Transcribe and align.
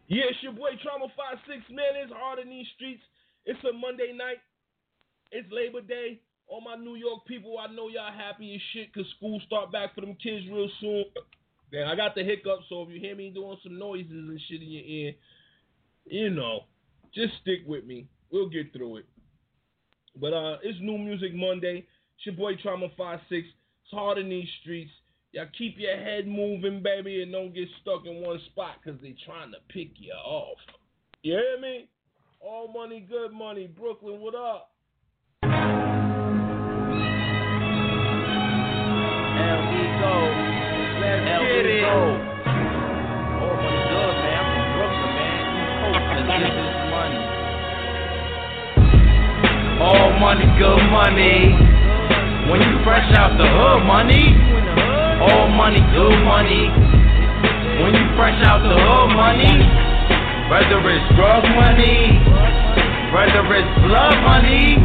Yeah, 0.08 0.32
it's 0.32 0.40
your 0.40 0.54
boy 0.54 0.80
Trauma 0.80 1.12
Five 1.12 1.44
Six 1.44 1.60
Man. 1.68 2.00
It's 2.00 2.14
hard 2.16 2.40
in 2.40 2.48
these 2.48 2.68
streets. 2.80 3.04
It's 3.46 3.64
a 3.64 3.74
Monday 3.74 4.12
night. 4.16 4.38
It's 5.32 5.48
Labor 5.52 5.82
Day. 5.82 6.20
All 6.48 6.62
my 6.62 6.76
New 6.76 6.96
York 6.96 7.26
people, 7.26 7.58
I 7.58 7.72
know 7.74 7.90
y'all 7.90 8.12
happy 8.12 8.56
as 8.56 8.62
shit 8.74 8.94
because 8.94 9.10
school 9.18 9.42
start 9.46 9.72
back 9.72 9.96
for 9.96 10.02
them 10.02 10.16
kids 10.22 10.46
real 10.52 10.70
soon. 10.80 11.06
Then 11.72 11.84
I 11.84 11.96
got 11.96 12.14
the 12.14 12.24
hiccups, 12.24 12.66
so 12.70 12.84
if 12.84 12.90
you 12.90 13.00
hear 13.00 13.16
me 13.16 13.32
doing 13.32 13.58
some 13.64 13.80
noises 13.80 14.12
and 14.12 14.40
shit 14.48 14.62
in 14.62 14.70
your 14.70 14.84
ear, 14.84 15.14
you 16.06 16.30
know, 16.30 16.62
just 17.14 17.34
stick 17.42 17.62
with 17.66 17.86
me. 17.86 18.08
We'll 18.32 18.50
get 18.50 18.74
through 18.74 18.98
it. 18.98 19.06
But 20.20 20.34
uh, 20.34 20.58
it's 20.64 20.78
New 20.82 20.98
Music 20.98 21.34
Monday. 21.34 21.88
It's 22.18 22.26
your 22.26 22.36
boy 22.36 22.54
Trauma 22.62 22.88
Five 22.96 23.20
Six. 23.28 23.48
It's 23.84 23.92
hard 23.92 24.18
in 24.18 24.30
these 24.30 24.48
streets. 24.62 24.92
Y'all 25.32 25.48
keep 25.58 25.76
your 25.78 25.98
head 25.98 26.28
moving, 26.28 26.82
baby, 26.82 27.22
and 27.24 27.32
don't 27.32 27.54
get 27.54 27.68
stuck 27.82 28.06
in 28.06 28.22
one 28.22 28.40
spot 28.52 28.76
because 28.84 29.02
they 29.02 29.16
trying 29.26 29.52
to 29.52 29.58
pick 29.70 29.90
you 29.98 30.14
off. 30.14 30.58
You 31.24 31.34
hear 31.34 31.60
me? 31.60 31.90
All 32.48 32.68
money, 32.68 33.00
good 33.10 33.34
money. 33.34 33.66
Brooklyn, 33.66 34.22
what 34.22 34.36
up? 34.36 34.70
There 35.42 35.50
we 39.66 39.82
go. 39.98 40.14
Let's 41.02 41.26
There 41.26 41.42
get 41.42 41.66
we 41.66 41.74
it. 41.74 41.90
go. 41.90 41.98
Oh, 43.42 43.50
money 43.50 43.82
good, 43.90 44.14
man. 44.22 44.46
From 44.46 44.62
Brooklyn, 44.78 45.10
man. 45.18 45.42
East 45.58 45.74
Coast, 45.82 46.06
get 46.06 46.54
this 46.54 46.78
money. 46.94 47.18
All 49.82 50.14
money, 50.22 50.46
good 50.62 50.86
money. 50.94 51.50
When 52.54 52.62
you 52.62 52.78
fresh 52.86 53.10
out 53.18 53.34
the 53.42 53.48
hood, 53.50 53.90
money. 53.90 54.38
All 55.18 55.50
money, 55.50 55.82
good 55.98 56.14
money. 56.22 56.70
When 57.82 57.98
you 57.98 58.06
fresh 58.14 58.38
out 58.46 58.62
the 58.62 58.70
hood, 58.70 59.18
money. 59.18 59.95
Whether 60.50 60.78
it's 60.90 61.16
drug 61.16 61.44
money, 61.58 62.22
whether 63.12 63.44
it's 63.56 63.82
blood 63.82 64.16
money, 64.22 64.78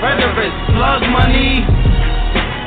whether 0.00 0.30
it's 0.42 0.70
plug 0.70 1.02
money. 1.10 1.89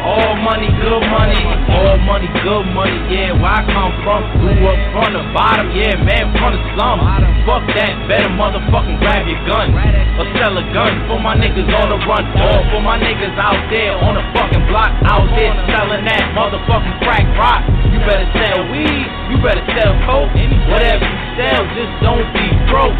All 0.03 0.35
money, 0.43 0.67
good 0.67 1.03
money. 1.07 1.39
All 1.71 1.97
money, 2.03 2.27
good 2.43 2.65
money. 2.75 2.97
Yeah, 3.07 3.31
where 3.39 3.55
I 3.55 3.63
come 3.71 3.91
from, 4.03 4.19
grew 4.43 4.67
up 4.67 4.79
from 4.91 5.15
the 5.15 5.23
bottom. 5.31 5.71
Yeah, 5.71 5.95
man, 5.95 6.35
from 6.35 6.51
the 6.51 6.61
slum. 6.75 6.99
Fuck 7.47 7.63
that, 7.75 8.07
better 8.07 8.31
motherfucking 8.35 8.99
grab 8.99 9.27
your 9.27 9.39
gun 9.47 9.71
or 10.19 10.27
sell 10.39 10.55
a 10.55 10.63
gun 10.71 10.93
for 11.07 11.19
my 11.19 11.35
niggas 11.35 11.67
on 11.71 11.87
the 11.91 11.99
run. 12.07 12.23
Or 12.35 12.59
for 12.71 12.81
my 12.83 12.99
niggas 12.99 13.35
out 13.35 13.59
there 13.71 13.95
on 13.99 14.15
the 14.15 14.23
fucking 14.35 14.63
block, 14.67 14.91
out 15.07 15.27
there 15.35 15.51
selling 15.71 16.03
that 16.07 16.23
motherfucking 16.35 16.97
crack 17.03 17.27
rock. 17.39 17.63
You 17.91 17.99
better 18.07 18.27
sell 18.35 18.59
weed, 18.71 19.07
you 19.31 19.37
better 19.43 19.63
sell 19.75 19.91
coke. 20.07 20.31
Whatever 20.71 21.03
you 21.03 21.19
sell, 21.39 21.61
just 21.75 21.93
don't 22.03 22.27
be 22.35 22.47
broke. 22.71 22.95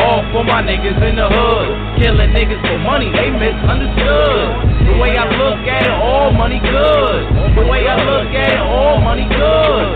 All 0.00 0.24
for 0.32 0.44
my 0.44 0.64
niggas 0.64 0.96
in 1.04 1.16
the 1.16 1.28
hood, 1.28 1.68
killing 2.00 2.32
niggas 2.32 2.60
for 2.64 2.78
money, 2.80 3.12
they 3.12 3.28
misunderstood. 3.28 4.88
The 4.88 4.94
way 5.00 5.16
I 5.16 5.26
look 5.36 5.62
at 5.64 5.84
it, 5.84 5.96
all 5.96 6.21
money 6.30 6.60
good. 6.62 7.20
The 7.58 7.64
way 7.66 7.88
I 7.88 7.98
look 8.06 8.30
at 8.30 8.54
it, 8.54 8.62
all 8.62 9.00
money 9.02 9.26
good. 9.26 9.86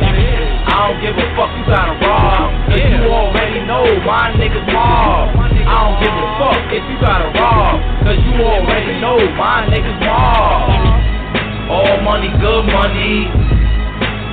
I 0.66 0.90
don't 0.90 0.98
give 0.98 1.14
a 1.14 1.26
fuck, 1.38 1.52
you 1.54 1.64
gotta 1.70 1.94
rob. 2.02 2.50
Cause 2.66 2.82
you 2.82 3.06
already 3.06 3.62
know 3.68 3.86
my 4.02 4.34
niggas 4.34 4.66
mob. 4.72 5.30
I 5.38 5.76
don't 5.86 5.98
give 6.02 6.10
a 6.10 6.26
fuck 6.42 6.62
if 6.74 6.82
you 6.90 6.96
gotta 6.98 7.30
rob. 7.38 7.78
Cause 8.02 8.18
you 8.18 8.34
already 8.42 8.98
know 8.98 9.18
my 9.38 9.70
niggas 9.70 10.00
mob. 10.02 11.70
All 11.70 12.00
money, 12.02 12.30
good 12.42 12.66
money. 12.66 13.30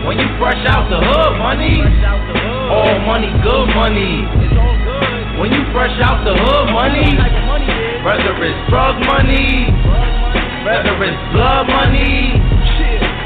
When 0.08 0.18
you 0.20 0.28
fresh 0.42 0.60
out 0.68 0.90
the 0.90 1.00
hood, 1.00 1.34
money. 1.38 1.80
All 2.74 2.98
money, 3.06 3.30
good 3.46 3.68
money. 3.78 4.25
When 5.40 5.50
you 5.54 5.62
fresh 5.72 5.96
out 6.02 6.25
the 6.25 6.34
hood, 6.34 6.66
money. 6.74 7.08
Whether 8.04 8.36
it's 8.44 8.70
drug 8.70 9.00
money, 9.08 9.72
whether 10.63 10.96
it's 11.03 11.19
blood 11.34 11.68
money, 11.68 12.40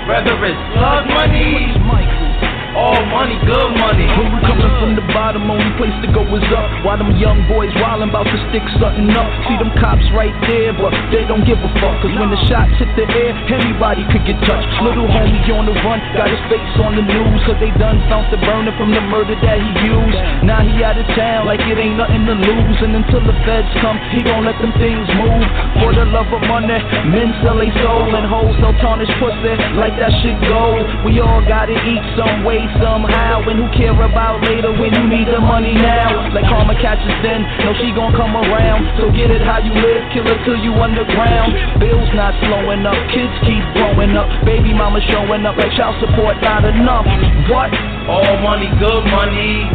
whether 0.07 0.33
it's 0.45 0.61
plug 0.73 1.05
money. 1.07 2.56
All 2.75 2.99
money, 3.13 3.37
good 3.45 3.71
money. 3.79 4.05
When 4.17 4.27
we 4.33 4.39
coming 4.43 4.73
from 4.81 4.91
the 4.97 5.05
bottom, 5.13 5.47
only 5.47 5.71
place 5.77 5.95
to 6.03 6.09
go 6.11 6.25
is 6.35 6.43
up. 6.51 6.67
While 6.83 6.99
them 6.99 7.15
young 7.15 7.45
boys 7.47 7.71
wildin' 7.79 8.09
about 8.09 8.27
to 8.27 8.37
stick 8.49 8.65
something 8.81 9.07
up. 9.13 9.29
See 9.47 9.55
them 9.55 9.71
cops 9.79 10.03
right 10.11 10.33
there, 10.49 10.73
but 10.73 10.91
they 11.13 11.23
don't 11.23 11.45
give 11.45 11.61
a 11.61 11.69
fuck. 11.79 12.01
Cause 12.01 12.13
when 12.17 12.33
the 12.33 12.39
shots 12.49 12.73
hit 12.81 12.89
the 12.97 13.05
air, 13.07 13.31
anybody 13.53 14.03
could 14.11 14.25
get 14.25 14.39
touched. 14.43 14.67
Little 14.81 15.07
homie 15.07 15.39
on 15.53 15.69
the 15.69 15.75
run, 15.85 16.01
got 16.17 16.27
his 16.27 16.41
face 16.49 16.75
on 16.81 16.97
the 16.97 17.05
news. 17.05 17.39
Cause 17.45 17.57
they 17.61 17.71
done 17.77 18.01
found 18.09 18.29
the 18.33 18.39
burner 18.41 18.73
from 18.75 18.91
the 18.91 19.01
murder 19.05 19.37
that 19.37 19.57
he 19.61 19.69
used. 19.87 20.19
Now 20.43 20.65
he 20.65 20.83
out 20.83 20.97
of 20.97 21.07
town 21.13 21.45
like 21.45 21.61
it 21.61 21.77
ain't 21.77 21.97
nothing 21.97 22.25
to 22.25 22.35
lose. 22.35 22.77
And 22.81 22.93
until 22.97 23.21
the 23.21 23.35
feds 23.45 23.69
come, 23.79 23.97
he 24.11 24.21
gon' 24.25 24.45
let 24.45 24.57
them 24.59 24.73
things 24.81 25.07
move. 25.17 25.45
For 25.81 25.93
the 25.93 26.05
love 26.09 26.29
of 26.33 26.41
money, 26.49 26.77
men 27.09 27.33
sell 27.41 27.57
they 27.57 27.73
soul 27.81 28.11
and 28.13 28.25
hoes 28.29 28.53
sell 28.61 28.73
tarnished 28.79 29.13
pussy 29.17 29.53
like 29.77 29.97
that 29.97 30.13
shit 30.21 30.37
go. 30.45 30.77
We 31.03 31.19
all 31.19 31.41
gotta 31.45 31.73
eat 31.73 32.03
some 32.13 32.45
way, 32.45 32.56
somehow. 32.81 33.45
And 33.45 33.61
who 33.61 33.67
care 33.77 33.93
about 33.93 34.41
later 34.41 34.73
when 34.73 34.89
you 34.89 35.05
need 35.05 35.29
the 35.29 35.37
money 35.37 35.77
now? 35.77 36.31
Like 36.33 36.49
karma 36.49 36.73
catches 36.81 37.13
then, 37.21 37.45
no 37.61 37.77
she 37.77 37.93
gon' 37.93 38.15
come 38.17 38.33
around. 38.33 38.89
So 38.97 39.13
get 39.13 39.29
it 39.29 39.45
how 39.45 39.61
you 39.61 39.73
live, 39.73 40.01
kill 40.13 40.25
it 40.25 40.39
till 40.47 40.57
you 40.57 40.73
underground. 40.73 41.53
Bills 41.77 42.09
not 42.17 42.33
slowing 42.47 42.81
up, 42.87 42.97
kids 43.13 43.33
keep 43.45 43.63
growing 43.77 44.17
up. 44.17 44.25
Baby 44.41 44.73
mama 44.73 45.03
showing 45.11 45.45
up 45.45 45.57
like 45.57 45.73
child 45.77 45.99
support 46.01 46.41
not 46.41 46.65
enough. 46.65 47.05
What? 47.51 47.69
All 48.09 48.41
money, 48.41 48.71
good 48.81 49.05
money. 49.13 49.67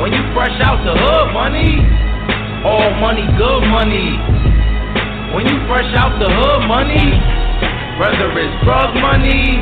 When 0.00 0.12
you 0.12 0.22
fresh 0.32 0.56
out 0.60 0.80
the 0.84 0.96
hood, 0.96 1.28
money. 1.32 1.80
All 2.64 2.90
money, 3.00 3.24
good 3.36 3.62
money. 3.68 4.16
When 5.32 5.46
you 5.46 5.56
fresh 5.68 5.88
out 5.96 6.18
the 6.18 6.28
hood, 6.28 6.60
money. 6.68 7.20
Whether 8.00 8.32
it's 8.40 8.56
drug 8.64 8.96
money, 8.96 9.60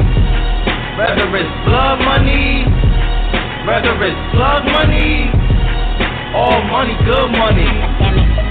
whether 0.98 1.30
it's 1.36 1.54
blood 1.64 2.00
money, 2.02 2.66
whether 3.64 3.94
it's 4.02 4.18
plug 4.34 4.64
money. 4.66 5.30
All 6.34 6.60
money, 6.66 6.98
good 7.06 7.30
money. 7.30 8.47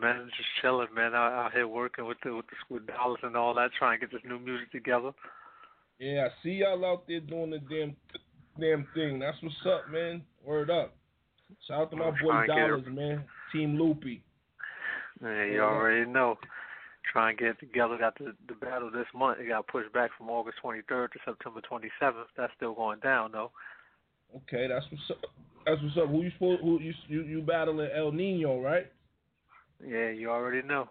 Man, 0.00 0.30
just 0.36 0.48
chilling, 0.62 0.88
man. 0.94 1.14
Out, 1.14 1.32
out 1.32 1.52
here 1.52 1.66
working 1.66 2.06
with 2.06 2.18
the 2.24 2.34
with 2.34 2.46
the 2.46 2.56
school 2.64 2.80
dollars 2.80 3.20
and 3.22 3.36
all 3.36 3.54
that, 3.54 3.70
trying 3.78 3.98
to 3.98 4.06
get 4.06 4.12
this 4.12 4.22
new 4.28 4.38
music 4.38 4.70
together. 4.70 5.10
Yeah, 5.98 6.28
I 6.28 6.42
see 6.42 6.50
y'all 6.50 6.84
out 6.84 7.08
there 7.08 7.20
doing 7.20 7.50
the 7.50 7.58
damn 7.58 7.96
damn 8.60 8.86
thing. 8.94 9.18
That's 9.18 9.36
what's 9.42 9.56
up, 9.66 9.90
man. 9.90 10.22
Word 10.44 10.70
up. 10.70 10.94
Shout 11.66 11.80
out 11.82 11.90
to 11.90 11.96
my 11.96 12.10
boy 12.22 12.46
Dollars, 12.46 12.84
man. 12.88 13.24
Team 13.52 13.78
Loopy. 13.78 14.22
Yeah, 15.22 15.44
you 15.44 15.54
Yeah. 15.54 15.60
already 15.62 16.08
know. 16.08 16.38
Trying 17.12 17.36
to 17.36 17.42
get 17.42 17.50
it 17.52 17.60
together. 17.60 17.96
Got 17.96 18.18
the 18.18 18.36
the 18.46 18.54
battle 18.54 18.90
this 18.90 19.06
month. 19.14 19.40
It 19.40 19.48
got 19.48 19.66
pushed 19.66 19.92
back 19.92 20.10
from 20.16 20.28
August 20.28 20.58
23rd 20.62 21.12
to 21.12 21.18
September 21.24 21.60
27th. 21.62 22.28
That's 22.36 22.52
still 22.54 22.74
going 22.74 23.00
down 23.00 23.32
though. 23.32 23.50
Okay, 24.36 24.68
that's 24.68 24.84
what's 24.90 25.10
up. 25.10 25.30
That's 25.64 25.80
what's 25.82 25.96
up. 25.96 26.08
Who 26.08 26.22
you 26.22 26.30
supposed 26.32 26.60
who 26.60 26.78
you 26.80 26.92
you, 27.08 27.22
you 27.22 27.40
battling 27.40 27.90
El 27.94 28.12
Nino, 28.12 28.60
right? 28.60 28.92
Yeah, 29.86 30.10
you 30.10 30.30
already 30.30 30.66
know. 30.66 30.88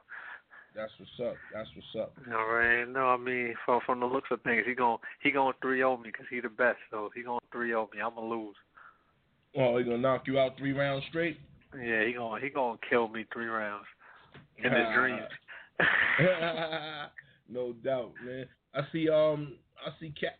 That's 0.75 0.91
what's 0.99 1.31
up. 1.31 1.35
That's 1.53 1.69
what's 1.75 2.05
up. 2.07 2.13
You 2.27 2.33
already 2.33 2.91
know. 2.91 3.07
I 3.07 3.17
mean, 3.17 3.55
from 3.65 3.81
from 3.85 3.99
the 3.99 4.05
looks 4.05 4.29
of 4.31 4.41
things, 4.43 4.63
he 4.67 4.75
gon' 4.75 4.97
he 5.21 5.31
gon' 5.31 5.53
3-0 5.63 5.97
me 6.03 6.09
because 6.11 6.27
he 6.29 6.39
the 6.39 6.49
best. 6.49 6.77
So 6.91 7.09
he 7.15 7.23
gon' 7.23 7.39
three 7.51 7.73
on 7.73 7.87
me. 7.93 8.01
I'ma 8.01 8.21
lose. 8.21 8.55
Oh, 9.55 9.77
he 9.77 9.83
gonna 9.83 9.97
knock 9.97 10.23
you 10.27 10.39
out 10.39 10.57
three 10.57 10.73
rounds 10.73 11.03
straight? 11.09 11.39
Yeah, 11.75 12.05
he 12.05 12.13
gon' 12.13 12.39
he 12.41 12.49
gonna 12.49 12.77
kill 12.89 13.07
me 13.07 13.25
three 13.33 13.47
rounds 13.47 13.85
in 14.57 14.71
his 14.71 14.85
Ah. 14.87 14.95
dreams. 14.95 15.27
no 17.49 17.73
doubt, 17.83 18.11
man. 18.23 18.45
I 18.73 18.81
see. 18.91 19.09
Um, 19.09 19.57
I 19.85 19.89
see. 19.99 20.13
Ca- 20.19 20.37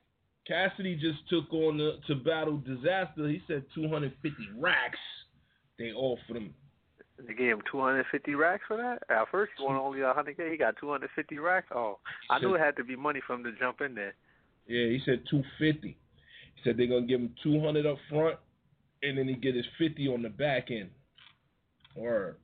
Cassidy 0.47 0.95
just 0.95 1.27
took 1.29 1.51
on 1.53 1.77
the 1.77 1.99
to 2.07 2.15
battle 2.15 2.59
Dizaster. 2.59 3.29
He 3.29 3.41
said 3.47 3.63
250 3.73 4.31
racks. 4.57 4.99
They 5.79 5.91
offered 5.91 6.37
him. 6.37 6.53
They 7.25 7.33
gave 7.33 7.53
him 7.53 7.61
250 7.71 8.35
racks 8.35 8.63
for 8.67 8.77
that. 8.77 9.01
At 9.09 9.29
first, 9.31 9.51
he 9.57 9.63
wanted 9.63 9.79
only 9.79 9.99
100k. 9.99 10.51
He 10.51 10.57
got 10.57 10.75
250 10.79 11.39
racks. 11.39 11.67
Oh, 11.73 11.97
I 12.29 12.39
knew 12.39 12.53
it 12.53 12.59
had 12.59 12.75
to 12.77 12.83
be 12.83 12.95
money 12.95 13.21
for 13.25 13.33
him 13.33 13.43
to 13.43 13.51
jump 13.59 13.81
in 13.81 13.95
there. 13.95 14.13
Yeah, 14.67 14.85
he 14.87 15.01
said 15.03 15.23
250. 15.29 15.87
He 15.87 15.95
said 16.63 16.77
they're 16.77 16.87
gonna 16.87 17.07
give 17.07 17.19
him 17.19 17.33
200 17.41 17.85
up 17.85 17.97
front, 18.09 18.37
and 19.01 19.17
then 19.17 19.27
he 19.27 19.35
get 19.35 19.55
his 19.55 19.65
50 19.79 20.07
on 20.09 20.21
the 20.21 20.29
back 20.29 20.69
end. 20.69 20.89
Word. 21.95 22.35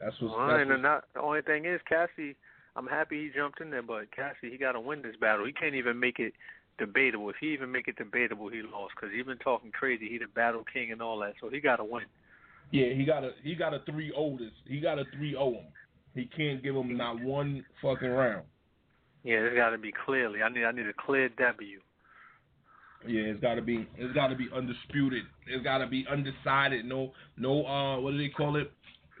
That's 0.00 0.14
what's. 0.20 0.34
Well, 0.36 0.46
that's 0.46 0.60
and 0.60 0.70
what's 0.70 0.82
not, 0.82 1.04
the 1.14 1.20
only 1.20 1.42
thing 1.42 1.64
is, 1.64 1.80
Cassie. 1.88 2.36
I'm 2.76 2.86
happy 2.86 3.24
he 3.24 3.30
jumped 3.36 3.60
in 3.60 3.70
there, 3.70 3.82
but 3.82 4.12
Cassie, 4.14 4.50
he 4.52 4.56
got 4.56 4.72
to 4.72 4.80
win 4.80 5.02
this 5.02 5.16
battle. 5.20 5.44
He 5.44 5.52
can't 5.52 5.74
even 5.74 5.98
make 5.98 6.20
it 6.20 6.32
debatable. 6.78 7.28
If 7.30 7.36
he 7.40 7.48
even 7.48 7.72
make 7.72 7.88
it 7.88 7.96
debatable, 7.96 8.48
he 8.48 8.62
lost 8.62 8.94
because 8.94 9.12
he's 9.12 9.26
been 9.26 9.38
talking 9.38 9.72
crazy. 9.72 10.08
He 10.08 10.18
the 10.18 10.26
battle 10.28 10.62
king 10.72 10.92
and 10.92 11.02
all 11.02 11.18
that, 11.18 11.34
so 11.40 11.50
he 11.50 11.58
got 11.58 11.76
to 11.76 11.84
win. 11.84 12.04
Yeah, 12.70 12.92
he 12.92 13.04
got 13.04 13.24
a 13.24 13.30
he 13.42 13.54
got 13.54 13.74
a 13.74 13.80
three 13.90 14.12
oldest. 14.14 14.56
He 14.66 14.80
got 14.80 14.98
a 14.98 15.04
three 15.16 15.34
o 15.34 15.52
him. 15.52 15.64
He 16.14 16.26
can't 16.36 16.62
give 16.62 16.74
him 16.74 16.96
not 16.96 17.22
one 17.22 17.64
fucking 17.80 18.08
round. 18.08 18.44
Yeah, 19.24 19.38
it's 19.38 19.56
got 19.56 19.70
to 19.70 19.78
be 19.78 19.92
clearly. 20.04 20.42
I 20.42 20.48
need 20.48 20.64
I 20.64 20.72
need 20.72 20.86
a 20.86 20.92
clear 20.92 21.28
W. 21.28 21.80
Yeah, 23.06 23.22
it's 23.22 23.40
gotta 23.40 23.62
be 23.62 23.86
it's 23.96 24.12
gotta 24.14 24.34
be 24.34 24.48
undisputed. 24.54 25.22
It's 25.46 25.62
gotta 25.62 25.86
be 25.86 26.04
undecided. 26.10 26.84
No 26.84 27.12
no 27.36 27.64
uh 27.64 28.00
what 28.00 28.12
do 28.12 28.18
they 28.18 28.28
call 28.28 28.56
it? 28.56 28.72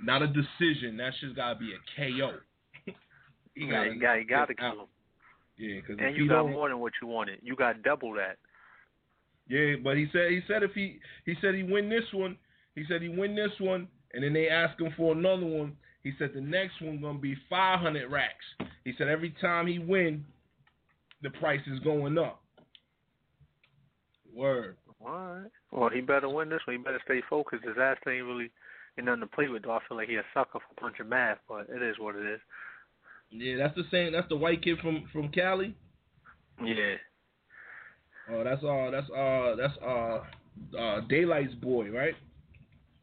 Not 0.02 0.22
a 0.22 0.26
decision. 0.26 0.96
That 0.96 1.12
shit's 1.20 1.34
gotta 1.34 1.58
be 1.58 1.72
a 1.72 1.78
KO. 1.96 2.32
He 3.54 3.64
Yeah, 3.64 3.70
gotta 3.70 3.90
you 3.94 4.00
got 4.00 4.14
you 4.14 4.24
got 4.26 4.48
to 4.48 4.54
kill 4.54 4.72
him. 4.72 4.86
Yeah, 5.56 5.80
because 5.80 5.96
And 6.00 6.16
you 6.16 6.28
got 6.28 6.48
more 6.48 6.68
than 6.68 6.78
what 6.80 6.92
you 7.00 7.08
wanted. 7.08 7.40
You 7.42 7.56
got 7.56 7.82
double 7.82 8.14
that. 8.14 8.36
Yeah, 9.48 9.76
but 9.82 9.96
he 9.96 10.06
said 10.12 10.30
he 10.30 10.40
said 10.46 10.62
if 10.62 10.72
he 10.72 10.98
he 11.24 11.34
said 11.40 11.54
he 11.54 11.62
win 11.62 11.88
this 11.88 12.04
one, 12.12 12.36
he 12.78 12.84
said 12.88 13.02
he 13.02 13.08
win 13.08 13.34
this 13.34 13.52
one, 13.58 13.88
and 14.14 14.22
then 14.22 14.32
they 14.32 14.48
ask 14.48 14.80
him 14.80 14.92
for 14.96 15.12
another 15.12 15.46
one. 15.46 15.76
He 16.02 16.12
said 16.18 16.30
the 16.34 16.40
next 16.40 16.80
one 16.80 17.00
gonna 17.00 17.18
be 17.18 17.36
500 17.50 18.10
racks. 18.10 18.44
He 18.84 18.92
said 18.96 19.08
every 19.08 19.34
time 19.40 19.66
he 19.66 19.78
win, 19.78 20.24
the 21.22 21.30
price 21.30 21.60
is 21.66 21.80
going 21.80 22.16
up. 22.16 22.42
Word. 24.32 24.76
All 25.04 25.10
right. 25.10 25.50
Well, 25.70 25.90
he 25.90 26.00
better 26.00 26.28
win 26.28 26.48
this 26.48 26.60
one. 26.66 26.76
He 26.76 26.82
better 26.82 27.00
stay 27.04 27.20
focused. 27.28 27.64
His 27.64 27.76
ass 27.80 27.96
ain't 28.06 28.24
really 28.24 28.50
ain't 28.96 29.06
nothing 29.06 29.20
to 29.22 29.26
play 29.26 29.48
with. 29.48 29.64
Though 29.64 29.72
I 29.72 29.80
feel 29.88 29.96
like 29.96 30.08
he 30.08 30.16
a 30.16 30.22
sucker 30.32 30.58
for 30.60 30.80
punching 30.80 31.08
math, 31.08 31.38
but 31.48 31.66
it 31.68 31.82
is 31.82 31.98
what 31.98 32.16
it 32.16 32.24
is. 32.24 32.40
Yeah, 33.30 33.56
that's 33.58 33.76
the 33.76 33.84
same. 33.90 34.12
That's 34.12 34.28
the 34.28 34.36
white 34.36 34.62
kid 34.62 34.78
from 34.80 35.08
from 35.12 35.28
Cali. 35.30 35.74
Yeah. 36.64 36.94
Oh, 38.30 38.44
that's 38.44 38.62
uh, 38.62 38.90
that's 38.90 39.10
uh, 39.10 39.56
that's 39.56 39.78
uh, 39.82 40.78
uh, 40.78 41.00
Daylight's 41.08 41.54
boy, 41.54 41.90
right? 41.90 42.14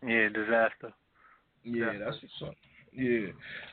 Yeah, 0.05 0.29
Dizaster. 0.29 0.93
Yeah, 1.63 1.91
Yeah. 1.93 1.99
that's 1.99 2.17
what's 2.21 2.51
up. 2.51 2.55
Yeah, 2.93 3.27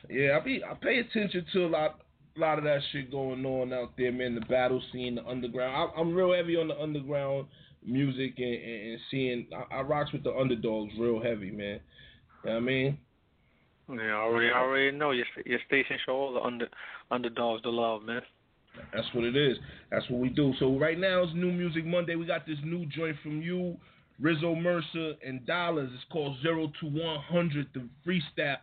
yeah. 0.09 0.37
I 0.37 0.43
be 0.43 0.63
I 0.63 0.73
pay 0.73 0.99
attention 0.99 1.45
to 1.53 1.65
a 1.65 1.67
lot, 1.67 2.01
lot 2.35 2.57
of 2.57 2.65
that 2.65 2.81
shit 2.91 3.09
going 3.11 3.45
on 3.45 3.71
out 3.71 3.95
there, 3.97 4.11
man. 4.11 4.35
The 4.35 4.41
battle 4.41 4.81
scene, 4.91 5.15
the 5.15 5.25
underground. 5.25 5.73
I, 5.75 5.99
I'm 5.99 6.13
real 6.13 6.33
heavy 6.33 6.57
on 6.57 6.67
the 6.67 6.81
underground 6.81 7.47
music 7.85 8.33
and, 8.37 8.53
and, 8.53 8.91
and 8.91 8.99
seeing. 9.09 9.47
I, 9.71 9.77
I 9.77 9.81
rocks 9.81 10.11
with 10.11 10.23
the 10.23 10.33
underdogs 10.35 10.91
real 10.99 11.21
heavy, 11.21 11.51
man. 11.51 11.79
You 12.43 12.49
know 12.49 12.51
what 12.51 12.57
I 12.57 12.59
mean? 12.59 12.97
Yeah, 13.89 14.15
I 14.15 14.21
already 14.23 14.49
I 14.49 14.59
already 14.59 14.97
know 14.97 15.11
your 15.11 15.25
your 15.45 15.59
station 15.67 15.97
show 16.05 16.13
all 16.13 16.33
the 16.33 16.41
under 16.41 16.67
underdogs 17.11 17.63
the 17.63 17.69
love, 17.69 18.03
man. 18.03 18.21
That's 18.93 19.07
what 19.13 19.23
it 19.23 19.35
is. 19.35 19.57
That's 19.91 20.09
what 20.09 20.19
we 20.19 20.29
do. 20.29 20.53
So 20.59 20.77
right 20.79 20.97
now 20.97 21.23
it's 21.23 21.33
New 21.33 21.51
Music 21.51 21.85
Monday. 21.85 22.15
We 22.15 22.25
got 22.25 22.45
this 22.45 22.57
new 22.63 22.85
joint 22.87 23.15
from 23.21 23.41
you, 23.41 23.77
Rizzo 24.19 24.55
Mercer 24.55 25.13
and 25.25 25.45
Dollars. 25.45 25.89
It's 25.93 26.03
called 26.11 26.37
Zero 26.41 26.71
to 26.79 26.85
One 26.85 27.19
Hundred. 27.21 27.67
The 27.73 27.87
freestyle. 28.05 28.57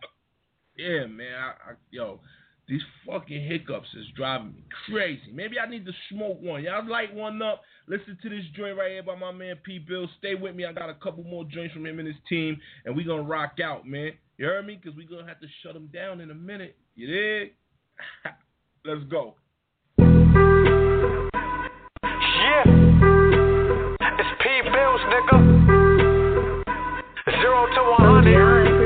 Yeah, 0.77 1.05
man. 1.05 1.33
I, 1.35 1.71
I, 1.71 1.73
yo, 1.91 2.19
these 2.67 2.81
fucking 3.05 3.45
hiccups 3.47 3.89
is 3.99 4.05
driving 4.15 4.53
me 4.53 4.63
crazy. 4.89 5.31
Maybe 5.33 5.59
I 5.59 5.69
need 5.69 5.85
to 5.85 5.91
smoke 6.09 6.41
one. 6.41 6.63
Y'all 6.63 6.87
light 6.87 7.13
one 7.13 7.41
up. 7.41 7.61
Listen 7.87 8.17
to 8.23 8.29
this 8.29 8.45
joint 8.55 8.77
right 8.77 8.91
here 8.91 9.03
by 9.03 9.15
my 9.15 9.31
man 9.31 9.57
P. 9.63 9.79
Bill. 9.79 10.07
Stay 10.19 10.35
with 10.35 10.55
me. 10.55 10.65
I 10.65 10.71
got 10.71 10.89
a 10.89 10.93
couple 10.95 11.23
more 11.23 11.43
joints 11.43 11.73
from 11.73 11.85
him 11.85 11.99
and 11.99 12.07
his 12.07 12.17
team, 12.29 12.59
and 12.85 12.95
we 12.95 13.03
gonna 13.03 13.23
rock 13.23 13.59
out, 13.63 13.85
man. 13.85 14.13
You 14.37 14.45
heard 14.45 14.65
me? 14.65 14.79
Cause 14.83 14.93
we 14.95 15.05
gonna 15.05 15.27
have 15.27 15.39
to 15.41 15.47
shut 15.61 15.75
him 15.75 15.89
down 15.93 16.21
in 16.21 16.31
a 16.31 16.35
minute. 16.35 16.77
You 16.95 17.07
dig? 17.07 17.53
Let's 18.85 19.03
go. 19.11 19.35
Yeah. 22.03 22.80
It's 25.21 25.29
P 25.29 25.37
Bills, 25.37 26.65
nigga. 26.65 26.65
Zero 27.41 27.61
to 27.69 27.81
one 27.91 28.01
hundred. 28.01 28.81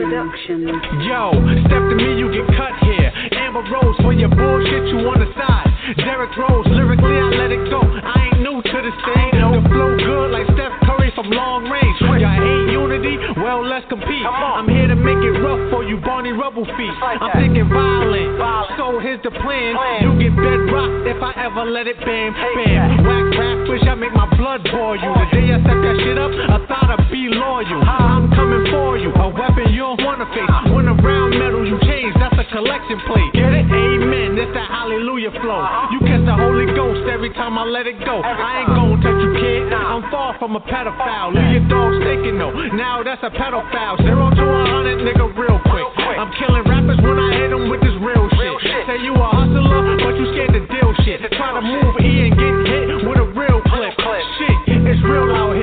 Production. 0.00 0.68
Yo, 1.04 1.32
step 1.66 1.82
to 1.82 1.94
me, 1.94 2.18
you 2.18 2.30
get 2.32 2.46
cut 2.56 2.72
here. 2.82 3.12
Amber 3.32 3.62
Rose 3.70 3.96
for 4.00 4.12
your 4.12 4.28
bullshit, 4.30 4.88
you 4.88 4.98
on 5.04 5.20
the 5.20 5.26
side. 5.36 5.68
Derrick 5.98 6.36
Rose, 6.36 6.66
lyrically 6.68 7.18
I 7.18 7.28
let 7.36 7.50
it 7.52 7.68
go. 7.68 7.80
I 7.82 8.24
ain't 8.24 8.29
new 8.40 8.58
to 8.64 8.76
this 8.80 8.98
thing. 9.04 9.30
The 9.36 9.60
flow 9.68 9.92
good 10.00 10.28
like 10.32 10.46
Steph 10.56 10.72
Curry 10.88 11.12
from 11.14 11.28
long 11.30 11.68
range. 11.68 11.96
Y'all 12.00 12.16
hate 12.18 12.72
unity? 12.72 13.16
Well, 13.36 13.64
let's 13.64 13.84
compete. 13.88 14.24
I'm 14.24 14.68
here 14.68 14.88
to 14.88 14.96
make 14.96 15.20
it 15.20 15.36
rough 15.40 15.60
for 15.70 15.84
you, 15.84 16.00
Barney 16.00 16.32
Rubble 16.32 16.64
feet. 16.64 16.94
I'm 17.00 17.32
thinking 17.36 17.68
violent. 17.68 18.40
So 18.80 18.98
here's 19.00 19.20
the 19.22 19.30
plan. 19.30 19.76
You 20.00 20.16
get 20.16 20.32
bedrock 20.36 21.04
if 21.04 21.20
I 21.20 21.32
ever 21.44 21.68
let 21.68 21.86
it 21.86 22.00
bam, 22.00 22.32
bam. 22.32 23.04
Whack 23.04 23.26
rap, 23.36 23.68
wish 23.68 23.84
I 23.84 23.94
make 23.94 24.12
my 24.12 24.28
blood 24.36 24.64
boil 24.64 24.96
you. 24.96 25.10
The 25.12 25.26
day 25.32 25.46
I 25.52 25.58
set 25.60 25.76
that 25.76 25.96
shit 26.00 26.18
up, 26.18 26.32
I 26.32 26.58
thought 26.64 26.88
I'd 26.96 27.10
be 27.12 27.28
loyal. 27.28 27.80
I'm 27.84 28.32
coming 28.32 28.64
for 28.72 28.96
you, 28.96 29.12
a 29.12 29.28
weapon 29.28 29.72
you 29.72 29.84
don't 29.84 30.00
wanna 30.04 30.26
face. 30.32 30.48
When 30.72 30.88
around 30.88 31.36
metal 31.36 31.66
you 31.66 31.76
change, 31.84 32.14
that's 32.16 32.36
a 32.38 32.46
collection 32.48 33.00
plate. 33.04 33.32
Get 33.36 33.52
it? 33.52 33.66
Amen. 33.68 34.38
It's 34.40 34.52
that 34.54 34.68
hallelujah 34.68 35.32
flow. 35.40 35.60
You 35.92 36.00
catch 36.06 36.24
the 36.24 36.36
Holy 36.36 36.66
Ghost 36.72 37.08
every 37.10 37.30
time 37.34 37.58
I 37.58 37.64
let 37.64 37.86
it 37.86 37.98
go. 38.04 38.22
I 38.38 38.62
ain't 38.62 38.70
gon' 38.70 39.00
touch 39.02 39.18
you, 39.18 39.32
kid. 39.34 39.72
I'm 39.72 40.06
far 40.10 40.38
from 40.38 40.56
a 40.56 40.60
pedophile. 40.60 41.34
Leave 41.34 41.62
your 41.62 41.66
dog 41.68 41.90
stinking 42.02 42.38
though. 42.38 42.54
Now 42.76 43.02
that's 43.02 43.22
a 43.22 43.30
pedophile. 43.30 43.98
Zero 44.02 44.30
to 44.30 44.44
a 44.44 44.62
hundred, 44.70 45.02
nigga, 45.02 45.26
real 45.36 45.58
quick. 45.66 45.86
I'm 45.98 46.30
killing 46.38 46.64
rappers 46.64 47.00
when 47.02 47.18
I 47.18 47.30
hit 47.36 47.50
them 47.50 47.68
with 47.70 47.80
this 47.80 47.96
real 48.00 48.28
shit. 48.38 48.86
Say 48.86 49.02
you 49.02 49.14
a 49.14 49.28
hustler, 49.28 49.98
but 49.98 50.14
you 50.16 50.26
scared 50.32 50.52
to 50.54 50.62
deal 50.66 50.90
shit. 51.04 51.20
Try 51.36 51.54
to 51.54 51.62
move 51.62 51.96
E 52.00 52.28
and 52.28 52.39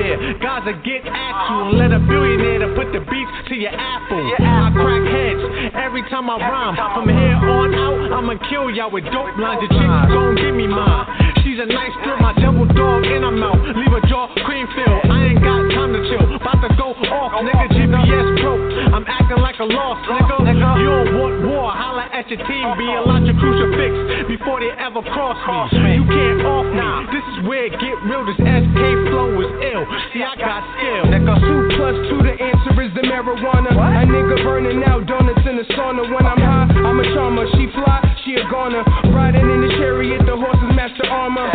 here. 0.08 0.38
Guys 0.40 0.64
that 0.64 0.80
get 0.84 1.04
at 1.04 1.34
you 1.52 1.56
and 1.68 1.76
let 1.76 1.90
a 1.92 2.00
billionaire 2.00 2.64
to 2.64 2.68
put 2.72 2.88
the 2.96 3.04
beats 3.04 3.36
to 3.52 3.54
your 3.54 3.72
apple. 3.72 4.24
I 4.40 4.72
crack 4.72 5.04
heads 5.04 5.42
every 5.76 6.02
time 6.08 6.32
I 6.32 6.40
rhyme. 6.40 6.74
From 6.96 7.08
here 7.08 7.36
on 7.36 7.74
out, 7.76 8.16
I'ma 8.16 8.40
kill 8.48 8.72
y'all 8.72 8.90
with 8.90 9.04
dope 9.12 9.36
lines. 9.36 9.60
Your 9.60 9.72
chick 9.76 9.90
gon' 10.08 10.36
give 10.40 10.54
me 10.56 10.66
mine. 10.66 11.04
She's 11.44 11.60
a 11.60 11.68
nice 11.68 11.92
girl, 12.04 12.16
my 12.20 12.32
double 12.40 12.68
dog 12.72 13.04
in 13.04 13.22
her 13.22 13.34
mouth. 13.34 13.60
Leave 13.76 13.92
a 13.92 14.02
jaw 14.08 14.32
cream 14.44 14.66
filled. 14.72 15.04
I 15.12 15.32
ain't 15.32 15.42
got 15.42 15.60
time 15.76 15.92
to 15.92 16.00
chill. 16.08 16.24
About 16.36 16.60
to 16.64 16.70
go 16.76 16.94
off, 17.12 17.32
nigga. 17.44 17.66
GPS 17.76 18.28
broke. 18.40 18.64
I'm 18.94 19.04
acting 19.06 19.40
like 19.42 19.58
a 19.60 19.68
lost 19.68 20.02
nigga. 20.08 20.38
You 20.80 20.88
don't 20.88 21.10
want 21.18 21.36
war. 21.48 21.68
Holla 21.72 22.08
at 22.12 22.28
your 22.30 22.40
team. 22.46 22.64
Be 22.78 22.86
a 22.88 23.02
lot 23.02 23.26
your 23.26 23.36
crucifix 23.36 24.28
before 24.28 24.60
they 24.60 24.70
ever 24.78 25.02
cross 25.02 25.38
me. 25.72 25.98
You 25.98 26.04
can't 26.06 26.46
off 26.46 26.68
me. 26.68 26.78
This 27.12 27.26
is 27.34 27.36
where 27.48 27.66
it 27.66 27.74
get 27.80 27.96
real. 28.06 28.22
This 28.28 28.38
SK 28.38 28.82
flow 29.10 29.34
is 29.42 29.50
ill. 29.72 29.84
See, 30.12 30.22
I 30.22 30.34
got 30.36 30.62
skill. 30.78 31.04
Two 31.38 31.68
plus 31.76 31.96
two, 32.08 32.18
the 32.24 32.34
answer 32.38 32.74
is 32.82 32.90
the 32.94 33.02
marijuana. 33.02 33.70
A 33.72 34.06
nigga 34.06 34.42
burning 34.42 34.82
out 34.84 35.06
donuts 35.06 35.44
in 35.46 35.56
the 35.56 35.64
sauna. 35.74 36.08
When 36.08 36.24
I'm 36.24 36.38
high, 36.38 36.70
I'm 36.72 36.98
a 36.98 37.04
charmer. 37.14 37.46
She 37.54 37.68
fly, 37.74 38.00
she 38.28 38.36
a 38.36 38.44
goner. 38.52 38.84
Riding 39.08 39.48
in 39.48 39.60
the 39.64 39.72
chariot, 39.80 40.20
the 40.28 40.36
horse's 40.36 40.72
master 40.76 41.08
armor. 41.08 41.48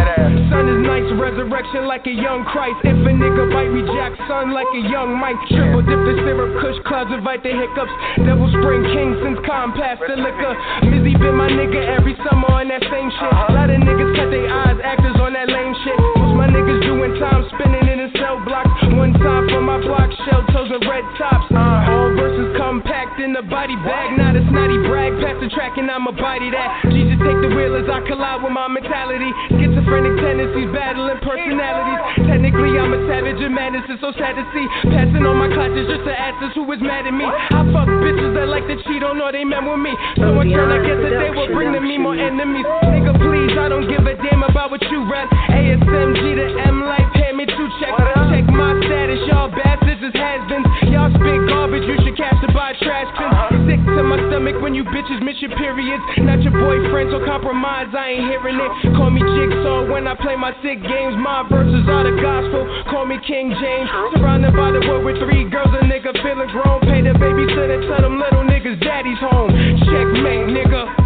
Sun 0.49 0.65
is 0.65 0.81
nice, 0.81 1.05
resurrection 1.21 1.85
like 1.85 2.09
a 2.09 2.15
young 2.15 2.41
Christ. 2.49 2.81
If 2.81 2.97
a 2.97 3.13
nigga 3.13 3.53
bite 3.53 3.69
me, 3.69 3.85
Jack 3.93 4.17
son 4.25 4.49
like 4.49 4.69
a 4.73 4.81
young 4.89 5.13
Mike. 5.13 5.37
Triple 5.53 5.85
dip 5.85 6.01
the 6.01 6.13
syrup, 6.25 6.57
kush 6.57 6.81
clouds 6.89 7.13
invite 7.13 7.45
the 7.45 7.53
hiccups. 7.53 7.93
Devil 8.25 8.49
spring 8.57 8.81
king 8.89 9.13
since 9.21 9.37
compass 9.45 10.01
the 10.01 10.17
liquor. 10.17 10.53
Mizzy 10.89 11.13
been 11.21 11.37
my 11.37 11.49
nigga 11.53 11.77
every 11.93 12.17
summer 12.25 12.49
on 12.49 12.67
that 12.73 12.81
same 12.89 13.09
shit. 13.13 13.29
A 13.29 13.53
Lot 13.53 13.69
of 13.69 13.77
niggas 13.77 14.11
cut 14.17 14.33
their 14.33 14.49
eyes, 14.49 14.77
actors 14.81 15.17
on 15.21 15.37
that 15.37 15.47
lame 15.53 15.77
shit. 15.85 15.97
Most 16.17 16.33
my 16.33 16.49
niggas 16.49 16.81
doing 16.89 17.13
time 17.21 17.45
spinning 17.53 17.85
in 17.85 17.97
the 18.01 18.09
cell 18.17 18.41
block. 18.41 18.65
One 19.03 19.19
time 19.19 19.51
for 19.51 19.59
my 19.59 19.83
block, 19.83 20.07
shell 20.23 20.47
toes 20.55 20.71
and 20.71 20.79
red 20.87 21.03
tops. 21.19 21.51
Uh-huh. 21.51 21.91
All 21.91 22.15
verses 22.15 22.55
compact 22.55 23.19
in 23.19 23.35
the 23.35 23.43
body 23.43 23.75
bag, 23.83 24.15
not 24.15 24.31
a 24.31 24.39
snotty 24.47 24.79
brag. 24.87 25.11
Pass 25.19 25.35
the 25.43 25.51
track 25.51 25.75
and 25.75 25.91
I'ma 25.91 26.15
body 26.15 26.47
that. 26.55 26.87
Jesus 26.87 27.19
take 27.19 27.35
the 27.43 27.51
wheel 27.51 27.75
as 27.75 27.83
I 27.91 27.99
collide 28.07 28.39
with 28.39 28.55
my 28.55 28.71
mentality. 28.71 29.27
Schizophrenic 29.59 30.23
tendencies, 30.23 30.71
battling 30.71 31.19
personalities. 31.19 32.31
Technically, 32.31 32.79
I'm 32.79 32.95
a 32.95 33.03
savage 33.11 33.43
and 33.43 33.51
madness 33.51 33.83
is 33.91 33.99
so 33.99 34.15
sad 34.15 34.39
to 34.39 34.45
see. 34.55 34.65
Passing 34.87 35.27
on 35.27 35.35
my 35.35 35.51
clutches 35.51 35.83
just 35.83 36.07
to 36.07 36.15
ask 36.15 36.39
us 36.39 36.55
who 36.55 36.63
is 36.71 36.79
mad 36.79 37.03
at 37.03 37.11
me. 37.11 37.27
I 37.27 37.59
fuck 37.75 37.91
bitches 37.99 38.31
that 38.39 38.47
like 38.47 38.71
to 38.71 38.79
cheat, 38.87 39.03
don't 39.03 39.19
know 39.19 39.35
they 39.35 39.43
meant 39.43 39.67
with 39.67 39.83
me. 39.83 39.91
So 40.15 40.31
in 40.39 40.47
turn, 40.47 40.71
I 40.71 40.79
guess 40.79 41.03
that 41.03 41.11
they 41.19 41.31
will 41.35 41.51
bring 41.51 41.75
to 41.75 41.83
me 41.83 41.99
more 41.99 42.15
enemies. 42.15 42.63
Nigga, 42.87 43.19
please, 43.19 43.51
I 43.59 43.67
don't 43.67 43.83
give 43.83 44.07
a 44.07 44.15
damn 44.15 44.47
about 44.47 44.71
what 44.71 44.79
you 44.87 45.03
rap. 45.11 45.27
ASMG 45.51 46.23
to 46.39 46.47
M 46.71 46.87
life, 46.87 47.11
me 47.43 47.55
two 47.55 47.67
checks. 47.79 47.99
Check 48.31 48.47
my 48.47 48.71
status, 48.87 49.19
y'all 49.27 49.51
bastards 49.51 49.99
is 49.99 50.15
has-beens. 50.15 50.65
Y'all 50.87 51.11
spit 51.11 51.39
garbage, 51.51 51.83
you 51.83 51.99
should 52.03 52.15
cash 52.15 52.35
to 52.39 52.47
buy 52.55 52.71
trash 52.79 53.11
cans. 53.19 53.35
Uh-huh. 53.35 53.67
Sick 53.67 53.81
to 53.83 54.01
my 54.03 54.17
stomach 54.31 54.55
when 54.63 54.73
you 54.73 54.83
bitches 54.87 55.19
miss 55.19 55.35
your 55.43 55.51
periods. 55.59 56.03
Not 56.23 56.39
your 56.41 56.55
boyfriend, 56.55 57.11
so 57.11 57.19
compromise, 57.27 57.91
I 57.91 58.15
ain't 58.15 58.31
hearing 58.31 58.55
it. 58.55 58.71
Call 58.95 59.11
me 59.11 59.19
Jigsaw 59.19 59.91
when 59.91 60.07
I 60.07 60.15
play 60.15 60.35
my 60.35 60.55
sick 60.63 60.79
games. 60.79 61.15
My 61.19 61.43
verses 61.47 61.83
are 61.91 62.07
the 62.07 62.15
gospel, 62.21 62.63
call 62.87 63.05
me 63.05 63.19
King 63.27 63.51
James. 63.59 63.89
Surrounded 64.15 64.55
by 64.55 64.71
the 64.71 64.79
world 64.87 65.03
with 65.03 65.19
three 65.19 65.43
girls, 65.49 65.71
a 65.75 65.83
nigga 65.83 66.15
feeling 66.23 66.47
grown. 66.47 66.79
Pay 66.87 67.03
the 67.03 67.15
babysitter, 67.19 67.83
tell 67.91 68.07
them 68.07 68.19
little 68.19 68.47
niggas 68.47 68.79
daddy's 68.79 69.19
home. 69.19 69.51
Checkmate, 69.83 70.47
nigga. 70.47 71.02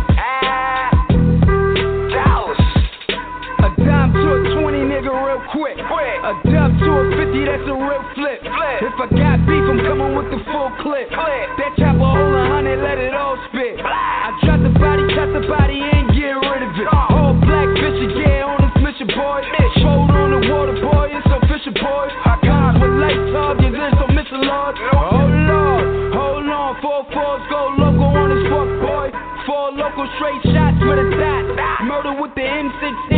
Real 5.38 5.46
quick. 5.54 5.78
A 5.78 6.34
dub 6.50 6.72
to 6.82 6.90
a 6.90 7.04
50, 7.14 7.46
that's 7.46 7.68
a 7.70 7.76
real 7.78 8.04
flip. 8.18 8.42
If 8.42 8.96
I 8.98 9.08
got 9.14 9.38
beef, 9.46 9.66
I'm 9.70 9.80
coming 9.86 10.16
with 10.18 10.30
the 10.34 10.42
full 10.50 10.72
clip. 10.82 11.10
That 11.10 11.72
chopper 11.78 12.02
a 12.02 12.44
hundred, 12.50 12.82
let 12.82 12.98
it 12.98 13.14
all 13.14 13.38
spit. 13.50 13.78
I 13.82 14.34
drop 14.42 14.62
the 14.62 14.74
body, 14.74 15.06
cut 15.14 15.30
the 15.34 15.46
body, 15.46 15.78
and 15.78 16.10
get 16.14 16.34
rid 16.34 16.62
of 16.66 16.74
it. 16.74 16.88
All 16.90 17.34
black 17.38 17.70
fish, 17.78 18.02
yeah, 18.18 18.50
on 18.50 18.58
this 18.66 18.76
mission, 18.82 19.08
boy. 19.14 19.42
Fold 19.82 20.10
on 20.10 20.30
the 20.34 20.42
water, 20.50 20.78
boy, 20.82 21.14
it's 21.14 21.28
a 21.30 21.38
official, 21.38 21.74
boy. 21.78 22.08
I 22.10 22.34
Guns 22.42 22.82
with 22.82 22.96
light 22.98 23.22
targets, 23.34 23.78
and 23.78 23.94
so 23.98 24.06
missing 24.14 24.42
Lord. 24.42 24.76
Oh 24.94 25.26
Lord, 25.28 25.86
hold 26.14 26.50
on, 26.50 26.72
four 26.82 27.02
fours 27.14 27.44
go 27.50 27.62
loco 27.78 28.08
on 28.10 28.28
this 28.34 28.46
fuck, 28.50 28.70
boy. 28.82 29.08
Four 29.46 29.72
local 29.78 30.08
straight 30.18 30.42
shots 30.54 30.82
with 30.82 30.98
a 30.98 31.08
dot. 31.14 31.46
Murder 31.86 32.20
with 32.20 32.34
the 32.36 32.42
M16. 32.42 33.17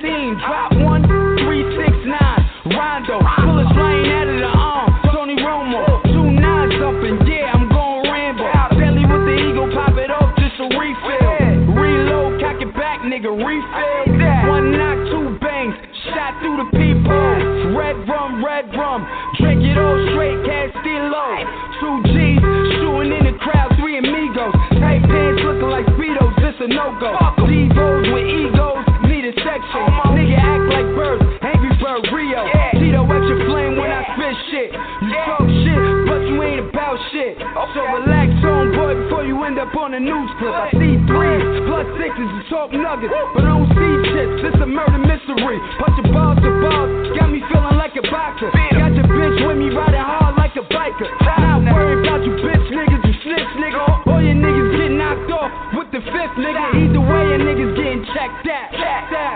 316? 0.00 0.38
Drop 0.48 0.71
news 40.02 40.30
clip. 40.42 40.50
I 40.50 40.68
see 40.74 40.98
threes, 41.06 41.46
plus 41.70 41.86
sixes, 41.94 42.26
and 42.26 42.44
talk 42.50 42.74
nuggets, 42.74 43.14
but 43.34 43.46
I 43.46 43.54
don't 43.54 43.70
see 43.70 43.94
shit. 44.10 44.28
This 44.42 44.58
a 44.58 44.66
murder 44.66 44.98
mystery. 44.98 45.58
Bunch 45.78 45.96
of 46.02 46.06
balls 46.10 46.42
to 46.42 46.50
balls, 46.58 46.90
got 47.14 47.30
me 47.30 47.38
feeling 47.46 47.78
like 47.78 47.94
a 47.94 48.04
boxer. 48.10 48.50
Got 48.50 48.98
your 48.98 49.06
bitch 49.06 49.38
with 49.46 49.58
me 49.62 49.70
riding 49.70 50.02
hard 50.02 50.34
like 50.34 50.58
a 50.58 50.66
biker. 50.66 51.06
Not 51.22 51.62
worried 51.70 52.02
about 52.02 52.26
you 52.26 52.34
bitch 52.42 52.66
niggas, 52.74 53.02
you 53.06 53.14
snitch 53.22 53.52
nigga. 53.62 54.10
All 54.10 54.20
your 54.20 54.34
niggas 54.34 54.70
get 54.74 54.90
knocked 54.90 55.30
off 55.30 55.50
with 55.78 55.88
the 55.94 56.02
fifth 56.02 56.36
nigga. 56.36 56.66
Either 56.82 57.00
way, 57.00 57.22
your 57.30 57.40
niggas 57.46 57.72
getting 57.78 58.04
checked 58.10 58.46
out. 58.50 58.68
Checked 58.74 59.14
out. 59.14 59.31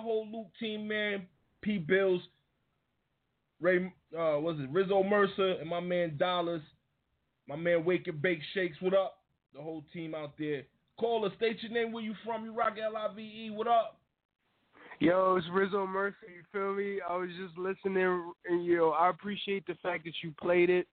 That 0.00 0.06
whole 0.06 0.26
Luke 0.30 0.50
team, 0.58 0.88
man. 0.88 1.26
P 1.62 1.78
Bills, 1.78 2.22
Ray, 3.60 3.86
uh, 4.14 4.40
was 4.40 4.56
it 4.58 4.70
Rizzo 4.70 5.02
Mercer 5.02 5.56
and 5.60 5.68
my 5.68 5.80
man 5.80 6.16
Dollars, 6.16 6.62
my 7.46 7.56
man 7.56 7.84
Wake 7.84 8.06
and 8.06 8.20
Bake 8.22 8.40
Shakes. 8.54 8.76
What 8.80 8.94
up? 8.94 9.18
The 9.54 9.60
whole 9.60 9.84
team 9.92 10.14
out 10.14 10.32
there. 10.38 10.62
Call 10.98 11.26
us. 11.26 11.32
State 11.36 11.58
your 11.62 11.72
name. 11.72 11.92
Where 11.92 12.02
you 12.02 12.14
from? 12.24 12.44
You 12.44 12.52
rock 12.54 12.76
L 12.82 12.96
I 12.96 13.14
V 13.14 13.20
E. 13.20 13.50
What 13.50 13.66
up? 13.66 13.98
Yo, 15.00 15.36
it's 15.36 15.46
Rizzo 15.52 15.86
Mercer. 15.86 16.16
You 16.28 16.42
feel 16.52 16.74
me? 16.74 17.00
I 17.06 17.16
was 17.16 17.30
just 17.38 17.58
listening, 17.58 18.32
and 18.46 18.64
yo, 18.64 18.90
I 18.90 19.10
appreciate 19.10 19.66
the 19.66 19.74
fact 19.82 20.04
that 20.04 20.12
you 20.22 20.32
played 20.40 20.70
it, 20.70 20.86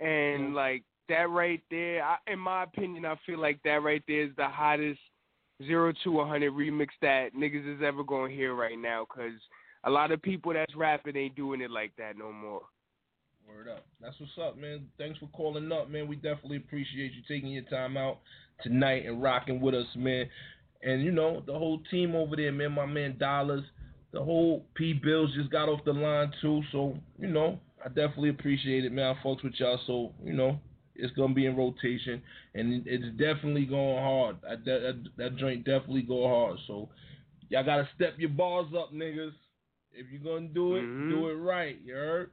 and 0.00 0.54
like 0.54 0.82
that 1.08 1.28
right 1.30 1.62
there. 1.70 2.02
I, 2.02 2.16
in 2.26 2.38
my 2.38 2.64
opinion, 2.64 3.04
I 3.04 3.14
feel 3.24 3.40
like 3.40 3.60
that 3.64 3.82
right 3.82 4.02
there 4.08 4.22
is 4.24 4.30
the 4.36 4.48
hottest 4.48 5.00
zero 5.64 5.92
to 6.04 6.10
one 6.12 6.28
hundred 6.28 6.52
remix 6.52 6.88
that 7.02 7.34
niggas 7.34 7.76
is 7.76 7.82
ever 7.84 8.02
gonna 8.04 8.32
hear 8.32 8.54
right 8.54 8.78
now. 8.78 9.06
Cause 9.08 9.32
a 9.84 9.90
lot 9.90 10.10
of 10.10 10.20
people 10.20 10.52
that's 10.52 10.74
rapping 10.74 11.16
ain't 11.16 11.36
doing 11.36 11.60
it 11.60 11.70
like 11.70 11.92
that 11.96 12.18
no 12.18 12.32
more. 12.32 12.62
Word 13.48 13.68
up. 13.68 13.86
That's 14.00 14.16
what's 14.18 14.32
up, 14.42 14.58
man. 14.58 14.86
Thanks 14.98 15.18
for 15.20 15.28
calling 15.28 15.70
up, 15.70 15.88
man. 15.88 16.08
We 16.08 16.16
definitely 16.16 16.56
appreciate 16.56 17.12
you 17.12 17.22
taking 17.28 17.50
your 17.50 17.62
time 17.64 17.96
out 17.96 18.18
tonight 18.62 19.06
and 19.06 19.22
rocking 19.22 19.60
with 19.60 19.74
us, 19.74 19.86
man. 19.94 20.28
And 20.82 21.02
you 21.02 21.12
know, 21.12 21.42
the 21.46 21.52
whole 21.52 21.80
team 21.90 22.14
over 22.16 22.34
there, 22.34 22.52
man, 22.52 22.72
my 22.72 22.86
man 22.86 23.16
Dollars, 23.18 23.62
the 24.12 24.22
whole 24.22 24.66
P 24.74 24.92
Bills 24.92 25.32
just 25.34 25.50
got 25.50 25.68
off 25.68 25.84
the 25.84 25.92
line 25.92 26.32
too. 26.42 26.62
So, 26.72 26.98
you 27.18 27.28
know, 27.28 27.60
I 27.84 27.88
definitely 27.88 28.30
appreciate 28.30 28.84
it, 28.84 28.92
man. 28.92 29.14
I 29.14 29.26
fucks 29.26 29.44
with 29.44 29.54
y'all. 29.58 29.78
So, 29.86 30.12
you 30.24 30.32
know, 30.32 30.58
it's 30.98 31.14
gonna 31.14 31.34
be 31.34 31.46
in 31.46 31.56
rotation 31.56 32.22
and 32.54 32.86
it's 32.86 33.16
definitely 33.16 33.66
going 33.66 34.02
hard. 34.02 34.36
That 34.42 34.64
that, 34.64 35.04
that 35.16 35.36
joint 35.36 35.64
definitely 35.64 36.02
go 36.02 36.28
hard. 36.28 36.58
So 36.66 36.88
y'all 37.48 37.64
gotta 37.64 37.88
step 37.94 38.14
your 38.18 38.30
bars 38.30 38.66
up, 38.76 38.92
niggas. 38.92 39.32
If 39.92 40.06
you're 40.10 40.20
gonna 40.22 40.48
do 40.52 40.76
it, 40.76 40.84
Mhm. 40.84 41.08
do 41.08 41.28
it 41.28 41.34
right. 41.34 41.78
You 41.84 41.94
heard? 41.94 42.30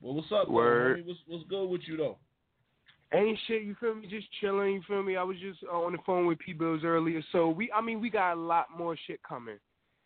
Well, 0.00 0.14
what's 0.14 0.30
up, 0.32 0.48
Word. 0.48 1.06
What's, 1.06 1.20
what's 1.26 1.44
good 1.48 1.66
with 1.68 1.82
you 1.86 1.96
though? 1.96 2.18
Ain't 3.12 3.38
shit, 3.46 3.62
you 3.62 3.76
feel 3.76 3.94
me? 3.94 4.08
Just 4.08 4.26
chilling, 4.40 4.74
you 4.74 4.82
feel 4.82 5.02
me? 5.02 5.16
I 5.16 5.22
was 5.22 5.38
just 5.38 5.62
uh, 5.64 5.76
on 5.76 5.92
the 5.92 5.98
phone 6.04 6.26
with 6.26 6.38
P 6.40 6.52
Bills 6.52 6.82
earlier, 6.84 7.22
so 7.30 7.48
we, 7.48 7.70
I 7.70 7.80
mean, 7.80 8.00
we 8.00 8.10
got 8.10 8.32
a 8.32 8.40
lot 8.40 8.66
more 8.76 8.96
shit 9.06 9.20
coming. 9.22 9.58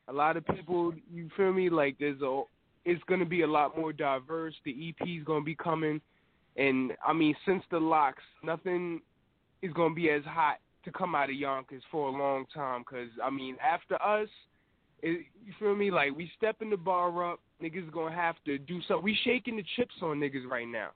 A 0.09 0.13
lot 0.13 0.37
of 0.37 0.45
people, 0.47 0.93
you 1.11 1.31
feel 1.37 1.53
me? 1.53 1.71
Like 1.71 1.97
there's 1.99 2.21
a, 2.21 2.43
it's 2.85 3.03
gonna 3.05 3.25
be 3.25 3.43
a 3.43 3.47
lot 3.47 3.77
more 3.77 3.93
diverse. 3.93 4.55
The 4.65 4.95
EP's 5.01 5.25
gonna 5.25 5.45
be 5.45 5.55
coming, 5.55 6.01
and 6.57 6.93
I 7.07 7.13
mean, 7.13 7.35
since 7.47 7.63
the 7.71 7.79
LOX, 7.79 8.19
nothing 8.43 9.01
is 9.63 9.73
gonna 9.73 9.95
be 9.95 10.11
as 10.11 10.25
hot 10.25 10.59
to 10.85 10.93
come 10.93 11.15
out 11.15 11.31
of 11.31 11.37
Yonkers 11.37 11.83
for 11.91 12.09
a 12.09 12.13
long 12.13 12.47
time. 12.53 12.85
Cause 12.85 13.09
I 13.23 13.31
mean, 13.31 13.57
after 13.65 14.01
us, 14.03 14.29
it, 15.03 15.27
you 15.45 15.53
feel 15.59 15.75
me? 15.75 15.91
Like 15.91 16.15
we 16.17 16.31
stepping 16.37 16.71
the 16.71 16.77
bar 16.77 17.33
up, 17.33 17.41
niggas 17.63 17.91
gonna 17.93 18.15
have 18.15 18.37
to 18.47 18.59
do 18.59 18.81
something. 18.87 19.05
We 19.05 19.19
shaking 19.25 19.57
the 19.57 19.65
chips 19.77 19.95
on 20.03 20.19
niggas 20.19 20.49
right 20.49 20.69
now. 20.69 20.91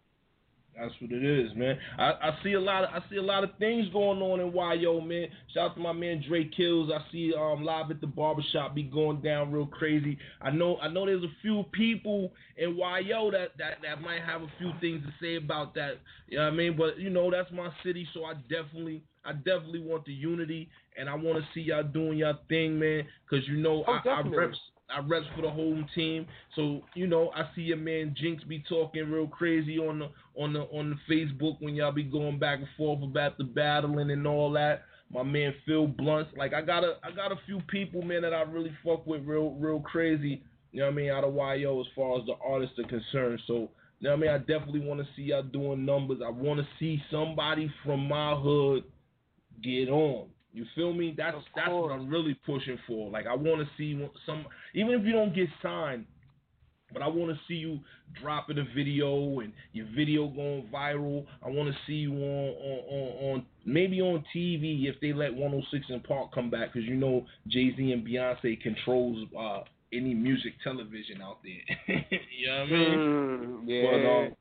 That's 0.78 0.92
what 1.00 1.12
it 1.12 1.24
is, 1.24 1.54
man. 1.54 1.78
I, 1.98 2.10
I 2.10 2.38
see 2.42 2.54
a 2.54 2.60
lot 2.60 2.84
of 2.84 2.90
I 2.90 3.08
see 3.08 3.16
a 3.16 3.22
lot 3.22 3.44
of 3.44 3.50
things 3.58 3.88
going 3.92 4.20
on 4.20 4.40
in 4.40 4.52
YO, 4.52 5.00
man. 5.00 5.28
Shout 5.52 5.70
out 5.70 5.74
to 5.76 5.80
my 5.80 5.92
man 5.92 6.24
Dre 6.26 6.44
Kills. 6.44 6.90
I 6.92 7.00
see 7.12 7.32
um 7.32 7.64
live 7.64 7.90
at 7.90 8.00
the 8.00 8.06
barbershop 8.06 8.74
be 8.74 8.82
going 8.82 9.20
down 9.20 9.52
real 9.52 9.66
crazy. 9.66 10.18
I 10.42 10.50
know 10.50 10.76
I 10.78 10.88
know 10.88 11.06
there's 11.06 11.22
a 11.22 11.32
few 11.42 11.64
people 11.72 12.32
in 12.56 12.76
YO 12.76 13.30
that, 13.30 13.56
that, 13.58 13.78
that 13.82 14.00
might 14.00 14.22
have 14.22 14.42
a 14.42 14.52
few 14.58 14.72
things 14.80 15.04
to 15.04 15.12
say 15.20 15.36
about 15.36 15.74
that. 15.74 16.00
You 16.28 16.38
know 16.38 16.44
what 16.44 16.52
I 16.52 16.56
mean? 16.56 16.76
But 16.76 16.98
you 16.98 17.10
know, 17.10 17.30
that's 17.30 17.52
my 17.52 17.70
city, 17.84 18.06
so 18.12 18.24
I 18.24 18.34
definitely 18.48 19.04
I 19.24 19.32
definitely 19.32 19.80
want 19.80 20.04
the 20.06 20.12
unity 20.12 20.68
and 20.98 21.08
I 21.08 21.14
wanna 21.14 21.46
see 21.54 21.60
y'all 21.60 21.84
doing 21.84 22.18
y'all 22.18 22.38
thing, 22.48 22.78
man, 22.78 23.06
because 23.28 23.46
you 23.46 23.58
know 23.58 23.84
Oh, 23.86 23.92
I, 24.04 24.08
I 24.08 24.20
reps 24.22 24.58
I 24.90 25.00
reps 25.00 25.26
for 25.34 25.42
the 25.42 25.50
whole 25.50 25.82
team. 25.94 26.26
So, 26.54 26.82
you 26.94 27.06
know, 27.06 27.30
I 27.34 27.48
see 27.54 27.62
your 27.62 27.78
man 27.78 28.14
Jinx 28.16 28.44
be 28.44 28.62
talking 28.68 29.10
real 29.10 29.26
crazy 29.26 29.78
on 29.78 29.98
the 30.00 30.10
on 30.36 30.52
the 30.52 30.60
on 30.60 30.90
the 30.90 31.14
Facebook 31.14 31.56
when 31.60 31.74
y'all 31.74 31.92
be 31.92 32.02
going 32.02 32.38
back 32.38 32.58
and 32.58 32.68
forth 32.76 33.02
about 33.02 33.38
the 33.38 33.44
battling 33.44 34.10
and 34.10 34.26
all 34.26 34.52
that. 34.52 34.82
My 35.10 35.22
man 35.22 35.54
Phil 35.66 35.86
Blunts. 35.86 36.32
Like 36.36 36.52
I 36.54 36.62
got 36.62 36.84
a 36.84 36.98
I 37.02 37.12
got 37.12 37.32
a 37.32 37.40
few 37.46 37.60
people, 37.68 38.02
man, 38.02 38.22
that 38.22 38.34
I 38.34 38.42
really 38.42 38.72
fuck 38.84 39.06
with 39.06 39.24
real 39.24 39.52
real 39.52 39.80
crazy. 39.80 40.42
You 40.72 40.80
know 40.80 40.86
what 40.86 40.92
I 40.92 40.96
mean, 40.96 41.10
out 41.10 41.24
of 41.24 41.34
YO 41.34 41.80
as 41.80 41.86
far 41.94 42.18
as 42.18 42.26
the 42.26 42.34
artists 42.44 42.78
are 42.78 42.88
concerned. 42.88 43.40
So 43.46 43.70
you 44.00 44.10
know 44.10 44.16
what 44.16 44.16
I 44.16 44.20
mean? 44.20 44.30
I 44.30 44.38
definitely 44.38 44.80
want 44.80 45.00
to 45.00 45.06
see 45.16 45.22
y'all 45.22 45.42
doing 45.42 45.86
numbers. 45.86 46.18
I 46.24 46.30
want 46.30 46.60
to 46.60 46.66
see 46.78 47.02
somebody 47.10 47.72
from 47.84 48.06
my 48.08 48.34
hood 48.34 48.84
get 49.62 49.88
on. 49.88 50.28
You 50.54 50.64
feel 50.76 50.92
me? 50.92 51.12
That's 51.16 51.36
that's 51.56 51.68
what 51.68 51.90
I'm 51.90 52.08
really 52.08 52.34
pushing 52.46 52.78
for. 52.86 53.10
Like 53.10 53.26
I 53.26 53.34
want 53.34 53.60
to 53.60 53.66
see 53.76 54.00
some, 54.24 54.46
even 54.72 54.94
if 54.94 55.04
you 55.04 55.12
don't 55.12 55.34
get 55.34 55.48
signed, 55.60 56.06
but 56.92 57.02
I 57.02 57.08
want 57.08 57.32
to 57.32 57.38
see 57.48 57.54
you 57.54 57.80
dropping 58.22 58.58
a 58.58 58.64
video 58.72 59.40
and 59.40 59.52
your 59.72 59.86
video 59.96 60.28
going 60.28 60.68
viral. 60.72 61.26
I 61.44 61.50
want 61.50 61.68
to 61.68 61.76
see 61.88 61.94
you 61.94 62.12
on 62.12 62.54
on, 62.54 62.78
on 62.88 63.32
on 63.32 63.46
maybe 63.66 64.00
on 64.00 64.24
TV 64.34 64.84
if 64.84 64.94
they 65.00 65.12
let 65.12 65.34
106 65.34 65.86
and 65.88 66.04
Park 66.04 66.32
come 66.32 66.50
back 66.50 66.72
because 66.72 66.88
you 66.88 66.94
know 66.94 67.26
Jay 67.48 67.74
Z 67.76 67.90
and 67.90 68.06
Beyonce 68.06 68.60
controls 68.62 69.26
uh, 69.36 69.62
any 69.92 70.14
music 70.14 70.52
television 70.62 71.20
out 71.20 71.38
there. 71.42 71.96
you 72.38 72.46
know 72.46 72.60
what 72.60 72.66
I 72.66 72.70
mean? 72.70 72.98
Mm, 72.98 73.64
yeah. 73.66 73.90
But 73.90 74.08
um, 74.08 74.36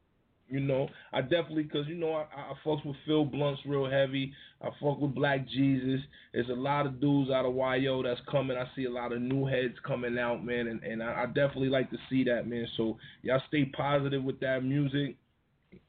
you 0.49 0.60
know, 0.60 0.88
I 1.12 1.21
definitely 1.21 1.63
because 1.63 1.88
you 1.88 1.95
know 1.95 2.13
I, 2.13 2.25
I 2.36 2.53
fucks 2.65 2.86
with 2.86 2.95
Phil 3.06 3.25
Blunts 3.25 3.62
real 3.65 3.89
heavy. 3.89 4.34
I 4.62 4.67
fuck 4.82 4.99
with 4.99 5.15
Black 5.15 5.47
Jesus. 5.47 6.01
There's 6.34 6.49
a 6.49 6.53
lot 6.53 6.86
of 6.86 6.99
dudes 6.99 7.32
out 7.32 7.45
of 7.45 7.56
YO 7.56 8.03
that's 8.03 8.21
coming. 8.29 8.58
I 8.58 8.65
see 8.75 8.86
a 8.86 8.91
lot 8.91 9.12
of 9.12 9.21
new 9.21 9.45
heads 9.45 9.75
coming 9.86 10.17
out, 10.19 10.43
man, 10.45 10.67
and, 10.67 10.84
and 10.84 11.01
I, 11.03 11.23
I 11.23 11.25
definitely 11.27 11.69
like 11.69 11.89
to 11.91 11.97
see 12.10 12.23
that, 12.25 12.47
man. 12.47 12.67
So 12.77 12.97
y'all 13.21 13.41
stay 13.47 13.65
positive 13.65 14.23
with 14.23 14.39
that 14.41 14.63
music, 14.63 15.15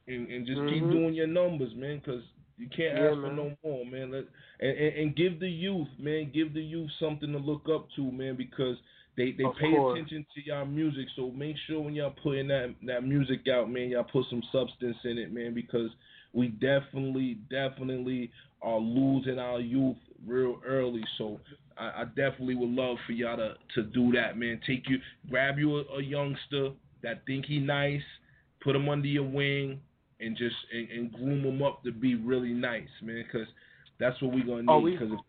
and, 0.07 0.29
and 0.29 0.47
just 0.47 0.67
keep 0.67 0.91
Mhm. 0.91 0.91
doing 0.91 1.15
your 1.15 1.27
numbers, 1.27 1.73
man, 1.77 1.99
because 1.99 2.23
you 2.57 2.69
can't 2.69 2.97
Yeah, 2.97 2.99
ask 2.99 3.21
for 3.21 3.29
man. 3.29 3.37
no 3.37 3.53
more, 3.65 3.85
man. 3.85 4.11
Let, 4.13 4.25
and, 4.61 4.79
and, 4.79 4.97
and 4.99 5.17
give 5.17 5.41
the 5.41 5.49
youth, 5.51 5.89
man, 5.99 6.31
give 6.33 6.55
the 6.55 6.63
youth 6.63 6.91
something 7.01 7.33
to 7.33 7.39
look 7.39 7.67
up 7.73 7.89
to, 7.97 8.11
man, 8.13 8.37
because 8.37 8.77
they 9.17 9.33
they 9.33 9.45
Of 9.45 9.57
pay 9.57 9.71
course. 9.71 9.99
attention 9.99 10.27
to 10.35 10.45
y'all 10.45 10.67
music. 10.67 11.07
So 11.17 11.31
make 11.31 11.57
sure 11.67 11.81
when 11.81 11.95
y'all 11.95 12.15
putting 12.23 12.49
that 12.49 12.75
that 12.87 13.05
music 13.05 13.47
out, 13.49 13.71
man, 13.71 13.91
y'all 13.91 14.05
put 14.05 14.27
some 14.31 14.43
substance 14.53 14.97
in 15.05 15.19
it, 15.19 15.33
man, 15.33 15.55
because 15.55 15.91
we 16.33 16.49
definitely 16.49 17.39
definitely 17.51 18.31
are 18.63 18.79
losing 18.79 19.39
our 19.39 19.61
youth 19.61 19.97
real 20.27 20.61
early. 20.67 21.05
So 21.19 21.41
I, 21.77 22.03
I 22.03 22.05
definitely 22.17 22.55
would 22.57 22.71
love 22.71 22.97
for 23.07 23.13
y'all 23.13 23.37
to 23.37 23.55
to 23.75 23.83
do 23.83 24.13
that, 24.13 24.37
man. 24.37 24.61
Take 24.67 24.89
you 24.89 24.99
grab 25.31 25.59
you 25.59 25.79
a, 25.79 25.83
a 25.99 26.03
youngster 26.03 26.71
that 27.03 27.25
think 27.27 27.47
he 27.47 27.59
nice, 27.59 28.03
put 28.63 28.75
him 28.75 28.89
under 28.89 29.07
your 29.07 29.25
wing, 29.25 29.81
and 30.21 30.37
just 30.37 30.57
and, 30.73 30.89
and 30.91 31.13
groom 31.13 31.45
him 31.45 31.63
up 31.63 31.85
to 31.85 31.93
be 31.93 32.15
really 32.15 32.53
nice, 32.53 32.89
man, 33.03 33.25
because 33.31 33.47
that's 34.01 34.21
what 34.23 34.33
we're 34.33 34.45
gonna 34.45 34.63
need. 34.63 34.69
Oh, 34.71 34.85
Because 34.85 35.13
ahead, 35.13 35.25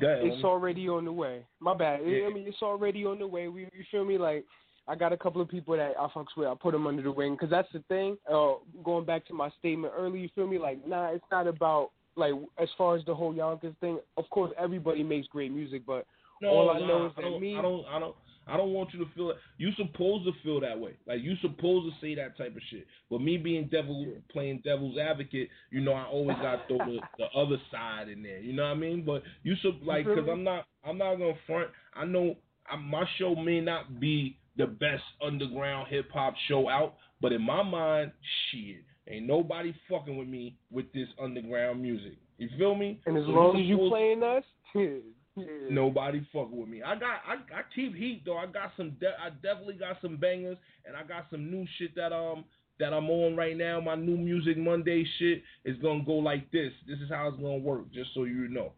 It's 0.00 0.44
already 0.44 0.88
on 0.88 1.04
the 1.04 1.12
way. 1.12 1.44
My 1.60 1.74
bad. 1.74 2.00
Yeah. 2.04 2.26
I 2.26 2.32
mean, 2.32 2.44
it's 2.46 2.62
already 2.62 3.04
on 3.04 3.18
the 3.18 3.26
way. 3.26 3.48
We, 3.48 3.62
you 3.62 3.84
feel 3.90 4.04
me? 4.04 4.18
Like, 4.18 4.44
I 4.88 4.94
got 4.94 5.12
a 5.12 5.16
couple 5.16 5.40
of 5.40 5.48
people 5.48 5.76
that 5.76 5.94
I 5.98 6.06
fucks 6.08 6.36
with. 6.36 6.48
I 6.48 6.54
put 6.54 6.72
them 6.72 6.86
under 6.86 7.02
the 7.02 7.10
wing 7.10 7.34
because 7.34 7.50
that's 7.50 7.68
the 7.72 7.82
thing. 7.88 8.16
Uh, 8.30 8.54
going 8.84 9.04
back 9.04 9.26
to 9.26 9.34
my 9.34 9.50
statement 9.58 9.92
earlier, 9.96 10.22
you 10.22 10.28
feel 10.34 10.46
me? 10.46 10.58
Like, 10.58 10.86
nah, 10.86 11.08
it's 11.08 11.24
not 11.30 11.46
about 11.46 11.90
like 12.16 12.32
as 12.58 12.68
far 12.78 12.96
as 12.96 13.04
the 13.04 13.14
whole 13.14 13.34
Yonkers 13.34 13.74
thing. 13.80 13.98
Of 14.16 14.28
course, 14.30 14.52
everybody 14.58 15.02
makes 15.02 15.28
great 15.28 15.52
music, 15.52 15.82
but 15.86 16.06
No, 16.40 16.48
all 16.48 16.70
I 16.70 16.78
know 16.80 17.06
is 17.06 17.12
I 17.16 17.22
that 17.22 17.28
don't, 17.30 17.40
me. 17.40 17.56
I 17.58 17.62
don't, 17.62 17.84
I 17.86 17.98
don't, 17.98 18.16
I 18.46 18.56
don't 18.56 18.72
want 18.72 18.92
you 18.92 19.04
to 19.04 19.10
feel 19.14 19.30
it. 19.30 19.36
You 19.58 19.70
supposed 19.76 20.24
to 20.24 20.32
feel 20.42 20.60
that 20.60 20.78
way. 20.78 20.92
Like 21.06 21.20
you 21.22 21.34
supposed 21.42 21.92
to 21.92 22.00
say 22.00 22.14
that 22.14 22.38
type 22.38 22.54
of 22.54 22.62
shit. 22.70 22.86
But 23.10 23.20
me 23.20 23.36
being 23.36 23.68
devil, 23.70 24.06
playing 24.30 24.62
devil's 24.64 24.96
advocate, 24.98 25.48
you 25.70 25.80
know, 25.80 25.92
I 25.92 26.04
always 26.04 26.36
got 26.38 26.68
throw 26.68 26.78
the, 26.78 26.98
the 27.18 27.26
other 27.38 27.56
side 27.72 28.08
in 28.08 28.22
there. 28.22 28.38
You 28.38 28.52
know 28.52 28.62
what 28.64 28.70
I 28.70 28.74
mean? 28.74 29.04
But 29.04 29.22
you 29.42 29.54
should 29.60 29.82
like, 29.82 30.04
cause? 30.04 30.18
I'm 30.30 30.44
not, 30.44 30.66
I'm 30.84 30.98
not 30.98 31.16
gonna 31.16 31.34
front. 31.46 31.70
I 31.94 32.04
know 32.04 32.36
I, 32.70 32.76
my 32.76 33.04
show 33.18 33.34
may 33.34 33.60
not 33.60 34.00
be 34.00 34.38
the 34.56 34.66
best 34.66 35.02
underground 35.24 35.88
hip 35.88 36.10
hop 36.12 36.34
show 36.48 36.68
out, 36.68 36.94
but 37.20 37.32
in 37.32 37.42
my 37.42 37.62
mind, 37.62 38.12
shit, 38.50 38.82
ain't 39.08 39.26
nobody 39.26 39.74
fucking 39.90 40.16
with 40.16 40.28
me 40.28 40.56
with 40.70 40.90
this 40.92 41.08
underground 41.22 41.82
music. 41.82 42.14
You 42.38 42.48
feel 42.58 42.74
me? 42.74 43.00
and 43.06 43.16
as 43.16 43.24
So 43.24 43.30
long 43.30 43.58
as 43.58 43.66
you 43.66 43.88
playing 43.88 44.22
us, 44.22 44.44
yeah. 45.36 45.46
Nobody 45.70 46.26
fuck 46.32 46.48
with 46.50 46.68
me. 46.68 46.82
I 46.82 46.94
got 46.94 47.20
I, 47.26 47.34
I 47.34 47.62
keep 47.74 47.94
heat 47.94 48.22
though. 48.24 48.38
I 48.38 48.46
got 48.46 48.72
some 48.76 48.90
de- 49.00 49.20
I 49.20 49.30
definitely 49.42 49.74
got 49.74 49.96
some 50.00 50.16
bangers 50.16 50.56
and 50.86 50.96
I 50.96 51.02
got 51.02 51.26
some 51.30 51.50
new 51.50 51.66
shit 51.78 51.94
that 51.96 52.12
um 52.12 52.44
that 52.78 52.92
I'm 52.92 53.08
on 53.10 53.36
right 53.36 53.56
now. 53.56 53.80
My 53.80 53.94
new 53.94 54.16
music 54.16 54.56
Monday 54.58 55.04
shit 55.18 55.42
is 55.64 55.76
gonna 55.82 56.04
go 56.04 56.14
like 56.14 56.50
this. 56.50 56.72
This 56.86 56.98
is 57.00 57.10
how 57.10 57.28
it's 57.28 57.36
gonna 57.36 57.58
work, 57.58 57.92
just 57.92 58.10
so 58.14 58.24
you 58.24 58.48
know. 58.48 58.72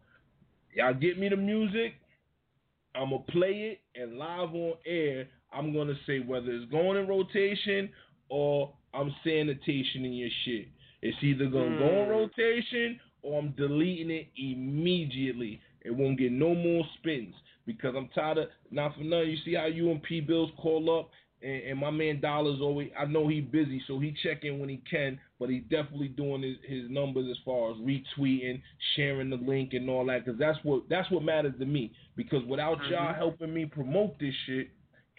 Y'all 0.75 0.93
get 0.93 1.17
me 1.17 1.29
the 1.29 1.35
music, 1.35 1.93
I'ma 2.95 3.17
play 3.29 3.77
it 3.95 4.01
and 4.01 4.17
live 4.17 4.53
on 4.53 4.73
air, 4.85 5.27
I'm 5.51 5.73
gonna 5.73 5.95
say 6.05 6.19
whether 6.19 6.51
it's 6.51 6.69
going 6.71 6.97
in 6.97 7.07
rotation 7.07 7.89
or 8.29 8.73
I'm 8.93 9.13
sanitation 9.23 10.05
in 10.05 10.13
your 10.13 10.29
shit. 10.45 10.67
It's 11.01 11.17
either 11.23 11.45
gonna 11.45 11.77
go 11.77 11.87
in 11.87 12.05
Hmm. 12.05 12.11
rotation 12.11 12.99
or 13.21 13.39
I'm 13.39 13.51
deleting 13.51 14.11
it 14.11 14.27
immediately. 14.37 15.61
It 15.83 15.91
won't 15.91 16.19
get 16.19 16.31
no 16.31 16.53
more 16.53 16.83
spins 16.97 17.33
because 17.65 17.95
I'm 17.95 18.09
tired 18.09 18.37
of 18.39 18.47
not 18.71 18.95
for 18.95 19.03
nothing. 19.03 19.29
You 19.29 19.37
see 19.45 19.53
how 19.55 19.65
you 19.65 19.91
and 19.91 20.01
P 20.03 20.21
Bills 20.21 20.51
call 20.57 20.99
up 20.99 21.09
and, 21.41 21.63
and 21.63 21.79
my 21.79 21.89
man 21.91 22.19
Dollar's 22.19 22.61
always 22.61 22.89
I 22.97 23.05
know 23.05 23.27
he 23.27 23.41
busy, 23.41 23.81
so 23.87 23.99
he 23.99 24.13
check 24.23 24.43
in 24.43 24.59
when 24.59 24.69
he 24.69 24.81
can, 24.89 25.19
but 25.39 25.49
he 25.49 25.59
definitely 25.59 26.09
doing 26.09 26.41
his, 26.43 26.57
his 26.67 26.89
numbers 26.89 27.27
as 27.29 27.37
far 27.45 27.71
as 27.71 27.77
retweeting, 27.77 28.61
sharing 28.95 29.29
the 29.29 29.37
link 29.37 29.73
and 29.73 29.89
all 29.89 30.05
that, 30.07 30.25
because 30.25 30.39
that's 30.39 30.57
what 30.63 30.83
that's 30.89 31.09
what 31.11 31.23
matters 31.23 31.53
to 31.59 31.65
me. 31.65 31.91
Because 32.15 32.43
without 32.45 32.77
y'all 32.89 33.13
Mhm. 33.13 33.17
helping 33.17 33.53
me 33.53 33.65
promote 33.65 34.19
this 34.19 34.33
shit, 34.45 34.69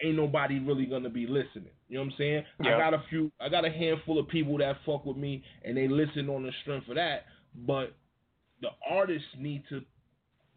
ain't 0.03 0.15
nobody 0.15 0.59
really 0.59 0.85
gonna 0.85 1.09
be 1.09 1.25
listening. 1.25 1.71
You 1.89 1.95
know 1.97 2.01
what 2.05 2.11
I'm 2.13 2.17
saying? 2.17 2.43
I 2.63 2.69
got 2.77 2.93
a 2.93 3.03
few 3.09 3.31
I 3.39 3.49
got 3.49 3.65
a 3.65 3.71
handful 3.71 4.19
of 4.19 4.27
people 4.27 4.57
that 4.59 4.77
fuck 4.85 5.05
with 5.05 5.17
me 5.17 5.43
and 5.63 5.75
they 5.75 5.87
listen 5.87 6.29
on 6.29 6.43
the 6.43 6.51
strength 6.61 6.87
of 6.89 6.95
that, 6.95 7.25
but 7.65 7.93
the 8.61 8.69
artists 8.87 9.27
need 9.37 9.63
to 9.69 9.83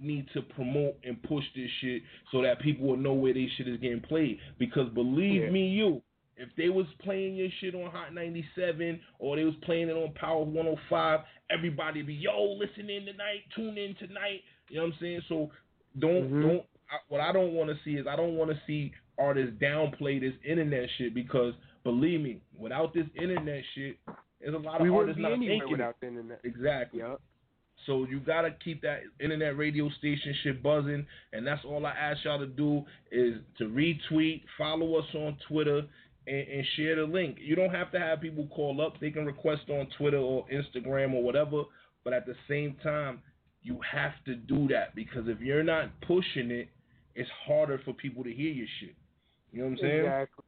need 0.01 0.27
to 0.35 0.43
promote 0.43 0.97
and 1.05 1.23
push 1.23 1.45
this 1.55 1.71
shit 1.81 2.03
so 2.33 2.43
that 2.43 2.61
people 2.61 2.87
will 2.87 2.97
know 2.97 3.13
where 3.13 3.33
this 3.35 3.51
shit 3.57 3.69
is 3.69 3.79
getting 3.81 4.01
played. 4.01 4.39
Because 4.59 4.89
believe 4.91 5.43
Yeah. 5.43 5.51
me, 5.51 5.69
you, 5.69 6.03
if 6.37 6.49
they 6.57 6.69
was 6.69 6.87
playing 6.99 7.37
your 7.37 7.49
shit 7.61 7.75
on 7.75 7.91
Hot 7.91 8.13
97 8.13 9.01
or 9.21 9.37
they 9.37 9.45
was 9.45 9.55
playing 9.63 9.89
it 9.89 9.93
on 9.93 10.13
Power 10.15 10.43
105, 10.45 11.21
everybody 11.51 12.03
be 12.03 12.15
yo 12.15 12.57
listen 12.59 12.91
in 12.91 13.05
tonight, 13.07 13.43
tune 13.55 13.79
in 13.79 13.95
tonight. 13.97 14.43
You 14.69 14.79
know 14.79 14.83
what 14.87 14.95
I'm 14.95 14.99
saying? 15.01 15.21
So 15.29 15.51
don't 15.99 16.31
Mhm. 16.31 16.43
don't. 16.43 16.67
I, 16.91 16.97
what 17.09 17.21
I 17.21 17.33
don't 17.33 17.53
want 17.55 17.71
to 17.71 17.77
see 17.85 17.97
is 17.97 18.07
I 18.07 18.17
don't 18.17 18.35
want 18.37 18.51
to 18.51 18.61
see 18.67 18.93
artists 19.17 19.55
downplay 19.63 20.21
this 20.21 20.35
internet 20.45 20.91
shit 20.99 21.15
because 21.15 21.55
believe 21.85 22.21
me, 22.21 22.41
without 22.59 22.93
this 22.95 23.07
internet 23.15 23.63
shit, 23.75 23.97
there's 24.41 24.55
a 24.55 24.59
lot 24.59 24.81
of 24.81 24.87
we 24.87 24.91
artists 24.91 25.21
not 25.21 25.33
anywhere 25.33 25.59
making 25.59 25.71
without 25.71 25.91
it. 25.91 25.97
the 26.01 26.07
internet. 26.09 26.41
Exactly. 26.45 26.99
Yep. 27.01 27.21
So 27.87 28.07
you 28.07 28.21
gotta 28.21 28.51
keep 28.65 28.81
that 28.83 29.01
internet 29.21 29.57
radio 29.59 29.91
station 29.99 30.35
shit 30.43 30.63
buzzing, 30.63 31.07
and 31.33 31.47
that's 31.47 31.65
all 31.65 31.85
I 31.85 31.91
ask 31.91 32.25
y'all 32.25 32.39
to 32.39 32.47
do 32.47 32.83
is 33.13 33.35
to 33.59 33.65
retweet, 33.65 34.43
follow 34.57 34.97
us 34.97 35.07
on 35.15 35.37
Twitter, 35.49 35.83
and, 36.27 36.49
and 36.49 36.67
share 36.77 36.97
the 36.97 37.05
link. 37.05 37.37
You 37.41 37.55
don't 37.55 37.75
have 37.75 37.93
to 37.93 37.99
have 37.99 38.21
people 38.23 38.47
call 38.47 38.81
up; 38.81 38.99
they 39.01 39.11
can 39.11 39.27
request 39.27 39.63
on 39.69 39.87
Twitter 39.99 40.19
or 40.19 40.47
Instagram 40.53 41.13
or 41.13 41.23
whatever. 41.23 41.65
But 42.05 42.13
at 42.13 42.27
the 42.27 42.35
same 42.49 42.77
time, 42.83 43.21
you 43.63 43.81
have 43.91 44.13
to 44.27 44.35
do 44.35 44.69
that 44.69 44.95
because 44.95 45.25
if 45.27 45.41
you're 45.41 45.63
not 45.63 45.91
pushing 46.07 46.51
it, 46.51 46.69
it's 47.15 47.31
harder 47.47 47.81
for 47.85 47.93
people 47.93 48.25
to 48.25 48.33
hear 48.33 48.53
your 48.53 48.67
shit. 48.81 48.95
You 49.53 49.61
know 49.61 49.65
what 49.67 49.73
I'm 49.73 49.79
saying? 49.79 50.01
Exactly. 50.01 50.45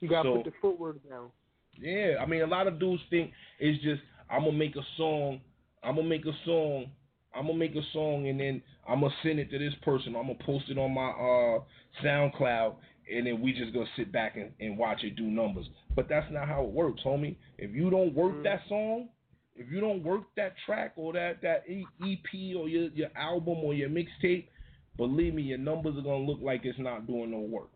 You 0.00 0.08
gotta 0.08 0.28
So- 0.28 0.36
put 0.36 0.44
the 0.44 0.52
footwork 0.60 1.08
down. 1.08 1.30
Yeah, 1.78 2.14
I 2.20 2.26
mean, 2.26 2.40
a 2.42 2.46
lot 2.46 2.66
of 2.66 2.78
dudes 2.78 3.02
think 3.10 3.32
it's 3.58 3.82
just 3.82 4.02
I'm 4.30 4.44
gonna 4.44 4.56
make 4.56 4.74
a 4.76 4.82
song, 4.96 5.40
I'm 5.86 5.94
gonna 5.96 6.08
make 6.08 6.26
a 6.26 6.32
song, 6.44 6.86
I'm 7.34 7.46
gonna 7.46 7.58
make 7.58 7.76
a 7.76 7.82
song, 7.92 8.28
and 8.28 8.40
then 8.40 8.60
I'm 8.88 9.00
gonna 9.00 9.14
send 9.22 9.38
it 9.38 9.50
to 9.52 9.58
this 9.58 9.74
person. 9.82 10.16
I'm 10.16 10.26
gonna 10.26 10.34
post 10.44 10.64
it 10.68 10.78
on 10.78 10.92
my 10.92 11.10
uh 11.10 11.60
SoundCloud, 12.04 12.74
and 13.14 13.26
then 13.26 13.40
we 13.40 13.52
just 13.52 13.72
gonna 13.72 13.86
sit 13.96 14.10
back 14.10 14.36
and, 14.36 14.50
and 14.58 14.76
watch 14.76 15.04
it 15.04 15.14
do 15.16 15.22
numbers. 15.22 15.66
But 15.94 16.08
that's 16.08 16.30
not 16.32 16.48
how 16.48 16.64
it 16.64 16.70
works, 16.70 17.02
homie. 17.04 17.36
If 17.58 17.72
you 17.74 17.88
don't 17.88 18.14
work 18.14 18.42
that 18.42 18.62
song, 18.68 19.08
if 19.54 19.70
you 19.70 19.80
don't 19.80 20.02
work 20.02 20.22
that 20.36 20.54
track 20.66 20.94
or 20.96 21.12
that 21.12 21.40
that 21.42 21.64
EP 21.68 22.56
or 22.56 22.68
your 22.68 22.88
your 22.90 23.10
album 23.16 23.58
or 23.58 23.72
your 23.72 23.88
mixtape, 23.88 24.48
believe 24.96 25.34
me, 25.34 25.42
your 25.42 25.58
numbers 25.58 25.96
are 25.96 26.02
gonna 26.02 26.24
look 26.24 26.40
like 26.42 26.62
it's 26.64 26.78
not 26.80 27.06
doing 27.06 27.30
no 27.30 27.38
work. 27.38 27.68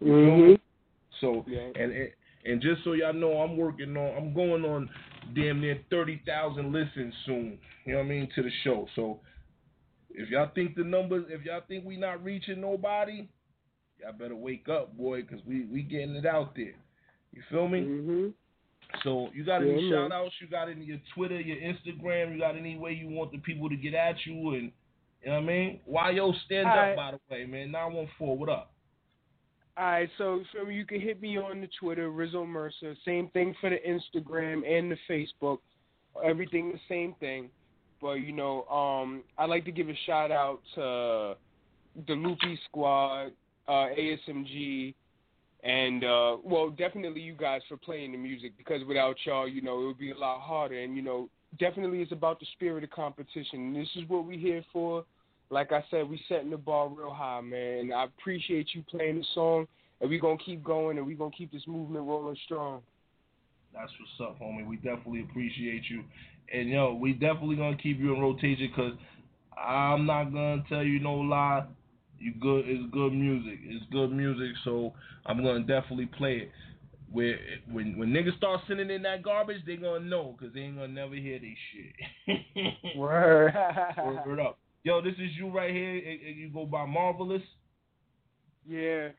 You 0.00 0.12
Mhm. 0.12 0.46
me? 0.48 0.58
So 1.20 1.44
Yeah. 1.48 1.70
and 1.76 1.92
and- 1.92 2.12
and 2.44 2.60
just 2.60 2.82
so 2.82 2.92
y'all 2.92 3.12
know, 3.12 3.40
I'm 3.40 3.56
working 3.56 3.96
on. 3.96 4.16
I'm 4.16 4.34
going 4.34 4.64
on 4.64 4.90
damn 5.34 5.60
near 5.60 5.80
thirty 5.90 6.20
thousand 6.26 6.72
listens 6.72 7.14
soon. 7.26 7.58
You 7.84 7.92
know 7.94 7.98
what 8.00 8.04
I 8.06 8.08
mean 8.08 8.28
to 8.34 8.42
the 8.42 8.50
show. 8.64 8.86
So 8.96 9.20
if 10.10 10.28
y'all 10.28 10.50
think 10.54 10.74
the 10.76 10.84
numbers, 10.84 11.26
if 11.28 11.44
y'all 11.44 11.62
think 11.66 11.84
we 11.84 11.96
not 11.96 12.22
reaching 12.22 12.60
nobody, 12.60 13.28
y'all 14.00 14.12
better 14.12 14.36
wake 14.36 14.68
up, 14.68 14.96
boy, 14.96 15.22
because 15.22 15.40
we 15.46 15.64
we 15.66 15.82
getting 15.82 16.14
it 16.16 16.26
out 16.26 16.54
there. 16.54 16.74
You 17.32 17.42
feel 17.50 17.68
me? 17.68 17.80
Mm-hmm. 17.80 18.28
So 19.04 19.30
you 19.32 19.44
got 19.44 19.62
Yeah, 19.62 19.72
any 19.72 19.90
man. 19.90 20.10
shout 20.10 20.12
outs? 20.12 20.34
You 20.40 20.48
got 20.48 20.68
any 20.68 20.84
your 20.84 20.98
Twitter, 21.14 21.40
your 21.40 21.56
Instagram? 21.56 22.34
You 22.34 22.40
got 22.40 22.56
any 22.56 22.76
way 22.76 22.92
you 22.92 23.08
want 23.08 23.32
the 23.32 23.38
people 23.38 23.68
to 23.70 23.76
get 23.76 23.94
at 23.94 24.16
you? 24.26 24.50
And 24.54 24.70
you 25.22 25.30
know 25.30 25.34
what 25.34 25.38
I 25.38 25.40
mean? 25.40 25.80
Why 25.86 26.10
yo 26.10 26.32
stand 26.46 26.66
Alright. 26.66 26.90
up 26.90 26.96
by 26.96 27.10
the 27.12 27.20
way, 27.30 27.46
man. 27.46 27.70
Nine 27.70 27.92
one 27.94 28.08
four. 28.18 28.36
What 28.36 28.48
up? 28.50 28.71
All 29.78 29.84
right, 29.86 30.08
so 30.18 30.42
so 30.52 30.68
you 30.68 30.84
can 30.84 31.00
hit 31.00 31.22
me 31.22 31.38
on 31.38 31.62
the 31.62 31.68
Twitter, 31.80 32.10
Rizzo 32.10 32.44
Mercer. 32.44 32.94
Same 33.06 33.28
thing 33.28 33.54
for 33.58 33.70
the 33.70 33.78
Instagram 33.78 34.68
and 34.68 34.90
the 34.90 34.98
Facebook. 35.08 35.58
Everything 36.22 36.72
the 36.72 36.80
same 36.88 37.14
thing. 37.20 37.48
But 38.00 38.14
you 38.14 38.32
know, 38.32 38.64
um, 38.64 39.22
I'd 39.38 39.48
like 39.48 39.64
to 39.64 39.72
give 39.72 39.88
a 39.88 39.96
shout 40.04 40.30
out 40.30 40.60
to 40.74 41.36
the 42.06 42.12
Loopy 42.12 42.58
Squad, 42.68 43.32
uh, 43.66 43.88
ASMG, 43.98 44.94
and 45.62 46.04
uh, 46.04 46.36
well, 46.44 46.68
definitely 46.68 47.22
you 47.22 47.34
guys 47.34 47.62
for 47.66 47.78
playing 47.78 48.12
the 48.12 48.18
music 48.18 48.52
because 48.58 48.82
without 48.86 49.16
y'all, 49.24 49.48
you 49.48 49.62
know, 49.62 49.82
it 49.82 49.86
would 49.86 49.98
be 49.98 50.10
a 50.10 50.18
lot 50.18 50.40
harder. 50.40 50.78
And 50.80 50.96
you 50.96 51.02
know, 51.02 51.30
definitely 51.58 52.02
it's 52.02 52.12
about 52.12 52.40
the 52.40 52.46
spirit 52.52 52.84
of 52.84 52.90
competition. 52.90 53.72
This 53.72 53.88
is 53.96 54.08
what 54.08 54.26
we're 54.26 54.38
here 54.38 54.64
for. 54.70 55.04
Like 55.52 55.70
I 55.70 55.84
said, 55.90 56.08
we 56.08 56.18
setting 56.30 56.48
the 56.48 56.56
bar 56.56 56.88
real 56.88 57.12
high, 57.12 57.42
man. 57.42 57.92
I 57.92 58.04
appreciate 58.04 58.68
you 58.72 58.82
playing 58.90 59.18
the 59.18 59.24
song, 59.34 59.66
and 60.00 60.08
we 60.08 60.18
gonna 60.18 60.38
keep 60.42 60.64
going, 60.64 60.96
and 60.96 61.06
we 61.06 61.12
gonna 61.12 61.30
keep 61.30 61.52
this 61.52 61.66
movement 61.66 62.06
rolling 62.06 62.38
strong. 62.46 62.80
That's 63.74 63.92
what's 64.00 64.30
up, 64.30 64.40
homie. 64.40 64.66
We 64.66 64.76
definitely 64.76 65.20
appreciate 65.20 65.82
you. 65.90 66.04
And 66.54 66.70
yo, 66.70 66.94
we 66.94 67.12
definitely 67.12 67.56
gonna 67.56 67.76
keep 67.76 67.98
you 67.98 68.14
in 68.14 68.20
rotation 68.22 68.72
because 68.74 68.94
I'm 69.54 70.06
not 70.06 70.32
gonna 70.32 70.64
tell 70.70 70.82
you 70.82 71.00
no 71.00 71.16
lie. 71.16 71.66
You 72.18 72.32
good? 72.40 72.64
It's 72.66 72.90
good 72.90 73.12
music. 73.12 73.58
It's 73.62 73.84
good 73.92 74.10
music. 74.10 74.56
So 74.64 74.94
I'm 75.26 75.44
gonna 75.44 75.60
definitely 75.60 76.06
play 76.06 76.36
it. 76.36 76.50
Where 77.12 77.38
when 77.70 77.98
when 77.98 78.08
niggas 78.08 78.38
start 78.38 78.60
sending 78.66 78.88
in 78.88 79.02
that 79.02 79.22
garbage, 79.22 79.60
they 79.66 79.76
gonna 79.76 80.00
know 80.06 80.34
because 80.38 80.54
they 80.54 80.60
ain't 80.60 80.76
gonna 80.76 80.88
never 80.88 81.14
hear 81.14 81.38
this 81.38 81.58
shit. 81.74 82.96
Word. 82.96 83.52
Word 83.98 84.40
up. 84.40 84.58
Yo, 84.84 85.00
this 85.00 85.14
is 85.14 85.30
you 85.36 85.48
right 85.48 85.72
here. 85.72 85.96
and- 85.96 86.36
You 86.36 86.48
go 86.48 86.66
by 86.66 86.84
Marvelous. 86.86 87.42
yeah. 88.66 89.10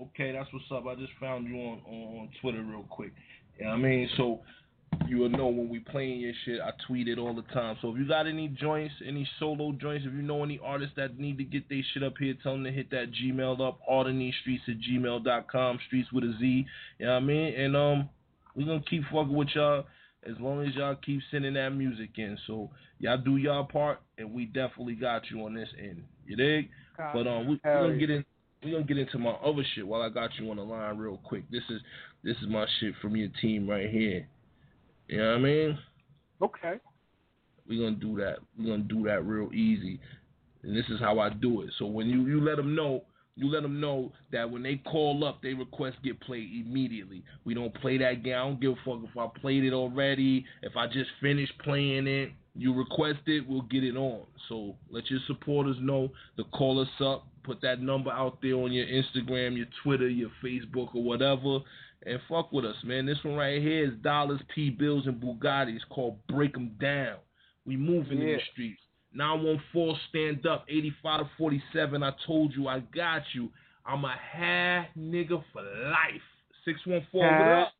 Okay, 0.00 0.32
that's 0.32 0.52
what's 0.52 0.70
up. 0.72 0.86
I 0.88 0.96
just 0.96 1.12
found 1.20 1.46
you 1.46 1.54
on, 1.54 1.80
on, 1.86 2.28
Twitter 2.40 2.62
real 2.62 2.82
quick. 2.90 3.12
You 3.56 3.64
know 3.64 3.70
what 3.70 3.76
I 3.76 3.82
mean? 3.82 4.08
So 4.16 4.40
you 5.06 5.18
will 5.18 5.28
know 5.28 5.46
when 5.46 5.68
we 5.68 5.78
playing 5.78 6.18
your 6.18 6.32
shit. 6.44 6.60
I 6.60 6.72
tweet 6.88 7.06
it 7.06 7.16
all 7.16 7.32
the 7.32 7.42
time. 7.54 7.76
So 7.80 7.92
if 7.92 7.98
you 7.98 8.08
got 8.08 8.26
any 8.26 8.48
joints, 8.48 8.94
any 9.06 9.28
solo 9.38 9.70
joints, 9.70 10.04
if 10.04 10.12
you 10.12 10.22
know 10.22 10.42
any 10.42 10.58
artists 10.64 10.96
that 10.96 11.16
need 11.20 11.38
to 11.38 11.44
get 11.44 11.68
their 11.68 11.82
shit 11.92 12.02
up 12.02 12.14
here, 12.18 12.34
tell 12.42 12.54
them 12.54 12.64
to 12.64 12.72
hit 12.72 12.90
that 12.90 13.12
Gmail 13.12 13.60
up, 13.60 13.78
streets 14.40 14.64
at 14.66 14.80
gmail.com, 14.80 15.78
streets 15.86 16.12
with 16.12 16.24
a 16.24 16.34
Z. 16.40 16.66
You 16.98 17.06
know 17.06 17.12
what 17.12 17.16
I 17.16 17.20
mean? 17.20 17.54
And 17.54 17.76
um, 17.76 18.08
we 18.56 18.64
gonna 18.64 18.82
keep 18.90 19.04
fucking 19.04 19.32
with 19.32 19.48
y'all 19.54 19.84
as 20.26 20.34
long 20.40 20.66
as 20.66 20.74
y'all 20.74 20.96
keep 20.96 21.20
sending 21.30 21.54
that 21.54 21.70
music 21.70 22.10
in. 22.16 22.38
So 22.46 22.70
y'all 22.98 23.18
do 23.18 23.36
y'all 23.36 23.64
part, 23.64 24.00
and 24.18 24.32
we 24.32 24.46
definitely 24.46 24.94
got 24.94 25.22
you 25.30 25.44
on 25.44 25.54
this 25.54 25.68
end. 25.78 26.04
You 26.26 26.36
dig? 26.36 26.70
But 27.12 27.26
um, 27.26 27.48
we, 27.48 27.60
we're 27.64 27.82
gonna 27.82 27.98
get 27.98 28.10
in. 28.10 28.24
We're 28.62 28.72
gonna 28.72 28.84
get 28.84 28.98
into 28.98 29.18
my 29.18 29.32
other 29.32 29.62
shit 29.74 29.86
while 29.86 30.02
I 30.02 30.08
got 30.08 30.30
you 30.38 30.50
on 30.50 30.56
the 30.56 30.62
line 30.62 30.96
real 30.96 31.18
quick. 31.22 31.50
This 31.50 31.62
is 31.68 31.80
this 32.22 32.36
is 32.42 32.48
my 32.48 32.66
shit 32.80 32.94
from 33.02 33.16
your 33.16 33.28
team 33.40 33.68
right 33.68 33.90
here. 33.90 34.26
You 35.08 35.18
know 35.18 35.30
what 35.30 35.38
I 35.38 35.42
mean? 35.42 35.78
Okay. 36.42 36.74
We're 37.68 37.84
gonna 37.84 38.00
do 38.00 38.16
that. 38.16 38.36
We're 38.58 38.70
gonna 38.70 38.84
do 38.84 39.04
that 39.04 39.24
real 39.24 39.52
easy. 39.52 40.00
And 40.62 40.74
this 40.74 40.86
is 40.88 40.98
how 41.00 41.18
I 41.18 41.28
do 41.28 41.62
it. 41.62 41.70
So 41.78 41.86
when 41.86 42.08
you 42.08 42.26
you 42.26 42.40
let 42.40 42.56
them 42.56 42.74
know, 42.74 43.04
you 43.36 43.50
let 43.50 43.62
them 43.62 43.80
know 43.80 44.12
that 44.32 44.48
when 44.50 44.62
they 44.62 44.76
call 44.76 45.24
up, 45.24 45.42
they 45.42 45.54
request 45.54 45.96
get 46.04 46.20
played 46.20 46.48
immediately. 46.66 47.24
We 47.44 47.54
don't 47.54 47.74
play 47.74 47.98
that 47.98 48.22
game. 48.22 48.34
I 48.34 48.38
don't 48.38 48.60
give 48.60 48.72
a 48.72 48.76
fuck 48.84 49.00
if 49.02 49.16
I 49.16 49.26
played 49.40 49.64
it 49.64 49.72
already. 49.72 50.44
If 50.62 50.76
I 50.76 50.86
just 50.86 51.10
finished 51.20 51.52
playing 51.58 52.06
it, 52.06 52.30
you 52.54 52.72
request 52.72 53.20
it, 53.26 53.48
we'll 53.48 53.62
get 53.62 53.82
it 53.82 53.96
on. 53.96 54.26
So 54.48 54.76
let 54.88 55.10
your 55.10 55.20
supporters 55.26 55.76
know 55.80 56.12
to 56.36 56.44
call 56.44 56.80
us 56.80 56.88
up. 57.00 57.26
Put 57.42 57.60
that 57.62 57.80
number 57.80 58.10
out 58.10 58.38
there 58.40 58.54
on 58.54 58.72
your 58.72 58.86
Instagram, 58.86 59.56
your 59.56 59.66
Twitter, 59.82 60.08
your 60.08 60.30
Facebook, 60.42 60.94
or 60.94 61.02
whatever. 61.02 61.58
And 62.06 62.20
fuck 62.28 62.52
with 62.52 62.64
us, 62.64 62.76
man. 62.84 63.06
This 63.06 63.18
one 63.22 63.34
right 63.34 63.60
here 63.60 63.84
is 63.86 63.94
Dollars, 64.02 64.40
P 64.54 64.70
Bills, 64.70 65.06
and 65.06 65.20
Bugattis 65.20 65.80
called 65.90 66.18
Break 66.28 66.56
'em 66.56 66.76
Down. 66.80 67.16
We 67.66 67.76
moving 67.76 68.20
in 68.20 68.26
the 68.26 68.40
streets. 68.52 68.80
914 69.14 70.00
stand 70.08 70.46
up, 70.46 70.64
85 70.68 71.20
to 71.20 71.30
47. 71.38 72.02
I 72.02 72.12
told 72.26 72.52
you 72.54 72.68
I 72.68 72.80
got 72.94 73.22
you. 73.32 73.48
I'm 73.86 74.04
a 74.04 74.14
half 74.32 74.86
nigga 74.98 75.42
for 75.52 75.62
life. 75.62 76.22
614, 76.64 77.20
what 77.20 77.72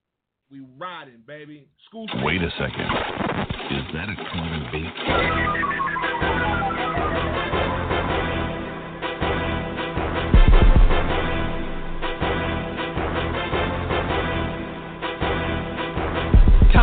We 0.50 0.66
riding, 0.78 1.22
baby. 1.26 1.66
School 1.88 2.06
Wait 2.22 2.42
a 2.42 2.50
second. 2.50 2.86
Is 3.70 3.84
that 3.94 4.08
a 4.10 4.16
clean 4.30 4.68
beat? 4.72 5.83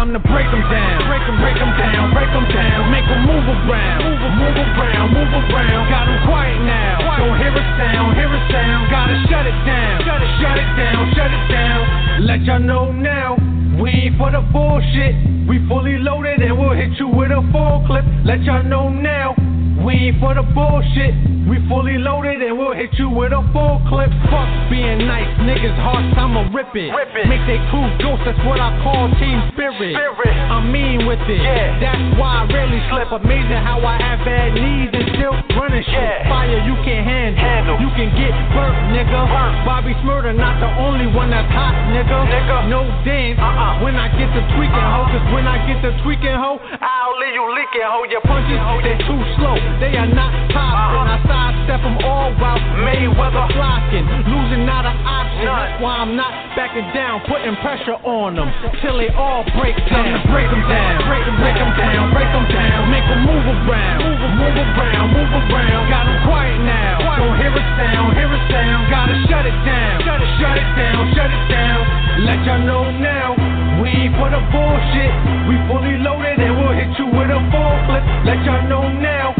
Time 0.02 0.18
to 0.18 0.30
break 0.34 0.50
them 0.50 0.66
down, 0.66 0.98
break 1.06 1.22
them, 1.30 1.38
break 1.38 1.54
them 1.62 1.78
down, 1.78 2.10
break 2.10 2.26
them 2.34 2.50
down, 2.50 2.90
make 2.90 3.06
them 3.06 3.22
move 3.22 3.46
around, 3.46 4.02
move, 4.02 4.34
move 4.34 4.58
around, 4.74 5.14
move 5.14 5.30
around. 5.30 5.94
Got 5.94 6.10
them 6.10 6.18
quiet 6.26 6.58
now, 6.66 7.22
don't 7.22 7.38
hear 7.38 7.54
a 7.54 7.64
sound, 7.78 8.18
hear 8.18 8.26
a 8.26 8.42
sound. 8.50 8.90
Gotta 8.90 9.14
shut 9.30 9.46
it 9.46 9.54
down, 9.62 10.02
shut 10.02 10.18
it, 10.26 10.34
shut 10.42 10.58
it 10.58 10.70
down, 10.74 11.14
shut 11.14 11.30
it 11.30 11.46
down. 11.54 12.26
Let 12.26 12.42
y'all 12.50 12.58
know 12.58 12.92
now, 12.92 13.38
we 13.78 14.10
ain't 14.10 14.18
for 14.18 14.34
the 14.34 14.42
bullshit. 14.50 15.14
We 15.46 15.62
fully 15.70 16.02
loaded 16.02 16.42
and 16.42 16.58
we'll 16.58 16.74
hit 16.74 16.98
you 16.98 17.06
with 17.06 17.30
a 17.30 17.46
full 17.54 17.86
clip. 17.86 18.02
Let 18.26 18.42
y'all 18.42 18.66
know 18.66 18.90
now, 18.90 19.38
we 19.86 19.94
ain't 20.10 20.20
for 20.20 20.34
the 20.34 20.44
bullshit. 20.54 21.14
We 21.50 21.58
fully 21.68 21.98
loaded 21.98 22.40
and 22.42 22.56
we'll 22.58 22.78
hit 22.78 22.94
you 22.96 23.10
with 23.10 23.34
a 23.34 23.42
full 23.52 23.82
clip. 23.90 24.14
Fuck 24.30 24.50
being 24.70 25.04
nice, 25.04 25.28
niggas 25.42 25.76
hearts, 25.82 26.14
I'ma 26.16 26.48
rip 26.54 26.72
it. 26.78 26.94
Rip 26.94 27.12
it. 27.18 27.28
Make 27.28 27.44
they 27.50 27.60
crew 27.74 27.84
ghost, 28.00 28.24
that's 28.24 28.40
what 28.46 28.62
I 28.62 28.72
call 28.86 29.10
team 29.20 29.42
spirit. 29.52 29.98
Spirit. 29.98 30.36
I'm 30.48 30.72
mean 30.72 31.10
with 31.10 31.20
it. 31.26 31.42
Yeah. 31.42 31.82
That's 31.82 32.04
why 32.16 32.46
I 32.46 32.54
rarely 32.54 32.80
slip. 32.94 33.10
Amazing 33.12 33.62
how 33.66 33.82
I 33.82 33.98
have 33.98 34.22
bad 34.24 34.54
knees 34.54 34.94
and 34.94 35.08
still 35.18 35.36
running 35.58 35.84
shit. 35.84 35.98
Yeah. 35.98 36.30
Fire 36.30 36.62
you 36.62 36.78
can 36.86 37.02
handle. 37.04 37.42
Handle. 37.42 37.78
You 37.82 37.90
can 37.98 38.14
get 38.16 38.32
burnt, 38.54 38.78
nigga. 38.94 39.20
Burnt. 39.28 39.56
Bobby 39.66 39.98
Shmurda, 40.00 40.32
not 40.38 40.62
the 40.62 40.70
only 40.78 41.10
one 41.10 41.34
that's 41.34 41.50
hot, 41.52 41.74
nigga. 41.90 42.18
Nigga. 42.30 42.70
No 42.70 42.86
dance. 43.04 43.42
Uh-uh. 43.42 43.84
When 43.84 43.98
I 43.98 44.08
get 44.14 44.30
the 44.32 44.44
tweaking 44.56 44.88
hoe, 44.94 45.10
cause 45.10 45.26
when 45.34 45.50
I 45.50 45.58
get 45.66 45.82
the 45.82 45.92
tweaking 46.06 46.38
hoe, 46.38 46.62
I'll 46.62 47.18
leave 47.18 47.34
you 47.34 47.46
leaking, 47.50 47.88
hold 47.90 48.08
your 48.14 48.22
punches, 48.24 48.62
they 48.86 48.96
too 49.04 49.22
slow. 49.36 49.58
They 49.80 49.96
are 49.98 50.10
not 50.10 50.32
popping. 50.52 51.08
I 51.08 51.18
sidestep 51.24 51.82
them 51.86 51.98
all 52.04 52.34
while 52.42 52.60
Mayweather 52.84 53.48
flocking. 53.56 54.06
Losing 54.28 54.66
not 54.66 54.84
an 54.86 54.98
option. 55.06 55.46
None. 55.46 55.56
That's 55.56 55.78
why 55.82 55.94
I'm 56.02 56.14
not 56.16 56.32
backing 56.58 56.90
down. 56.94 57.22
Putting 57.30 57.56
pressure 57.62 57.98
on 58.04 58.36
them 58.36 58.50
till 58.82 58.98
they 58.98 59.10
all 59.16 59.46
break 59.58 59.78
down. 59.90 60.22
Break 60.30 60.50
them 60.50 60.64
down. 60.68 61.06
Break 61.08 61.24
them, 61.26 61.38
break 61.40 61.58
them 61.58 61.72
down. 61.78 62.12
Break 62.14 62.30
them 62.34 62.46
down. 62.50 62.80
Make 62.92 63.06
them 63.08 63.22
move 63.26 63.46
around. 63.46 63.98
Move, 64.04 64.22
move 64.38 64.58
around. 64.58 65.08
Move 65.16 65.32
around. 65.32 65.82
Got 65.90 66.06
them 66.10 66.20
quiet 66.28 66.60
now. 66.66 67.18
Don't 67.18 67.38
hear 67.38 67.54
a 67.54 67.64
sound. 67.78 68.10
Hear 68.18 68.30
a 68.30 68.40
sound. 68.50 68.82
Gotta 68.90 69.16
shut 69.30 69.46
it 69.46 69.58
down. 69.66 69.96
Shut 70.06 70.20
it, 70.22 70.32
shut 70.42 70.56
it 70.58 70.70
down. 70.78 71.02
Shut 71.16 71.30
it 71.30 71.46
down. 71.50 71.80
Let 72.26 72.40
y'all 72.46 72.62
know 72.62 72.84
now. 73.02 73.34
We 73.82 73.90
ain't 73.90 74.14
for 74.18 74.30
the 74.30 74.42
bullshit. 74.54 75.14
We 75.50 75.58
fully 75.66 75.98
loaded 75.98 76.38
and 76.38 76.54
we'll 76.54 76.76
hit 76.78 76.94
you 77.02 77.08
with 77.10 77.34
a 77.34 77.42
full 77.50 77.76
clip. 77.90 78.06
Let 78.26 78.46
y'all 78.46 78.62
know 78.70 78.86
now. 78.94 79.34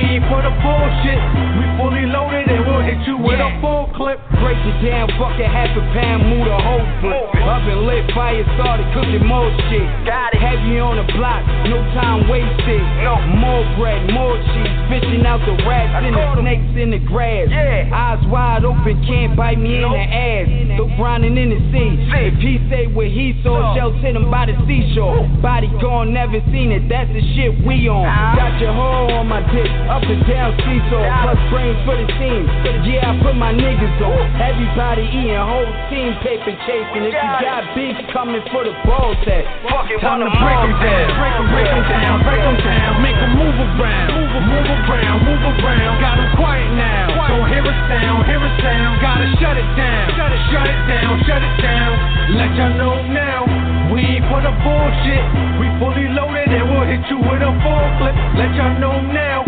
We 0.00 0.16
ain't 0.16 0.24
for 0.32 0.40
the 0.40 0.48
bullshit. 0.64 1.20
We 1.60 1.68
fully 1.76 2.08
loaded 2.08 2.48
and 2.48 2.69
we'll 2.80 2.88
hit 2.88 3.06
you 3.06 3.16
with 3.20 3.40
a 3.40 3.50
full 3.60 3.92
clip. 3.94 4.16
Break 4.40 4.56
it 4.64 4.78
down, 4.88 5.08
bucket 5.20 5.44
half 5.46 5.68
a 5.76 5.82
pound, 5.92 6.24
move 6.32 6.48
the 6.48 6.56
whole 6.56 6.86
flip. 7.04 7.28
Up 7.44 7.60
and 7.68 7.84
lit, 7.84 8.08
fire 8.16 8.40
started 8.56 8.88
cooking 8.96 9.26
more 9.28 9.52
shit. 9.68 9.84
Got 10.08 10.32
it. 10.34 10.40
Heavy 10.40 10.80
on 10.80 10.96
the 10.96 11.04
block, 11.12 11.44
no 11.68 11.76
time 11.92 12.24
wasted. 12.28 12.80
No. 13.04 13.20
More 13.36 13.64
bread, 13.76 14.08
more 14.12 14.36
cheese, 14.40 14.72
fishing 14.88 15.26
out 15.28 15.44
the 15.44 15.52
rats 15.68 15.92
I 15.92 16.06
and 16.08 16.16
the 16.16 16.20
caught 16.20 16.38
'em. 16.40 16.44
snakes 16.48 16.72
in 16.80 16.90
the 16.90 17.02
grass. 17.04 17.48
Yeah. 17.52 17.92
Eyes 17.92 18.24
wide 18.32 18.64
open, 18.64 18.96
can't 19.04 19.36
bite 19.36 19.58
me 19.60 19.82
in 19.84 19.90
the 19.92 19.98
ass. 20.00 20.48
Go 20.80 20.88
grinding 20.96 21.36
in 21.36 21.50
the 21.50 21.60
sea. 21.72 21.90
See. 22.10 22.26
If 22.32 22.34
he 22.40 22.60
say 22.70 22.86
what 22.86 23.08
he 23.08 23.36
saw, 23.42 23.60
No. 23.60 23.74
shells 23.76 23.96
hit 24.00 24.16
him 24.16 24.30
by 24.30 24.46
the 24.46 24.56
seashore. 24.66 25.28
Body 25.42 25.68
gone, 25.80 26.12
never 26.12 26.40
seen 26.50 26.72
it. 26.72 26.88
That's 26.88 27.10
the 27.12 27.20
shit 27.34 27.52
we 27.64 27.88
on. 27.88 28.06
Ah. 28.06 28.34
Got 28.36 28.60
your 28.60 28.72
hoe 28.72 29.08
on 29.20 29.28
my 29.28 29.40
dick, 29.52 29.68
up 29.88 30.02
and 30.02 30.24
down 30.26 30.56
seesaw. 30.64 31.04
Plus 31.22 31.38
brains 31.50 31.78
for 31.84 31.96
the 31.96 32.06
team. 32.16 32.48
Yeah, 32.86 33.10
I 33.10 33.18
put 33.22 33.36
my 33.36 33.52
niggas 33.52 33.98
on. 34.00 34.22
Everybody 34.40 35.04
eating, 35.10 35.36
whole 35.36 35.68
team 35.90 36.14
paper 36.22 36.54
chasing. 36.66 37.04
If 37.06 37.14
you 37.14 37.30
got 37.42 37.66
beef 37.74 37.96
coming 38.12 38.42
for 38.50 38.64
the 38.64 38.74
ball 38.86 39.14
tag, 39.26 39.44
Fuck 39.68 39.90
it, 39.90 40.00
time 40.00 40.22
to 40.24 40.30
break 40.30 40.58
all 40.58 40.70
'em 40.70 40.74
down. 40.80 41.06
Break 41.20 41.34
them, 41.36 41.46
break 41.52 41.68
them 41.70 41.84
down, 41.90 42.14
break 42.24 42.42
them 42.42 42.56
down, 42.62 42.90
make 43.02 43.18
them 43.18 43.32
move 43.36 43.58
around, 43.58 44.08
move, 44.14 44.32
move 44.48 44.68
around, 44.88 45.18
move 45.26 45.42
around. 45.60 45.92
Got 46.00 46.16
them 46.16 46.30
quiet 46.36 46.70
now, 46.74 47.06
don't 47.28 47.48
hear 47.50 47.64
a 47.66 47.74
sound, 47.90 48.26
hear 48.26 48.40
a 48.40 48.50
sound. 48.62 48.92
Gotta 49.02 49.26
shut 49.38 49.56
it 49.58 49.68
down, 49.76 50.04
shut 50.16 50.30
it, 50.32 50.42
shut 50.50 50.66
it 50.66 50.80
down, 50.88 51.12
shut 51.26 51.42
it 51.42 51.54
down. 51.62 51.92
Let 52.38 52.50
y'all 52.56 52.74
know 52.80 52.94
now, 53.10 53.44
we 53.92 54.00
ain't 54.00 54.24
for 54.30 54.40
the 54.40 54.54
bullshit. 54.64 55.24
We 55.58 55.66
fully 55.78 56.08
loaded 56.08 56.48
and 56.48 56.64
we'll 56.70 56.86
hit 56.86 57.02
you 57.10 57.18
with 57.18 57.42
a 57.42 57.52
full 57.60 57.86
clip. 57.98 58.14
Let 58.38 58.54
y'all 58.54 58.78
know 58.78 59.00
now, 59.02 59.44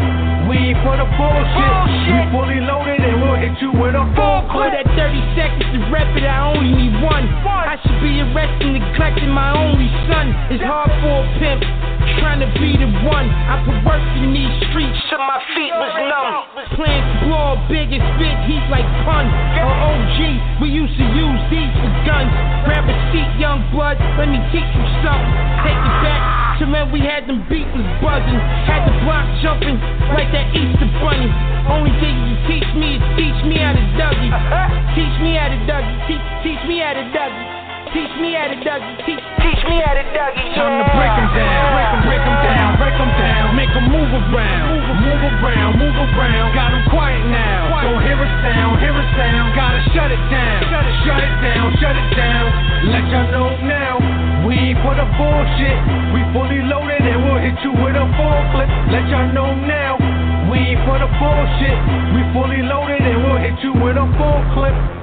we 0.53 0.77
ain't 0.77 0.81
for 0.85 0.93
the 1.01 1.09
bullshit. 1.17 1.73
We 2.13 2.21
fully 2.29 2.61
loaded 2.61 3.01
and 3.01 3.25
we'll 3.25 3.41
hit 3.41 3.57
you 3.65 3.73
with 3.73 3.97
a 3.97 4.05
full 4.13 4.45
For 4.53 4.69
clip. 4.69 4.77
that 4.77 4.87
30 4.93 5.17
seconds 5.33 5.65
to 5.73 5.81
rep 5.89 6.13
it, 6.13 6.29
I 6.29 6.53
only 6.53 6.77
need 6.77 6.93
one. 7.01 7.25
I 7.49 7.81
should 7.81 7.97
be 8.05 8.21
arresting, 8.21 8.77
neglecting 8.77 9.33
my 9.33 9.57
only 9.57 9.89
son. 10.13 10.29
It's 10.53 10.61
hard 10.61 10.93
for 11.01 11.25
a 11.25 11.27
pimp, 11.41 11.65
trying 12.21 12.45
to 12.45 12.51
be 12.61 12.77
the 12.77 12.91
one. 13.09 13.33
I 13.33 13.65
put 13.65 13.81
work 13.89 14.05
in 14.21 14.37
these 14.37 14.53
streets 14.69 15.01
till 15.09 15.25
my 15.25 15.41
feet 15.57 15.73
was 15.73 15.93
numb. 16.05 16.45
To 16.69 17.13
blow 17.25 17.57
big 17.73 17.89
and 17.97 18.05
spit 18.13 18.37
heat 18.45 18.65
like 18.69 18.85
pun. 19.09 19.25
Or 19.57 19.73
uh, 19.73 19.89
OG, 19.89 20.61
we 20.61 20.69
used 20.69 20.93
to 21.01 21.07
use 21.17 21.43
these 21.49 21.73
for 21.81 21.93
guns. 22.05 22.29
Grab 22.69 22.85
a 22.85 22.97
seat, 23.09 23.31
young 23.41 23.65
blood, 23.73 23.97
let 24.21 24.29
me 24.29 24.37
teach 24.53 24.69
you 24.69 24.85
something. 25.01 25.33
Take 25.65 25.81
it 25.81 25.97
back 26.05 26.32
to 26.63 26.71
when 26.71 26.95
we 26.95 27.03
had 27.03 27.27
them 27.27 27.43
beats 27.51 27.67
was 27.75 27.87
buzzing. 27.99 28.39
Had 28.71 28.87
the 28.87 28.95
block 29.03 29.27
jumping 29.43 29.75
like 30.15 30.31
that 30.31 30.55
Easter 30.55 30.87
bunny. 31.03 31.27
Only 31.67 31.91
thing 31.99 32.15
you 32.23 32.37
teach 32.47 32.69
me 32.79 33.03
is 33.03 33.05
teach 33.19 33.41
me 33.51 33.59
how 33.59 33.75
to 33.75 33.85
Dougie. 33.99 34.31
Teach 34.95 35.17
me 35.25 35.35
how 35.35 35.49
to 35.49 35.59
Dougie. 35.67 35.97
Teach, 36.07 36.25
teach 36.45 36.63
me 36.69 36.79
how 36.79 36.95
to 36.95 37.05
Dougie. 37.11 37.47
Teach 37.91 38.15
me 38.21 38.35
how 38.39 38.47
to 38.47 38.57
Dougie. 38.63 38.95
Teach, 39.07 39.25
teach 39.43 39.63
me 39.67 39.77
how 39.83 39.95
to 39.95 40.05
Dougie. 40.15 40.55
Time 40.55 40.79
to 40.79 40.87
break 40.95 41.13
them 41.19 41.29
down, 41.35 41.65
break 41.73 41.89
them, 41.91 42.03
break 42.07 42.23
them 42.23 42.37
down, 42.47 42.52
break 42.93 43.09
them 43.09 43.13
down, 43.17 43.57
make 43.57 43.73
them 43.73 43.89
move 43.89 44.13
around, 44.13 44.69
move, 44.69 45.01
move 45.01 45.25
around, 45.41 45.79
move 45.81 45.97
around. 45.97 46.53
Got 46.53 46.71
them 46.73 46.85
quiet 46.91 47.25
now, 47.25 47.81
don't 47.81 48.03
hear 48.05 48.21
a 48.21 48.29
sound, 48.45 48.81
hear 48.81 48.93
a 48.93 49.05
sound. 49.17 49.57
Gotta 49.57 49.81
shut 49.97 50.11
it 50.13 50.21
down, 50.29 50.61
shut 50.69 50.85
it, 50.85 50.97
shut 51.05 51.21
it 51.25 51.35
down, 51.41 51.67
shut 51.81 51.97
it 51.97 52.09
down. 52.17 52.45
Let 52.93 53.05
y'all 53.09 53.31
know 53.33 53.49
now, 53.65 53.97
we 54.47 54.55
ain't 54.55 54.79
for 54.85 54.93
the 54.93 55.09
bullshit. 55.17 55.79
We 56.13 56.21
fully 56.37 56.61
loaded 56.69 57.01
and 57.01 57.25
we'll 57.25 57.41
hit 57.41 57.57
you 57.65 57.73
with 57.73 57.97
a 57.97 58.07
full 58.17 58.41
clip. 58.53 58.69
Let 58.93 59.09
y'all 59.09 59.33
know 59.33 59.57
now, 59.57 59.97
we 60.53 60.77
ain't 60.77 60.85
for 60.85 61.01
the 61.01 61.09
bullshit. 61.17 61.79
We 62.13 62.21
fully 62.37 62.61
loaded 62.61 63.01
and 63.01 63.25
we'll 63.25 63.41
hit 63.41 63.57
you 63.65 63.73
with 63.73 63.97
a 63.97 64.07
full 64.21 64.41
clip. 64.53 65.02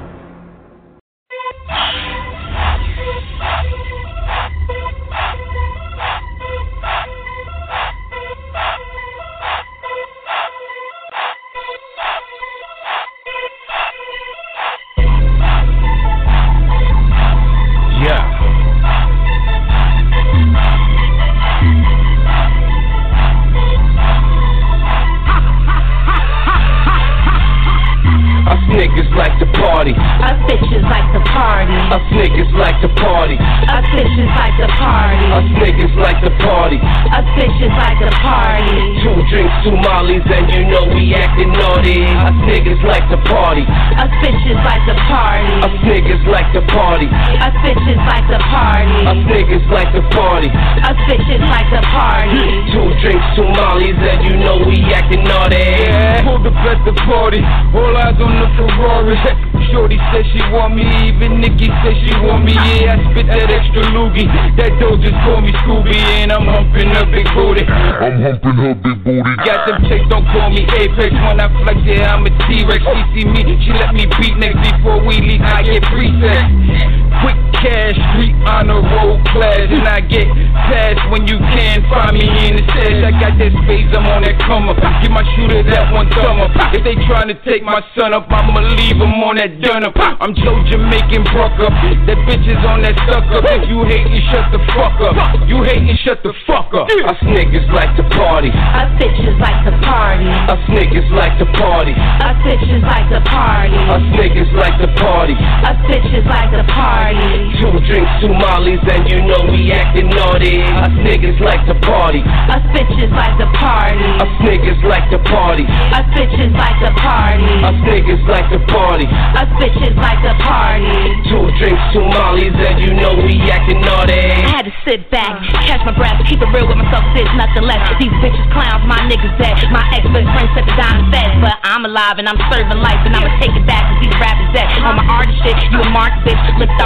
Party. 34.89 35.25
Us 35.37 35.49
niggas 35.61 35.93
like 36.01 36.19
to 36.25 36.31
party. 36.41 36.77
Us 37.13 37.27
bitches 37.37 37.73
like 37.77 37.99
to 38.01 38.09
party. 38.25 38.73
Two 39.05 39.17
drinks, 39.29 39.53
two 39.63 39.75
mollies, 39.85 40.25
and 40.25 40.49
you 40.49 40.65
know 40.65 40.89
we 40.89 41.13
acting 41.13 41.53
naughty. 41.53 42.01
Us 42.25 42.37
niggas 42.49 42.81
like 42.83 43.05
to 43.13 43.19
party. 43.29 43.63
Us 44.01 44.11
bitches 44.21 44.59
like 44.65 44.83
to 44.89 44.95
party. 45.05 45.45
Us 45.65 45.75
niggas 45.85 46.23
like 46.25 46.49
to 46.57 46.61
party. 46.73 47.07
Us 47.45 47.55
bitches 47.61 48.01
like 48.09 48.25
to 48.33 48.39
party. 48.49 48.89
Us 49.05 49.21
niggas 49.29 49.65
like 49.69 49.91
to 49.93 50.01
party. 50.09 50.49
Us 50.89 50.99
bitches 51.05 51.43
like 51.53 51.69
to 51.69 51.81
party. 51.93 52.41
Two 52.73 52.89
drinks, 53.01 53.27
two 53.37 53.47
mollies, 53.57 53.99
and 53.99 54.19
you 54.25 54.35
know 54.41 54.57
we 54.65 54.77
acting 54.93 55.23
naughty. 55.23 55.85
Pulled 56.25 56.47
up 56.49 56.65
at 56.65 56.79
the 56.85 56.93
party, 57.05 57.41
all 57.77 57.93
eyes 57.97 58.17
on 58.17 58.33
the 58.41 58.47
Ferrari. 58.57 59.48
Shorty 59.71 59.97
said 60.11 60.25
she 60.33 60.41
want 60.49 60.75
me, 60.75 60.85
even 61.07 61.41
Nikki 61.41 61.69
said 61.81 61.95
she 62.01 62.13
want 62.25 62.45
me. 62.45 62.53
Yeah, 62.53 62.97
I 62.97 63.11
spit 63.11 63.27
that 63.27 63.49
extra 63.49 63.83
loogie. 63.93 64.25
That 64.57 64.73
dough 64.81 64.97
just 64.97 65.15
call 65.25 65.41
me 65.41 65.53
Scooby, 65.61 65.95
and 66.19 66.31
I'm 66.31 66.45
humping 66.45 66.89
her 66.89 67.05
big 67.05 67.29
booty. 67.33 67.65
I'm 67.65 68.21
humping 68.21 68.57
her 68.57 68.73
big 68.73 68.97
booty. 69.05 69.33
Got 69.45 69.69
them 69.69 69.85
chicks, 69.85 70.05
don't 70.09 70.25
call 70.33 70.49
me 70.49 70.65
Apex. 70.65 71.13
When 71.13 71.39
I 71.39 71.47
flex, 71.63 71.77
yeah, 71.85 72.13
I'm 72.13 72.25
a 72.25 72.31
T-Rex. 72.49 72.81
She 72.81 73.21
see 73.21 73.25
me, 73.29 73.41
she 73.63 73.71
let 73.77 73.93
me 73.93 74.09
beat 74.17 74.35
next 74.37 74.59
before 74.59 74.99
we 75.05 75.21
leave. 75.21 75.41
I 75.41 75.61
get 75.63 75.83
preset. 75.87 76.98
Quick 77.21 77.39
cash, 77.59 77.97
street 78.13 78.37
honor 78.47 78.79
roll 78.79 79.19
class, 79.33 79.67
and 79.67 79.83
I 79.83 79.99
get 79.99 80.27
past 80.69 81.01
when 81.11 81.27
you 81.27 81.37
can 81.37 81.83
find 81.89 82.15
me 82.15 82.23
in 82.47 82.55
the 82.55 82.63
stash. 82.69 83.01
I 83.03 83.11
got 83.17 83.35
that 83.35 83.51
space, 83.65 83.89
I'm 83.91 84.07
on 84.07 84.23
that 84.23 84.39
come 84.45 84.69
up. 84.69 84.79
Give 85.03 85.11
my 85.11 85.25
shooter 85.35 85.65
that 85.67 85.91
one 85.91 86.07
thumb 86.15 86.39
up. 86.39 86.51
If 86.71 86.85
they 86.85 86.95
trying 87.09 87.27
to 87.27 87.37
take 87.43 87.65
my 87.65 87.81
son 87.97 88.13
up, 88.13 88.29
I'ma 88.29 88.61
leave 88.77 88.95
him 88.95 89.13
on 89.25 89.35
that 89.41 89.59
done 89.59 89.83
up. 89.83 89.97
I'm 89.97 90.31
Joe 90.37 90.61
Jamaican 90.69 91.25
Bruck 91.33 91.57
up. 91.59 91.73
That 92.07 92.19
bitch 92.29 92.45
is 92.47 92.61
on 92.63 92.85
that 92.85 92.95
suck 93.09 93.27
up. 93.35 93.43
If 93.43 93.67
you 93.67 93.83
hating, 93.83 94.23
shut 94.31 94.47
the 94.53 94.61
fuck 94.71 94.95
up. 95.03 95.17
You 95.49 95.65
hating, 95.65 95.97
shut 96.05 96.23
the 96.23 96.31
fuck 96.47 96.71
up. 96.77 96.87
Us 96.87 97.19
niggas 97.25 97.67
like 97.73 97.91
to 97.97 98.05
party. 98.15 98.53
Us 98.53 98.91
bitches 99.01 99.35
like 99.41 99.65
to 99.65 99.73
party. 99.83 100.29
Us 100.47 100.61
niggas 100.71 101.09
like 101.11 101.35
to 101.41 101.47
party. 101.57 101.91
Us 101.91 102.37
bitches 102.45 102.83
like 102.85 103.09
to 103.11 103.19
party. 103.27 103.75
Us 103.91 104.05
niggas 104.15 104.51
like 104.55 104.77
to 104.79 104.87
party. 104.95 105.35
Us 105.35 105.77
bitches 105.89 106.25
like 106.29 106.51
to 106.55 106.63
party. 106.71 106.98
Party. 106.99 107.31
Two 107.59 107.75
drinks, 107.87 108.11
two 108.21 108.33
mollies, 108.33 108.83
and 108.91 109.03
you 109.09 109.19
know 109.23 109.41
we 109.51 109.71
acting 109.71 110.09
naughty. 110.11 110.59
Us 110.59 110.93
niggas 111.03 111.39
like 111.39 111.63
to 111.67 111.75
party. 111.83 112.21
Us 112.51 112.63
bitches 112.75 113.11
like 113.15 113.35
to 113.39 113.47
party. 113.55 114.03
Us 114.19 114.33
niggas 114.43 114.81
like 114.83 115.07
to 115.11 115.19
party. 115.27 115.65
Us 115.95 116.07
bitches 116.15 116.51
like 116.55 116.77
to 116.83 116.91
party. 116.99 117.47
Us 117.63 117.77
niggas 117.87 118.23
like 118.27 118.47
to 118.51 118.59
party. 118.67 119.07
Us 119.07 119.49
bitches 119.59 119.95
like 119.95 120.19
to 120.23 120.33
party. 120.43 120.91
Two 121.31 121.45
drinks, 121.59 121.83
two 121.93 122.03
mollies, 122.03 122.55
and 122.55 122.77
you 122.83 122.91
know 122.95 123.15
we 123.23 123.39
acting 123.51 123.81
naughty. 123.81 124.19
I 124.19 124.59
had 124.59 124.65
to 124.67 124.75
sit 124.87 125.09
back, 125.11 125.39
catch 125.67 125.83
my 125.85 125.95
breath, 125.95 126.19
keep 126.27 126.41
it 126.41 126.49
real 126.51 126.67
with 126.67 126.79
myself, 126.79 127.03
there's 127.15 127.31
nothing 127.35 127.63
left. 127.63 127.95
These 127.99 128.13
bitches 128.19 128.47
clowns, 128.51 128.83
my 128.87 128.99
niggas 129.07 129.35
dead. 129.39 129.55
My 129.71 129.83
ex-best 129.95 130.27
friend 130.35 130.49
said 130.55 130.65
the 130.67 130.75
dime 130.75 131.11
fed, 131.11 131.39
but 131.43 131.55
I'm 131.63 131.85
alive 131.85 132.19
and 132.19 132.27
I'm 132.27 132.39
serving 132.51 132.79
life 132.79 133.01
and 133.05 133.15
I'ma 133.15 133.31
take 133.39 133.55
it 133.55 133.65
back 133.67 133.87
cause 133.87 133.99
these 134.03 134.17
rappers 134.19 134.51
dead. 134.53 134.67
On 134.83 134.95
my 134.95 135.05
artist 135.07 135.37
shit, 135.43 135.55
you 135.71 135.79
a 135.79 135.89
mark 135.89 136.13
bitch, 136.25 136.39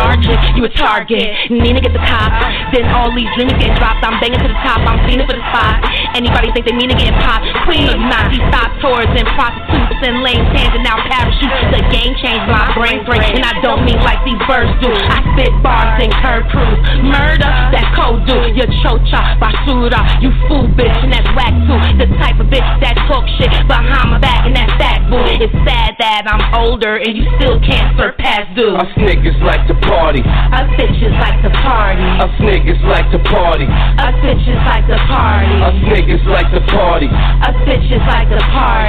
lethargic, 0.04 0.39
you 0.56 0.64
a 0.68 0.72
target. 0.76 1.32
Nina 1.49 1.80
get 1.80 1.93
the 1.95 2.04
cop, 2.04 2.32
then 2.76 2.84
all 2.91 3.08
these 3.16 3.30
dreams 3.39 3.56
get 3.56 3.72
dropped. 3.80 4.04
I'm 4.04 4.20
banging 4.20 4.39
to 4.43 4.49
the 4.51 4.60
top, 4.60 4.84
I'm 4.84 4.99
feeling 5.08 5.26
for 5.28 5.36
the 5.36 5.45
spot. 5.51 5.80
Anybody 6.16 6.51
think 6.51 6.68
they 6.68 6.76
mean 6.76 6.91
to 6.91 6.99
get 6.99 7.16
popped? 7.24 7.47
Please 7.64 7.95
not. 8.12 8.28
These 8.30 8.43
stop 8.51 8.76
tours 8.84 9.08
and 9.08 9.26
prostitutes 9.34 10.01
and 10.04 10.20
lame 10.22 10.43
hands 10.51 10.76
and 10.76 10.84
now 10.84 10.99
parachutes. 11.08 11.72
The 11.72 11.82
game 11.89 12.14
changed 12.20 12.47
my 12.51 12.68
brain 12.76 13.08
break, 13.08 13.24
and 13.24 13.45
I 13.47 13.56
don't 13.64 13.88
mean 13.88 13.99
like 14.04 14.20
these 14.28 14.39
birds 14.43 14.72
do. 14.84 14.91
I 14.91 15.24
spit 15.34 15.54
bars 15.64 16.04
and 16.04 16.12
curve 16.20 16.45
cruise. 16.51 16.80
Murder, 17.08 17.47
that 17.72 17.88
code 17.95 18.28
do. 18.28 18.36
You 18.51 18.68
chocha, 18.84 19.39
basura, 19.39 20.01
you 20.20 20.30
fool 20.51 20.68
bitch, 20.76 20.99
and 20.99 21.16
that's 21.16 21.30
whack 21.34 21.56
too. 21.64 21.80
The 21.95 22.10
type 22.20 22.38
of 22.43 22.51
bitch 22.51 22.68
that 22.84 22.99
talk 23.08 23.24
shit 23.39 23.51
behind 23.66 24.12
my 24.12 24.20
back, 24.20 24.45
and 24.45 24.56
that's 24.56 24.76
that 24.84 25.08
boo. 25.08 25.24
It's 25.39 25.54
sad 25.64 25.95
that 25.99 26.28
I'm 26.28 26.43
older 26.54 26.97
and 26.97 27.16
you 27.16 27.26
still 27.39 27.60
can't 27.62 27.95
surpass 27.97 28.47
dude. 28.56 28.76
Us 28.76 28.91
niggas 28.97 29.39
like 29.43 29.66
to 29.68 29.76
party. 29.94 30.22
Us 30.26 30.68
bitches 30.74 31.14
like 31.22 31.38
to 31.46 31.52
party. 31.62 32.02
Us 32.18 32.34
niggas 32.41 32.82
like 32.89 33.08
to 33.14 33.20
party. 33.30 33.66
Us 34.02 34.16
bitches 34.26 34.58
like 34.66 34.86
to 34.89 34.98
party. 35.06 35.54
Us 35.62 35.78
niggas 35.86 36.26
like 36.26 36.50
to 36.50 36.62
party. 36.74 37.08
Us 37.46 37.58
bitches 37.68 38.04
like 38.10 38.30
to 38.30 38.41
party. 38.50 38.83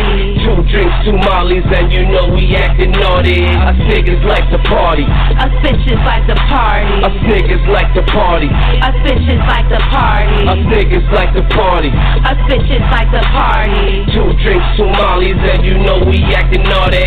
Two 0.65 0.81
drinks, 0.81 0.97
two 1.05 1.13
mollies, 1.13 1.65
and 1.77 1.93
you 1.93 2.09
know 2.09 2.33
we 2.33 2.57
acting 2.57 2.93
naughty. 2.93 3.45
Us 3.45 3.77
niggas 3.85 4.25
like 4.25 4.49
to 4.49 4.59
party. 4.65 5.05
Us 5.37 5.53
bitches 5.61 6.01
like 6.09 6.25
to 6.25 6.37
party. 6.49 7.05
Us 7.05 7.17
niggas 7.29 7.69
like 7.69 7.93
to 7.93 8.03
party. 8.09 8.49
Us 8.81 8.97
bitches 9.05 9.45
like 9.45 9.69
to 9.69 9.81
party. 9.93 10.33
Us 10.49 10.65
niggas 10.73 11.05
like 11.13 11.33
to 11.37 11.43
party. 11.53 11.91
Us 12.25 12.39
bitches 12.49 12.81
like 12.89 13.11
to 13.13 13.21
party. 13.29 14.09
Two 14.17 14.33
drinks, 14.41 14.65
two 14.81 14.89
mollies, 14.89 15.37
and 15.37 15.65
you 15.69 15.77
know 15.85 16.01
we 16.01 16.17
acting 16.33 16.65
naughty. 16.65 17.05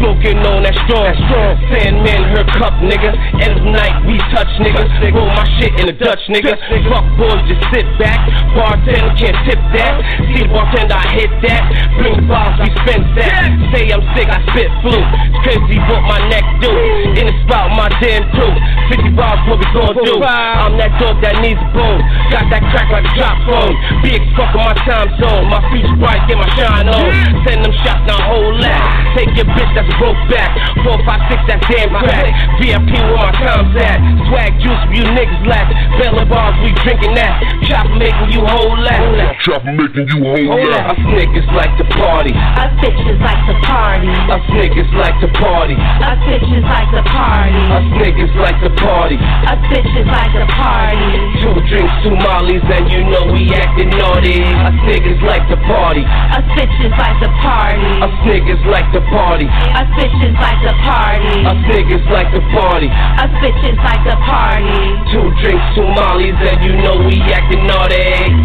Smoking 0.00 0.40
on 0.40 0.64
that 0.64 0.76
strong, 0.88 1.04
that 1.04 1.18
strong. 1.28 1.60
Sandman, 1.68 2.24
her 2.32 2.44
cup, 2.56 2.72
nigga. 2.80 3.12
End 3.44 3.60
of 3.60 3.68
night, 3.68 4.00
we 4.08 4.16
touch, 4.32 4.48
nigga. 4.64 4.80
Roll 5.12 5.28
my 5.28 5.44
shit 5.60 5.76
in 5.76 5.92
the 5.92 5.96
Dutch, 5.96 6.24
nigga. 6.32 6.56
Fuck 6.88 7.04
boys, 7.20 7.44
just 7.52 7.60
sit 7.68 7.84
back. 8.00 8.16
Bartender 8.56 9.12
can't 9.20 9.36
tip 9.44 9.60
that. 9.76 10.00
See 10.32 10.40
the 10.40 10.48
bartender, 10.48 10.96
I 10.96 11.04
hit 11.12 11.32
that. 11.44 11.62
Bring 12.00 12.16
the 12.16 12.24
bottles, 12.24 12.64
we 12.64 12.72
spend 12.80 12.93
that. 13.16 13.48
Say 13.74 13.90
I'm 13.90 14.02
sick, 14.14 14.28
I 14.28 14.38
spit 14.52 14.70
flu. 14.84 14.94
It's 14.94 15.40
crazy 15.42 15.78
what 15.90 16.02
my 16.06 16.20
neck 16.30 16.44
do. 16.62 16.70
In 17.18 17.26
the 17.26 17.34
spot, 17.46 17.72
my 17.74 17.88
damn 17.98 18.28
crew. 18.34 18.54
50 18.92 19.16
bars, 19.16 19.40
what 19.48 19.58
we 19.58 19.66
gon' 19.72 19.96
do? 20.04 20.20
I'm 20.20 20.76
that 20.76 20.92
dog 21.00 21.18
that 21.24 21.40
needs 21.40 21.58
a 21.58 21.68
bone. 21.72 22.02
Got 22.28 22.52
that 22.52 22.62
crack 22.68 22.88
like 22.92 23.06
a 23.08 23.12
drop 23.16 23.36
phone. 23.48 23.74
Big 24.04 24.20
fuck 24.36 24.52
on 24.52 24.68
my 24.68 24.76
time 24.84 25.08
zone. 25.16 25.48
My 25.48 25.60
future 25.72 25.96
bright, 25.96 26.20
get 26.28 26.36
my 26.36 26.48
shine 26.52 26.88
on. 26.92 27.08
Send 27.48 27.64
them 27.64 27.72
shots, 27.80 28.04
now 28.04 28.20
hold 28.28 28.60
that. 28.60 28.82
Take 29.16 29.32
your 29.34 29.48
bitch 29.56 29.72
that's 29.72 29.88
broke 29.96 30.20
back. 30.28 30.52
456, 30.84 31.48
that 31.48 31.60
damn 31.70 31.90
crack. 31.96 32.28
VIP 32.60 32.92
where 32.92 33.24
my 33.24 33.32
time's 33.40 33.72
at. 33.80 33.98
Swag 34.28 34.52
juice, 34.60 34.84
you 34.92 35.04
niggas 35.16 35.44
lack. 35.48 35.72
Bella 35.96 36.28
bars, 36.28 36.56
we 36.60 36.76
drinking 36.84 37.16
that. 37.16 37.40
Chop 37.64 37.88
making 37.96 38.36
you 38.36 38.44
whole 38.44 38.76
that. 38.84 39.00
Chop 39.40 39.64
making 39.64 40.12
you 40.12 40.20
whole 40.20 40.60
that. 40.68 40.92
Us 40.92 41.00
niggas 41.08 41.48
like 41.56 41.72
to 41.80 41.86
party. 41.96 42.36
Us 42.36 42.72
bitches 42.84 43.16
like 43.24 43.40
to 43.48 43.56
party. 43.64 44.12
Us 44.28 44.44
niggas 44.52 44.92
like 44.92 45.16
to 45.24 45.28
party. 45.40 45.72
Us 46.04 46.20
bitches 46.28 46.60
like 46.68 46.88
to 46.92 47.00
party. 47.08 47.56
Us 47.72 47.86
niggas 47.96 48.34
like 48.36 48.60
to 48.60 48.70
party. 48.76 49.16
Us 49.16 49.60
bitches 49.72 50.04
like 50.04 50.32
to 50.36 50.44
party. 50.52 51.08
Two 51.40 51.56
drinks, 51.64 51.94
two 52.04 52.12
mollies, 52.12 52.60
and 52.68 52.84
you 52.92 53.00
know 53.08 53.32
we 53.32 53.48
acting 53.56 53.88
naughty. 53.88 54.44
Us 54.68 54.76
niggas 54.84 55.20
like 55.24 55.48
to 55.48 55.56
party. 55.64 56.04
Us 56.04 56.44
bitches 56.52 56.92
like 57.00 57.16
to 57.24 57.30
party. 57.40 57.88
Us 58.04 58.16
niggas 58.28 58.64
like 58.68 58.88
to 58.92 59.00
party. 59.08 59.48
Us 59.48 59.88
bitches 59.96 60.36
like 60.36 60.60
to 60.60 60.72
party. 60.84 61.40
Us 61.48 61.60
niggas 61.64 62.04
like 62.12 62.30
to 62.36 62.42
party. 62.52 62.88
Us 62.92 63.32
bitches 63.40 63.78
like 63.80 64.04
to 64.04 64.16
party. 64.28 64.76
Two 65.08 65.32
drinks, 65.40 65.64
two 65.72 65.88
mollies, 65.88 66.36
and 66.36 66.60
you 66.60 66.76
know 66.84 67.00
we 67.00 67.16
acting 67.32 67.64
naughty. 67.64 68.44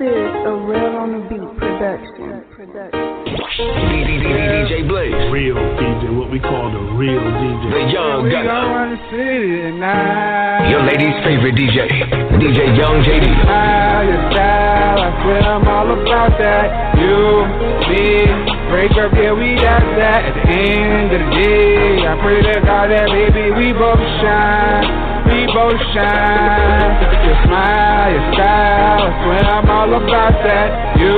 Is 0.00 0.34
a 0.46 0.52
Real 0.66 0.96
on 0.96 1.12
the 1.12 1.28
Beat 1.28 1.58
production. 1.58 2.43
DJ 3.54 4.82
Blaze. 4.88 5.14
Real 5.30 5.54
DJ, 5.54 6.10
what 6.18 6.28
we 6.28 6.40
call 6.40 6.74
the 6.74 6.82
real 6.98 7.22
DJ. 7.22 7.70
The 7.70 7.92
Young 7.94 8.26
Gunner. 8.26 8.50
run 8.50 8.90
the 8.90 9.00
city 9.14 9.62
tonight. 9.62 10.70
Your 10.74 10.82
lady's 10.82 11.14
favorite 11.22 11.54
DJ. 11.54 11.86
DJ 12.42 12.74
Young 12.74 12.98
JD. 13.06 13.22
Style, 13.46 14.04
your 14.10 14.22
style, 14.34 14.98
I 14.98 15.22
swear 15.22 15.42
I'm 15.46 15.68
all 15.70 15.86
about 15.86 16.34
that. 16.42 16.98
You, 16.98 17.46
me, 17.94 18.26
break 18.74 18.90
up, 18.98 19.14
yeah, 19.14 19.30
we 19.30 19.54
got 19.54 19.86
that. 20.02 20.26
At 20.26 20.34
the 20.34 20.50
end 20.50 21.14
of 21.14 21.20
the 21.22 21.30
day, 21.38 22.10
I 22.10 22.18
pray 22.26 22.42
to 22.42 22.58
God 22.58 22.90
that 22.90 23.06
baby 23.06 23.54
we 23.54 23.70
both 23.70 24.02
shine. 24.18 24.82
We 25.30 25.46
both 25.54 25.78
shine. 25.94 26.90
Your 27.22 27.38
smile, 27.46 28.10
your 28.10 28.26
style, 28.34 28.98
I 28.98 29.10
swear 29.22 29.44
I'm 29.46 29.70
all 29.70 29.94
about 29.94 30.42
that. 30.42 30.98
You, 30.98 31.14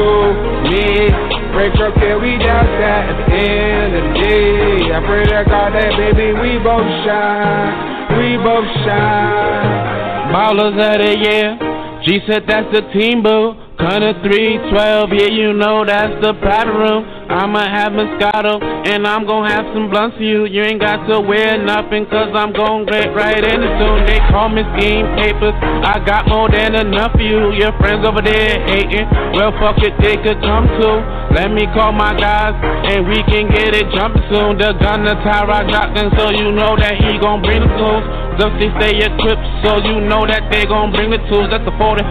me, 0.69 1.36
break 1.57 1.73
up, 1.81 1.97
yeah, 1.97 2.21
we 2.21 2.37
got 2.37 2.69
that. 2.85 3.09
At 3.09 3.17
the 3.17 3.33
end 3.33 3.97
of 3.97 4.05
the 4.05 4.21
day, 4.21 4.93
I 4.93 5.01
pray 5.09 5.25
to 5.25 5.41
God 5.49 5.73
that 5.73 5.97
baby 5.97 6.37
we 6.37 6.61
both 6.61 6.85
shine. 7.01 7.73
We 8.21 8.37
both 8.37 8.69
shine. 8.85 10.37
Ballers 10.37 10.77
of 10.77 11.01
the 11.01 11.17
year. 11.17 11.57
G 12.05 12.21
said 12.29 12.45
that's 12.47 12.69
the 12.77 12.83
team 12.93 13.23
boo. 13.23 13.66
Kinda 13.77 14.17
312, 14.25 15.13
yeah, 15.13 15.29
you 15.29 15.53
know 15.53 15.85
that's 15.85 16.17
the 16.25 16.33
powder 16.41 16.73
room. 16.73 17.05
I'ma 17.29 17.61
have 17.61 17.93
Moscato, 17.93 18.57
and 18.63 19.05
I'm 19.05 19.29
gonna 19.29 19.53
have 19.53 19.69
some 19.77 19.93
blunts 19.93 20.17
for 20.17 20.25
you. 20.25 20.49
You 20.49 20.65
ain't 20.65 20.81
got 20.81 21.05
to 21.13 21.21
wear 21.21 21.61
nothing, 21.61 22.09
cause 22.09 22.33
I'm 22.33 22.57
gon' 22.57 22.89
get 22.89 23.13
right 23.13 23.37
in 23.37 23.61
it 23.61 23.73
soon. 23.77 24.09
They 24.09 24.17
call 24.33 24.49
me 24.49 24.65
scheme 24.81 25.05
papers. 25.21 25.53
I 25.85 26.01
got 26.09 26.25
more 26.25 26.49
than 26.49 26.73
enough 26.73 27.13
for 27.13 27.21
you. 27.21 27.53
Your 27.53 27.77
friends 27.77 28.01
over 28.09 28.25
there 28.25 28.65
hating. 28.65 29.13
Well, 29.37 29.53
fuck 29.61 29.77
it, 29.85 29.93
they 30.01 30.17
could 30.25 30.41
come 30.41 30.65
too. 30.81 30.97
Let 31.37 31.53
me 31.53 31.69
call 31.77 31.93
my 31.93 32.17
guys, 32.17 32.57
and 32.89 33.05
we 33.05 33.21
can 33.29 33.53
get 33.53 33.77
it 33.77 33.93
jumping 33.93 34.25
soon. 34.33 34.57
The 34.57 34.73
gun, 34.81 35.05
the 35.05 35.21
tie 35.21 35.45
rock 35.45 35.69
shotgun, 35.69 36.17
so 36.17 36.33
you 36.33 36.49
know 36.49 36.81
that 36.81 36.97
he 36.97 37.21
gon' 37.21 37.45
bring 37.45 37.61
the 37.61 37.69
tools. 37.77 38.05
Just 38.41 38.57
they 38.57 38.73
stay 38.81 39.05
equipped, 39.05 39.45
so 39.61 39.81
you 39.85 40.01
know 40.01 40.25
that 40.25 40.49
they 40.49 40.65
gon' 40.65 40.93
bring 40.93 41.13
the 41.13 41.21
tools. 41.29 41.49
That's 41.53 41.65
the 41.65 41.77
45 41.77 42.09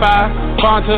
Fanta. 0.61 0.97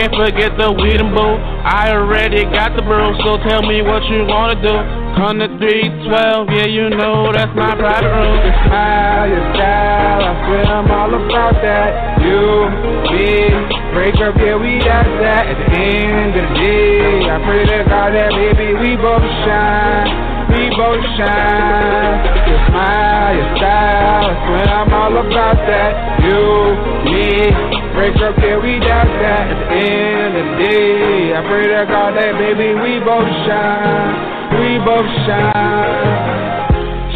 Can't 0.00 0.16
forget 0.16 0.56
the 0.56 0.72
weed 0.72 0.96
and 0.96 1.12
boo. 1.12 1.36
I 1.60 1.92
already 1.92 2.48
got 2.48 2.72
the 2.72 2.80
brew, 2.80 3.12
so 3.20 3.36
tell 3.44 3.60
me 3.60 3.84
what 3.84 4.00
you 4.08 4.24
wanna 4.24 4.56
do. 4.56 4.72
Come 5.12 5.44
to 5.44 5.48
312, 5.60 6.48
yeah, 6.56 6.64
you 6.64 6.88
know 6.88 7.28
that's 7.28 7.52
my 7.52 7.76
private 7.76 8.08
room. 8.08 8.40
Your 8.40 8.56
smile, 8.64 9.28
your 9.28 9.44
style, 9.52 10.24
I 10.24 10.32
swear 10.48 10.64
I'm 10.72 10.88
all 10.88 11.12
about 11.12 11.60
that. 11.60 12.16
You, 12.24 12.40
me, 13.12 13.52
break 13.92 14.16
up, 14.24 14.40
yeah, 14.40 14.56
we 14.56 14.80
got 14.80 15.04
that. 15.20 15.52
At 15.52 15.68
the 15.68 15.76
end 15.76 16.32
of 16.32 16.48
the 16.48 16.54
day, 16.56 17.28
I 17.28 17.36
pray 17.44 17.68
to 17.68 17.84
God 17.84 18.16
that 18.16 18.32
baby 18.32 18.72
we 18.80 18.96
both 18.96 19.20
shine. 19.44 20.08
We 20.48 20.64
both 20.80 21.04
shine. 21.20 22.24
Your 22.48 22.60
smile, 22.72 23.36
your 23.36 23.48
style, 23.60 24.24
I 24.24 24.34
swear 24.48 24.64
I'm 24.64 24.92
all 24.96 25.14
about 25.28 25.60
that. 25.68 26.24
You, 26.24 26.40
me, 27.04 27.79
break 28.00 28.16
up, 28.24 28.32
yeah, 28.40 28.56
we 28.56 28.80
got 28.80 29.04
that. 29.04 29.44
At 29.44 29.60
the 29.60 29.76
end 29.76 30.32
of 30.32 30.44
the 30.48 30.64
day, 30.64 31.36
I 31.36 31.40
pray 31.44 31.68
to 31.68 31.84
God 31.84 32.16
that 32.16 32.32
baby 32.40 32.72
we 32.72 32.96
both 33.04 33.28
shine. 33.44 34.16
We 34.56 34.80
both 34.80 35.04
shine. 35.28 36.40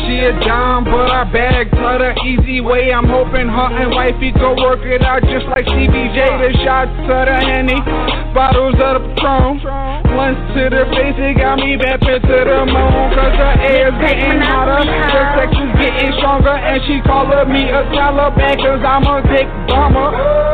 She 0.05 0.21
a 0.29 0.37
John, 0.45 0.85
but 0.85 1.09
I 1.09 1.25
bag 1.25 1.73
her 1.73 1.97
the 1.97 2.13
easy 2.29 2.61
way. 2.61 2.93
I'm 2.93 3.09
hoping 3.09 3.49
her 3.49 3.69
and 3.81 3.97
wifey 3.97 4.37
go 4.37 4.53
work 4.61 4.85
it 4.85 5.01
out 5.01 5.25
just 5.25 5.49
like 5.49 5.65
CBJ. 5.65 6.21
The 6.21 6.53
shots 6.61 6.93
of 6.93 7.33
the 7.33 7.39
Henny, 7.41 7.81
bottles 8.37 8.77
of 8.77 9.01
the 9.01 9.09
Patron. 9.17 10.05
blunts 10.05 10.45
to 10.53 10.69
the 10.69 10.85
face, 10.93 11.17
it 11.17 11.41
got 11.41 11.65
me 11.65 11.81
bapping 11.81 12.21
to 12.21 12.39
the 12.45 12.61
moon. 12.69 13.09
Cause 13.17 13.37
her 13.41 13.57
air's 13.73 13.97
getting 14.05 14.37
hotter, 14.37 14.85
the 14.85 15.23
sex 15.33 15.49
is 15.49 15.73
getting 15.81 16.13
stronger, 16.21 16.53
and 16.53 16.77
she 16.85 17.01
calling 17.09 17.49
me 17.49 17.73
a 17.73 17.89
Taliban 17.97 18.61
cause 18.61 18.85
I'm 18.85 19.09
a 19.09 19.25
dick 19.33 19.49
bomber. 19.73 20.54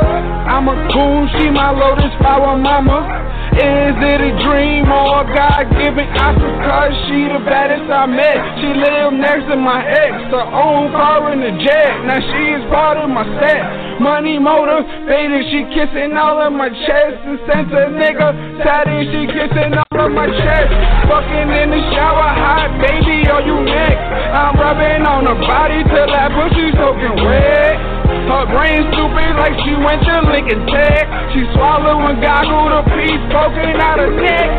I'm 0.50 0.66
a 0.68 0.76
cool, 0.92 1.28
she 1.38 1.50
my 1.50 1.70
lotus 1.70 2.12
flower 2.18 2.58
mama. 2.58 3.30
Is 3.50 3.98
it 3.98 4.20
a 4.22 4.32
dream 4.46 4.86
or 4.86 5.20
a 5.20 5.24
God-given 5.26 6.06
Oscar? 6.16 6.54
Cause 6.62 6.94
she 7.10 7.26
the 7.26 7.42
baddest 7.42 7.90
I 7.90 8.06
met. 8.06 8.38
She 8.62 8.70
live 8.70 9.10
next 9.14 9.50
to 9.50 9.56
my 9.58 9.82
ex, 9.82 10.30
her 10.30 10.46
own 10.54 10.94
car 10.94 11.34
in 11.34 11.42
the 11.42 11.50
jet. 11.58 11.92
Now 12.06 12.22
she 12.22 12.42
is 12.54 12.62
part 12.70 12.96
of 12.98 13.10
my 13.10 13.26
set. 13.42 14.00
Money 14.00 14.38
motivated, 14.38 15.50
she 15.50 15.66
kissing 15.74 16.14
all 16.14 16.38
of 16.40 16.54
my 16.54 16.70
chest. 16.70 17.14
And 17.26 17.38
sent 17.50 17.74
a 17.74 17.90
nigga 17.90 18.62
tatted, 18.62 19.10
she 19.10 19.26
kissing 19.28 19.74
all 19.76 19.98
of 19.98 20.10
my 20.14 20.30
chest. 20.30 20.70
Fucking 21.10 21.50
in 21.50 21.74
the 21.74 21.82
shower, 21.90 22.30
hot 22.30 22.70
baby, 22.78 23.26
are 23.28 23.42
you 23.42 23.60
next? 23.66 24.02
I'm 24.30 24.54
rubbing 24.56 25.02
on 25.04 25.26
her 25.26 25.38
body 25.42 25.82
till 25.90 26.06
that 26.06 26.30
pussy 26.38 26.70
soaking 26.78 27.18
wet. 27.18 27.99
Her 28.28 28.44
brain 28.46 28.84
stupid 28.92 29.32
like 29.40 29.56
she 29.64 29.72
went 29.78 30.02
to 30.04 30.20
Lincoln 30.28 30.66
Tech. 30.66 31.08
She 31.32 31.40
swallowing 31.54 32.20
goggle 32.20 32.68
the 32.68 32.82
piece 32.92 33.24
poking 33.32 33.80
out 33.80 33.98
her 33.98 34.10
neck. 34.10 34.50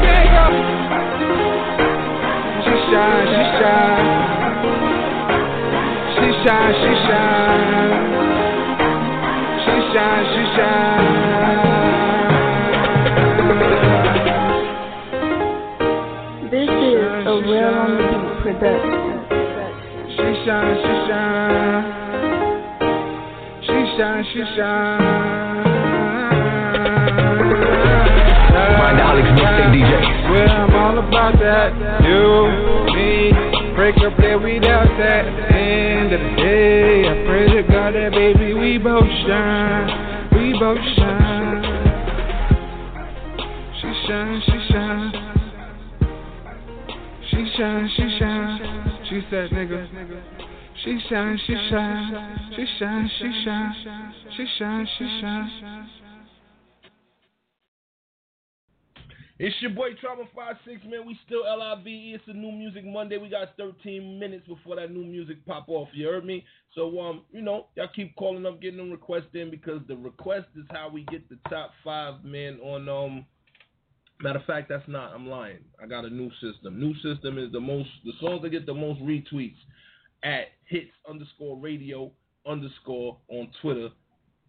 She 2.66 2.74
shine, 2.90 3.28
she 3.28 3.44
shine. 3.60 4.06
She 6.16 6.28
shine, 6.44 6.74
she 6.82 6.92
shine. 7.06 8.02
She 9.62 9.76
shine, 9.94 10.26
she 10.34 10.44
shine. 10.58 11.32
This 16.52 16.68
is 16.68 17.26
a 17.26 17.36
Real 17.46 17.74
on 17.74 17.92
the 17.96 18.04
Beat 18.10 18.36
production. 18.42 19.16
She 20.10 20.28
shine, 20.46 20.76
she 20.82 20.94
shine. 21.08 22.01
Shine, 24.02 24.26
she 24.34 24.40
shine. 24.58 25.02
Alex 28.98 29.28
birthday 29.38 29.70
DJ. 29.78 29.94
Well, 30.32 30.50
I'm 30.50 30.74
all 30.74 30.98
about 30.98 31.38
that. 31.38 31.70
You, 32.02 32.50
me, 32.98 33.30
break 33.76 33.98
up 33.98 34.18
there 34.18 34.40
without 34.40 34.88
that. 34.98 35.26
End 35.54 36.14
of 36.14 36.20
the 36.20 36.36
day, 36.36 37.10
I 37.10 37.26
pray 37.28 37.46
to 37.54 37.62
God 37.62 37.94
that 37.94 38.12
baby 38.14 38.56
we 38.56 38.80
both 38.80 39.06
shine. 39.28 40.30
We 40.34 40.58
both 40.58 40.82
shine. 40.98 41.62
She 43.82 43.90
shine, 44.08 44.42
she 44.48 44.58
shine. 44.74 45.12
She 47.30 47.54
shine, 47.56 47.90
she 47.96 48.18
shine. 48.18 49.06
She 49.08 49.22
said, 49.30 49.52
nigga. 49.52 50.41
She 50.84 50.98
shine, 51.10 51.40
she 51.46 51.54
shine. 51.70 52.50
She 52.56 52.66
shine, 52.80 53.10
she 53.20 53.44
shine. 53.46 54.14
She 54.36 54.46
shine, 54.58 54.88
she 54.98 55.20
shine. 55.22 55.90
It's 59.38 59.56
your 59.60 59.72
boy 59.72 59.90
Trauma 60.00 60.24
Five 60.36 60.56
Six 60.66 60.82
man. 60.84 61.06
We 61.06 61.18
still 61.26 61.42
LIVE. 61.42 61.82
It's 61.86 62.24
a 62.28 62.34
new 62.34 62.52
music 62.52 62.86
Monday. 62.86 63.18
We 63.18 63.30
got 63.30 63.58
13 63.58 64.20
minutes 64.20 64.48
before 64.48 64.76
that 64.76 64.92
new 64.92 65.04
music 65.04 65.44
pop 65.46 65.66
off. 65.68 65.90
You 65.94 66.08
heard 66.08 66.26
me? 66.26 66.46
So 66.76 67.00
um, 67.00 67.24
you 67.32 67.42
know, 67.42 67.68
y'all 67.76 67.88
keep 67.96 68.16
calling 68.16 68.46
up, 68.46 68.62
getting 68.62 68.78
them 68.78 68.92
requests 68.92 69.34
in 69.34 69.52
because 69.52 69.82
the 69.88 69.96
request 69.98 70.46
is 70.56 70.66
how 70.72 70.90
we 70.90 71.04
get 71.06 71.28
the 71.30 71.38
top 71.50 71.72
five 71.84 72.24
man 72.24 72.60
on 72.64 72.90
um. 72.90 73.26
Matter 74.20 74.38
of 74.38 74.46
fact, 74.46 74.70
that's 74.70 74.88
not. 74.88 75.14
I'm 75.14 75.28
lying. 75.28 75.66
I 75.82 75.88
got 75.88 76.06
a 76.06 76.10
new 76.10 76.30
system. 76.42 76.80
New 76.80 76.94
system 77.02 77.40
is 77.40 77.52
the 77.52 77.60
most 77.60 77.90
the 78.04 78.14
songs 78.20 78.44
that 78.44 78.50
get 78.50 78.68
the 78.68 78.74
most 78.74 79.02
retweets 79.02 79.58
at 80.24 80.50
hits 80.72 80.92
underscore 81.08 81.58
radio 81.58 82.12
underscore 82.48 83.18
on 83.28 83.50
Twitter. 83.62 83.90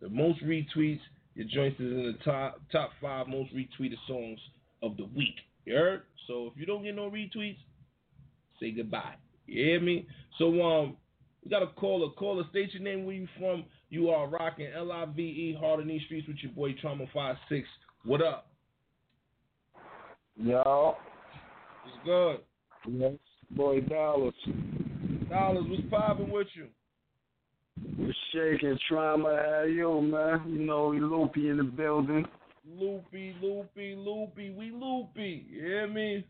The 0.01 0.09
most 0.09 0.43
retweets. 0.43 1.01
Your 1.35 1.47
joints 1.47 1.81
is 1.81 1.91
in 1.93 2.03
the 2.05 2.25
top 2.25 2.61
top 2.71 2.91
five 3.01 3.27
most 3.27 3.51
retweeted 3.55 3.97
songs 4.07 4.39
of 4.83 4.97
the 4.97 5.05
week. 5.17 5.35
You 5.65 5.75
heard? 5.75 6.03
So 6.27 6.47
if 6.47 6.59
you 6.59 6.67
don't 6.67 6.85
get 6.85 6.95
no 6.95 7.11
retweets, 7.11 7.57
say 8.61 8.71
goodbye. 8.71 9.15
You 9.47 9.65
hear 9.65 9.81
me? 9.81 10.07
So 10.39 10.47
um, 10.63 10.97
we 11.43 11.51
got 11.51 11.63
a 11.63 11.69
caller. 11.69 12.11
Caller, 12.19 12.45
state 12.51 12.73
your 12.75 12.83
name, 12.83 13.05
where 13.05 13.15
you 13.15 13.27
from. 13.39 13.65
You 13.89 14.11
are 14.11 14.29
rocking 14.29 14.69
L 14.75 14.93
I 14.93 15.07
V 15.07 15.23
E 15.23 15.57
hard 15.59 15.81
in 15.81 15.89
these 15.89 16.03
streets 16.05 16.29
with 16.29 16.37
your 16.43 16.53
boy 16.53 16.75
Trauma 16.81 17.07
Five 17.13 17.37
Six. 17.49 17.67
What 18.05 18.23
up? 18.23 18.51
Yo. 20.37 20.97
It's 21.87 21.97
good? 22.05 22.39
Yes, 22.89 23.13
boy 23.51 23.81
Dallas. 23.81 24.35
Dollars, 25.33 25.65
what's 25.67 25.83
popping 25.89 26.31
with 26.31 26.47
you? 26.53 26.67
We're 27.99 28.13
shaking 28.35 28.79
trauma. 28.87 29.43
How 29.43 29.63
you, 29.63 30.03
man? 30.03 30.43
You 30.47 30.59
know, 30.59 30.89
we 30.89 31.01
loopy 31.01 31.49
in 31.49 31.57
the 31.57 31.63
building. 31.63 32.27
Loopy, 32.79 33.35
loopy, 33.41 33.95
loopy, 33.97 34.51
we 34.51 34.71
loopy. 34.71 35.47
You 35.49 35.61
hear 35.63 35.87
me? 35.89 36.27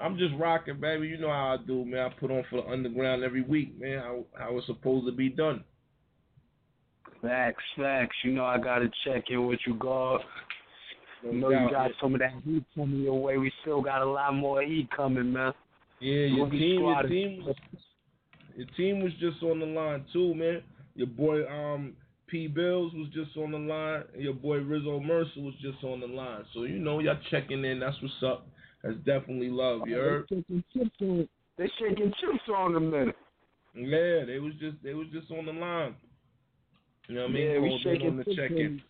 I'm 0.00 0.16
just 0.16 0.32
rocking, 0.38 0.80
baby. 0.80 1.08
You 1.08 1.18
know 1.18 1.28
how 1.28 1.58
I 1.60 1.66
do, 1.66 1.84
man. 1.84 2.06
I 2.06 2.08
put 2.18 2.30
on 2.30 2.42
for 2.48 2.62
the 2.62 2.68
underground 2.68 3.22
every 3.22 3.42
week, 3.42 3.78
man. 3.78 3.98
How 3.98 4.24
how 4.38 4.56
it's 4.56 4.66
supposed 4.66 5.04
to 5.04 5.12
be 5.12 5.28
done. 5.28 5.62
Facts, 7.20 7.62
facts. 7.76 8.16
You 8.24 8.32
know, 8.32 8.46
I 8.46 8.56
gotta 8.56 8.90
check 9.04 9.24
in 9.28 9.46
with 9.46 9.60
you, 9.66 9.74
God. 9.74 10.22
No 11.22 11.32
You 11.32 11.38
know, 11.38 11.50
doubt, 11.50 11.64
you 11.64 11.70
got 11.70 11.90
yeah. 11.90 11.96
some 12.00 12.14
of 12.14 12.20
that 12.20 12.32
heat 12.46 12.64
coming 12.74 13.02
your 13.02 13.20
way. 13.20 13.36
We 13.36 13.52
still 13.60 13.82
got 13.82 14.00
a 14.00 14.06
lot 14.10 14.32
more 14.32 14.62
heat 14.62 14.88
coming, 14.96 15.34
man. 15.34 15.52
Yeah, 16.00 16.26
your 16.26 16.46
Loopy 16.46 16.58
team, 16.58 16.80
your 16.80 16.92
squad 16.94 17.08
team, 17.08 17.54
your 18.58 18.66
team 18.76 19.04
was 19.04 19.12
just 19.20 19.40
on 19.44 19.60
the 19.60 19.66
line 19.66 20.04
too, 20.12 20.34
man. 20.34 20.62
Your 20.96 21.06
boy 21.06 21.46
um 21.46 21.94
P 22.26 22.48
Bills 22.48 22.92
was 22.92 23.06
just 23.14 23.36
on 23.36 23.52
the 23.52 23.58
line, 23.58 24.02
and 24.12 24.22
your 24.22 24.34
boy 24.34 24.56
Rizzo 24.56 24.98
Mercer 24.98 25.40
was 25.40 25.54
just 25.62 25.82
on 25.84 26.00
the 26.00 26.08
line. 26.08 26.42
So 26.52 26.64
you 26.64 26.80
know 26.80 26.98
y'all 26.98 27.16
checking 27.30 27.64
in. 27.64 27.78
That's 27.78 27.96
what's 28.02 28.14
up. 28.26 28.48
That's 28.82 28.96
definitely 28.98 29.50
love. 29.50 29.82
You 29.86 29.94
heard? 29.94 30.26
They 30.28 30.36
shaking 30.36 30.64
chips 30.74 30.96
on, 31.00 31.28
they 31.56 31.70
shaking 31.78 32.12
chips 32.20 32.42
on 32.52 32.74
a 32.74 32.80
minute. 32.80 33.16
Yeah, 33.76 34.24
they 34.26 34.40
was 34.40 34.54
just 34.58 34.76
they 34.82 34.94
was 34.94 35.06
just 35.12 35.30
on 35.30 35.46
the 35.46 35.52
line. 35.52 35.94
You 37.06 37.14
know 37.14 37.22
what 37.22 37.30
I 37.30 37.34
mean? 37.34 37.50
Yeah, 37.50 37.58
we 37.60 37.80
shaking 37.84 38.08
on 38.08 38.16
the 38.16 38.34
check 38.34 38.50
in. 38.50 38.82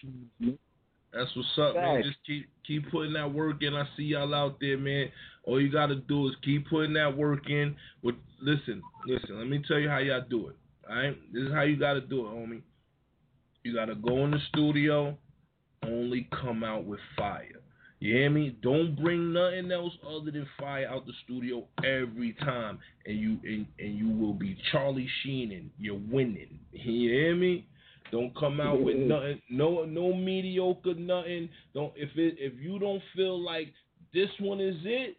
That's 1.12 1.30
what's 1.36 1.58
up, 1.58 1.74
man. 1.74 2.02
Just 2.04 2.18
keep 2.26 2.48
keep 2.66 2.90
putting 2.90 3.12
that 3.12 3.32
work 3.32 3.62
in. 3.62 3.74
I 3.74 3.84
see 3.98 4.04
y'all 4.04 4.34
out 4.34 4.56
there, 4.60 4.78
man. 4.78 5.10
All 5.48 5.58
you 5.58 5.72
gotta 5.72 5.94
do 5.94 6.28
is 6.28 6.34
keep 6.44 6.68
putting 6.68 6.92
that 6.92 7.16
work 7.16 7.48
in. 7.48 7.74
With 8.02 8.16
listen, 8.42 8.82
listen. 9.06 9.38
Let 9.38 9.48
me 9.48 9.62
tell 9.66 9.78
you 9.78 9.88
how 9.88 9.96
y'all 9.96 10.22
do 10.28 10.48
it. 10.48 10.56
All 10.86 10.94
right, 10.94 11.16
this 11.32 11.44
is 11.44 11.52
how 11.54 11.62
you 11.62 11.76
gotta 11.76 12.02
do 12.02 12.26
it, 12.26 12.28
homie. 12.28 12.60
You 13.64 13.74
gotta 13.74 13.94
go 13.94 14.26
in 14.26 14.32
the 14.32 14.40
studio, 14.50 15.16
only 15.82 16.28
come 16.42 16.62
out 16.64 16.84
with 16.84 17.00
fire. 17.16 17.62
You 17.98 18.14
hear 18.14 18.28
me? 18.28 18.56
Don't 18.62 18.94
bring 18.94 19.32
nothing 19.32 19.72
else 19.72 19.94
other 20.06 20.30
than 20.30 20.46
fire 20.60 20.86
out 20.86 21.06
the 21.06 21.14
studio 21.24 21.64
every 21.82 22.36
time, 22.44 22.78
and 23.06 23.18
you 23.18 23.38
and, 23.42 23.66
and 23.78 23.96
you 23.96 24.10
will 24.10 24.34
be 24.34 24.54
Charlie 24.70 25.08
Sheening. 25.22 25.70
You're 25.78 26.00
winning. 26.10 26.58
You 26.72 27.10
hear 27.10 27.34
me? 27.34 27.66
Don't 28.12 28.36
come 28.38 28.60
out 28.60 28.82
with 28.82 28.96
mm-hmm. 28.96 29.08
nothing, 29.08 29.42
no 29.48 29.86
no 29.86 30.12
mediocre 30.12 30.94
nothing. 30.94 31.48
Don't 31.72 31.92
if 31.96 32.10
it 32.16 32.36
if 32.38 32.52
you 32.60 32.78
don't 32.78 33.02
feel 33.16 33.42
like 33.42 33.72
this 34.12 34.28
one 34.40 34.60
is 34.60 34.76
it, 34.84 35.16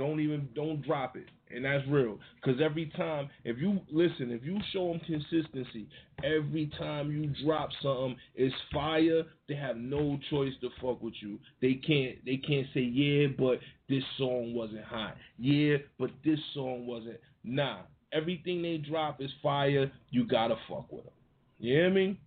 don't 0.00 0.20
even 0.20 0.48
don't 0.54 0.82
drop 0.84 1.16
it. 1.16 1.26
And 1.54 1.64
that's 1.64 1.86
real. 1.88 2.18
Cause 2.44 2.54
every 2.62 2.92
time 2.96 3.28
if 3.44 3.58
you 3.58 3.80
listen, 3.90 4.30
if 4.30 4.44
you 4.44 4.58
show 4.72 4.88
them 4.92 5.00
consistency, 5.00 5.88
every 6.24 6.70
time 6.78 7.10
you 7.10 7.32
drop 7.44 7.70
something, 7.82 8.16
it's 8.34 8.54
fire. 8.72 9.24
They 9.48 9.56
have 9.56 9.76
no 9.76 10.18
choice 10.30 10.52
to 10.62 10.70
fuck 10.80 11.02
with 11.02 11.14
you. 11.20 11.38
They 11.60 11.74
can't 11.74 12.24
they 12.24 12.36
can't 12.36 12.66
say 12.72 12.80
yeah, 12.80 13.28
but 13.36 13.58
this 13.88 14.04
song 14.16 14.54
wasn't 14.54 14.84
hot. 14.84 15.16
Yeah, 15.38 15.76
but 15.98 16.10
this 16.24 16.38
song 16.54 16.86
wasn't. 16.86 17.18
Nah, 17.44 17.80
everything 18.12 18.62
they 18.62 18.78
drop 18.78 19.20
is 19.20 19.30
fire. 19.42 19.90
You 20.10 20.26
gotta 20.26 20.56
fuck 20.68 20.90
with 20.90 21.04
them. 21.04 21.12
You 21.58 21.74
hear 21.74 21.90
me? 21.90 22.18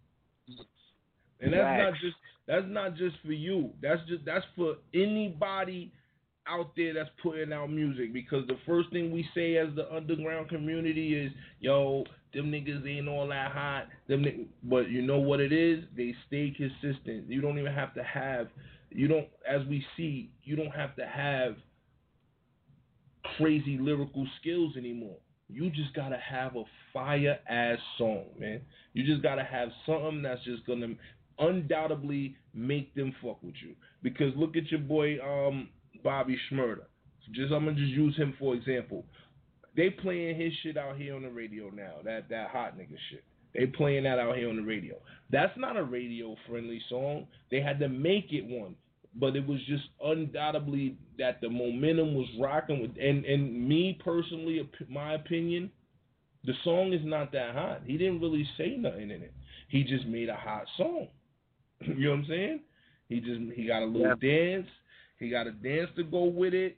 And 1.40 1.54
that's 1.54 1.82
not 1.82 1.94
just 1.94 2.16
that's 2.48 2.66
not 2.68 2.96
just 2.96 3.16
for 3.26 3.32
you. 3.32 3.72
That's 3.82 4.02
just 4.08 4.26
that's 4.26 4.46
for 4.56 4.76
anybody 4.94 5.92
out 6.48 6.76
there 6.76 6.94
that's 6.94 7.10
putting 7.22 7.54
out 7.54 7.72
music 7.72 8.14
because 8.14 8.46
the 8.48 8.58
first 8.66 8.90
thing 8.92 9.12
we 9.12 9.26
say 9.36 9.58
as 9.58 9.70
the 9.76 9.92
underground 9.94 10.50
community 10.50 11.16
is, 11.16 11.32
yo, 11.60 12.04
them 12.34 12.52
niggas 12.52 12.88
ain't 12.88 13.08
all 13.08 13.28
that 13.28 13.52
hot. 13.52 13.86
Them 14.08 14.24
ni-. 14.24 14.48
but 14.64 14.90
you 14.90 15.02
know 15.02 15.20
what 15.20 15.40
it 15.40 15.54
is? 15.54 15.84
They 15.96 16.14
stay 16.28 16.54
consistent. 16.56 17.30
You 17.30 17.42
don't 17.42 17.60
even 17.60 17.74
have 17.74 17.94
to 17.94 18.04
have 18.04 18.48
you 18.90 19.08
don't 19.08 19.28
as 19.50 19.66
we 19.68 19.84
see, 19.98 20.32
you 20.44 20.56
don't 20.56 20.72
have 20.72 20.96
to 20.96 21.06
have 21.06 21.56
crazy 23.38 23.78
lyrical 23.80 24.28
skills 24.40 24.76
anymore. 24.78 25.18
You 25.50 25.70
just 25.70 25.94
gotta 25.94 26.18
have 26.18 26.56
a 26.56 26.64
fire 26.94 27.40
ass 27.50 27.80
song, 27.98 28.26
man. 28.40 28.62
You 28.94 29.06
just 29.06 29.22
gotta 29.22 29.44
have 29.44 29.70
something 29.86 30.22
that's 30.22 30.44
just 30.44 30.66
gonna 30.66 30.88
undoubtedly 31.40 32.36
make 32.54 32.94
them 32.96 33.14
fuck 33.22 33.42
with 33.44 33.56
you. 33.64 33.76
Because 34.02 34.34
look 34.36 34.56
at 34.56 34.70
your 34.72 34.80
boy 34.82 35.18
um 35.20 35.70
Bobby 36.04 36.38
Shmurda. 36.52 36.84
Just 37.32 37.54
I'm 37.54 37.66
gonna 37.66 37.78
just 37.78 37.92
use 37.92 38.16
him 38.18 38.34
for 38.38 38.54
example. 38.56 39.06
They 39.76 39.90
playing 39.90 40.40
his 40.40 40.54
shit 40.62 40.78
out 40.78 40.98
here 40.98 41.16
on 41.16 41.24
the 41.24 41.30
radio 41.30 41.70
now. 41.70 41.96
That 42.04 42.30
that 42.30 42.50
hot 42.50 42.78
nigga 42.78 42.98
shit. 43.10 43.24
They 43.56 43.68
playing 43.68 44.04
that 44.04 44.20
out 44.20 44.36
here 44.36 44.50
on 44.50 44.58
the 44.58 44.64
radio. 44.64 44.96
That's 45.30 45.58
not 45.58 45.78
a 45.78 45.84
radio 45.84 46.36
friendly 46.50 46.82
song. 46.90 47.28
They 47.52 47.62
had 47.62 47.80
to 47.80 47.88
make 47.88 48.32
it 48.32 48.46
one. 48.46 48.76
But 49.16 49.36
it 49.36 49.46
was 49.46 49.60
just 49.68 49.84
undoubtedly 50.04 50.98
that 51.20 51.40
the 51.40 51.50
momentum 51.50 52.16
was 52.16 52.28
rocking 52.40 52.82
with 52.82 52.92
and 53.00 53.24
and 53.26 53.68
me 53.68 54.00
personally 54.04 54.68
my 54.90 55.14
opinion, 55.14 55.72
the 56.46 56.54
song 56.64 56.94
is 56.94 57.02
not 57.04 57.32
that 57.32 57.54
hot. 57.54 57.82
He 57.86 57.98
didn't 57.98 58.22
really 58.22 58.46
say 58.58 58.76
nothing 58.78 59.12
in 59.12 59.22
it. 59.22 59.34
He 59.70 59.84
just 59.84 60.06
made 60.08 60.30
a 60.30 60.36
hot 60.36 60.66
song. 60.78 61.08
you 61.82 61.94
know 61.94 62.12
what 62.12 62.20
I'm 62.20 62.26
saying? 62.28 62.60
He 63.08 63.20
just 63.20 63.40
he 63.56 63.68
got 63.68 63.84
a 63.84 63.86
little 63.86 64.16
dance. 64.16 64.68
He 65.24 65.30
got 65.30 65.48
a 65.48 65.52
dance 65.52 65.90
to 65.96 66.04
go 66.04 66.26
with 66.26 66.54
it. 66.54 66.78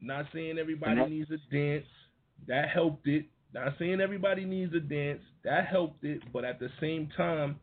Not 0.00 0.26
saying 0.32 0.58
everybody 0.58 1.00
Mhm. 1.00 1.10
needs 1.10 1.30
a 1.30 1.38
dance. 1.52 1.86
That 2.46 2.68
helped 2.68 3.06
it. 3.08 3.26
Not 3.52 3.76
saying 3.78 4.00
everybody 4.00 4.44
needs 4.44 4.72
a 4.74 4.80
dance. 4.80 5.22
That 5.42 5.66
helped 5.66 6.04
it. 6.04 6.22
But 6.32 6.44
at 6.44 6.60
the 6.60 6.70
same 6.80 7.08
time, 7.08 7.58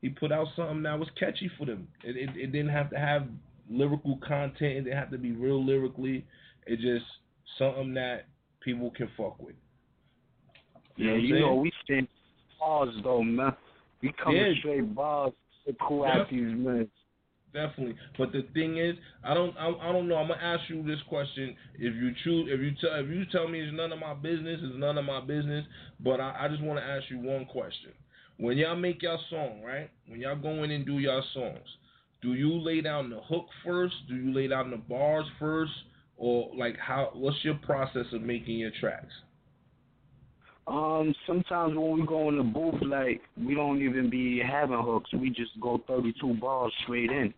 he 0.00 0.08
put 0.08 0.32
out 0.32 0.48
something 0.56 0.82
that 0.84 0.98
was 0.98 1.10
catchy 1.10 1.48
for 1.58 1.66
them. 1.66 1.86
It, 2.02 2.16
it, 2.16 2.36
it 2.36 2.46
didn't 2.50 2.70
have 2.70 2.88
to 2.90 2.98
have 2.98 3.28
lyrical 3.68 4.16
content. 4.16 4.72
It 4.78 4.82
didn't 4.84 4.98
have 4.98 5.10
to 5.10 5.18
be 5.18 5.32
real 5.32 5.62
lyrically. 5.62 6.24
It 6.66 6.80
just 6.80 7.04
something 7.58 7.92
that 7.94 8.24
people 8.60 8.90
can 8.92 9.08
fuck 9.16 9.40
with. 9.40 9.54
You 10.96 11.04
know 11.04 11.10
Yeah, 11.10 11.18
what 11.18 11.22
you 11.28 11.40
know 11.40 11.54
we 11.56 11.72
stand 11.84 12.08
bars 12.58 12.94
though, 13.04 13.22
man. 13.22 13.54
We 14.00 14.12
coming 14.12 14.40
Yeah. 14.40 14.54
straight 14.58 14.94
bars 14.94 15.34
to 15.66 15.74
cool 15.74 16.04
Yeah. 16.06 16.20
out 16.20 16.30
these 16.30 16.54
minutes. 16.54 16.90
Definitely, 17.52 17.96
but 18.16 18.32
the 18.32 18.46
thing 18.54 18.78
is, 18.78 18.96
I 19.22 19.34
don't, 19.34 19.54
I, 19.58 19.68
I 19.68 19.92
don't 19.92 20.08
know. 20.08 20.16
I'm 20.16 20.28
gonna 20.28 20.40
ask 20.40 20.62
you 20.70 20.82
this 20.84 21.00
question. 21.06 21.54
If 21.74 21.94
you 21.94 22.12
choose, 22.24 22.48
if 22.50 22.60
you 22.60 22.72
tell, 22.80 22.98
if 22.98 23.10
you 23.10 23.24
tell 23.30 23.46
me 23.46 23.60
it's 23.60 23.76
none 23.76 23.92
of 23.92 23.98
my 23.98 24.14
business, 24.14 24.58
it's 24.62 24.78
none 24.78 24.96
of 24.96 25.04
my 25.04 25.20
business. 25.20 25.66
But 26.00 26.18
I, 26.18 26.34
I 26.40 26.48
just 26.48 26.62
want 26.62 26.78
to 26.78 26.84
ask 26.84 27.04
you 27.10 27.18
one 27.18 27.44
question. 27.44 27.92
When 28.38 28.56
y'all 28.56 28.74
make 28.74 29.02
y'all 29.02 29.20
song, 29.28 29.60
right? 29.62 29.90
When 30.08 30.20
y'all 30.20 30.36
go 30.36 30.62
in 30.64 30.70
and 30.70 30.86
do 30.86 30.98
y'all 30.98 31.22
songs, 31.34 31.68
do 32.22 32.32
you 32.32 32.58
lay 32.58 32.80
down 32.80 33.10
the 33.10 33.20
hook 33.20 33.44
first? 33.66 33.96
Do 34.08 34.14
you 34.14 34.32
lay 34.32 34.48
down 34.48 34.70
the 34.70 34.78
bars 34.78 35.26
first, 35.38 35.72
or 36.16 36.50
like 36.56 36.78
how? 36.78 37.10
What's 37.12 37.44
your 37.44 37.56
process 37.56 38.06
of 38.14 38.22
making 38.22 38.56
your 38.60 38.72
tracks? 38.80 39.12
Um, 40.66 41.14
sometimes 41.26 41.76
when 41.76 42.00
we 42.00 42.06
go 42.06 42.30
in 42.30 42.38
the 42.38 42.44
booth, 42.44 42.80
like 42.82 43.20
we 43.36 43.54
don't 43.54 43.82
even 43.82 44.08
be 44.08 44.40
having 44.40 44.80
hooks. 44.82 45.12
We 45.12 45.28
just 45.28 45.60
go 45.60 45.82
32 45.86 46.34
bars 46.40 46.72
straight 46.84 47.10
in. 47.10 47.34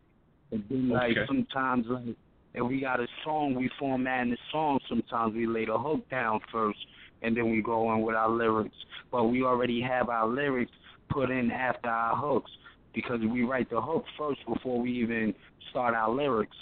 And 0.54 0.64
then 0.70 0.88
like 0.88 1.10
Okay. 1.10 1.26
sometimes 1.26 1.86
like 1.88 2.16
if 2.54 2.64
we 2.64 2.80
got 2.80 3.00
a 3.00 3.08
song, 3.24 3.54
we 3.54 3.68
format 3.78 4.28
the 4.28 4.38
song. 4.52 4.78
Sometimes 4.88 5.34
we 5.34 5.46
lay 5.46 5.64
the 5.64 5.76
hook 5.76 6.08
down 6.08 6.40
first, 6.52 6.78
and 7.22 7.36
then 7.36 7.50
we 7.50 7.60
go 7.60 7.92
in 7.92 8.02
with 8.02 8.14
our 8.14 8.30
lyrics. 8.30 8.76
But 9.10 9.24
we 9.24 9.42
already 9.42 9.80
have 9.80 10.08
our 10.08 10.28
lyrics 10.28 10.70
put 11.10 11.30
in 11.30 11.50
after 11.50 11.88
our 11.88 12.16
hooks 12.16 12.50
because 12.94 13.20
we 13.20 13.42
write 13.42 13.68
the 13.68 13.80
hook 13.80 14.04
first 14.16 14.40
before 14.46 14.80
we 14.80 14.92
even 14.92 15.34
start 15.70 15.94
our 15.94 16.10
lyrics. 16.10 16.56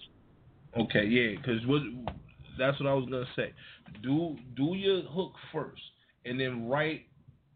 Okay, 0.75 1.05
yeah, 1.05 1.37
because 1.37 1.65
what 1.67 1.83
that's 2.59 2.81
what 2.81 2.89
I 2.89 2.95
was 2.95 3.05
gonna 3.05 3.27
say. 3.37 3.53
Do 4.03 4.37
do 4.57 4.75
your 4.75 5.03
hook 5.03 5.33
first, 5.53 5.83
and 6.25 6.41
then 6.41 6.67
write 6.67 7.03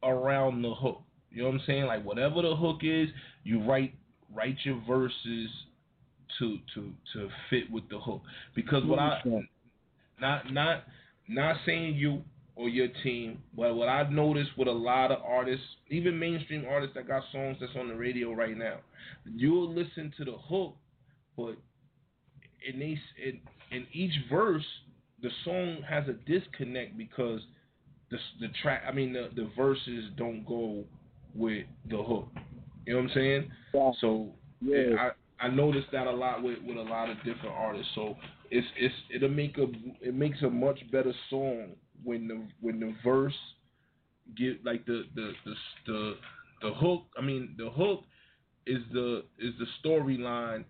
around 0.03 0.61
the 0.61 0.75
hook. 0.75 1.01
You 1.31 1.45
know 1.45 1.49
what 1.49 1.55
I'm 1.55 1.67
saying? 1.67 1.87
Like 1.87 2.05
whatever 2.05 2.43
the 2.43 2.55
hook 2.55 2.81
is, 2.83 3.09
you 3.45 3.65
write 3.65 3.95
write 4.35 4.57
your 4.65 4.83
verses 4.87 5.49
to 6.39 6.59
to 6.75 6.93
to 7.13 7.29
fit 7.51 7.71
with 7.71 7.89
the 7.89 7.99
hook. 7.99 8.23
Because 8.55 8.85
what 8.85 8.99
I 8.99 9.21
not 10.21 10.53
not 10.53 10.85
not 11.29 11.57
saying 11.65 11.95
you 11.95 12.23
or 12.55 12.69
your 12.69 12.89
team, 13.03 13.39
but 13.55 13.75
what 13.75 13.89
I've 13.89 14.11
noticed 14.11 14.51
with 14.57 14.69
a 14.69 14.73
lot 14.73 15.13
of 15.13 15.19
artists, 15.23 15.65
even 15.91 16.19
mainstream 16.19 16.65
artists 16.69 16.95
that 16.95 17.07
got 17.07 17.23
songs 17.31 17.59
that's 17.61 17.73
on 17.79 17.89
the 17.89 17.95
radio 17.95 18.33
right 18.33 18.57
now, 18.57 18.79
you'll 19.25 19.69
listen 19.69 20.13
to 20.17 20.25
the 20.25 20.37
hook, 20.49 20.75
but 21.37 21.57
in 22.67 22.81
these 22.81 22.99
in, 23.25 23.41
in 23.77 23.87
each 23.93 24.15
verse, 24.31 24.65
the 25.23 25.31
song 25.45 25.79
has 25.89 26.05
a 26.09 26.15
disconnect 26.29 26.97
because 26.97 27.41
the 28.11 28.19
the 28.41 28.49
track, 28.63 28.83
I 28.89 28.93
mean 28.93 29.13
the 29.13 29.29
the 29.35 29.51
verses 29.57 30.05
don't 30.17 30.47
go 30.47 30.85
with 31.35 31.67
the 31.91 31.99
hook. 32.03 32.29
You 32.87 32.95
know 32.95 33.01
what 33.01 33.11
I'm 33.11 33.15
saying? 33.15 33.51
So 34.01 34.31
Yeah. 34.63 34.97
I 34.99 35.11
I 35.41 35.49
noticed 35.49 35.89
that 35.93 36.07
a 36.07 36.11
lot 36.11 36.43
with, 36.43 36.59
with 36.67 36.77
a 36.77 36.83
lot 36.83 37.11
of 37.11 37.17
different 37.19 37.55
artists. 37.55 37.91
So 37.95 38.17
it's 38.51 38.67
it's 38.79 38.95
it'll 39.15 39.29
make 39.29 39.59
a 39.59 39.67
it 40.01 40.15
makes 40.15 40.43
a 40.43 40.51
much 40.51 40.81
better 40.91 41.13
song 41.31 41.73
when 42.05 42.29
the 42.29 42.43
when 42.61 42.81
the 42.81 42.95
verse 43.05 43.35
get 44.37 44.65
like 44.65 44.87
the 44.87 45.05
the 45.15 45.33
the 45.45 45.55
the, 45.87 46.15
the 46.63 46.75
hook. 46.75 47.03
I 47.19 47.23
mean 47.23 47.55
the 47.59 47.71
hook 47.71 48.03
is 48.67 48.83
the 48.93 49.25
is 49.39 49.53
the 49.59 49.67
storyline, 49.85 50.65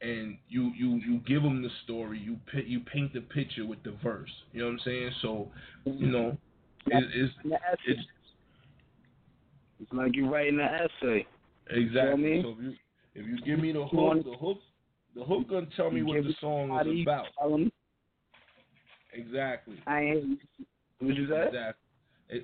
and 0.00 0.36
you 0.48 0.72
you 0.76 1.00
you 1.06 1.20
give 1.26 1.42
them 1.42 1.62
the 1.62 1.70
story. 1.84 2.18
You 2.18 2.36
you 2.66 2.80
paint 2.80 3.14
the 3.14 3.20
picture 3.20 3.66
with 3.66 3.82
the 3.84 3.94
verse. 4.02 4.30
You 4.52 4.60
know 4.60 4.66
what 4.66 4.72
I'm 4.72 4.80
saying? 4.84 5.10
So 5.22 5.48
you 5.84 6.08
know 6.08 6.36
it, 6.86 7.04
it's 7.14 7.32
it's 7.86 8.00
It's 9.80 9.92
like 9.92 10.14
you're 10.14 10.30
writing 10.30 10.60
an 10.60 10.68
essay. 10.68 11.26
Exactly. 11.70 12.22
me? 12.22 12.42
So 12.42 12.50
if 12.50 12.58
you 12.58 12.74
if 13.14 13.26
you 13.26 13.40
give 13.42 13.58
me 13.58 13.72
the 13.72 13.84
hook, 13.84 14.24
the 14.24 14.36
hook, 14.40 14.58
the 15.14 15.24
hook 15.24 15.48
gonna 15.48 15.66
tell 15.76 15.90
me 15.90 16.02
what 16.02 16.22
the 16.22 16.34
song 16.40 16.70
is 16.80 17.02
about. 17.02 17.26
Exactly. 19.12 19.76
I 19.86 20.00
ain't. 20.00 20.38
What 21.00 21.14
you 21.14 21.28
say? 21.28 21.46
Exactly. 21.48 21.82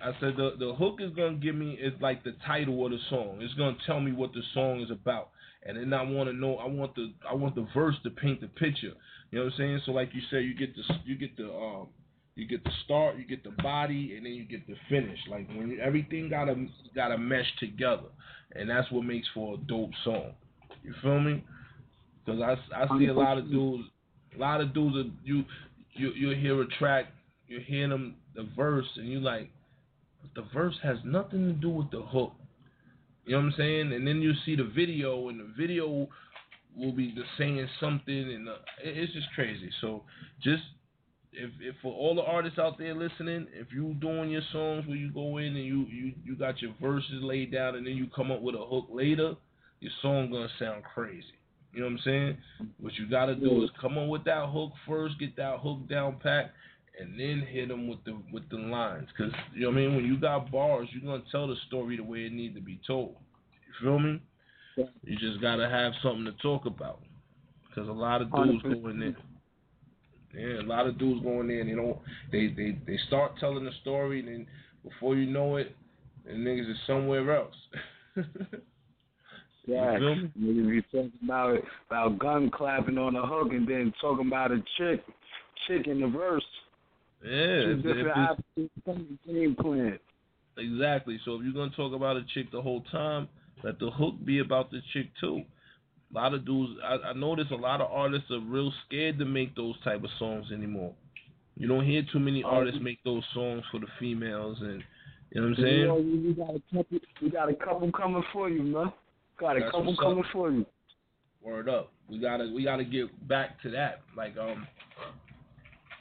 I 0.02 0.12
said 0.20 0.36
the 0.36 0.52
the 0.58 0.74
hook 0.74 0.98
is 1.00 1.12
gonna 1.14 1.36
give 1.36 1.54
me 1.54 1.72
is 1.72 1.94
like 2.00 2.22
the 2.22 2.34
title 2.46 2.84
of 2.84 2.92
the 2.92 2.98
song. 3.08 3.38
It's 3.40 3.54
gonna 3.54 3.76
tell 3.86 4.00
me 4.00 4.12
what 4.12 4.32
the 4.32 4.42
song 4.52 4.80
is 4.80 4.90
about, 4.90 5.30
and 5.64 5.78
then 5.78 5.92
I 5.94 6.02
want 6.02 6.28
to 6.28 6.36
know. 6.36 6.56
I 6.56 6.66
want 6.66 6.94
the 6.94 7.12
I 7.28 7.34
want 7.34 7.54
the 7.54 7.66
verse 7.74 7.94
to 8.02 8.10
paint 8.10 8.42
the 8.42 8.48
picture. 8.48 8.92
You 9.30 9.38
know 9.38 9.44
what 9.46 9.54
I'm 9.54 9.58
saying? 9.58 9.80
So 9.86 9.92
like 9.92 10.10
you 10.12 10.20
said, 10.30 10.44
you 10.44 10.54
get 10.54 10.74
the 10.76 10.82
you 11.06 11.16
get 11.16 11.36
the 11.38 11.50
um 11.50 11.88
you 12.34 12.46
get 12.46 12.62
the 12.64 12.70
start, 12.84 13.16
you 13.16 13.24
get 13.24 13.42
the 13.42 13.62
body, 13.62 14.14
and 14.16 14.26
then 14.26 14.34
you 14.34 14.44
get 14.44 14.66
the 14.66 14.74
finish. 14.90 15.18
Like 15.30 15.48
when 15.48 15.70
you, 15.70 15.80
everything 15.80 16.28
gotta 16.28 16.66
gotta 16.94 17.16
mesh 17.16 17.50
together, 17.58 18.08
and 18.52 18.68
that's 18.68 18.90
what 18.92 19.04
makes 19.04 19.26
for 19.32 19.54
a 19.54 19.56
dope 19.56 19.90
song. 20.04 20.32
You 20.82 20.94
feel 21.02 21.20
me? 21.20 21.44
Because 22.24 22.40
I, 22.42 22.82
I 22.84 22.98
see 22.98 23.06
a 23.06 23.14
lot 23.14 23.38
of 23.38 23.50
dudes, 23.50 23.84
a 24.36 24.38
lot 24.38 24.60
of 24.60 24.74
dudes. 24.74 24.96
Are, 24.96 25.10
you 25.24 25.44
you 25.94 26.10
you 26.12 26.30
hear 26.36 26.60
a 26.62 26.66
track, 26.78 27.06
you 27.46 27.60
hear 27.60 27.88
them 27.88 28.16
the 28.34 28.48
verse, 28.56 28.86
and 28.96 29.08
you 29.08 29.20
like, 29.20 29.50
but 30.22 30.30
the 30.42 30.48
verse 30.52 30.74
has 30.82 30.98
nothing 31.04 31.46
to 31.46 31.52
do 31.52 31.70
with 31.70 31.90
the 31.90 32.02
hook. 32.02 32.32
You 33.24 33.32
know 33.32 33.38
what 33.38 33.46
I'm 33.46 33.54
saying? 33.56 33.92
And 33.92 34.06
then 34.06 34.20
you 34.22 34.32
see 34.46 34.56
the 34.56 34.64
video, 34.64 35.28
and 35.28 35.40
the 35.40 35.48
video 35.56 36.08
will 36.76 36.92
be 36.92 37.12
the 37.14 37.22
saying 37.36 37.66
something, 37.80 38.32
and 38.34 38.48
uh, 38.48 38.52
it- 38.84 38.96
it's 38.96 39.12
just 39.12 39.26
crazy. 39.34 39.70
So 39.80 40.02
just 40.42 40.62
if, 41.32 41.50
if 41.60 41.74
for 41.82 41.92
all 41.92 42.14
the 42.14 42.22
artists 42.22 42.58
out 42.58 42.78
there 42.78 42.94
listening, 42.94 43.46
if 43.52 43.68
you 43.72 43.94
doing 44.00 44.30
your 44.30 44.42
songs 44.52 44.86
where 44.86 44.96
you 44.96 45.10
go 45.12 45.38
in 45.38 45.56
and 45.56 45.64
you, 45.64 45.86
you 45.90 46.12
you 46.24 46.36
got 46.36 46.60
your 46.62 46.72
verses 46.80 47.22
laid 47.22 47.52
down 47.52 47.74
and 47.74 47.86
then 47.86 47.96
you 47.96 48.06
come 48.14 48.30
up 48.30 48.40
with 48.40 48.54
a 48.54 48.64
hook 48.64 48.86
later, 48.90 49.34
your 49.80 49.92
song 50.02 50.30
gonna 50.30 50.48
sound 50.58 50.82
crazy. 50.84 51.24
You 51.72 51.80
know 51.80 51.86
what 51.86 51.92
I'm 51.92 51.98
saying? 52.04 52.38
What 52.80 52.94
you 52.94 53.08
gotta 53.08 53.34
do 53.34 53.62
is 53.62 53.70
come 53.80 53.98
up 53.98 54.08
with 54.08 54.24
that 54.24 54.48
hook 54.48 54.72
first, 54.86 55.18
get 55.18 55.36
that 55.36 55.60
hook 55.60 55.88
down 55.88 56.16
pat, 56.22 56.52
and 56.98 57.18
then 57.18 57.46
hit 57.48 57.68
them 57.68 57.88
with 57.88 58.02
the 58.04 58.18
with 58.32 58.48
the 58.50 58.56
lines. 58.56 59.08
Cause 59.16 59.30
you 59.54 59.62
know 59.62 59.68
what 59.68 59.76
I 59.76 59.80
mean. 59.80 59.96
When 59.96 60.04
you 60.04 60.18
got 60.18 60.50
bars, 60.50 60.88
you're 60.92 61.04
gonna 61.04 61.30
tell 61.30 61.46
the 61.46 61.56
story 61.66 61.96
the 61.96 62.02
way 62.02 62.26
it 62.26 62.32
needs 62.32 62.54
to 62.56 62.60
be 62.60 62.80
told. 62.86 63.16
You 63.66 63.86
feel 63.86 63.98
me? 63.98 64.20
You 64.76 65.16
just 65.18 65.40
gotta 65.40 65.68
have 65.68 65.92
something 66.02 66.24
to 66.24 66.32
talk 66.42 66.66
about. 66.66 67.00
Cause 67.74 67.88
a 67.88 67.92
lot 67.92 68.22
of 68.22 68.32
dudes 68.32 68.62
go 68.62 68.88
in 68.88 68.98
there. 68.98 69.16
Yeah, 70.34 70.62
a 70.62 70.66
lot 70.66 70.86
of 70.86 70.98
dudes 70.98 71.22
go 71.22 71.40
in 71.40 71.48
they 71.48 71.74
don't 71.74 71.98
they, 72.32 72.48
they, 72.48 72.78
they 72.86 72.98
start 73.06 73.32
telling 73.38 73.64
the 73.64 73.70
story 73.80 74.20
and 74.20 74.28
then 74.28 74.46
before 74.82 75.16
you 75.16 75.30
know 75.30 75.56
it, 75.56 75.74
the 76.24 76.32
niggas 76.32 76.70
is 76.70 76.76
somewhere 76.86 77.36
else. 77.36 77.54
Me? 79.68 80.30
niggas 80.40 80.70
be 80.70 80.82
talking 80.82 81.12
about 81.24 81.58
about 81.90 82.18
gun 82.18 82.50
clapping 82.50 82.98
on 82.98 83.14
the 83.14 83.22
hook 83.22 83.48
and 83.52 83.68
then 83.68 83.92
talking 84.00 84.26
about 84.26 84.50
a 84.52 84.62
chick, 84.78 85.04
chick 85.66 85.86
in 85.86 86.00
the 86.00 86.06
verse. 86.08 86.44
yeah, 87.22 87.30
Two 87.30 87.70
if- 87.70 87.78
if 87.78 87.82
different 87.82 88.06
it's- 88.08 88.28
options 88.30 88.70
from 88.84 89.18
the 89.26 89.32
game 89.32 89.54
plan. 89.54 89.98
Exactly. 90.56 91.18
So 91.24 91.36
if 91.36 91.44
you're 91.44 91.52
gonna 91.52 91.70
talk 91.76 91.92
about 91.92 92.16
a 92.16 92.22
chick 92.34 92.50
the 92.50 92.60
whole 92.62 92.80
time, 92.90 93.28
let 93.62 93.78
the 93.78 93.90
hook 93.90 94.14
be 94.24 94.38
about 94.40 94.70
the 94.70 94.80
chick 94.92 95.08
too. 95.20 95.44
A 96.12 96.14
lot 96.14 96.32
of 96.34 96.44
dudes, 96.46 96.72
I, 96.82 97.10
I 97.10 97.12
notice 97.12 97.50
a 97.50 97.54
lot 97.56 97.80
of 97.80 97.90
artists 97.92 98.30
are 98.30 98.40
real 98.40 98.72
scared 98.86 99.18
to 99.18 99.24
make 99.26 99.54
those 99.54 99.78
type 99.84 100.02
of 100.02 100.10
songs 100.18 100.50
anymore. 100.50 100.94
You 101.56 101.68
don't 101.68 101.84
hear 101.84 102.02
too 102.12 102.18
many 102.18 102.42
Oh, 102.42 102.48
artists 102.48 102.80
make 102.80 103.02
those 103.04 103.24
songs 103.34 103.62
for 103.70 103.78
the 103.78 103.86
females, 104.00 104.60
and 104.62 104.82
you 105.32 105.40
know 105.42 105.48
what 105.48 105.58
I'm 105.58 105.64
You 105.64 105.70
saying? 105.70 105.86
know, 105.86 105.94
we 105.96 106.18
we 106.18 106.32
got 106.34 106.54
a 106.54 106.62
couple, 106.74 106.98
we 107.20 107.30
got 107.30 107.48
a 107.50 107.54
couple 107.54 107.92
coming 107.92 108.22
for 108.32 108.48
you, 108.48 108.62
man. 108.62 108.92
Got 109.38 109.56
a 109.56 109.70
couple 109.70 109.96
coming 109.96 110.24
for 110.32 110.50
you. 110.50 110.66
Word 111.42 111.68
up. 111.68 111.92
We 112.08 112.18
gotta 112.18 112.50
we 112.54 112.64
gotta 112.64 112.84
get 112.84 113.28
back 113.28 113.60
to 113.62 113.70
that. 113.70 114.00
Like 114.16 114.36
um, 114.36 114.66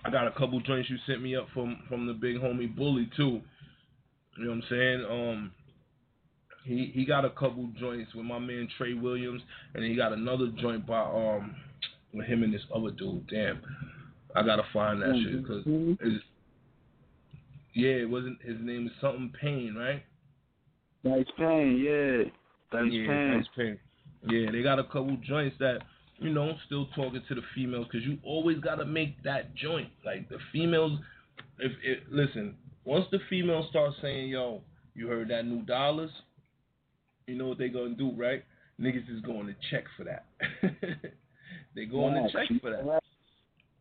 I 0.04 0.10
got 0.10 0.28
a 0.28 0.32
couple 0.32 0.60
joints 0.62 0.90
you 0.90 0.98
sent 1.06 1.22
me 1.22 1.36
up 1.36 1.48
from 1.54 1.80
from 1.88 2.08
the 2.08 2.14
big 2.14 2.38
homie 2.38 2.74
Bully 2.76 3.10
too. 3.16 3.42
You 4.38 4.44
know 4.44 4.50
what 4.50 4.56
I'm 4.56 4.64
saying? 4.70 5.06
Um, 5.10 5.52
he 6.64 6.92
he 6.94 7.06
got 7.06 7.26
a 7.26 7.30
couple 7.30 7.70
joints 7.80 8.14
with 8.16 8.26
my 8.26 8.40
man 8.40 8.68
Trey 8.78 8.94
Williams, 8.94 9.42
and 9.76 9.84
he 9.84 9.96
got 9.96 10.14
another 10.14 10.48
joint 10.60 10.88
by 10.88 11.02
um 11.02 11.56
with 12.14 12.26
him 12.26 12.44
and 12.44 12.54
this 12.54 12.62
other 12.74 12.92
dude. 12.92 13.28
Damn, 13.28 13.62
I 14.36 14.44
gotta 14.44 14.66
find 14.74 15.02
that 15.02 15.14
shit 15.24 15.44
because 15.44 15.64
yeah, 17.74 17.92
it 17.92 18.10
wasn't 18.10 18.42
his 18.42 18.58
name 18.60 18.88
is 18.88 18.94
something 19.00 19.32
Payne, 19.40 19.76
right? 19.76 20.04
Nice 21.04 21.28
Payne, 21.38 21.78
yeah. 21.78 22.24
Yeah, 22.74 22.80
Payne. 23.08 23.38
Nice 23.38 23.46
Payne. 23.56 23.80
Yeah, 24.30 24.52
they 24.52 24.62
got 24.62 24.80
a 24.80 24.84
couple 24.84 25.18
joints 25.26 25.56
that 25.60 25.80
you 26.20 26.30
know 26.32 26.54
still 26.66 26.88
talking 26.96 27.22
to 27.28 27.36
the 27.36 27.42
females 27.56 27.88
because 27.92 28.06
you 28.06 28.18
always 28.24 28.60
gotta 28.60 28.86
make 28.86 29.22
that 29.24 29.56
joint. 29.56 29.90
Like 30.06 30.28
the 30.30 30.38
females, 30.52 31.00
if 31.60 31.72
it 31.84 32.12
listen, 32.12 32.56
once 32.86 33.06
the 33.12 33.20
females 33.30 33.68
start 33.70 33.94
saying, 34.02 34.30
"Yo, 34.30 34.62
you 34.96 35.08
heard 35.08 35.30
that 35.30 35.46
new 35.46 35.62
dollars," 35.64 36.12
you 37.28 37.36
know 37.36 37.48
what 37.48 37.58
they 37.58 37.70
gonna 37.70 37.96
do, 37.96 38.12
right? 38.16 38.44
Niggas 38.80 39.10
is 39.10 39.22
going 39.22 39.48
to 39.48 39.56
check 39.72 39.86
for 39.98 40.04
that. 40.04 40.26
they 41.76 41.86
going 41.86 42.16
Yeah, 42.16 42.28
to 42.28 42.32
check 42.32 42.62
for 42.62 42.70
that. 42.70 43.02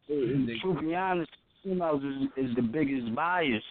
And 0.08 0.48
They- 0.48 0.58
to 0.58 0.80
be 0.80 0.94
honest, 0.94 1.30
females 1.62 2.02
is, 2.02 2.48
is 2.50 2.56
the 2.56 2.62
biggest 2.62 3.14
bias. 3.14 3.62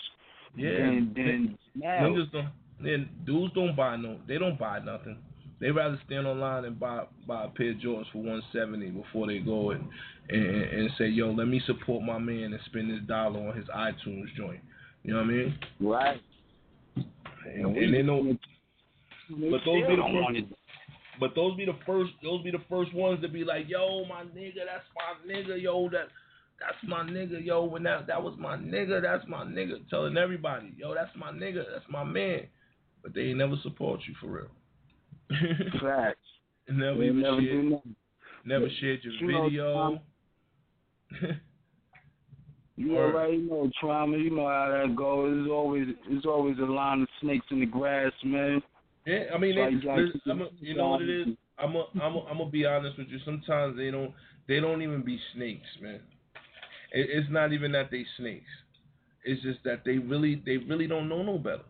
Yeah, 0.55 0.69
than 0.77 1.57
males. 1.75 2.27
niggas 2.29 2.31
don't. 2.31 2.49
Then 2.81 3.09
dudes 3.25 3.53
don't 3.53 3.75
buy 3.75 3.95
no. 3.95 4.17
They 4.27 4.37
don't 4.37 4.59
buy 4.59 4.79
nothing. 4.79 5.17
They 5.61 5.71
rather 5.71 5.99
stand 6.05 6.27
online 6.27 6.65
and 6.65 6.79
buy 6.79 7.05
buy 7.25 7.45
a 7.45 7.47
pair 7.47 7.71
of 7.71 7.77
Jordans 7.77 8.11
for 8.11 8.21
one 8.21 8.43
seventy 8.51 8.89
before 8.89 9.27
they 9.27 9.39
go 9.39 9.71
and, 9.71 9.87
and 10.29 10.45
and 10.45 10.89
say, 10.97 11.07
yo, 11.07 11.31
let 11.31 11.47
me 11.47 11.61
support 11.65 12.03
my 12.03 12.17
man 12.17 12.53
and 12.53 12.59
spend 12.65 12.91
this 12.91 13.07
dollar 13.07 13.39
on 13.47 13.55
his 13.55 13.67
iTunes 13.67 14.33
joint. 14.35 14.59
You 15.03 15.13
know 15.13 15.19
what 15.19 15.29
I 15.29 15.31
mean? 15.31 15.59
Right. 15.79 16.21
And, 17.45 17.77
and 17.77 17.93
they 17.93 18.01
know. 18.01 18.37
But 19.29 19.61
those 19.65 19.87
be 19.87 19.95
the 19.95 20.25
first. 20.27 20.53
But 21.19 21.35
those 21.35 21.55
be 21.55 21.65
the 21.65 21.77
first. 21.85 22.11
Those 22.21 22.43
be 22.43 22.51
the 22.51 22.63
first 22.69 22.93
ones 22.93 23.21
to 23.21 23.29
be 23.29 23.45
like, 23.45 23.69
yo, 23.69 24.03
my 24.05 24.23
nigga, 24.23 24.65
that's 24.65 24.85
my 24.95 25.33
nigga, 25.33 25.61
yo, 25.61 25.89
that. 25.89 26.07
That's 26.57 26.77
my 26.87 27.03
nigga, 27.03 27.45
yo. 27.45 27.65
When 27.65 27.83
that 27.83 28.07
that 28.07 28.23
was 28.23 28.33
my 28.39 28.55
nigga, 28.55 29.01
that's 29.01 29.27
my 29.27 29.43
nigga. 29.43 29.89
Telling 29.89 30.15
everybody, 30.17 30.73
yo, 30.77 30.93
that's 30.93 31.11
my 31.17 31.31
nigga, 31.31 31.63
that's 31.69 31.85
my 31.89 32.05
man. 32.05 32.47
But 33.05 33.13
they 33.13 33.21
ain't 33.21 33.37
never 33.37 33.55
support 33.61 33.99
you 34.07 34.15
for 34.19 34.27
real. 34.27 34.47
Facts. 35.79 36.17
never 36.67 36.97
They 36.97 37.05
even 37.05 37.21
never 37.21 37.39
shared, 37.39 37.81
never 38.45 38.67
shared 38.79 39.03
your 39.03 39.13
You 39.13 39.27
video. 39.27 39.73
Tom, 39.73 39.99
You 42.77 42.97
already 42.97 43.37
know 43.37 43.69
trauma. 43.79 44.17
You 44.17 44.31
know 44.31 44.47
how 44.47 44.69
that 44.71 44.95
goes. 44.95 45.35
There's 45.35 45.51
always 45.51 45.87
there's 46.09 46.25
always 46.25 46.57
a 46.57 46.65
line 46.65 47.03
of 47.03 47.07
snakes 47.21 47.45
in 47.51 47.59
the 47.59 47.67
grass, 47.67 48.11
man. 48.23 48.59
Yeah, 49.05 49.25
I 49.33 49.37
mean, 49.37 49.53
So 49.55 49.65
they, 49.65 49.69
you 49.69 50.05
listen, 50.07 50.21
I'm 50.31 50.41
a, 50.41 50.47
you 50.59 50.75
know 50.75 50.89
what 50.89 51.03
it 51.03 51.09
is. 51.09 51.27
I'm 51.59 51.75
a, 51.75 51.85
I'm 52.01 52.15
a, 52.15 52.19
I'm 52.25 52.37
gonna 52.39 52.49
be 52.49 52.65
honest 52.65 52.97
with 52.97 53.07
you. 53.09 53.19
Sometimes 53.23 53.77
they 53.77 53.91
don't, 53.91 54.11
they 54.47 54.59
don't 54.59 54.81
even 54.81 55.03
be 55.03 55.19
snakes, 55.35 55.67
man. 55.79 56.01
It, 56.91 57.07
it's 57.11 57.29
not 57.29 57.53
even 57.53 57.71
that 57.73 57.91
they 57.91 58.03
snakes. 58.17 58.49
It's 59.23 59.43
just 59.43 59.59
that 59.63 59.83
they 59.85 59.99
really, 59.99 60.41
they 60.43 60.57
really 60.57 60.87
don't 60.87 61.07
know 61.07 61.21
no 61.21 61.37
better. 61.37 61.63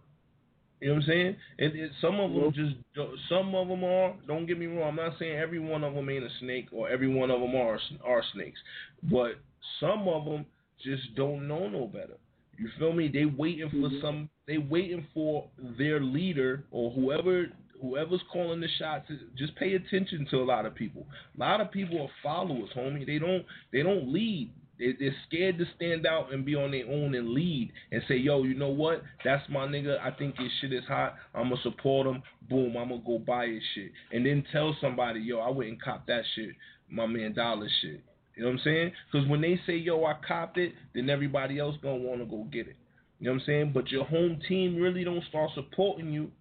You 0.86 0.92
know 0.92 0.98
what 0.98 1.06
I'm 1.06 1.10
saying? 1.10 1.36
And 1.58 1.76
it, 1.76 1.92
some 2.00 2.20
of 2.20 2.32
them 2.32 2.54
just, 2.54 2.76
don't- 2.94 3.18
some 3.28 3.56
of 3.56 3.68
them 3.68 3.84
are. 3.84 4.14
Don't 4.28 4.46
get 4.46 4.60
me 4.60 4.68
wrong. 4.68 4.90
I'm 4.90 4.96
not 4.96 5.18
saying 5.18 5.36
every 5.36 5.58
one 5.58 5.84
of 5.84 5.96
them 5.96 6.08
ain't 6.08 6.24
a 6.24 6.30
snake 6.40 6.68
or 6.72 6.88
every 6.88 7.08
one 7.08 7.32
of 7.32 7.42
them 7.42 7.56
are 7.56 7.80
are 8.06 8.24
snakes, 8.34 8.60
but 9.02 9.32
some 9.80 10.08
of 10.08 10.26
them 10.26 10.46
just 10.84 11.16
don't 11.16 11.48
know 11.48 11.68
no 11.68 11.88
better. 11.88 12.18
You 12.60 12.70
feel 12.78 12.94
me? 12.94 13.08
They 13.08 13.26
waiting 13.26 13.72
for 13.72 13.78
mm-hmm. 13.78 14.00
some. 14.00 14.30
They 14.46 14.60
waiting 14.60 15.08
for 15.12 15.48
their 15.76 16.00
leader 16.02 16.66
or 16.70 16.92
whoever 16.92 17.48
whoever's 17.82 18.22
calling 18.32 18.62
the 18.62 18.70
shots. 18.78 19.10
Just 19.36 19.56
pay 19.56 19.74
attention 19.74 20.28
to 20.30 20.38
a 20.38 20.46
lot 20.46 20.68
of 20.68 20.76
people. 20.76 21.08
A 21.36 21.40
lot 21.40 21.62
of 21.62 21.72
people 21.72 22.00
are 22.00 22.10
followers, 22.22 22.70
homie. 22.78 23.08
They 23.08 23.18
don't 23.18 23.44
they 23.74 23.82
don't 23.82 24.14
lead. 24.14 24.52
They, 24.78 24.94
they're 25.00 25.16
scared 25.28 25.58
to 25.58 25.66
stand 25.76 26.06
out 26.06 26.34
and 26.34 26.46
be 26.46 26.56
on 26.56 26.72
their 26.72 26.86
own 26.86 27.16
and 27.16 27.30
lead 27.30 27.72
and 27.92 28.02
say, 28.08 28.16
yo, 28.16 28.44
you 28.44 28.56
know 28.56 28.70
what? 28.70 29.04
That's 29.24 29.48
my 29.50 29.66
nigga. 29.68 30.00
I 30.00 30.12
think 30.12 30.38
his 30.38 30.52
shit 30.60 30.74
is 30.74 30.84
hot. 30.88 31.16
I'm 31.34 31.50
going 31.50 31.62
to 31.62 31.70
support 31.70 32.08
him. 32.08 32.22
Boom, 32.50 32.76
I'm 32.78 32.90
going 32.90 33.02
to 33.02 33.08
go 33.08 33.20
buy 33.20 33.48
his 33.48 33.64
shit. 33.74 33.92
And 34.12 34.26
then 34.26 34.44
tell 34.52 34.76
somebody, 34.82 35.22
yo, 35.22 35.40
I 35.40 35.50
and 35.66 35.82
cop 35.82 36.08
that 36.08 36.24
shit. 36.36 36.50
My 36.90 37.06
man 37.06 37.34
Dollar 37.34 37.70
shit. 37.82 38.04
You 38.36 38.44
know 38.44 38.50
what 38.50 38.60
I'm 38.60 38.62
saying? 38.64 38.92
Because 39.12 39.28
when 39.30 39.42
they 39.42 39.60
say, 39.66 39.78
yo, 39.78 40.04
I 40.04 40.16
copped 40.28 40.58
it, 40.58 40.74
then 40.94 41.10
everybody 41.10 41.58
else 41.58 41.76
going 41.82 42.02
to 42.02 42.08
want 42.08 42.20
to 42.20 42.26
go 42.26 42.44
get 42.52 42.68
it. 42.68 42.76
You 43.20 43.28
know 43.28 43.34
what 43.34 43.42
I'm 43.42 43.46
saying? 43.46 43.72
But 43.74 43.90
your 43.90 44.04
home 44.06 44.40
team 44.48 44.76
really 44.76 45.06
don't 45.06 45.24
start 45.30 45.52
supporting 45.56 46.12
you 46.12 46.32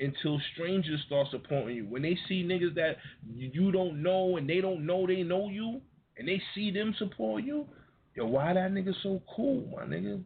until 0.00 0.40
strangers 0.52 1.00
start 1.06 1.28
supporting 1.30 1.76
you. 1.76 1.86
When 1.86 2.02
they 2.02 2.18
see 2.28 2.42
niggas 2.42 2.74
that 2.74 2.96
you 3.36 3.70
don't 3.70 4.02
know 4.02 4.36
and 4.36 4.48
they 4.48 4.60
don't 4.60 4.84
know 4.84 5.06
they 5.06 5.22
know 5.22 5.48
you, 5.48 5.80
and 6.16 6.28
they 6.28 6.40
see 6.54 6.70
them 6.70 6.94
support 6.98 7.44
you, 7.44 7.66
yo, 8.14 8.26
why 8.26 8.52
that 8.52 8.72
nigga 8.72 8.94
so 9.02 9.20
cool, 9.34 9.64
my 9.76 9.84
nigga? 9.84 10.22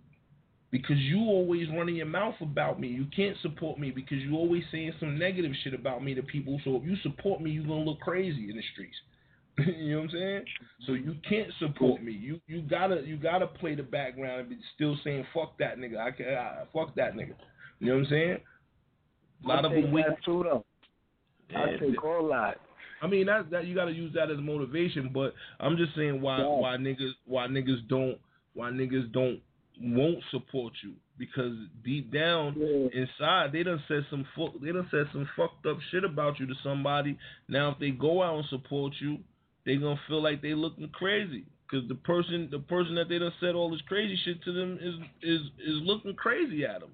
Because 0.70 0.98
you 0.98 1.20
always 1.20 1.66
running 1.70 1.96
your 1.96 2.06
mouth 2.06 2.34
about 2.42 2.78
me. 2.78 2.88
You 2.88 3.06
can't 3.16 3.36
support 3.40 3.78
me 3.78 3.90
because 3.90 4.18
you 4.18 4.36
always 4.36 4.62
saying 4.70 4.92
some 5.00 5.18
negative 5.18 5.52
shit 5.64 5.72
about 5.72 6.04
me 6.04 6.14
to 6.14 6.22
people. 6.22 6.60
So 6.62 6.76
if 6.76 6.84
you 6.84 6.96
support 7.02 7.40
me, 7.40 7.50
you 7.50 7.62
gonna 7.62 7.80
look 7.80 8.00
crazy 8.00 8.50
in 8.50 8.56
the 8.56 8.62
streets. 8.72 8.96
you 9.58 9.92
know 9.92 10.02
what 10.02 10.04
I'm 10.04 10.10
saying? 10.10 10.44
So 10.86 10.92
you 10.92 11.16
can't 11.28 11.50
support 11.58 12.02
me. 12.02 12.12
You 12.12 12.38
you 12.46 12.62
gotta 12.62 13.02
you 13.04 13.16
gotta 13.16 13.46
play 13.46 13.74
the 13.74 13.82
background 13.82 14.40
and 14.40 14.50
be 14.50 14.58
still 14.74 14.96
saying 15.02 15.26
fuck 15.34 15.58
that 15.58 15.78
nigga. 15.78 15.98
I 15.98 16.10
can 16.10 16.26
I, 16.28 16.64
fuck 16.72 16.94
that 16.96 17.14
nigga. 17.14 17.34
You 17.80 17.88
know 17.88 17.94
what 17.94 18.04
I'm 18.04 18.10
saying? 18.10 18.38
A 19.44 19.48
lot 19.48 19.64
I 19.64 19.68
of 19.68 19.72
them 19.72 19.94
that 19.94 20.16
too, 20.24 20.44
though. 20.44 20.64
I 21.56 21.76
take 21.78 22.04
all 22.04 22.28
that. 22.28 22.60
I 23.02 23.06
mean 23.06 23.26
that 23.26 23.50
that 23.50 23.66
you 23.66 23.74
got 23.74 23.86
to 23.86 23.92
use 23.92 24.12
that 24.14 24.30
as 24.30 24.38
motivation, 24.38 25.10
but 25.12 25.34
I'm 25.60 25.76
just 25.76 25.94
saying 25.94 26.20
why 26.20 26.38
Yeah. 26.38 26.46
why 26.46 26.76
niggas 26.76 27.12
why 27.26 27.46
niggas 27.46 27.86
don't 27.88 28.18
why 28.54 28.70
niggas 28.70 29.12
don't 29.12 29.40
won't 29.80 30.18
support 30.32 30.72
you 30.82 30.94
because 31.18 31.52
deep 31.84 32.12
down 32.12 32.54
inside 32.92 33.52
they 33.52 33.62
done 33.62 33.80
said 33.86 34.04
some 34.10 34.26
fu- 34.34 34.58
they 34.60 34.72
done 34.72 34.88
said 34.90 35.06
some 35.12 35.28
fucked 35.36 35.66
up 35.66 35.78
shit 35.90 36.02
about 36.04 36.40
you 36.40 36.46
to 36.46 36.54
somebody. 36.64 37.16
Now 37.48 37.70
if 37.70 37.78
they 37.78 37.90
go 37.90 38.22
out 38.22 38.36
and 38.38 38.44
support 38.48 38.92
you, 39.00 39.18
they 39.64 39.76
gonna 39.76 40.00
feel 40.08 40.22
like 40.22 40.42
they 40.42 40.54
looking 40.54 40.88
crazy 40.88 41.44
because 41.70 41.86
the 41.88 41.94
person 41.94 42.48
the 42.50 42.58
person 42.58 42.94
that 42.96 43.08
they 43.08 43.18
done 43.20 43.32
said 43.40 43.54
all 43.54 43.70
this 43.70 43.82
crazy 43.86 44.18
shit 44.24 44.42
to 44.42 44.52
them 44.52 44.78
is 44.80 44.94
is 45.22 45.40
is 45.64 45.76
looking 45.82 46.14
crazy 46.14 46.64
at 46.64 46.80
them. 46.80 46.90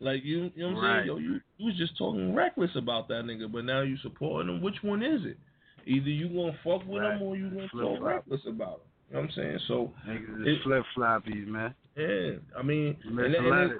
Like 0.00 0.24
you, 0.24 0.50
you 0.54 0.62
know 0.62 0.68
what 0.68 0.76
I'm 0.76 0.82
Right. 0.82 0.96
saying? 0.98 1.06
Yo, 1.06 1.16
you, 1.18 1.40
you 1.58 1.66
was 1.66 1.76
just 1.76 1.96
talking 1.98 2.34
reckless 2.34 2.70
about 2.76 3.08
that 3.08 3.24
nigga, 3.24 3.50
but 3.50 3.64
now 3.64 3.80
you 3.82 3.96
supporting 3.98 4.54
him. 4.54 4.62
Which 4.62 4.76
one 4.82 5.02
is 5.02 5.24
it? 5.24 5.38
Either 5.86 6.10
you 6.10 6.28
gonna 6.28 6.56
fuck 6.62 6.86
with 6.86 7.02
him 7.02 7.22
or 7.22 7.36
you 7.36 7.50
gonna 7.50 7.68
talk 7.68 8.02
reckless 8.02 8.42
about 8.46 8.74
him. 8.74 8.80
You 9.08 9.14
know 9.14 9.20
what 9.20 9.24
I'm 9.24 9.30
saying? 9.34 9.58
So 9.68 9.92
Niggas 10.06 10.62
flip 10.62 10.84
floppies, 10.96 11.46
man. 11.46 11.74
yeah, 11.96 12.32
I 12.56 12.62
mean, 12.62 12.96
and, 13.04 13.34
and 13.34 13.72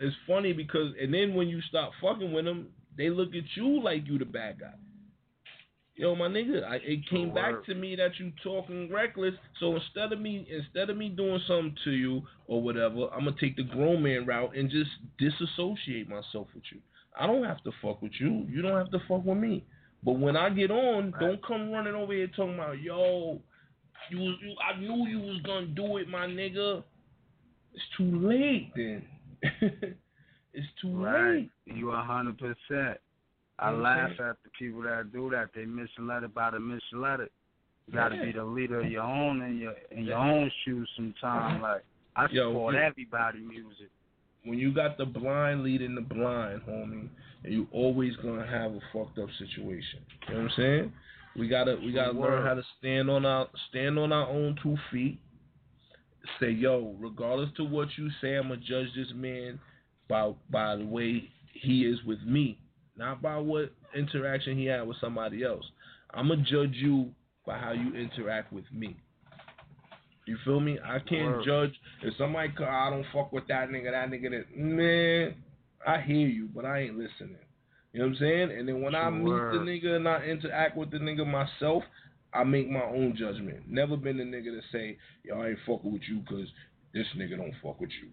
it's 0.00 0.16
funny 0.26 0.52
because 0.52 0.92
and 1.00 1.12
then 1.12 1.34
when 1.34 1.48
you 1.48 1.60
stop 1.68 1.92
fucking 2.00 2.32
with 2.32 2.44
them, 2.46 2.68
they 2.96 3.10
look 3.10 3.34
at 3.34 3.44
you 3.56 3.80
like 3.82 4.06
you 4.06 4.18
the 4.18 4.24
bad 4.24 4.60
guy. 4.60 4.74
Yo, 5.96 6.14
my 6.16 6.26
nigga, 6.26 6.64
I, 6.64 6.76
it 6.82 7.08
came 7.08 7.32
back 7.32 7.64
to 7.66 7.74
me 7.74 7.94
that 7.94 8.18
you 8.18 8.32
talking 8.42 8.90
reckless. 8.92 9.34
So 9.60 9.76
instead 9.76 10.12
of 10.12 10.20
me, 10.20 10.46
instead 10.50 10.90
of 10.90 10.96
me 10.96 11.08
doing 11.08 11.40
something 11.46 11.76
to 11.84 11.92
you 11.92 12.22
or 12.48 12.60
whatever, 12.60 13.06
I'm 13.12 13.24
gonna 13.24 13.36
take 13.40 13.56
the 13.56 13.62
grown 13.62 14.02
man 14.02 14.26
route 14.26 14.56
and 14.56 14.68
just 14.68 14.90
disassociate 15.18 16.08
myself 16.08 16.48
with 16.52 16.64
you. 16.72 16.80
I 17.18 17.28
don't 17.28 17.44
have 17.44 17.62
to 17.62 17.70
fuck 17.80 18.02
with 18.02 18.12
you. 18.18 18.44
You 18.50 18.60
don't 18.60 18.76
have 18.76 18.90
to 18.90 18.98
fuck 19.06 19.24
with 19.24 19.38
me. 19.38 19.64
But 20.02 20.18
when 20.18 20.36
I 20.36 20.50
get 20.50 20.72
on, 20.72 21.14
don't 21.20 21.44
come 21.46 21.70
running 21.70 21.94
over 21.94 22.12
here 22.12 22.26
talking 22.26 22.54
about, 22.54 22.80
yo, 22.80 23.40
you 24.10 24.18
was, 24.18 24.36
you, 24.42 24.54
I 24.68 24.78
knew 24.80 25.06
you 25.06 25.20
was 25.20 25.40
gonna 25.42 25.66
do 25.66 25.98
it, 25.98 26.08
my 26.08 26.26
nigga. 26.26 26.82
It's 27.72 27.84
too 27.96 28.28
late 28.28 28.72
then. 28.74 29.04
it's 30.52 30.66
too 30.82 30.96
Right. 30.96 31.34
late. 31.34 31.50
You 31.66 31.92
a 31.92 32.02
hundred 32.02 32.36
percent. 32.38 32.98
I 33.58 33.70
Mhm. 33.70 33.82
laugh 33.82 34.20
at 34.20 34.42
the 34.42 34.50
people 34.58 34.82
that 34.82 35.12
do 35.12 35.30
that. 35.30 35.52
They 35.54 35.64
misled 35.64 36.32
by 36.34 36.50
the 36.50 36.60
misled. 36.60 37.30
You 37.86 37.92
gotta 37.92 38.16
Yeah. 38.16 38.24
be 38.24 38.32
the 38.32 38.44
leader 38.44 38.80
of 38.80 38.90
your 38.90 39.02
own 39.02 39.42
in 39.42 39.58
your 39.58 39.74
in 39.90 40.04
your 40.04 40.18
own 40.18 40.50
shoes 40.64 40.90
sometime. 40.96 41.60
Like 41.62 41.82
I 42.16 42.26
Yo, 42.30 42.50
support 42.50 42.74
you- 42.74 42.80
everybody 42.80 43.40
music. 43.40 43.90
When 44.44 44.58
you 44.58 44.72
got 44.72 44.96
the 44.98 45.06
blind 45.06 45.62
leading 45.62 45.94
the 45.94 46.00
blind, 46.02 46.62
homie, 46.66 47.08
and 47.44 47.52
you 47.52 47.66
always 47.70 48.14
gonna 48.16 48.46
have 48.46 48.74
a 48.74 48.80
fucked 48.92 49.18
up 49.18 49.30
situation. 49.32 50.00
You 50.28 50.34
know 50.34 50.40
what 50.42 50.50
I'm 50.50 50.56
saying? 50.56 50.92
We 51.36 51.48
gotta 51.48 51.76
we 51.76 51.92
gotta 51.92 52.12
Word. 52.14 52.30
learn 52.30 52.46
how 52.46 52.54
to 52.54 52.62
stand 52.78 53.10
on 53.10 53.24
our 53.24 53.48
stand 53.68 53.98
on 53.98 54.12
our 54.12 54.28
own 54.28 54.56
two 54.56 54.76
feet. 54.90 55.18
Say, 56.40 56.50
yo, 56.50 56.96
regardless 56.98 57.52
to 57.52 57.64
what 57.64 57.96
you 57.98 58.10
say, 58.20 58.36
I'm 58.36 58.48
gonna 58.48 58.60
judge 58.60 58.92
this 58.94 59.12
man 59.12 59.60
by 60.08 60.32
by 60.50 60.76
the 60.76 60.84
way 60.86 61.30
he 61.52 61.84
is 61.86 62.02
with 62.04 62.22
me, 62.22 62.58
not 62.96 63.20
by 63.22 63.36
what 63.36 63.72
interaction 63.94 64.56
he 64.56 64.66
had 64.66 64.86
with 64.86 64.96
somebody 65.00 65.44
else. 65.44 65.64
I'ma 66.12 66.36
judge 66.36 66.74
you 66.74 67.10
by 67.46 67.58
how 67.58 67.72
you 67.72 67.94
interact 67.94 68.52
with 68.52 68.64
me. 68.72 68.96
You 70.26 70.38
feel 70.44 70.60
me? 70.60 70.78
I 70.82 70.98
can't 71.00 71.36
Word. 71.36 71.44
judge 71.44 71.72
if 72.02 72.14
somebody 72.16 72.52
I 72.58 72.90
don't 72.90 73.04
fuck 73.12 73.32
with 73.32 73.46
that 73.48 73.68
nigga, 73.68 73.90
that 73.90 74.10
nigga 74.10 74.30
that 74.30 74.56
man, 74.56 75.34
I 75.86 76.00
hear 76.00 76.26
you, 76.28 76.48
but 76.54 76.64
I 76.64 76.82
ain't 76.82 76.96
listening. 76.96 77.36
You 77.92 78.00
know 78.00 78.06
what 78.06 78.12
I'm 78.12 78.18
saying? 78.20 78.50
And 78.58 78.68
then 78.68 78.80
when 78.82 78.94
I 78.94 79.10
meet 79.10 79.26
the 79.26 79.58
nigga 79.58 79.96
and 79.96 80.08
I 80.08 80.22
interact 80.22 80.76
with 80.76 80.90
the 80.90 80.98
nigga 80.98 81.26
myself, 81.26 81.82
I 82.32 82.42
make 82.42 82.68
my 82.68 82.82
own 82.82 83.14
judgment. 83.16 83.68
Never 83.68 83.96
been 83.96 84.16
the 84.16 84.24
nigga 84.24 84.46
to 84.46 84.60
say, 84.72 84.96
yo, 85.22 85.40
I 85.40 85.50
ain't 85.50 85.58
fucking 85.66 85.92
with 85.92 86.02
you 86.08 86.20
because 86.20 86.48
this 86.92 87.06
nigga 87.16 87.36
don't 87.36 87.54
fuck 87.62 87.80
with 87.80 87.90
you. 88.02 88.08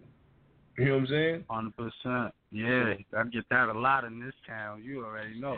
You 0.78 0.90
know 0.90 0.94
what 0.94 1.00
I'm 1.00 1.06
saying? 1.08 1.44
Hundred 1.48 1.76
percent. 1.76 2.34
Yeah, 2.52 2.94
I 3.16 3.24
get 3.24 3.48
that 3.50 3.68
a 3.68 3.78
lot 3.78 4.04
in 4.04 4.20
this 4.20 4.34
town. 4.46 4.82
You 4.84 5.04
already 5.04 5.40
know. 5.40 5.56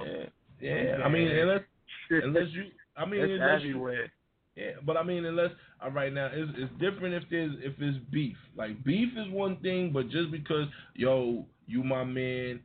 Yeah, 0.60 0.98
I 1.04 1.08
mean, 1.08 1.28
unless 1.28 1.60
unless 2.10 2.48
you, 2.52 2.64
I 2.96 3.04
mean, 3.04 3.20
it's 3.20 3.32
unless 3.40 3.62
you- 3.62 3.70
everywhere. 3.70 4.12
Yeah, 4.56 4.70
but 4.86 4.96
I 4.96 5.02
mean, 5.02 5.24
unless 5.24 5.50
uh, 5.84 5.90
right 5.90 6.12
now, 6.12 6.30
it's 6.32 6.52
it's 6.56 6.72
different 6.80 7.14
if 7.14 7.24
there's 7.28 7.52
if 7.58 7.72
it's 7.80 7.98
beef. 8.12 8.36
Like 8.56 8.84
beef 8.84 9.08
is 9.16 9.28
one 9.32 9.56
thing, 9.56 9.90
but 9.92 10.08
just 10.10 10.30
because 10.30 10.68
yo, 10.94 11.44
you 11.66 11.82
my 11.82 12.04
man, 12.04 12.60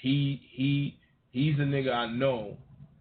he 0.00 0.40
he 0.52 0.96
he's 1.32 1.56
a 1.58 1.62
nigga 1.62 1.92
I 1.92 2.06
know, 2.06 2.56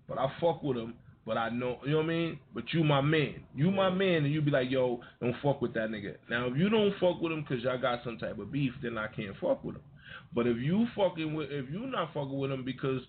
but 0.10 0.18
I 0.18 0.32
fuck 0.42 0.64
with 0.64 0.78
him. 0.78 0.96
But 1.28 1.38
I 1.38 1.50
know, 1.50 1.78
you 1.84 1.92
know 1.92 1.98
what 1.98 2.04
I 2.06 2.08
mean. 2.08 2.40
But 2.56 2.64
you 2.74 2.84
my 2.86 3.02
man, 3.02 3.42
you 3.54 3.70
my 3.70 3.90
man, 3.90 4.24
and 4.24 4.34
you 4.34 4.42
be 4.42 4.50
like, 4.50 4.72
yo, 4.72 5.02
don't 5.22 5.36
fuck 5.44 5.62
with 5.62 5.74
that 5.74 5.90
nigga. 5.90 6.16
Now 6.30 6.48
if 6.48 6.58
you 6.58 6.70
don't 6.70 6.94
fuck 7.00 7.22
with 7.22 7.34
him 7.34 7.42
because 7.48 7.64
y'all 7.64 7.78
got 7.80 8.00
some 8.04 8.18
type 8.18 8.40
of 8.40 8.52
beef, 8.52 8.72
then 8.82 8.98
I 8.98 9.08
can't 9.08 9.36
fuck 9.40 9.64
with 9.64 9.76
him. 9.76 9.82
But 10.34 10.48
if 10.48 10.58
you 10.58 10.88
fucking 10.96 11.34
with, 11.34 11.50
if 11.52 11.70
you 11.70 11.80
not 11.88 12.14
fucking 12.14 12.38
with 12.38 12.52
him 12.52 12.64
because 12.64 13.02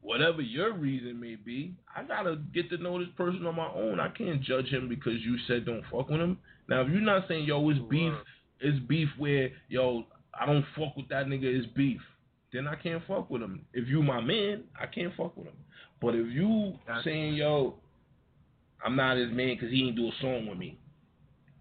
whatever 0.00 0.40
your 0.40 0.72
reason 0.74 1.20
may 1.20 1.36
be, 1.36 1.74
I 1.94 2.02
gotta 2.02 2.38
get 2.54 2.70
to 2.70 2.78
know 2.78 2.98
this 2.98 3.08
person 3.16 3.46
on 3.46 3.56
my 3.56 3.68
own. 3.68 4.00
I 4.00 4.08
can't 4.08 4.42
judge 4.42 4.66
him 4.66 4.88
because 4.88 5.20
you 5.24 5.36
said 5.46 5.64
don't 5.64 5.84
fuck 5.90 6.08
with 6.08 6.20
him. 6.20 6.38
Now, 6.68 6.82
if 6.82 6.88
you're 6.88 7.00
not 7.00 7.26
saying 7.28 7.44
yo, 7.44 7.68
it's 7.70 7.80
beef, 7.90 8.12
it's 8.60 8.78
beef 8.86 9.08
where 9.18 9.50
yo, 9.68 10.04
I 10.38 10.46
don't 10.46 10.64
fuck 10.76 10.96
with 10.96 11.08
that 11.08 11.26
nigga, 11.26 11.44
it's 11.44 11.66
beef. 11.74 12.00
Then 12.52 12.66
I 12.66 12.76
can't 12.76 13.02
fuck 13.06 13.28
with 13.30 13.42
him. 13.42 13.64
If 13.72 13.88
you 13.88 14.02
my 14.02 14.20
man, 14.20 14.64
I 14.80 14.86
can't 14.86 15.12
fuck 15.16 15.36
with 15.36 15.46
him. 15.46 15.56
But 16.00 16.14
if 16.14 16.26
you 16.28 16.74
saying 17.04 17.34
yo, 17.34 17.74
I'm 18.84 18.96
not 18.96 19.16
his 19.16 19.30
man 19.30 19.56
because 19.56 19.70
he 19.70 19.88
ain't 19.88 19.96
do 19.96 20.08
a 20.08 20.12
song 20.20 20.46
with 20.46 20.58
me, 20.58 20.78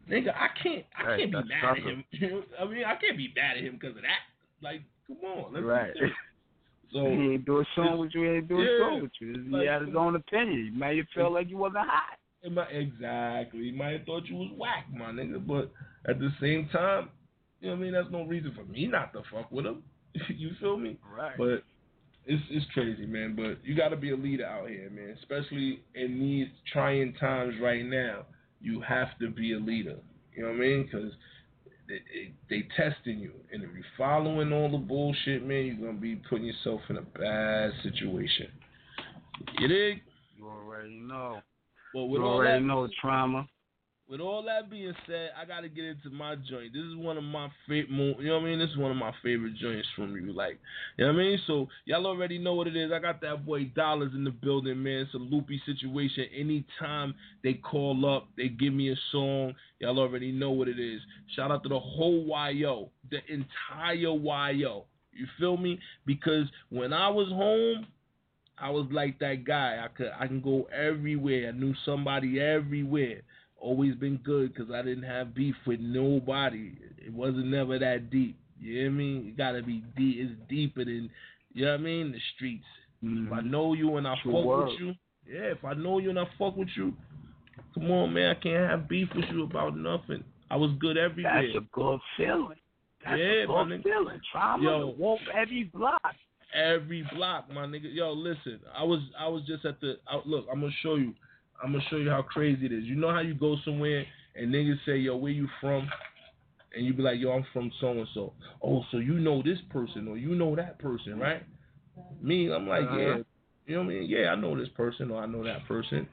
nigga, 0.09 0.33
I 0.35 0.47
can't, 0.61 0.85
I 0.97 1.17
can't 1.17 1.31
be 1.31 1.37
mad 1.37 1.77
at 1.77 1.77
him. 1.77 2.03
I 2.59 2.65
mean, 2.65 2.83
I 2.85 2.95
can't 2.95 3.17
be 3.17 3.33
mad 3.35 3.57
at 3.57 3.63
him 3.63 3.77
because 3.79 3.95
of 3.95 4.03
that. 4.03 4.26
Like, 4.61 4.81
come 5.07 5.17
on, 5.23 5.53
let's 5.53 5.63
be 5.63 5.67
Right. 5.67 5.93
serious. 5.93 6.15
So 6.93 7.05
he 7.05 7.33
ain't 7.33 7.45
do 7.45 7.59
a 7.59 7.65
song 7.75 7.99
with 7.99 8.13
you. 8.13 8.23
He 8.23 8.29
ain't 8.29 8.47
do 8.47 8.61
a 8.61 8.63
Yeah. 8.63 8.77
song 8.79 9.01
with 9.01 9.11
you. 9.19 9.33
He 9.33 9.49
Like, 9.49 9.67
had 9.67 9.81
his 9.81 9.93
own 9.93 10.15
opinion. 10.15 10.63
He 10.63 10.69
made 10.69 10.97
have 10.97 11.09
felt 11.09 11.33
like 11.33 11.49
you 11.49 11.57
wasn't 11.57 11.85
hot. 11.85 12.17
It 12.41 12.51
might, 12.53 12.71
exactly. 12.71 13.65
He 13.65 13.71
might 13.73 13.91
have 13.97 14.05
thought 14.05 14.25
you 14.27 14.35
was 14.37 14.51
whack, 14.55 14.87
my 14.93 15.11
nigga. 15.11 15.45
But 15.45 15.69
at 16.09 16.19
the 16.19 16.29
same 16.39 16.69
time, 16.69 17.09
you 17.59 17.67
know 17.67 17.73
what 17.75 17.79
I 17.79 17.83
mean? 17.83 17.93
That's 17.93 18.11
no 18.11 18.23
reason 18.23 18.53
for 18.55 18.63
me 18.63 18.87
not 18.87 19.11
to 19.13 19.21
fuck 19.31 19.51
with 19.51 19.65
him. 19.65 19.83
you 20.29 20.51
feel 20.61 20.77
me? 20.77 20.97
Right. 21.13 21.37
But 21.37 21.63
it's 22.25 22.43
it's 22.49 22.65
crazy, 22.73 23.05
man. 23.05 23.35
But 23.35 23.57
you 23.65 23.75
got 23.75 23.89
to 23.89 23.97
be 23.97 24.11
a 24.11 24.15
leader 24.15 24.45
out 24.45 24.69
here, 24.69 24.89
man. 24.89 25.17
Especially 25.19 25.81
in 25.95 26.19
these 26.19 26.47
trying 26.71 27.13
times 27.15 27.55
right 27.61 27.85
now. 27.85 28.25
You 28.61 28.81
have 28.81 29.09
to 29.19 29.29
be 29.29 29.53
a 29.53 29.59
leader. 29.59 29.97
You 30.35 30.43
know 30.43 30.49
what 30.49 30.57
I 30.57 30.59
mean? 30.59 30.83
Because 30.83 31.11
they, 31.87 32.01
they, 32.13 32.33
they 32.49 32.67
testing 32.75 33.19
you, 33.19 33.31
and 33.51 33.63
if 33.63 33.69
you're 33.73 33.83
following 33.97 34.51
all 34.51 34.69
the 34.69 34.77
bullshit, 34.77 35.45
man, 35.45 35.65
you're 35.65 35.75
gonna 35.75 35.93
be 35.93 36.15
putting 36.15 36.45
yourself 36.45 36.81
in 36.89 36.97
a 36.97 37.01
bad 37.01 37.71
situation. 37.83 38.47
You 39.59 39.67
dig? 39.67 40.01
You 40.37 40.47
already 40.47 40.99
know. 40.99 41.41
Well, 41.93 42.09
with 42.09 42.19
you 42.19 42.25
all 42.25 42.35
already 42.35 42.61
that, 42.61 42.67
know 42.67 42.87
trauma. 42.99 43.47
With 44.09 44.21
all 44.21 44.41
that 44.43 44.69
being 44.69 44.93
said, 45.05 45.31
I 45.39 45.45
gotta 45.45 45.67
get 45.67 45.83
into 45.83 46.09
my 46.09 46.35
joint. 46.35 46.71
This 46.73 46.83
is 46.83 46.95
one 46.95 47.17
of 47.17 47.23
my 47.23 47.49
favorite. 47.67 47.89
You 47.89 48.27
know 48.27 48.35
what 48.35 48.43
I 48.43 48.45
mean? 48.45 48.59
This 48.59 48.69
is 48.69 48.77
one 48.77 48.91
of 48.91 48.97
my 48.97 49.11
favorite 49.21 49.55
joints 49.57 49.87
from 49.95 50.15
you. 50.15 50.31
Like, 50.31 50.59
you 50.97 51.05
know 51.05 51.11
what 51.11 51.19
I 51.19 51.23
mean? 51.23 51.39
So 51.45 51.67
y'all 51.85 52.07
already 52.07 52.37
know 52.37 52.53
what 52.53 52.67
it 52.67 52.75
is. 52.77 52.91
I 52.91 52.99
got 52.99 53.19
that 53.21 53.45
boy 53.45 53.65
Dollars 53.75 54.13
in 54.15 54.23
the 54.23 54.31
building, 54.31 54.81
man. 54.81 54.99
It's 54.99 55.13
a 55.13 55.17
loopy 55.17 55.61
situation. 55.65 56.25
Anytime 56.35 57.15
they 57.43 57.55
call 57.55 58.05
up, 58.05 58.29
they 58.37 58.47
give 58.47 58.73
me 58.73 58.91
a 58.91 58.95
song. 59.11 59.53
Y'all 59.79 59.99
already 59.99 60.31
know 60.31 60.51
what 60.51 60.69
it 60.69 60.79
is. 60.79 61.01
Shout 61.35 61.51
out 61.51 61.63
to 61.63 61.69
the 61.69 61.79
whole 61.79 62.25
YO, 62.53 62.89
the 63.11 63.19
entire 63.27 63.95
YO. 63.95 64.85
You 65.11 65.25
feel 65.37 65.57
me? 65.57 65.79
Because 66.05 66.45
when 66.69 66.93
I 66.93 67.09
was 67.09 67.27
home, 67.29 67.87
I 68.57 68.69
was 68.69 68.87
like 68.91 69.19
that 69.19 69.43
guy. 69.45 69.83
I 69.83 69.87
could 69.89 70.11
I 70.17 70.27
can 70.27 70.41
go 70.41 70.67
everywhere. 70.73 71.49
I 71.49 71.51
knew 71.51 71.73
somebody 71.85 72.39
everywhere. 72.39 73.21
Always 73.67 73.95
been 73.95 74.15
good 74.23 74.53
because 74.53 74.71
I 74.73 74.81
didn't 74.81 75.03
have 75.03 75.35
beef 75.35 75.55
with 75.65 75.81
nobody. 75.81 76.71
It 77.05 77.11
wasn't 77.11 77.47
never 77.47 77.77
that 77.77 78.09
deep. 78.09 78.39
You 78.61 78.79
hear 78.79 78.91
me? 78.91 79.25
It 79.27 79.37
gotta 79.37 79.61
be 79.61 79.83
deep. 79.97 80.15
It's 80.19 80.31
deeper 80.47 80.85
than 80.85 81.09
you 81.53 81.65
know 81.65 81.71
what 81.71 81.81
I 81.81 81.83
mean. 81.83 82.13
The 82.13 82.19
streets. 82.35 82.63
If 83.01 83.33
I 83.33 83.39
mm-hmm. 83.39 83.51
know 83.51 83.73
you 83.73 83.97
and 83.97 84.07
I 84.07 84.15
True 84.23 84.31
fuck 84.31 84.69
with 84.69 84.79
you, 84.79 84.93
yeah. 85.29 85.51
If 85.51 85.65
I 85.65 85.73
know 85.73 85.99
you 85.99 86.11
and 86.11 86.17
I 86.17 86.23
fuck 86.39 86.55
with 86.55 86.69
you, 86.77 86.93
come 87.73 87.91
on, 87.91 88.13
man. 88.13 88.37
I 88.37 88.39
can't 88.39 88.69
have 88.69 88.87
beef 88.87 89.09
with 89.13 89.25
you 89.33 89.43
about 89.43 89.75
nothing. 89.75 90.23
I 90.49 90.55
was 90.55 90.71
good 90.79 90.97
everywhere. 90.97 91.43
That's 91.43 91.57
a 91.57 91.67
good 91.73 91.99
feeling. 92.15 92.55
That's 93.03 93.19
yeah, 93.19 93.43
a 93.43 93.47
good 93.47 93.83
feeling. 93.83 94.21
Trauma. 94.31 94.63
Yo. 94.63 94.95
Wolf 94.97 95.19
every 95.35 95.65
block. 95.65 96.15
every 96.55 97.05
block, 97.13 97.51
my 97.53 97.65
nigga. 97.65 97.93
Yo, 97.93 98.13
listen, 98.13 98.61
I 98.73 98.83
was 98.83 99.01
I 99.19 99.27
was 99.27 99.43
just 99.45 99.65
at 99.65 99.81
the 99.81 99.97
out, 100.09 100.25
look. 100.25 100.45
I'm 100.49 100.61
gonna 100.61 100.71
show 100.81 100.95
you. 100.95 101.13
I'm 101.63 101.71
gonna 101.71 101.83
show 101.89 101.97
you 101.97 102.09
how 102.09 102.21
crazy 102.21 102.65
it 102.65 102.71
is. 102.71 102.83
You 102.83 102.95
know 102.95 103.11
how 103.11 103.21
you 103.21 103.33
go 103.33 103.57
somewhere 103.65 104.05
and 104.35 104.53
niggas 104.53 104.77
say, 104.85 104.97
"Yo, 104.97 105.17
where 105.17 105.31
you 105.31 105.47
from?" 105.59 105.89
And 106.75 106.85
you 106.85 106.93
be 106.93 107.01
like, 107.01 107.19
"Yo, 107.19 107.31
I'm 107.31 107.45
from 107.53 107.71
so 107.79 107.91
and 107.91 108.07
so." 108.13 108.33
Oh, 108.63 108.83
so 108.91 108.97
you 108.97 109.13
know 109.19 109.41
this 109.41 109.59
person 109.69 110.07
or 110.07 110.17
you 110.17 110.35
know 110.35 110.55
that 110.55 110.77
person, 110.79 111.19
right? 111.19 111.43
Me, 112.21 112.51
I'm 112.51 112.67
like, 112.67 112.83
Uh-huh. 112.83 112.97
yeah. 112.97 113.17
You 113.65 113.75
know 113.75 113.83
what 113.83 113.91
I 113.91 113.99
mean? 113.99 114.03
Yeah, 114.09 114.29
I 114.29 114.35
know 114.35 114.57
this 114.57 114.69
person 114.69 115.11
or 115.11 115.21
I 115.21 115.25
know 115.25 115.43
that 115.43 115.65
person. 115.67 116.07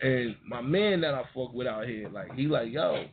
And 0.00 0.36
my 0.46 0.60
man 0.60 1.00
that 1.02 1.14
I 1.14 1.22
fuck 1.34 1.52
with 1.52 1.66
out 1.66 1.86
here, 1.86 2.08
like, 2.08 2.32
he 2.34 2.46
like, 2.46 2.72
yo. 2.72 3.04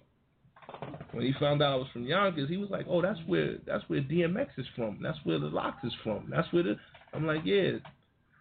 When 1.12 1.26
he 1.26 1.34
found 1.40 1.62
out 1.62 1.74
I 1.74 1.76
was 1.76 1.88
from 1.94 2.06
Yonkers, 2.06 2.50
he 2.50 2.58
was 2.58 2.70
like, 2.70 2.86
"Oh, 2.90 3.02
that's 3.02 3.20
where 3.28 3.58
that's 3.66 3.88
where 3.88 4.02
DMX 4.02 4.48
is 4.58 4.66
from. 4.76 5.00
That's 5.02 5.18
where 5.24 5.40
the 5.40 5.46
LOX 5.48 5.78
is 5.84 5.94
from. 6.04 6.28
That's 6.30 6.52
where 6.52 6.64
the." 6.64 6.76
I'm 7.14 7.26
like, 7.26 7.42
"Yeah." 7.46 7.74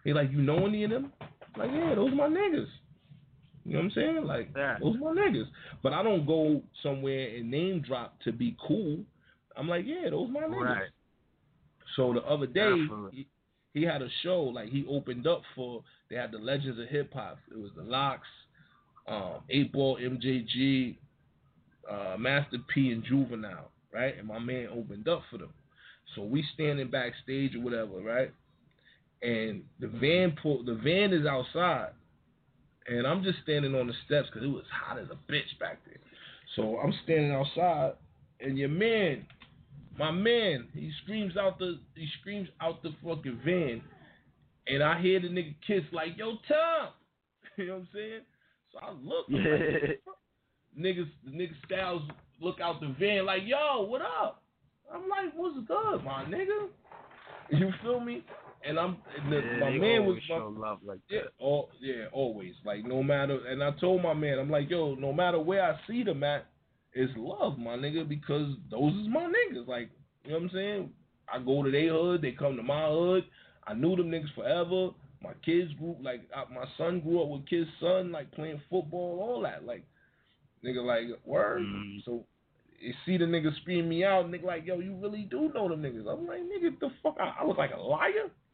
He 0.03 0.13
like, 0.13 0.31
"You 0.31 0.41
know 0.41 0.65
any 0.65 0.83
of 0.83 0.89
them?" 0.89 1.13
I'm 1.21 1.61
like, 1.61 1.71
"Yeah, 1.71 1.95
those 1.95 2.11
are 2.11 2.15
my 2.15 2.27
niggas." 2.27 2.67
You 3.65 3.73
know 3.73 3.79
what 3.79 3.85
I'm 3.85 3.91
saying? 3.91 4.23
Like, 4.25 4.53
those 4.79 4.95
my 4.99 5.07
niggas. 5.11 5.47
But 5.81 5.93
I 5.93 6.03
don't 6.03 6.25
go 6.25 6.61
somewhere 6.83 7.35
and 7.35 7.49
name 7.49 7.81
drop 7.81 8.19
to 8.23 8.31
be 8.31 8.55
cool. 8.65 8.99
I'm 9.57 9.67
like, 9.67 9.85
"Yeah, 9.85 10.09
those 10.11 10.29
my 10.29 10.41
niggas." 10.41 10.63
Right. 10.63 10.89
So 11.95 12.13
the 12.13 12.21
other 12.21 12.45
day, 12.45 12.69
he, 13.11 13.27
he 13.73 13.83
had 13.83 14.01
a 14.01 14.09
show 14.23 14.41
like 14.43 14.69
he 14.69 14.85
opened 14.89 15.25
up 15.27 15.41
for. 15.55 15.83
They 16.09 16.15
had 16.15 16.31
the 16.31 16.37
Legends 16.37 16.79
of 16.79 16.87
Hip 16.89 17.11
Hop. 17.13 17.39
It 17.51 17.57
was 17.57 17.71
the 17.75 17.83
LOX, 17.83 18.21
um, 19.07 19.41
Eight 19.49 19.71
Ball, 19.71 19.97
MJG, 19.97 20.95
uh, 21.89 22.17
Master 22.17 22.57
P, 22.73 22.91
and 22.91 23.03
Juvenile, 23.03 23.71
right? 23.91 24.17
And 24.17 24.27
my 24.27 24.39
man 24.39 24.67
opened 24.71 25.07
up 25.07 25.23
for 25.31 25.37
them. 25.37 25.53
So 26.15 26.21
we 26.23 26.43
standing 26.53 26.89
backstage 26.89 27.55
or 27.55 27.61
whatever, 27.61 28.01
right? 28.01 28.31
And 29.21 29.63
the 29.79 29.87
van 29.87 30.35
pull, 30.41 30.63
the 30.63 30.75
van 30.75 31.13
is 31.13 31.25
outside, 31.25 31.89
and 32.87 33.07
I'm 33.07 33.23
just 33.23 33.39
standing 33.43 33.75
on 33.75 33.87
the 33.87 33.93
steps 34.05 34.27
because 34.31 34.47
it 34.47 34.51
was 34.51 34.63
hot 34.71 34.99
as 34.99 35.07
a 35.09 35.31
bitch 35.31 35.57
back 35.59 35.79
there. 35.85 35.99
So 36.55 36.77
I'm 36.79 36.93
standing 37.03 37.31
outside, 37.31 37.93
and 38.39 38.57
your 38.57 38.69
man, 38.69 39.25
my 39.97 40.11
man, 40.11 40.67
he 40.73 40.91
screams 41.03 41.35
out 41.37 41.59
the 41.59 41.79
he 41.95 42.07
screams 42.21 42.49
out 42.61 42.83
the 42.83 42.91
fucking 43.03 43.39
van, 43.45 43.81
and 44.67 44.83
I 44.83 45.01
hear 45.01 45.19
the 45.19 45.27
nigga 45.27 45.55
kiss 45.65 45.83
like, 45.91 46.17
"Yo, 46.17 46.33
Tom," 46.47 46.89
you 47.57 47.67
know 47.67 47.73
what 47.73 47.79
I'm 47.79 47.87
saying? 47.93 48.21
So 48.71 48.79
I 48.81 48.91
look, 48.91 49.25
like, 49.29 50.01
niggas, 50.79 51.09
the 51.25 51.31
nigga 51.31 51.53
Styles 51.65 52.03
look 52.39 52.59
out 52.61 52.79
the 52.79 52.95
van 52.99 53.25
like, 53.25 53.43
"Yo, 53.45 53.83
what 53.83 54.01
up?" 54.01 54.43
I'm 54.93 55.09
like, 55.09 55.33
"What's 55.35 55.57
good, 55.67 56.03
my 56.03 56.23
nigga?" 56.25 56.69
You 57.51 57.71
feel 57.81 57.99
me? 57.99 58.23
And 58.67 58.79
I'm 58.79 58.97
and 59.21 59.31
the, 59.31 59.37
Yeah, 59.37 59.59
my 59.59 59.69
man 59.71 60.05
was 60.05 60.17
my, 60.29 60.37
love 60.37 60.79
like 60.83 60.99
yeah, 61.09 61.21
all 61.39 61.69
yeah, 61.79 62.05
always. 62.11 62.53
Like 62.65 62.85
no 62.85 63.03
matter 63.03 63.39
and 63.47 63.63
I 63.63 63.71
told 63.79 64.01
my 64.01 64.13
man, 64.13 64.39
I'm 64.39 64.49
like, 64.49 64.69
yo, 64.69 64.95
no 64.95 65.13
matter 65.13 65.39
where 65.39 65.63
I 65.63 65.79
see 65.87 66.03
them 66.03 66.23
at, 66.23 66.47
it's 66.93 67.13
love, 67.17 67.59
my 67.59 67.75
nigga, 67.75 68.07
because 68.07 68.55
those 68.71 68.93
is 68.93 69.07
my 69.07 69.31
niggas. 69.31 69.67
Like, 69.67 69.89
you 70.23 70.31
know 70.31 70.37
what 70.37 70.43
I'm 70.43 70.49
saying? 70.53 70.89
I 71.31 71.39
go 71.39 71.61
to 71.63 71.69
their 71.69 71.89
hood, 71.91 72.21
they 72.21 72.31
come 72.31 72.55
to 72.55 72.63
my 72.63 72.87
hood. 72.87 73.25
I 73.67 73.73
knew 73.73 73.95
them 73.95 74.11
niggas 74.11 74.33
forever. 74.33 74.91
My 75.21 75.33
kids 75.43 75.71
grew 75.79 75.95
like 76.01 76.21
uh, 76.35 76.45
my 76.53 76.65
son 76.77 77.01
grew 77.01 77.21
up 77.21 77.29
with 77.29 77.47
kids' 77.47 77.69
son, 77.79 78.11
like 78.11 78.31
playing 78.31 78.61
football, 78.69 79.19
all 79.19 79.41
that. 79.41 79.65
Like, 79.65 79.83
nigga, 80.63 80.85
like 80.85 81.19
word. 81.25 81.63
So 82.05 82.11
you 82.11 82.23
see 83.05 83.17
the 83.17 83.25
nigga 83.25 83.55
scream 83.61 83.89
me 83.89 84.03
out, 84.03 84.29
nigga, 84.29 84.43
like, 84.43 84.65
yo, 84.65 84.79
you 84.79 84.95
really 84.95 85.27
do 85.29 85.51
know 85.53 85.69
them 85.69 85.81
niggas. 85.81 86.07
I'm 86.07 86.27
like, 86.27 86.41
nigga, 86.41 86.79
the 86.79 86.89
fuck, 87.01 87.17
I, 87.19 87.41
I 87.41 87.43
was 87.43 87.55
like 87.57 87.71
a 87.73 87.79
liar. 87.79 88.29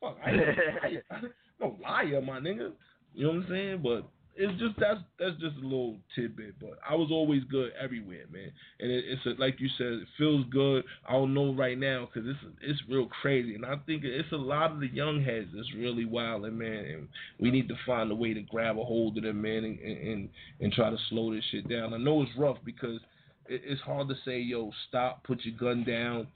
fuck, 0.00 0.16
I 0.24 0.30
ain't 0.30 0.58
liar. 0.82 1.02
no 1.60 1.76
liar, 1.82 2.20
my 2.20 2.40
nigga. 2.40 2.72
You 3.14 3.26
know 3.26 3.32
what 3.34 3.44
I'm 3.44 3.46
saying? 3.48 3.80
But 3.82 4.08
it's 4.34 4.58
just 4.58 4.74
that's 4.78 5.00
that's 5.18 5.38
just 5.40 5.56
a 5.56 5.66
little 5.66 5.98
tidbit. 6.14 6.54
But 6.58 6.78
I 6.88 6.94
was 6.94 7.10
always 7.10 7.42
good 7.50 7.72
everywhere, 7.82 8.24
man. 8.32 8.50
And 8.80 8.90
it, 8.90 9.04
it's 9.06 9.26
a, 9.26 9.40
like 9.40 9.60
you 9.60 9.68
said, 9.76 9.86
it 9.86 10.08
feels 10.16 10.46
good. 10.50 10.84
I 11.06 11.12
don't 11.12 11.34
know 11.34 11.54
right 11.54 11.78
now 11.78 12.08
because 12.12 12.28
it's 12.28 12.54
it's 12.62 12.80
real 12.88 13.08
crazy, 13.20 13.54
and 13.54 13.66
I 13.66 13.76
think 13.86 14.04
it's 14.04 14.32
a 14.32 14.36
lot 14.36 14.72
of 14.72 14.80
the 14.80 14.88
young 14.88 15.22
heads 15.22 15.48
that's 15.54 15.72
really 15.76 16.06
wild, 16.06 16.46
and 16.46 16.58
man. 16.58 16.84
And 16.84 17.08
we 17.38 17.50
need 17.50 17.68
to 17.68 17.74
find 17.86 18.10
a 18.10 18.14
way 18.14 18.32
to 18.32 18.42
grab 18.42 18.78
a 18.78 18.84
hold 18.84 19.18
of 19.18 19.24
them, 19.24 19.42
man, 19.42 19.64
and 19.64 19.78
and, 19.78 20.28
and 20.60 20.72
try 20.72 20.88
to 20.90 20.98
slow 21.10 21.34
this 21.34 21.44
shit 21.50 21.68
down. 21.68 21.92
I 21.92 21.98
know 21.98 22.22
it's 22.22 22.32
rough 22.38 22.58
because 22.64 23.00
it's 23.48 23.80
hard 23.82 24.08
to 24.08 24.14
say, 24.24 24.38
yo, 24.38 24.70
stop, 24.88 25.24
put 25.24 25.44
your 25.44 25.56
gun 25.56 25.84
down. 25.84 26.26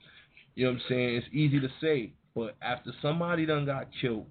You 0.55 0.65
know 0.65 0.71
what 0.71 0.77
I'm 0.77 0.83
saying? 0.89 1.15
It's 1.15 1.27
easy 1.31 1.59
to 1.59 1.69
say, 1.81 2.11
but 2.35 2.55
after 2.61 2.91
somebody 3.01 3.45
done 3.45 3.65
got 3.65 3.87
killed, 4.01 4.25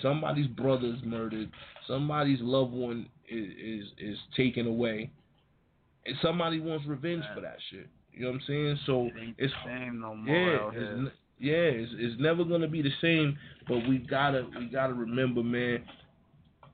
somebody's 0.00 0.46
brother's 0.46 0.98
murdered, 1.04 1.50
somebody's 1.86 2.40
loved 2.40 2.72
one 2.72 3.08
is 3.28 3.46
is, 3.58 3.86
is 3.98 4.18
taken 4.36 4.66
away, 4.66 5.10
and 6.04 6.16
somebody 6.20 6.60
wants 6.60 6.86
revenge 6.86 7.24
for 7.34 7.40
that 7.40 7.56
shit. 7.70 7.88
You 8.12 8.22
know 8.22 8.28
what 8.28 8.34
I'm 8.34 8.42
saying? 8.46 8.78
So 8.86 9.10
it's 9.38 9.52
same 9.64 10.00
no 10.00 10.14
more 10.14 10.36
yeah, 10.36 10.70
it's, 10.74 11.14
yeah, 11.38 11.52
it's, 11.54 11.92
it's 11.96 12.20
never 12.20 12.44
gonna 12.44 12.68
be 12.68 12.82
the 12.82 12.92
same. 13.00 13.38
But 13.66 13.88
we 13.88 13.98
gotta 13.98 14.46
we 14.58 14.66
gotta 14.66 14.92
remember, 14.92 15.42
man. 15.42 15.82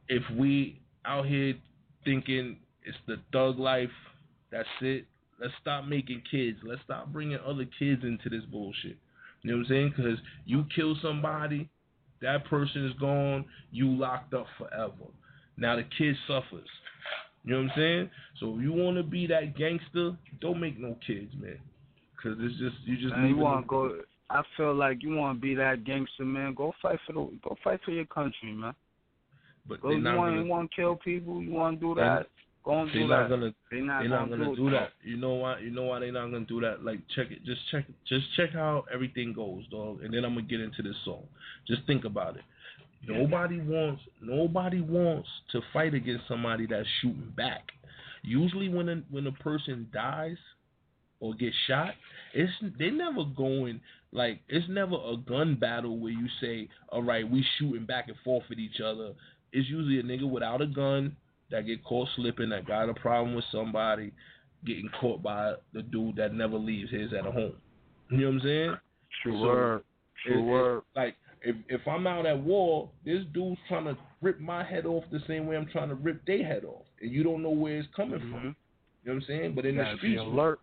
If 0.08 0.22
we 0.36 0.80
out 1.04 1.26
here 1.26 1.54
thinking 2.04 2.58
it's 2.82 2.98
the 3.06 3.16
thug 3.32 3.58
life, 3.58 3.90
that's 4.50 4.68
it. 4.80 5.06
Let's 5.40 5.54
stop 5.60 5.84
making 5.86 6.22
kids. 6.30 6.58
Let's 6.64 6.80
stop 6.84 7.12
bringing 7.12 7.38
other 7.46 7.66
kids 7.78 8.02
into 8.02 8.28
this 8.28 8.44
bullshit. 8.50 8.96
You 9.42 9.52
know 9.52 9.58
what 9.58 9.66
I'm 9.66 9.68
saying? 9.68 9.94
Because 9.96 10.18
you 10.46 10.64
kill 10.74 10.96
somebody, 11.00 11.68
that 12.20 12.44
person 12.46 12.86
is 12.86 12.92
gone. 12.98 13.44
You 13.70 13.88
locked 13.88 14.34
up 14.34 14.46
forever. 14.58 14.92
Now 15.56 15.76
the 15.76 15.84
kid 15.96 16.16
suffers. 16.26 16.68
You 17.44 17.52
know 17.52 17.62
what 17.62 17.70
I'm 17.70 17.76
saying? 17.76 18.10
So 18.40 18.56
if 18.56 18.62
you 18.62 18.72
want 18.72 18.96
to 18.96 19.02
be 19.02 19.26
that 19.28 19.56
gangster, 19.56 20.16
don't 20.40 20.60
make 20.60 20.78
no 20.78 20.96
kids, 21.06 21.32
man. 21.38 21.58
Because 22.16 22.38
it's 22.40 22.58
just 22.58 22.76
you 22.84 22.96
just 22.96 23.16
Man, 23.16 23.28
you 23.28 23.36
want 23.36 23.64
to 23.64 23.68
go? 23.68 24.00
I 24.30 24.42
feel 24.56 24.74
like 24.74 25.02
you 25.02 25.14
want 25.14 25.38
to 25.38 25.40
be 25.40 25.54
that 25.54 25.84
gangster, 25.84 26.24
man. 26.24 26.54
Go 26.54 26.74
fight 26.82 26.98
for 27.06 27.12
the, 27.12 27.30
go 27.42 27.56
fight 27.62 27.80
for 27.84 27.92
your 27.92 28.04
country, 28.06 28.52
man. 28.52 28.74
But 29.66 29.80
Go, 29.80 29.90
you 29.90 30.02
want, 30.04 30.16
gonna- 30.16 30.42
you 30.42 30.48
want 30.48 30.70
to 30.70 30.76
kill 30.76 30.96
people? 30.96 31.42
You 31.42 31.52
want 31.52 31.80
to 31.80 31.86
do 31.86 31.94
that? 31.94 32.26
Go 32.64 32.80
and 32.82 32.90
They're 32.92 33.08
not 33.08 33.22
that. 33.22 33.30
gonna. 33.30 33.54
They're 33.70 33.82
not 33.82 34.00
they're 34.00 34.08
not 34.08 34.30
gonna 34.30 34.44
gonna 34.44 34.56
do 34.56 34.70
that. 34.70 34.90
You 35.02 35.16
know 35.16 35.34
why? 35.34 35.58
You 35.60 35.70
know 35.70 35.84
why 35.84 36.00
they're 36.00 36.12
not 36.12 36.30
gonna 36.30 36.44
do 36.44 36.60
that? 36.60 36.84
Like 36.84 37.00
check 37.14 37.30
it. 37.30 37.44
Just 37.44 37.60
check. 37.70 37.86
Just 38.06 38.26
check 38.36 38.52
how 38.52 38.84
everything 38.92 39.32
goes, 39.32 39.66
dog. 39.70 40.02
And 40.02 40.12
then 40.12 40.24
I'm 40.24 40.34
gonna 40.34 40.46
get 40.46 40.60
into 40.60 40.82
this 40.82 40.96
song. 41.04 41.22
Just 41.66 41.82
think 41.86 42.04
about 42.04 42.36
it. 42.36 42.42
Nobody 43.06 43.60
wants. 43.60 44.02
Nobody 44.20 44.80
wants 44.80 45.28
to 45.52 45.60
fight 45.72 45.94
against 45.94 46.26
somebody 46.28 46.66
that's 46.66 46.88
shooting 47.00 47.32
back. 47.36 47.62
Usually, 48.22 48.68
when 48.68 48.88
a 48.88 49.02
when 49.10 49.26
a 49.26 49.32
person 49.32 49.88
dies 49.92 50.36
or 51.20 51.34
gets 51.34 51.56
shot, 51.66 51.94
it's 52.34 52.52
they 52.78 52.90
never 52.90 53.24
going 53.24 53.80
like 54.12 54.40
it's 54.48 54.66
never 54.68 54.96
a 54.96 55.16
gun 55.16 55.54
battle 55.54 55.98
where 55.98 56.12
you 56.12 56.26
say, 56.40 56.68
all 56.90 57.02
right, 57.02 57.28
we 57.28 57.44
shooting 57.58 57.86
back 57.86 58.08
and 58.08 58.16
forth 58.24 58.44
at 58.50 58.58
each 58.58 58.80
other. 58.80 59.12
It's 59.52 59.68
usually 59.68 60.00
a 60.00 60.02
nigga 60.02 60.28
without 60.28 60.60
a 60.60 60.66
gun 60.66 61.16
that 61.50 61.66
get 61.66 61.82
caught 61.84 62.08
slipping, 62.16 62.50
that 62.50 62.66
got 62.66 62.88
a 62.88 62.94
problem 62.94 63.34
with 63.34 63.44
somebody, 63.50 64.12
getting 64.66 64.88
caught 65.00 65.22
by 65.22 65.54
the 65.72 65.82
dude 65.82 66.16
that 66.16 66.34
never 66.34 66.56
leaves 66.56 66.90
his 66.90 67.12
at 67.12 67.26
a 67.26 67.30
home. 67.30 67.54
You 68.10 68.18
know 68.18 68.26
what 68.28 68.34
I'm 68.34 68.40
saying? 68.40 68.76
True 69.22 69.32
So, 69.40 69.46
word. 69.46 69.82
True 70.24 70.34
it- 70.34 70.38
it- 70.38 70.42
word. 70.42 70.82
Like 70.96 71.14
if 71.42 71.56
if 71.68 71.86
I'm 71.86 72.06
out 72.06 72.26
at 72.26 72.38
war, 72.38 72.90
this 73.04 73.24
dude's 73.32 73.60
trying 73.68 73.84
to 73.84 73.96
rip 74.20 74.40
my 74.40 74.64
head 74.64 74.86
off 74.86 75.04
the 75.10 75.20
same 75.26 75.46
way 75.46 75.56
I'm 75.56 75.66
trying 75.66 75.88
to 75.88 75.94
rip 75.94 76.24
their 76.26 76.44
head 76.44 76.64
off, 76.64 76.84
and 77.00 77.10
you 77.10 77.22
don't 77.22 77.42
know 77.42 77.50
where 77.50 77.78
it's 77.78 77.88
coming 77.94 78.18
from. 78.20 78.32
Mm-hmm. 78.32 78.46
You 78.46 78.52
know 79.04 79.14
what 79.14 79.14
I'm 79.14 79.22
saying? 79.22 79.54
But 79.54 79.64
in 79.66 79.76
the 79.76 79.94
streets, 79.96 80.20
alert. 80.20 80.58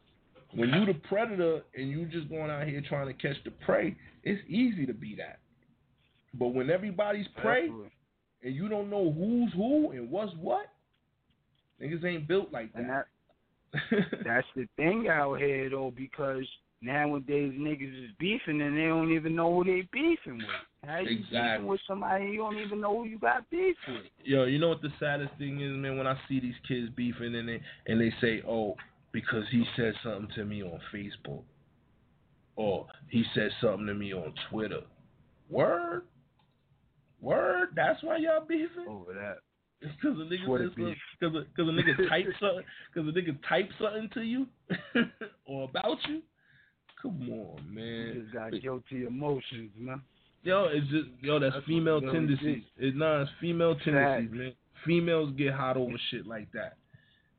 when 0.53 0.69
you 0.69 0.85
the 0.85 0.93
predator 1.07 1.61
and 1.75 1.89
you 1.89 2.05
just 2.05 2.29
going 2.29 2.51
out 2.51 2.67
here 2.67 2.81
trying 2.87 3.07
to 3.07 3.13
catch 3.13 3.41
the 3.45 3.51
prey, 3.51 3.95
it's 4.23 4.41
easy 4.49 4.85
to 4.85 4.93
be 4.93 5.15
that. 5.15 5.39
But 6.33 6.49
when 6.49 6.69
everybody's 6.69 7.27
prey 7.41 7.61
Definitely. 7.67 7.91
and 8.43 8.53
you 8.55 8.67
don't 8.67 8.89
know 8.89 9.11
who's 9.11 9.53
who 9.53 9.91
and 9.91 10.11
what's 10.11 10.33
what, 10.35 10.67
niggas 11.81 12.03
ain't 12.05 12.27
built 12.27 12.51
like 12.51 12.73
that. 12.73 12.79
And 12.79 12.89
that 12.89 13.05
that's 14.23 14.47
the 14.55 14.67
thing 14.77 15.07
out 15.09 15.39
here 15.39 15.69
though, 15.69 15.93
because 15.95 16.45
nowadays 16.81 17.53
niggas 17.57 18.05
is 18.05 18.11
beefing 18.19 18.61
and 18.61 18.77
they 18.77 18.85
don't 18.85 19.11
even 19.11 19.35
know 19.35 19.53
who 19.53 19.63
they 19.63 19.87
beefing 19.91 20.37
with. 20.37 20.45
How 20.85 20.99
you 20.99 21.17
Exactly. 21.17 21.39
beefing 21.39 21.67
with 21.67 21.81
somebody 21.87 22.25
you 22.25 22.37
don't 22.37 22.57
even 22.57 22.81
know 22.81 22.97
who 23.01 23.05
you 23.05 23.19
got 23.19 23.49
beef 23.49 23.75
with? 23.87 24.03
Yo, 24.23 24.45
you 24.45 24.59
know 24.59 24.69
what 24.69 24.81
the 24.81 24.93
saddest 24.99 25.33
thing 25.37 25.61
is, 25.61 25.75
man? 25.75 25.97
When 25.97 26.07
I 26.07 26.17
see 26.29 26.39
these 26.39 26.55
kids 26.67 26.89
beefing 26.95 27.35
and 27.35 27.49
they 27.49 27.61
and 27.87 27.99
they 27.99 28.13
say, 28.21 28.43
"Oh, 28.47 28.75
because 29.11 29.43
he 29.51 29.65
said 29.75 29.93
something 30.03 30.29
to 30.35 30.45
me 30.45 30.63
on 30.63 30.79
Facebook," 30.93 31.43
or 32.55 32.87
he 33.09 33.23
said 33.33 33.49
something 33.61 33.87
to 33.87 33.93
me 33.93 34.13
on 34.13 34.33
Twitter. 34.49 34.81
Word, 35.49 36.03
word. 37.21 37.69
That's 37.75 38.01
why 38.03 38.17
y'all 38.17 38.45
beefing 38.47 38.87
over 38.87 39.13
that. 39.13 39.37
Because 40.01 40.19
a 40.19 40.23
nigga 40.23 40.45
Twitter 40.45 40.69
said 40.75 40.95
something- 41.21 41.45
cause 41.55 41.67
a, 41.67 41.69
a 41.69 41.73
nigga 41.73 42.09
type 42.09 42.25
something, 42.39 42.63
cause 42.93 43.07
a 43.07 43.11
nigga 43.11 43.37
type 43.47 43.69
something 43.79 44.09
to 44.13 44.21
you 44.21 44.47
or 45.45 45.69
about 45.69 45.97
you. 46.07 46.21
Come 47.01 47.29
on, 47.29 47.73
man. 47.73 48.13
You 48.15 48.21
just 48.23 48.33
got 48.33 48.51
guilty 48.61 49.05
emotions, 49.05 49.71
man. 49.77 50.01
Yo, 50.43 50.67
it's 50.71 50.87
just 50.89 51.07
yo, 51.21 51.39
that's, 51.39 51.55
That's 51.55 51.65
female 51.65 51.95
what 51.95 52.03
it 52.03 52.07
really 52.07 52.35
tendencies. 52.37 52.63
It's 52.77 52.97
nah, 52.97 53.21
it's 53.23 53.31
female 53.41 53.75
tendencies, 53.83 54.31
man. 54.31 54.53
Females 54.85 55.33
get 55.37 55.53
hot 55.53 55.77
over 55.77 55.95
shit 56.11 56.27
like 56.27 56.51
that. 56.53 56.77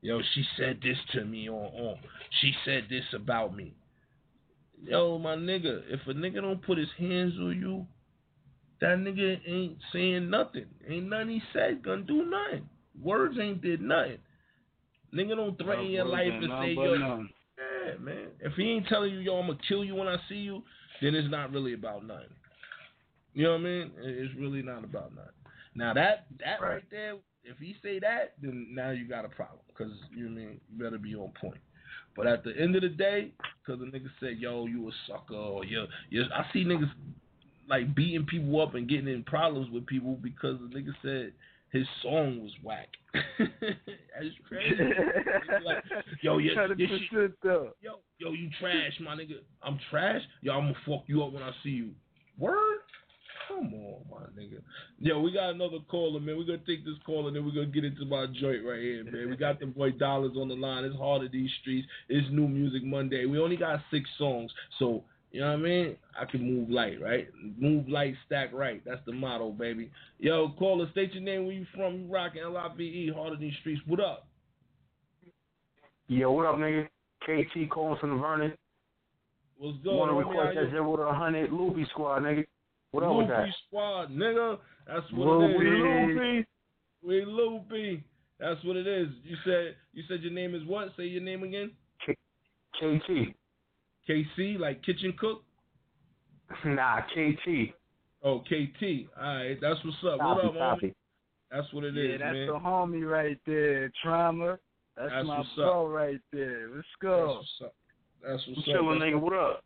Yo, 0.02 0.20
she 0.34 0.44
said 0.56 0.80
this 0.82 0.98
to 1.12 1.24
me 1.24 1.48
on 1.48 1.54
on. 1.54 1.96
She 2.40 2.52
said 2.64 2.86
this 2.90 3.04
about 3.14 3.56
me. 3.56 3.74
Yo, 4.84 5.18
my 5.18 5.36
nigga, 5.36 5.82
if 5.88 6.00
a 6.06 6.12
nigga 6.12 6.42
don't 6.42 6.62
put 6.62 6.78
his 6.78 6.88
hands 6.98 7.34
on 7.40 7.58
you, 7.58 7.86
that 8.80 8.98
nigga 8.98 9.38
ain't 9.46 9.78
saying 9.92 10.30
nothing. 10.30 10.66
Ain't 10.88 11.08
nothing 11.08 11.28
he 11.28 11.42
said 11.52 11.82
gonna 11.82 12.02
do 12.02 12.24
nothing. 12.24 12.68
Words 13.02 13.36
ain't 13.40 13.62
did 13.62 13.80
nothing. 13.80 14.18
Nigga 15.14 15.36
don't 15.36 15.56
threaten 15.58 15.86
your 15.86 16.04
life 16.04 16.32
and 16.32 16.52
say 16.62 16.72
yo, 16.72 16.94
yeah, 16.94 17.98
man. 18.00 18.28
If 18.40 18.52
he 18.54 18.64
ain't 18.64 18.86
telling 18.88 19.12
you 19.12 19.20
yo, 19.20 19.36
I'm 19.36 19.46
gonna 19.46 19.58
kill 19.68 19.84
you 19.84 19.94
when 19.94 20.08
I 20.08 20.16
see 20.28 20.36
you, 20.36 20.62
then 21.00 21.14
it's 21.14 21.30
not 21.30 21.52
really 21.52 21.74
about 21.74 22.06
nothing. 22.06 22.26
You 23.32 23.44
know 23.44 23.52
what 23.52 23.60
I 23.60 23.64
mean? 23.64 23.92
It's 23.98 24.34
really 24.38 24.62
not 24.62 24.84
about 24.84 25.14
nothing. 25.14 25.32
Now 25.74 25.94
that 25.94 26.26
that 26.40 26.60
right, 26.60 26.82
there, 26.90 27.16
if 27.44 27.58
he 27.58 27.76
say 27.82 27.98
that, 28.00 28.34
then 28.42 28.68
now 28.72 28.90
you 28.90 29.06
got 29.06 29.24
a 29.24 29.28
problem 29.28 29.60
because 29.68 29.92
you 30.14 30.28
know 30.28 30.34
what 30.34 30.40
I 30.40 30.46
mean 30.46 30.60
you 30.70 30.84
better 30.84 30.98
be 30.98 31.14
on 31.14 31.32
point. 31.40 31.60
But 32.16 32.26
at 32.26 32.44
the 32.44 32.52
end 32.58 32.76
of 32.76 32.82
the 32.82 32.88
day, 32.88 33.32
because 33.64 33.80
the 33.80 33.86
nigga 33.86 34.08
said, 34.20 34.38
"Yo, 34.38 34.66
you 34.66 34.88
a 34.88 34.92
sucker," 35.06 35.34
or 35.34 35.64
"Yo, 35.66 35.86
yo," 36.08 36.22
I 36.34 36.50
see 36.52 36.64
niggas 36.64 36.90
like 37.68 37.94
beating 37.94 38.26
people 38.26 38.60
up 38.60 38.74
and 38.74 38.88
getting 38.88 39.08
in 39.08 39.22
problems 39.24 39.70
with 39.70 39.86
people 39.86 40.18
because 40.22 40.58
the 40.60 40.76
nigga 40.78 40.92
said 41.02 41.32
his 41.72 41.86
song 42.02 42.40
was 42.42 42.52
whack. 42.62 42.88
That's 43.38 44.34
crazy. 44.48 44.76
like, 45.64 45.84
yo, 46.22 46.38
yeah, 46.38 46.66
shit- 46.76 47.32
yo, 47.42 47.72
yo, 48.18 48.32
you 48.32 48.48
trash, 48.60 48.92
my 49.00 49.14
nigga. 49.14 49.38
I'm 49.62 49.78
trash. 49.90 50.20
Yo, 50.42 50.52
I'm 50.52 50.72
gonna 50.72 50.74
fuck 50.86 51.04
you 51.06 51.22
up 51.22 51.32
when 51.32 51.42
I 51.42 51.50
see 51.62 51.70
you. 51.70 51.90
Word? 52.38 52.78
Come 53.48 53.72
on, 53.74 54.00
my 54.10 54.26
nigga. 54.40 54.60
Yo, 54.98 55.20
we 55.20 55.32
got 55.32 55.50
another 55.50 55.78
caller, 55.88 56.20
man. 56.20 56.36
We're 56.36 56.44
gonna 56.44 56.58
take 56.66 56.84
this 56.84 56.94
call 57.04 57.26
and 57.26 57.36
then 57.36 57.44
we're 57.44 57.52
gonna 57.52 57.66
get 57.66 57.84
into 57.84 58.04
my 58.04 58.26
joint 58.26 58.64
right 58.64 58.80
here, 58.80 59.04
man. 59.04 59.30
We 59.30 59.36
got 59.36 59.60
the 59.60 59.66
boy 59.66 59.92
Dollars 59.92 60.32
on 60.36 60.48
the 60.48 60.54
line. 60.54 60.84
It's 60.84 60.96
hard 60.96 61.22
at 61.24 61.32
these 61.32 61.50
streets. 61.60 61.86
It's 62.08 62.26
New 62.30 62.48
Music 62.48 62.84
Monday. 62.84 63.26
We 63.26 63.38
only 63.38 63.56
got 63.56 63.80
six 63.90 64.08
songs, 64.18 64.50
so 64.78 65.04
you 65.32 65.40
know 65.40 65.48
what 65.48 65.58
I 65.58 65.62
mean? 65.62 65.96
I 66.18 66.24
can 66.24 66.42
move 66.42 66.70
light, 66.70 67.00
right? 67.00 67.28
Move 67.58 67.88
light, 67.88 68.14
stack 68.26 68.52
right. 68.52 68.82
That's 68.84 69.00
the 69.06 69.12
motto, 69.12 69.50
baby. 69.50 69.90
Yo, 70.18 70.50
caller, 70.58 70.88
state 70.92 71.12
your 71.12 71.22
name, 71.22 71.44
where 71.44 71.54
you 71.54 71.66
from? 71.74 72.00
You 72.00 72.12
rocking 72.12 72.42
L-I-V-E, 72.42 73.12
hard 73.14 73.34
in 73.34 73.40
these 73.40 73.54
streets. 73.60 73.82
What 73.86 74.00
up? 74.00 74.26
Yo, 76.08 76.30
what 76.32 76.46
up, 76.46 76.56
nigga? 76.56 76.88
KT 77.22 77.68
calling 77.70 77.98
from 78.00 78.10
the 78.10 78.16
Vernon. 78.16 78.52
What's 79.58 79.78
good? 79.82 79.94
Want 79.94 80.10
to 80.10 80.16
request 80.16 80.54
that 80.54 80.70
zero 80.70 80.96
to 80.96 81.02
a 81.02 81.14
hundred 81.14 81.52
Loopy 81.52 81.86
squad, 81.90 82.20
nigga. 82.20 82.44
What 82.92 83.02
up 83.04 83.16
with 83.16 83.28
that? 83.28 83.40
Loopy 83.40 83.54
Squad, 83.66 84.10
nigga. 84.10 84.58
That's 84.86 85.12
what 85.12 85.42
it 85.42 85.50
is. 85.50 85.56
Loopy. 85.58 86.46
We 87.04 87.24
Loopy. 87.24 88.04
That's 88.38 88.62
what 88.64 88.76
it 88.76 88.86
is. 88.86 89.08
You 89.24 89.36
said 89.44 89.74
you 89.92 90.02
said 90.08 90.22
your 90.22 90.32
name 90.32 90.54
is 90.54 90.62
what? 90.66 90.88
Say 90.96 91.04
your 91.04 91.22
name 91.22 91.42
again. 91.42 91.72
KT. 92.74 93.34
KC, 94.08 94.58
like 94.58 94.82
kitchen 94.84 95.14
cook. 95.18 95.42
Nah, 96.64 97.00
KT. 97.00 97.74
Oh, 98.22 98.38
KT. 98.40 99.08
All 99.20 99.36
right, 99.36 99.56
that's 99.60 99.84
what's 99.84 99.96
up. 100.06 100.20
Copy, 100.20 100.20
what 100.20 100.44
up, 100.46 100.54
copy. 100.54 100.86
homie? 100.88 100.94
That's 101.50 101.72
what 101.72 101.84
it 101.84 101.96
is, 101.96 102.10
yeah, 102.12 102.16
that's 102.18 102.34
man. 102.34 102.46
the 102.46 102.52
homie 102.52 103.08
right 103.08 103.38
there, 103.46 103.90
Trauma. 104.02 104.58
That's, 104.96 105.10
That's 105.12 105.26
my 105.26 105.38
what's 105.38 105.50
up. 105.60 105.88
right 105.88 106.20
there. 106.32 106.68
Let's 106.74 106.86
go. 107.02 107.26
That's 107.26 107.36
what's 107.36 107.48
up. 107.64 107.74
That's 108.22 108.46
what's 108.48 108.58
I'm 108.58 108.64
chilling, 108.64 108.96
up. 108.96 109.02
nigga. 109.02 109.20
What 109.20 109.32
up? 109.34 109.64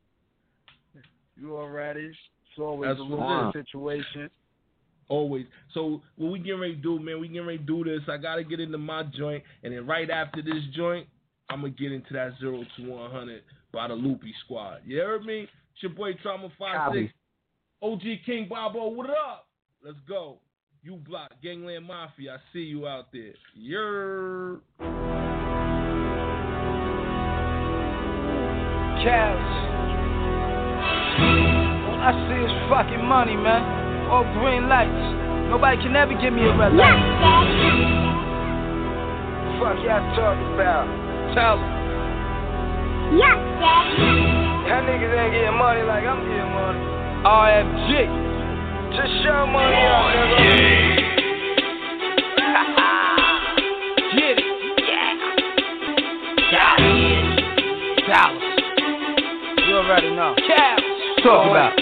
You 1.36 1.56
already? 1.56 2.06
It's 2.06 2.58
always 2.58 2.88
That's 2.90 3.00
a 3.00 3.04
what 3.04 3.10
little 3.20 3.50
it 3.54 3.58
is. 3.58 3.64
situation. 3.66 4.30
Always. 5.08 5.46
So 5.74 6.02
what 6.16 6.32
we 6.32 6.38
getting 6.40 6.60
ready 6.60 6.76
to 6.76 6.80
do, 6.82 6.98
man? 6.98 7.20
We 7.20 7.28
getting 7.28 7.46
ready 7.46 7.58
to 7.58 7.64
do 7.64 7.84
this. 7.84 8.00
I 8.08 8.16
gotta 8.16 8.42
get 8.44 8.58
into 8.60 8.78
my 8.78 9.04
joint, 9.16 9.42
and 9.62 9.72
then 9.74 9.86
right 9.86 10.10
after 10.10 10.42
this 10.42 10.62
joint, 10.74 11.06
I'm 11.48 11.60
gonna 11.60 11.70
get 11.72 11.92
into 11.92 12.12
that 12.14 12.32
zero 12.40 12.62
to 12.76 12.82
one 12.90 13.10
hundred 13.10 13.42
by 13.72 13.88
the 13.88 13.94
Loopy 13.94 14.34
Squad. 14.44 14.80
You 14.84 14.98
heard 14.98 15.24
me? 15.24 15.42
It's 15.74 15.82
your 15.82 15.92
boy 15.92 16.12
Trauma 16.22 16.48
Five 16.58 16.92
Six, 16.94 17.12
OG 17.82 18.02
King 18.26 18.46
Bobo. 18.48 18.88
What 18.88 19.10
up? 19.10 19.46
Let's 19.84 19.98
go. 20.08 20.38
You 20.82 20.96
block 20.96 21.32
Gangland 21.42 21.86
Mafia. 21.86 22.34
I 22.34 22.38
see 22.52 22.60
you 22.60 22.86
out 22.86 23.12
there. 23.12 23.34
You're. 23.54 24.60
Cows. 29.04 29.66
All 31.88 32.00
I 32.00 32.12
see 32.28 32.44
is 32.44 32.52
fucking 32.70 33.04
money, 33.04 33.36
man. 33.36 34.08
All 34.10 34.24
green 34.40 34.68
lights. 34.68 35.50
Nobody 35.50 35.76
can 35.82 35.96
ever 35.96 36.14
give 36.20 36.32
me 36.32 36.42
a 36.42 36.56
red 36.56 36.72
light. 36.72 37.00
Fuck 39.60 39.76
y'all 39.84 40.16
talking 40.16 40.54
about? 40.54 41.34
Tell 41.34 41.56
them. 41.56 41.79
Yes, 43.10 43.38
Daddy. 43.58 44.06
Y'all 44.70 44.86
niggas 44.86 45.10
ain't 45.18 45.32
getting 45.34 45.58
money 45.58 45.82
like 45.82 46.04
I'm 46.06 46.22
getting 46.22 46.54
money. 46.54 46.78
RFG. 47.26 48.06
Just 48.94 49.10
show 49.24 49.46
money 49.46 49.82
out, 49.82 50.14
nigga. 50.14 50.36
Get 54.14 54.38
it. 54.38 54.46
Yeah. 56.52 56.70
Dallas. 58.06 58.46
You 59.66 59.74
already 59.76 60.10
know. 60.14 60.34
Caps. 60.46 60.82
Talk 61.24 61.50
about. 61.50 61.74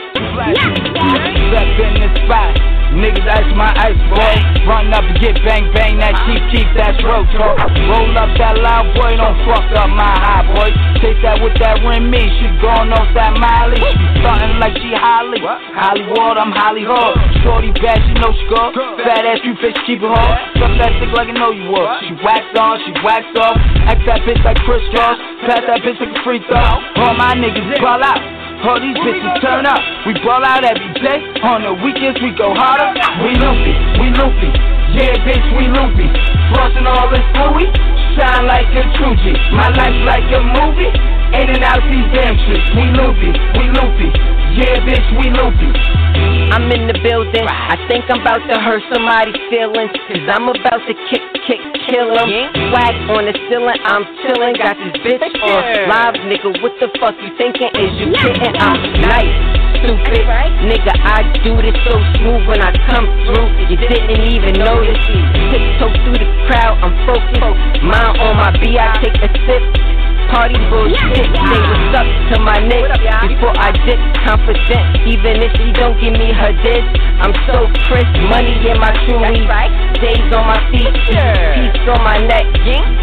Step 1.52 1.68
in 1.76 1.92
the 2.00 2.08
spot. 2.24 2.77
Niggas 2.94 3.28
ice 3.28 3.52
my 3.52 3.70
ice 3.76 4.00
boy. 4.08 4.34
Run 4.64 4.92
up 4.92 5.04
and 5.04 5.18
get 5.20 5.36
bang 5.44 5.68
bang. 5.72 6.00
That 6.00 6.16
cheap 6.24 6.42
cheap, 6.52 6.68
that's 6.72 6.96
road 7.04 7.28
talk. 7.36 7.60
Roll 7.60 8.12
up 8.16 8.32
that 8.40 8.56
loud 8.56 8.88
boy. 8.96 9.16
Don't 9.16 9.36
fuck 9.44 9.68
up 9.76 9.90
my 9.92 10.08
high 10.08 10.44
boy. 10.48 10.70
Take 11.04 11.20
that 11.22 11.40
with 11.44 11.54
that 11.60 11.84
rim 11.84 12.08
me. 12.08 12.24
She 12.40 12.48
going 12.58 12.90
off 12.92 13.08
that 13.12 13.36
Miley. 13.36 13.80
Starting 14.24 14.56
like 14.58 14.76
she 14.80 14.92
Holly. 14.96 15.40
Hollywood, 15.44 16.36
I'm 16.40 16.52
Hollywood. 16.52 17.16
Shorty 17.44 17.72
bad, 17.76 18.00
she 18.08 18.12
know 18.16 18.32
she 18.32 18.44
good. 18.48 18.72
Fat 19.04 19.24
ass, 19.24 19.44
you 19.44 19.54
bitch, 19.60 19.78
keep 19.84 20.00
it 20.00 20.08
hard. 20.08 20.36
Suck 20.56 20.72
that 20.80 20.92
dick 20.98 21.12
like 21.12 21.28
I 21.28 21.36
know 21.36 21.52
you 21.52 21.68
would. 21.68 21.88
She 22.08 22.16
waxed 22.24 22.56
on, 22.56 22.80
she 22.82 22.92
waxed 23.04 23.36
off. 23.36 23.56
Act 23.84 24.02
that 24.08 24.24
bitch 24.24 24.42
like 24.42 24.58
Kris 24.64 24.82
Kross. 24.90 25.16
Pass 25.44 25.62
that 25.68 25.80
bitch 25.84 26.00
like 26.00 26.12
a 26.12 26.20
free 26.24 26.40
throw. 26.48 26.60
All 27.04 27.14
my 27.14 27.36
niggas 27.36 27.78
ball 27.80 28.02
out. 28.02 28.37
All 28.58 28.80
these 28.82 28.98
bitches 28.98 29.38
turn 29.38 29.66
up. 29.70 29.78
We 30.02 30.18
ball 30.18 30.42
out 30.42 30.66
every 30.66 30.90
day. 30.98 31.22
On 31.46 31.62
the 31.62 31.78
weekends 31.78 32.18
we 32.18 32.34
go 32.34 32.50
harder. 32.58 32.90
We 33.22 33.38
loopy, 33.38 33.74
we 34.02 34.06
loopy. 34.18 34.50
Yeah, 34.98 35.14
bitch, 35.22 35.46
we 35.54 35.70
loopy. 35.70 36.10
Frosting 36.50 36.90
all 36.90 37.06
this 37.06 37.22
Louis. 37.38 37.70
Shine 38.18 38.50
like 38.50 38.66
a 38.74 38.82
true 38.98 39.14
My 39.54 39.70
life 39.70 39.94
like 40.02 40.26
a 40.34 40.42
movie. 40.42 40.90
In 41.38 41.54
and 41.54 41.62
out 41.62 41.86
these 41.86 42.08
damn 42.10 42.34
streets. 42.34 42.66
We 42.74 42.90
loopy, 42.98 43.30
we 43.30 43.64
loopy. 43.78 44.10
Yeah, 44.58 44.82
bitch, 44.82 45.06
we 45.14 45.30
loopy. 45.30 46.27
I'm 46.48 46.64
in 46.72 46.88
the 46.88 46.96
building. 47.04 47.44
I 47.44 47.76
think 47.88 48.08
I'm 48.08 48.20
about 48.24 48.40
to 48.48 48.56
hurt 48.56 48.82
somebody's 48.92 49.36
feelings. 49.52 49.92
Cause 50.08 50.26
I'm 50.32 50.48
about 50.48 50.80
to 50.88 50.94
kick, 51.12 51.24
kick, 51.44 51.60
kill 51.86 52.08
him. 52.16 52.28
Swag 52.72 52.94
on 53.12 53.28
the 53.28 53.34
ceiling, 53.48 53.80
I'm 53.84 54.04
chillin'. 54.24 54.56
Got 54.56 54.76
this 54.80 54.96
bitch 55.04 55.24
on 55.44 55.60
live, 55.88 56.16
nigga. 56.24 56.56
What 56.64 56.72
the 56.80 56.88
fuck 56.96 57.14
you 57.20 57.32
thinking? 57.36 57.68
Is 57.76 57.92
you 58.00 58.08
kidding? 58.16 58.56
I'm 58.56 58.80
nice. 59.04 59.36
Stupid 59.78 60.24
nigga, 60.64 60.90
I 61.04 61.22
do 61.44 61.54
this 61.62 61.76
so 61.86 61.94
smooth 62.18 62.48
when 62.48 62.60
I 62.64 62.72
come 62.90 63.06
through. 63.28 63.46
You 63.68 63.76
didn't 63.76 64.24
even 64.26 64.58
notice. 64.58 64.98
me. 65.08 65.20
Tiptoe 65.52 65.92
through 66.02 66.18
the 66.18 66.28
crowd, 66.48 66.80
I'm 66.82 66.96
focused. 67.06 67.84
Mine 67.84 68.16
on 68.18 68.36
my 68.36 68.50
B, 68.58 68.76
I 68.80 68.96
take 68.98 69.20
a 69.20 69.28
sip. 69.46 69.97
Party 70.28 70.60
bullshit, 70.68 71.24
say 71.24 71.60
what's 71.64 71.96
up 71.96 72.04
to 72.04 72.36
my 72.44 72.60
neck 72.60 72.84
before 73.24 73.56
I 73.56 73.72
dip. 73.72 73.96
Confident, 74.28 75.08
even 75.08 75.40
if 75.40 75.52
she 75.56 75.72
don't 75.72 75.96
give 75.96 76.12
me 76.12 76.36
her 76.36 76.52
dish. 76.60 76.84
I'm 77.24 77.32
so 77.48 77.64
crisp, 77.88 78.12
money 78.28 78.52
in 78.60 78.76
my 78.76 78.92
true 79.08 79.18
Days 79.18 80.30
on 80.30 80.44
my 80.46 80.60
feet, 80.70 80.92
peace 80.92 81.88
on 81.88 82.04
my 82.04 82.20
neck. 82.20 82.44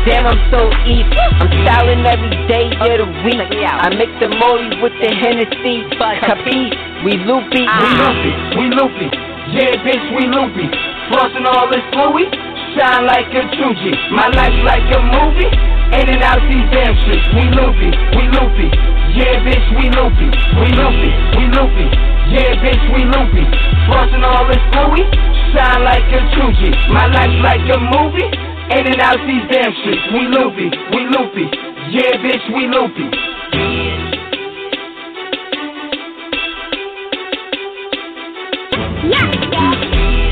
Damn, 0.05 0.29
I'm 0.29 0.37
so 0.53 0.69
east. 0.85 1.09
I'm 1.41 1.49
styling 1.65 2.05
every 2.05 2.37
day 2.45 2.69
of 2.77 2.93
the 2.93 3.09
week. 3.25 3.41
I 3.41 3.89
mix 3.89 4.13
the 4.21 4.29
molly 4.29 4.77
with 4.79 4.93
the 5.01 5.09
Hennessy. 5.09 5.81
Capiche, 5.97 6.77
we 7.03 7.17
loopy, 7.25 7.65
We 7.65 7.89
loopy, 7.99 8.31
we 8.53 8.65
loopy. 8.69 9.09
Yeah, 9.49 9.81
bitch, 9.81 10.05
we 10.13 10.29
loopy. 10.29 10.69
Frosting 11.09 11.45
all 11.45 11.69
this 11.73 11.83
Louis. 11.93 12.54
Shine 12.75 13.07
like 13.07 13.31
a 13.31 13.43
G. 13.55 13.91
My 14.11 14.27
life 14.35 14.59
like 14.67 14.83
a 14.91 14.99
movie. 14.99 15.47
In 15.95 16.11
and 16.11 16.23
out 16.27 16.43
these 16.43 16.67
damn 16.75 16.91
streets. 17.07 17.23
We 17.31 17.47
loopy, 17.55 17.87
we 17.87 18.23
loopy. 18.35 18.67
Yeah, 19.15 19.39
bitch, 19.47 19.63
we 19.79 19.87
loopy. 19.95 20.27
We 20.59 20.67
loopy, 20.75 21.11
we 21.39 21.43
loopy. 21.55 21.87
Yeah, 22.35 22.51
bitch, 22.59 22.83
we 22.91 23.07
loopy. 23.07 23.47
Frosting 23.87 24.27
all 24.27 24.43
this 24.51 24.59
Louis. 24.75 25.07
Shine 25.55 25.87
like 25.87 26.03
a 26.11 26.19
G. 26.35 26.75
My 26.91 27.07
life 27.07 27.31
like 27.39 27.63
a 27.63 27.79
movie. 27.79 28.27
In 28.75 28.91
and 28.91 28.99
out 28.99 29.23
these 29.23 29.47
damn 29.47 29.71
streets. 29.79 30.03
We 30.11 30.27
loopy, 30.27 30.67
we 30.91 31.07
loopy. 31.15 31.47
Yeah, 31.95 32.19
bitch, 32.19 32.43
we 32.51 32.67
loopy. 32.67 33.07
Daddy. 39.15 39.87
Yeah. 39.95 40.24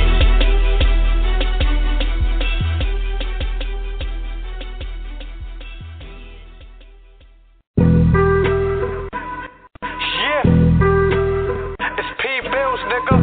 Nigga. 13.03 13.17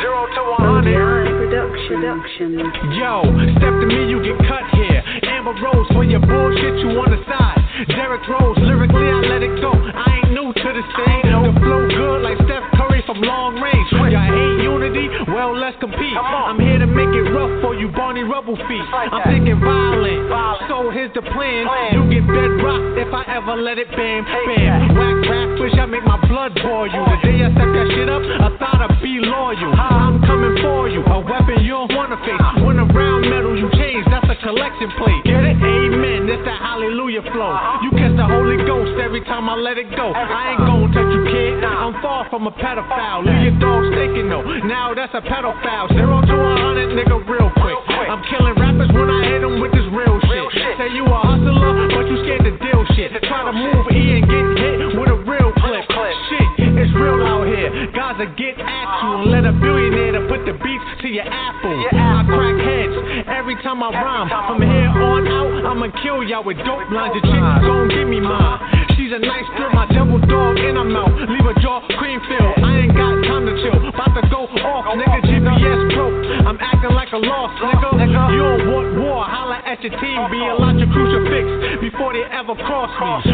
Zero 0.00 0.26
to 0.34 0.42
100. 0.58 1.24
Production. 1.88 2.58
Yo, 2.98 3.22
step 3.56 3.74
to 3.80 3.86
me, 3.86 4.08
you 4.08 4.22
get 4.22 4.38
cut 4.48 4.64
here. 4.72 5.02
Amber 5.24 5.54
Rose 5.62 5.86
for 5.92 6.04
your 6.04 6.20
bullshit, 6.20 6.78
you 6.80 6.88
on 6.98 7.10
the 7.10 7.22
side. 7.28 7.63
Derrick 7.74 8.22
Rose, 8.30 8.58
lyrically, 8.62 9.10
I 9.10 9.18
let 9.26 9.42
it 9.42 9.54
go. 9.58 9.74
I 9.74 10.22
ain't 10.22 10.30
new 10.30 10.54
to 10.54 10.68
this 10.70 10.88
thing. 10.94 11.22
The 11.26 11.52
flow 11.60 11.82
good 11.90 12.22
like 12.22 12.38
Steph 12.46 12.62
Curry 12.78 13.02
from 13.04 13.20
long 13.20 13.58
range. 13.58 13.90
Y'all 13.90 14.08
hate 14.14 14.62
unity? 14.62 15.10
Well, 15.26 15.58
let's 15.58 15.76
compete. 15.82 16.14
I'm 16.14 16.56
here 16.56 16.78
to 16.78 16.86
make 16.86 17.10
it 17.10 17.26
rough 17.34 17.50
for 17.60 17.74
you, 17.74 17.90
Barney 17.90 18.22
Rubble 18.22 18.56
feet. 18.70 18.86
I'm 18.94 19.26
thinking 19.26 19.58
violent. 19.58 20.30
So 20.70 20.94
here's 20.94 21.12
the 21.18 21.22
plan. 21.34 21.66
You 21.98 22.06
get 22.14 22.24
bedrock 22.30 22.94
if 22.94 23.10
I 23.12 23.26
ever 23.42 23.58
let 23.58 23.76
it 23.76 23.90
bam, 23.90 24.22
bam. 24.22 24.94
Whack 24.94 25.18
rappers, 25.26 25.74
y'all 25.74 25.90
make 25.90 26.06
my 26.06 26.16
blood 26.30 26.54
boil 26.62 26.86
you. 26.86 27.02
The 27.10 27.18
day 27.26 27.38
I 27.42 27.50
step 27.52 27.68
that 27.74 27.88
shit 27.90 28.08
up, 28.08 28.22
I 28.22 28.48
thought 28.56 28.80
I'd 28.86 29.02
be 29.02 29.18
loyal. 29.18 29.74
I'm 29.74 30.22
coming 30.22 30.56
for 30.62 30.88
you, 30.88 31.02
a 31.02 31.18
weapon 31.20 31.60
you 31.66 31.74
don't 31.74 31.92
wanna 31.92 32.16
face. 32.22 32.40
When 32.62 32.78
around 32.78 33.28
metal 33.28 33.58
you 33.58 33.68
change, 33.76 34.06
that's 34.08 34.30
a 34.30 34.38
collection 34.40 34.94
plate. 34.96 35.26
Get 35.26 35.42
it? 35.42 35.58
Amen. 35.58 36.30
That's 36.30 36.44
that 36.46 36.62
hallelujah 36.62 37.22
flow. 37.34 37.52
You 37.82 37.90
catch 37.96 38.16
the 38.16 38.26
Holy 38.28 38.60
Ghost 38.64 39.00
every 39.00 39.24
time 39.24 39.48
I 39.48 39.56
let 39.56 39.78
it 39.78 39.88
go. 39.96 40.12
I 40.12 40.52
ain't 40.52 40.62
gon' 40.64 40.92
touch 40.92 41.10
you, 41.12 41.24
kid. 41.32 41.64
I'm 41.64 41.96
far 42.00 42.28
from 42.30 42.46
a 42.46 42.52
pedophile. 42.52 43.24
Leave 43.24 43.52
your 43.52 43.58
dog 43.60 43.92
stinking 43.92 44.28
though. 44.28 44.44
Now 44.64 44.94
that's 44.94 45.12
a 45.12 45.20
pedophile. 45.20 45.88
Zero 45.92 46.20
to 46.20 46.34
a 46.34 46.52
hundred, 46.60 46.92
nigga, 46.96 47.16
real 47.28 47.50
quick. 47.60 47.76
I'm 48.08 48.22
killing 48.28 48.54
rappers 48.56 48.88
when 48.92 49.08
I 49.10 49.20
hit 49.24 49.40
them 49.40 49.60
with 49.60 49.72
this 49.72 49.86
real 49.92 50.20
shit. 50.28 50.44
Say 50.76 50.92
you 50.92 51.04
a 51.04 51.18
hustler, 51.24 51.88
but 51.92 52.04
you 52.08 52.16
scared 52.24 52.44
to 52.44 52.52
deal 52.58 52.82
shit. 52.96 53.12
Try 53.24 53.44
to 53.48 53.52
move 53.52 53.86
E 53.92 54.20
and 54.20 54.24
get 54.28 54.44
hit 54.60 54.98
with 54.98 55.08
a 55.08 55.18
real 55.24 55.52
clip. 55.60 55.84
Real 57.14 57.26
out 57.26 57.46
here. 57.46 57.70
Gaza 57.94 58.26
get 58.34 58.58
at 58.58 58.88
you 59.04 59.30
let 59.30 59.46
a 59.46 59.52
billionaire 59.54 60.18
to 60.18 60.22
put 60.26 60.42
the 60.46 60.54
beats 60.58 60.88
to 61.02 61.08
your 61.08 61.26
apple. 61.26 61.78
I 61.94 62.26
crack 62.26 62.58
heads 62.58 62.96
every 63.30 63.54
time 63.62 63.82
I 63.82 63.90
rhyme. 63.94 64.28
From 64.50 64.62
here 64.62 64.90
on 64.90 65.22
out, 65.28 65.70
I'ma 65.70 65.94
kill 66.02 66.26
y'all 66.26 66.42
with 66.42 66.58
dope 66.66 66.90
lines. 66.90 67.14
The 67.14 67.22
chick 67.22 67.44
gon' 67.62 67.88
give 67.88 68.08
me 68.08 68.18
mine. 68.18 68.58
She's 68.98 69.12
a 69.14 69.20
nice 69.20 69.46
girl, 69.54 69.70
my 69.74 69.86
devil 69.92 70.18
dog 70.26 70.58
in 70.58 70.74
her 70.74 70.84
mouth. 70.86 71.14
Leave 71.28 71.44
her 71.44 71.54
jaw 71.62 71.84
cream 72.00 72.18
filled. 72.26 72.56
I 72.64 72.88
ain't 72.88 72.94
got 72.96 73.14
time 73.28 73.44
to 73.46 73.54
chill. 73.62 73.78
About 73.90 74.10
to 74.16 74.22
go 74.32 74.48
off, 74.64 74.86
nigga. 74.96 75.20
GPS 75.28 75.80
broke. 75.94 76.18
I'm 76.46 76.58
acting 76.58 76.94
like 76.96 77.12
a 77.12 77.20
lost 77.20 77.54
nigga. 77.62 78.00
You 78.32 78.42
don't 78.42 78.64
want 78.72 78.88
war. 78.98 79.22
Holla 79.28 79.62
at 79.62 79.82
your 79.82 79.94
team. 80.00 80.18
Be 80.30 80.40
a 80.40 80.56
lot 80.56 80.74
your 80.78 80.88
crucifix 80.90 81.46
before 81.84 82.12
they 82.16 82.24
ever 82.32 82.54
cross 82.54 82.90
me. 83.26 83.33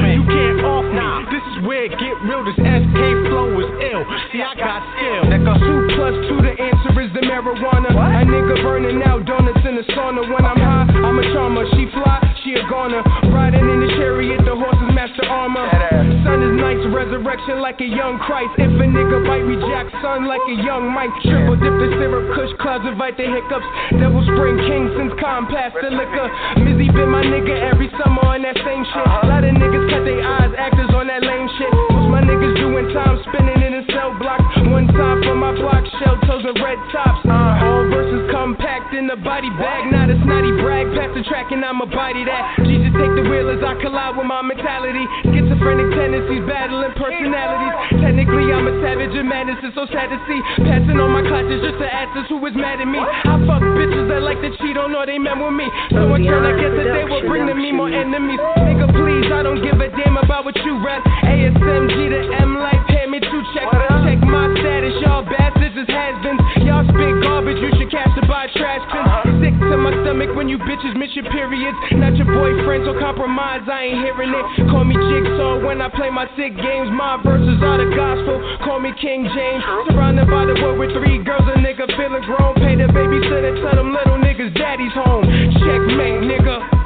Resurrection 17.41 17.62
like 17.62 17.81
a 17.81 17.89
young 17.89 18.19
Christ. 18.19 18.53
If 18.59 18.71
a 18.71 18.87
nigga 18.87 19.25
bite 19.27 19.45
me, 19.45 19.57
Jack 19.69 19.87
son 20.03 20.27
like 20.27 20.41
a 20.49 20.57
young 20.62 20.93
Mike. 20.93 21.11
Triple 21.23 21.57
dip 21.57 21.73
the 21.73 21.89
syrup, 21.97 22.35
kush 22.35 22.53
clouds 22.61 22.85
invite 22.87 23.17
the 23.17 23.25
hiccups. 23.25 23.67
Devil 23.97 24.23
Spring 24.25 24.59
King 24.69 24.93
since 24.97 25.12
compass 25.21 25.73
the 25.81 25.91
liquor. 25.91 26.29
Mizzy 26.61 26.93
been 26.93 27.09
my 27.09 27.23
nigga 27.25 27.55
every 27.73 27.89
summer 28.01 28.25
on 28.25 28.43
that 28.43 28.57
same 28.65 28.85
shit. 28.85 29.07
A 29.25 29.27
lot 29.27 29.45
of 29.45 29.53
niggas 29.55 29.87
cut 29.91 30.05
their 30.05 30.21
eyes, 30.21 30.53
actors 30.57 30.91
on 30.93 31.07
that 31.09 31.23
lame 31.23 31.49
shit. 31.57 31.73
Most 31.93 32.11
my 32.12 32.23
niggas 32.23 32.57
doing 32.61 32.93
time 32.93 33.17
spinning 33.29 33.61
in 33.62 33.73
a 33.81 33.83
cell 33.93 34.12
block. 34.19 34.41
One 34.69 34.87
time 34.93 35.23
for 35.25 35.35
my 35.35 35.53
block, 35.57 35.85
shell 36.01 36.17
toes 36.29 36.45
and 36.45 36.57
red 36.61 36.79
tops. 36.93 37.25
Uh-huh. 37.25 37.65
All 37.65 37.85
verses 37.89 38.29
compact 38.31 38.60
in 39.01 39.09
the 39.09 39.16
body 39.24 39.48
bag, 39.56 39.89
not 39.89 40.12
a 40.12 40.16
snotty 40.28 40.52
brag. 40.60 40.85
Pass 40.93 41.09
the 41.16 41.24
track 41.24 41.48
and 41.48 41.64
I'ma 41.64 41.89
body 41.89 42.20
that. 42.28 42.60
Jesus 42.68 42.93
take 42.93 43.16
the 43.16 43.24
wheel 43.24 43.48
as 43.48 43.64
I 43.64 43.72
collide 43.81 44.12
with 44.12 44.28
my 44.28 44.44
mentality. 44.44 45.01
Schizophrenic 45.24 45.89
tendencies, 45.97 46.44
battling 46.44 46.93
personalities. 47.01 48.05
Technically, 48.05 48.52
I'm 48.52 48.68
a 48.68 48.77
savage 48.85 49.16
and 49.16 49.24
madness 49.24 49.56
is 49.64 49.72
so 49.72 49.89
sad 49.89 50.12
to 50.12 50.20
see. 50.28 50.36
Passing 50.68 51.01
on 51.01 51.16
my 51.16 51.24
classes 51.24 51.64
just 51.64 51.81
to 51.81 51.89
us 51.89 52.28
who 52.28 52.44
is 52.44 52.52
mad 52.52 52.85
at 52.85 52.90
me. 52.93 53.01
I 53.01 53.40
fuck 53.48 53.64
bitches 53.72 54.05
that 54.12 54.20
like 54.20 54.44
to 54.44 54.52
cheat, 54.60 54.77
don't 54.77 54.93
know 54.93 55.09
they 55.09 55.16
met 55.16 55.40
with 55.40 55.56
me. 55.56 55.64
So 55.97 56.12
in 56.12 56.28
turn, 56.28 56.44
I 56.44 56.52
guess 56.60 56.77
that 56.77 56.93
they 56.93 57.09
will 57.09 57.24
bring 57.24 57.48
to 57.48 57.56
me 57.56 57.72
more 57.72 57.89
enemies. 57.89 58.36
Nigga, 58.60 58.85
please, 58.93 59.32
I 59.32 59.40
don't 59.40 59.64
give 59.64 59.81
a 59.81 59.89
damn 59.97 60.20
about 60.20 60.44
what 60.44 60.60
you 60.60 60.77
rap. 60.85 61.01
ASMG 61.24 61.97
to 61.97 62.20
M 62.36 62.52
Life, 62.60 62.85
pay 62.93 63.09
me 63.09 63.16
two 63.16 63.40
checks. 63.56 63.99
My 64.31 64.47
status, 64.62 64.94
y'all 65.02 65.27
bastards 65.27 65.74
is 65.74 65.90
has-beens. 65.90 66.39
Y'all 66.62 66.86
spit 66.86 67.15
garbage, 67.19 67.59
you 67.59 67.70
should 67.74 67.90
cash 67.90 68.15
to 68.15 68.23
buy 68.31 68.47
trash 68.55 68.78
cans. 68.94 69.11
Uh-huh. 69.11 69.43
Sick 69.43 69.55
to 69.59 69.74
my 69.74 69.90
stomach 70.07 70.31
when 70.39 70.47
you 70.47 70.55
bitches 70.62 70.94
miss 70.94 71.11
your 71.19 71.27
periods. 71.35 71.74
Not 71.98 72.15
your 72.15 72.31
boyfriend, 72.31 72.86
so 72.86 72.94
compromise, 72.94 73.66
I 73.66 73.90
ain't 73.90 73.98
hearing 74.07 74.31
it. 74.31 74.70
Call 74.70 74.86
me 74.86 74.94
Jigsaw 74.94 75.66
when 75.66 75.82
I 75.82 75.90
play 75.90 76.15
my 76.15 76.31
sick 76.39 76.55
games. 76.55 76.94
My 76.94 77.19
verses 77.19 77.59
are 77.59 77.82
the 77.82 77.90
gospel, 77.90 78.39
call 78.62 78.78
me 78.78 78.94
King 79.02 79.27
James. 79.35 79.62
Surrounded 79.90 80.31
by 80.31 80.47
the 80.47 80.55
world 80.62 80.78
with 80.78 80.94
three 80.94 81.19
girls, 81.27 81.43
a 81.51 81.59
nigga 81.59 81.90
feeling 81.98 82.23
grown. 82.23 82.55
Pay 82.55 82.78
the 82.78 82.86
babysitter, 82.86 83.59
tell 83.66 83.82
them 83.82 83.90
little 83.90 84.23
niggas 84.23 84.55
daddy's 84.55 84.94
home. 84.94 85.27
Checkmate, 85.59 86.23
nigga. 86.23 86.80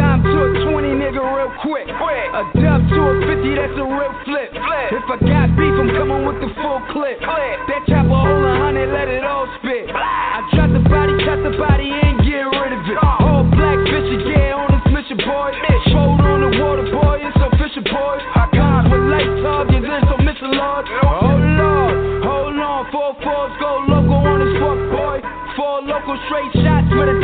Dime 0.00 0.24
to 0.24 0.38
a 0.48 0.48
20, 0.72 0.96
nigga, 0.96 1.20
real 1.20 1.52
quick. 1.60 1.84
A 1.84 2.42
dub 2.56 2.80
to 2.88 3.00
a 3.04 3.14
50, 3.20 3.52
that's 3.52 3.76
a 3.76 3.84
real 3.84 4.14
flip. 4.24 4.48
If 4.56 5.04
I 5.04 5.16
got 5.20 5.52
beef, 5.60 5.76
I'm 5.76 5.92
coming 5.92 6.24
with 6.24 6.40
the 6.40 6.48
full 6.56 6.80
clip. 6.88 7.20
That 7.20 7.84
chopper 7.84 8.08
hold 8.08 8.44
a 8.48 8.56
hundred, 8.56 8.88
let 8.96 9.12
it 9.12 9.20
all 9.28 9.44
spit. 9.60 9.92
I 9.92 10.40
drop 10.56 10.72
the 10.72 10.80
body, 10.88 11.12
chop 11.28 11.44
the 11.44 11.52
body, 11.60 11.92
and 11.92 12.16
get 12.24 12.48
rid 12.48 12.72
of 12.72 12.82
it. 12.88 12.96
All 12.96 13.44
black 13.44 13.76
bitch, 13.92 14.08
yeah, 14.24 14.56
on 14.56 14.72
this 14.72 14.86
mission, 14.88 15.20
boy. 15.20 15.52
Fold 15.92 16.24
on 16.24 16.48
the 16.48 16.50
water, 16.56 16.88
boy, 16.88 17.20
it's 17.20 17.36
official, 17.36 17.84
boy. 17.84 18.16
I 18.40 18.48
Guns 18.56 18.88
with 18.88 19.04
light 19.12 19.30
targets, 19.44 19.84
and 19.84 20.04
so 20.08 20.16
missing 20.24 20.56
Lord. 20.56 20.88
Oh 20.88 21.36
Lord, 21.60 22.24
hold 22.24 22.56
on, 22.56 22.88
four 22.88 23.12
fours 23.20 23.52
go 23.60 23.84
local 23.84 24.16
on 24.16 24.40
this 24.40 24.56
fuck, 24.56 24.80
boy. 24.90 25.16
Four 25.56 25.82
local 25.82 26.16
straight 26.26 26.52
shots 26.64 26.88
with 26.88 27.10
a 27.10 27.19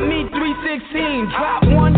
Meet 0.00 0.28
316. 0.30 1.30
Drop 1.30 1.64
one, 1.72 1.95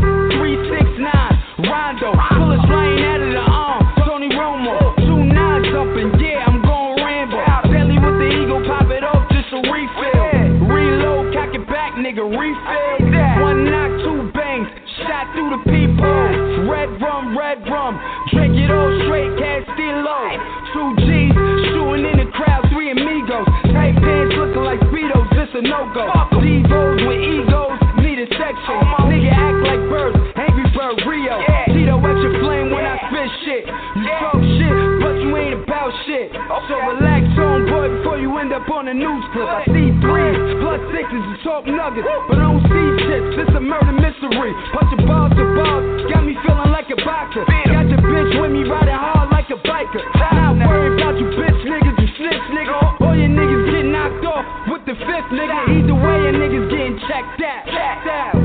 the 38.88 38.96
news 38.96 39.24
clip. 39.36 39.44
I 39.44 39.68
see 39.68 39.92
threes, 40.00 40.40
plus 40.64 40.80
sixes, 40.88 41.20
and 41.20 41.36
talk 41.44 41.68
nuggets, 41.68 42.08
but 42.24 42.40
I 42.40 42.48
don't 42.48 42.64
see 42.64 42.86
chips. 43.04 43.36
This 43.36 43.52
a 43.52 43.60
murder 43.60 43.92
mystery. 43.92 44.52
Punch 44.72 44.88
your 44.96 45.04
balls 45.04 45.36
to 45.36 45.44
balls, 45.52 46.08
got 46.08 46.24
me 46.24 46.32
feeling 46.40 46.72
like 46.72 46.88
a 46.88 46.96
boxer. 47.04 47.44
Got 47.44 47.84
your 47.84 48.00
bitch 48.00 48.32
with 48.40 48.48
me 48.48 48.64
riding 48.64 48.96
hard 48.96 49.28
like 49.28 49.52
a 49.52 49.60
biker. 49.60 50.00
Not 50.16 50.56
worried 50.64 50.96
about 50.96 51.20
you 51.20 51.28
bitch 51.36 51.60
niggas, 51.68 52.00
you 52.00 52.08
snitch 52.16 52.46
nigga. 52.56 53.04
All 53.04 53.12
your 53.12 53.28
niggas 53.28 53.76
get 53.76 53.84
knocked 53.84 54.24
off 54.24 54.44
with 54.72 54.82
the 54.88 54.96
fifth 55.04 55.30
nigga. 55.36 55.68
Either 55.68 55.92
way, 55.92 56.16
your 56.24 56.32
niggas 56.40 56.70
getting 56.72 56.96
checked 57.04 57.44
out. 57.44 57.68
Checked 57.68 58.08
out. 58.08 58.37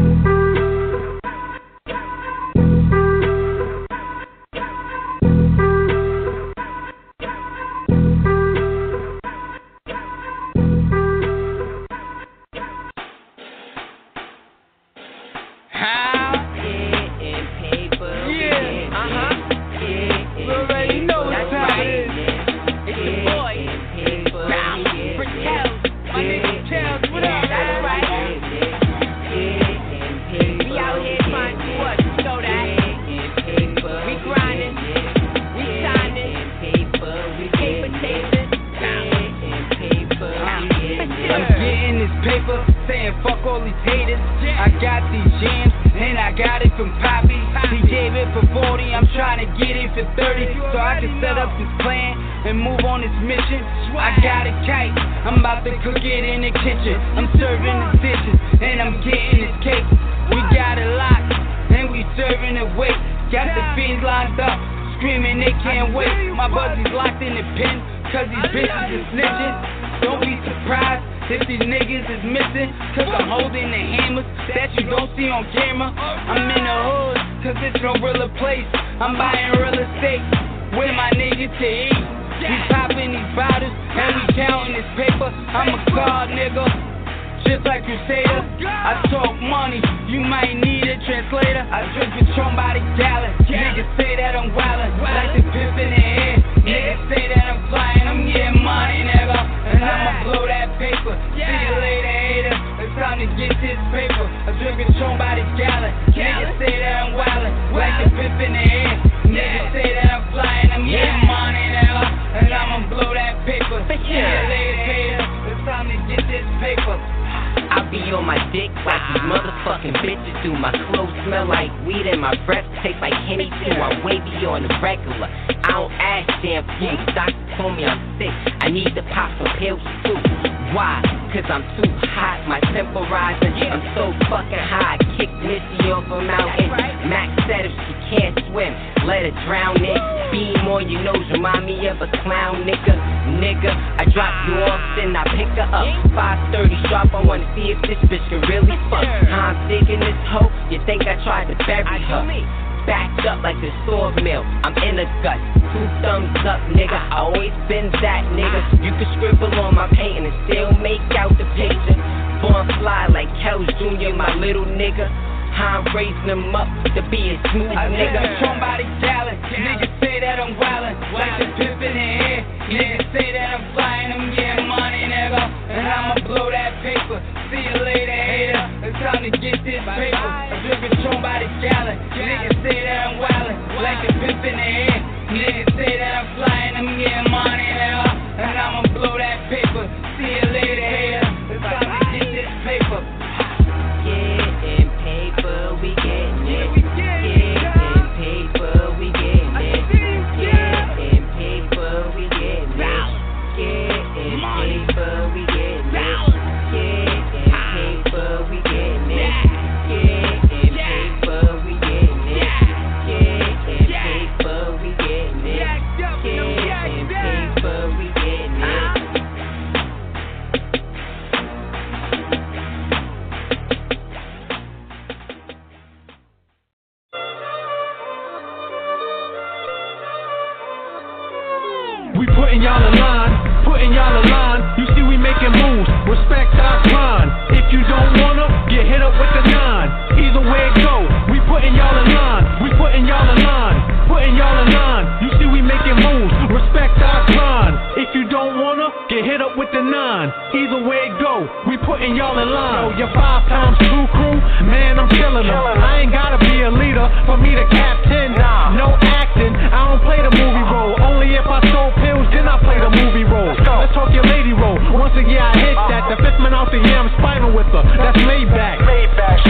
Respect 246.63 246.95
our 247.03 247.27
grind. 247.27 247.75
If 247.99 248.15
you 248.15 248.23
don't 248.31 248.59
wanna, 248.59 248.87
get 249.09 249.27
hit 249.27 249.41
up 249.43 249.57
with 249.59 249.69
the 249.75 249.83
nine. 249.83 250.31
Either 250.55 250.81
way 250.87 251.11
it 251.11 251.15
go, 251.19 251.43
we 251.67 251.75
putting 251.83 252.15
y'all 252.15 252.39
in 252.39 252.49
line. 252.49 252.95
Yo, 252.95 253.05
your 253.05 253.11
five 253.13 253.43
times 253.51 253.77
two 253.83 254.03
crew, 254.15 254.37
man, 254.65 254.97
I'm 254.99 255.09
killing 255.11 255.45
them. 255.45 255.53
I 255.53 256.01
ain't 256.03 256.13
gotta 256.15 256.39
be 256.39 256.63
a 256.63 256.71
leader 256.71 257.05
for 257.27 257.37
me 257.37 257.53
to 257.53 257.65
captain. 257.69 258.33
Nah. 258.33 258.73
No 258.73 258.95
acting, 259.03 259.53
I 259.53 259.91
don't 259.91 260.01
play 260.01 260.23
the 260.23 260.31
movie 260.31 260.63
uh-uh. 260.63 260.73
role. 260.73 260.95
Only 261.03 261.35
if 261.35 261.45
I 261.45 261.59
sold 261.69 261.93
pills, 261.99 262.27
then 262.31 262.47
I 262.47 262.57
play 262.63 262.79
the 262.79 262.89
movie 262.89 263.27
role. 263.27 263.53
Let's 263.53 263.93
talk 263.93 264.09
your 264.15 264.25
lady 264.25 264.53
role. 264.53 264.79
Once 264.95 265.13
a 265.19 265.23
year 265.27 265.43
I 265.43 265.53
hit 265.59 265.75
uh-huh. 265.75 265.91
that. 265.91 266.01
The 266.09 266.17
fifth 266.23 266.39
man 266.39 266.53
out 266.55 266.71
the 266.71 266.79
year, 266.79 266.97
I'm 266.97 267.11
spinal 267.19 267.51
with 267.53 267.67
her. 267.75 267.83
That's 267.99 268.17
laid 268.25 268.49
back. 268.49 268.79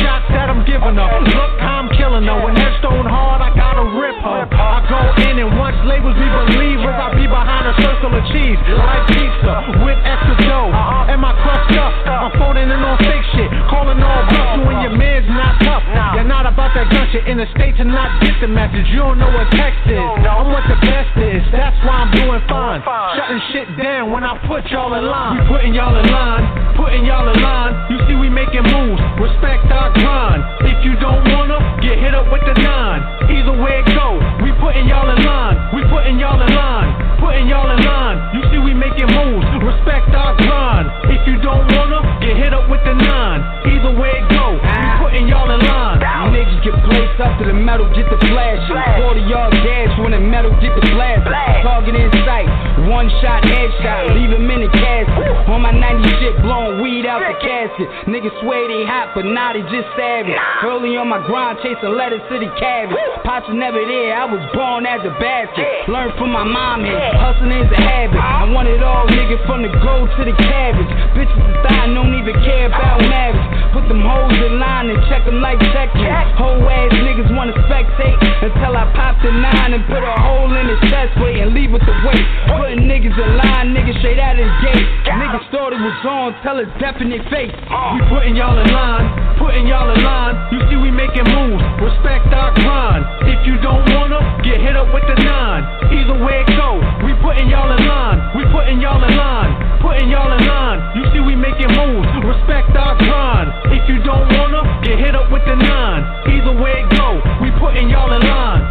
Shots 0.01 0.27
that 0.33 0.49
I'm 0.49 0.65
giving 0.65 0.97
her. 0.97 1.11
Look 1.21 1.53
I'm 1.61 1.87
killing 1.95 2.25
her. 2.27 2.37
When 2.43 2.55
headstone 2.55 3.05
hard, 3.05 3.39
I 3.39 3.55
gotta 3.55 3.85
rip 3.95 4.17
her. 4.19 4.43
I 4.51 4.83
go 4.89 4.99
in 5.29 5.39
and 5.39 5.51
once 5.83 5.91
labels 5.91 6.15
be 6.15 6.27
believers, 6.55 6.95
I 6.95 7.11
be 7.15 7.27
behind 7.27 7.67
a 7.67 7.75
circle 7.83 8.15
of 8.15 8.23
cheese. 8.31 8.59
Like 8.71 9.03
pizza 9.11 9.53
with 9.83 9.99
extra 9.99 10.35
dough. 10.47 10.71
Am 11.11 11.23
I 11.23 11.35
crushed 11.43 11.75
up? 11.75 11.91
I'm 12.07 12.31
phoning 12.39 12.71
in 12.71 12.79
on 12.79 12.97
fake 13.03 13.27
shit. 13.35 13.51
Calling 13.67 13.99
all 13.99 14.23
bluffs. 14.31 14.55
You 14.55 14.63
and 14.71 14.79
your 14.87 14.95
man's 14.95 15.27
not 15.27 15.59
tough. 15.59 15.83
You're 16.15 16.27
not 16.27 16.47
about 16.47 16.71
that 16.75 16.87
gun 16.87 17.07
shit. 17.11 17.27
In 17.27 17.37
the 17.37 17.47
States 17.55 17.77
and 17.79 17.91
not 17.91 18.23
get 18.23 18.39
the 18.39 18.47
message. 18.47 18.87
You 18.95 19.03
don't 19.03 19.19
know 19.19 19.31
what 19.31 19.51
text 19.51 19.83
is. 19.91 19.99
I'm 19.99 20.47
what 20.51 20.63
the 20.71 20.79
best 20.87 21.13
is. 21.19 21.43
That's 21.51 21.75
why 21.83 22.07
I'm 22.07 22.11
doing 22.15 22.41
fine. 22.47 22.79
Shutting 23.19 23.43
shit 23.51 23.67
down 23.75 24.11
when 24.11 24.23
I 24.23 24.39
put 24.47 24.63
y'all 24.71 24.95
in 24.95 25.03
line. 25.03 25.43
We 25.43 25.51
putting 25.51 25.73
y'all 25.75 25.95
in 25.99 26.07
line. 26.07 26.43
Putting 26.79 27.03
y'all 27.05 27.27
in 27.27 27.39
line. 27.43 27.73
You 27.91 27.99
see, 28.07 28.15
we 28.15 28.31
making 28.31 28.63
moves. 28.71 29.03
Respect 29.19 29.67
our 29.67 29.91
grind. 29.99 30.41
If 30.63 30.79
you 30.87 30.95
don't 31.03 31.23
wanna, 31.27 31.59
get 31.83 31.99
hit 31.99 32.15
up 32.15 32.31
with 32.31 32.41
the 32.47 32.55
nine. 32.63 33.03
Either 33.27 33.55
way 33.59 33.83
it 33.83 33.87
go, 33.91 34.19
we 34.43 34.55
putting 34.63 34.87
y'all 34.87 35.09
in 35.11 35.19
line. 35.23 35.72
We 35.73 35.81
putting 35.89 36.21
y'all 36.21 36.37
in 36.37 36.53
line. 36.53 36.93
Putting 37.17 37.49
y'all 37.49 37.65
in 37.73 37.81
line. 37.81 38.17
You 38.37 38.45
see, 38.53 38.61
we 38.61 38.77
making 38.77 39.09
moves. 39.09 39.41
Respect 39.57 40.13
our 40.13 40.37
grind. 40.37 40.85
If 41.09 41.25
you 41.25 41.41
don't 41.41 41.65
wanna, 41.73 42.05
get 42.21 42.37
hit 42.37 42.53
up 42.53 42.69
with 42.69 42.85
the 42.85 42.93
nine. 42.93 43.41
Either 43.65 43.89
way 43.97 44.21
it 44.21 44.25
go, 44.29 44.53
we 44.53 44.85
putting 45.01 45.25
y'all 45.25 45.49
in 45.49 45.65
line. 45.65 45.97
Niggas 46.29 46.61
get 46.61 46.77
placed 46.85 47.17
up 47.25 47.41
to 47.41 47.45
the 47.49 47.57
metal, 47.57 47.89
get 47.97 48.05
the 48.05 48.21
flashing. 48.29 48.77
40 49.01 49.21
yard 49.25 49.53
gas 49.65 49.89
when 49.97 50.13
the 50.13 50.21
metal 50.21 50.53
get 50.61 50.77
the 50.77 50.85
blast. 50.93 51.25
Target 51.65 51.95
in 51.97 52.09
sight, 52.21 52.45
one 52.89 53.09
shot, 53.21 53.43
headshot, 53.43 54.15
leave 54.15 54.31
him 54.31 54.49
in 54.49 54.61
the 54.65 54.71
casket. 54.71 55.49
On 55.49 55.61
my 55.61 55.71
90 55.71 56.09
shit, 56.19 56.35
blowing 56.41 56.81
weed 56.81 57.05
out 57.05 57.23
the 57.23 57.35
casket. 57.39 57.87
Niggas 58.07 58.33
swear 58.41 58.67
they 58.67 58.83
hot, 58.85 59.15
but 59.15 59.25
now 59.25 59.53
they 59.53 59.63
just 59.71 59.87
savage. 59.95 60.35
Early 60.63 60.97
on 60.97 61.07
my 61.07 61.21
grind, 61.25 61.59
chasing 61.63 61.95
letters 61.95 62.21
to 62.31 62.35
the 62.39 62.49
cabbage. 62.59 62.97
Pops 63.23 63.47
never 63.53 63.79
there, 63.79 64.15
I 64.15 64.25
was 64.25 64.43
born 64.53 64.85
as 64.85 65.01
a 65.05 65.13
basket. 65.19 65.87
Learned 65.87 66.15
from 66.17 66.31
my 66.31 66.43
mom 66.43 66.83
hustling 66.83 67.55
is 67.55 67.71
a 67.71 67.81
habit. 67.81 68.19
I 68.19 68.49
want 68.51 68.67
it 68.67 68.83
all, 68.83 69.07
nigga, 69.07 69.39
from 69.47 69.63
the 69.63 69.71
gold 69.81 70.09
to 70.19 70.21
the 70.27 70.35
cabbage. 70.35 70.91
Bitches 71.15 71.39
is 71.39 71.57
dying, 71.63 71.95
don't 71.95 72.13
even 72.13 72.35
care 72.43 72.67
about 72.67 72.99
marriage. 73.07 73.39
Put 73.71 73.87
them 73.89 74.03
hoes 74.05 74.37
in 74.37 74.59
line 74.59 74.91
and 74.91 74.99
check 75.09 75.25
them 75.25 75.41
like 75.41 75.57
checkers. 75.73 76.05
Whole 76.37 76.61
ass 76.69 76.93
niggas 76.93 77.31
wanna 77.33 77.55
spectate 77.65 78.19
until 78.43 78.77
I 78.77 78.85
pop 78.93 79.17
the 79.23 79.31
nine 79.31 79.73
and 79.73 79.83
put 79.87 80.03
a 80.03 80.15
hole 80.19 80.51
in 80.53 80.67
his 80.67 80.81
chest 80.91 81.17
plate 81.17 81.41
and 81.41 81.53
leave 81.53 81.71
with 81.71 81.81
the 81.81 81.95
weight. 82.05 82.27
Putting 82.73 82.89
niggas 82.89 83.13
in 83.13 83.37
line, 83.37 83.69
niggas 83.69 84.01
straight 84.01 84.17
out 84.17 84.33
of 84.33 84.49
the 84.49 84.57
gate. 84.65 84.89
Niggas 85.05 85.45
thought 85.53 85.77
it 85.77 85.77
was 85.77 85.93
on, 86.09 86.33
tell 86.41 86.57
in 86.57 86.65
their 87.13 87.21
face. 87.29 87.53
We 87.93 88.01
putting 88.09 88.33
y'all 88.33 88.57
in 88.57 88.65
line, 88.73 89.37
putting 89.37 89.69
y'all 89.69 89.93
in 89.93 90.01
line. 90.01 90.33
You 90.49 90.57
see, 90.65 90.81
we 90.81 90.89
making 90.89 91.29
moves, 91.37 91.61
respect 91.77 92.33
our 92.33 92.49
grind. 92.57 93.05
If 93.29 93.45
you 93.45 93.61
don't 93.61 93.85
wanna, 93.93 94.25
get 94.41 94.57
hit 94.57 94.73
up 94.73 94.89
with 94.89 95.05
the 95.05 95.21
nine. 95.21 95.61
Either 95.93 96.17
way 96.17 96.41
it 96.41 96.49
go, 96.57 96.81
we 97.05 97.13
putting 97.21 97.45
y'all 97.45 97.69
in 97.77 97.85
line, 97.85 98.17
we 98.33 98.41
putting 98.49 98.81
y'all 98.81 99.05
in 99.05 99.13
line, 99.21 99.53
putting 99.77 100.09
y'all 100.09 100.33
in 100.33 100.41
line. 100.41 100.81
You 100.97 101.05
see, 101.13 101.21
we 101.21 101.37
making 101.37 101.69
moves, 101.77 102.09
respect 102.25 102.73
our 102.73 102.97
grind. 102.97 103.53
If 103.69 103.85
you 103.85 104.01
don't 104.01 104.25
wanna, 104.33 104.65
get 104.81 104.97
hit 104.97 105.13
up 105.13 105.29
with 105.29 105.45
the 105.45 105.61
nine. 105.61 106.01
Either 106.25 106.57
way 106.57 106.81
it 106.81 106.89
go, 106.97 107.21
we 107.37 107.53
putting 107.61 107.93
y'all 107.93 108.09
in 108.09 108.25
line. 108.25 108.65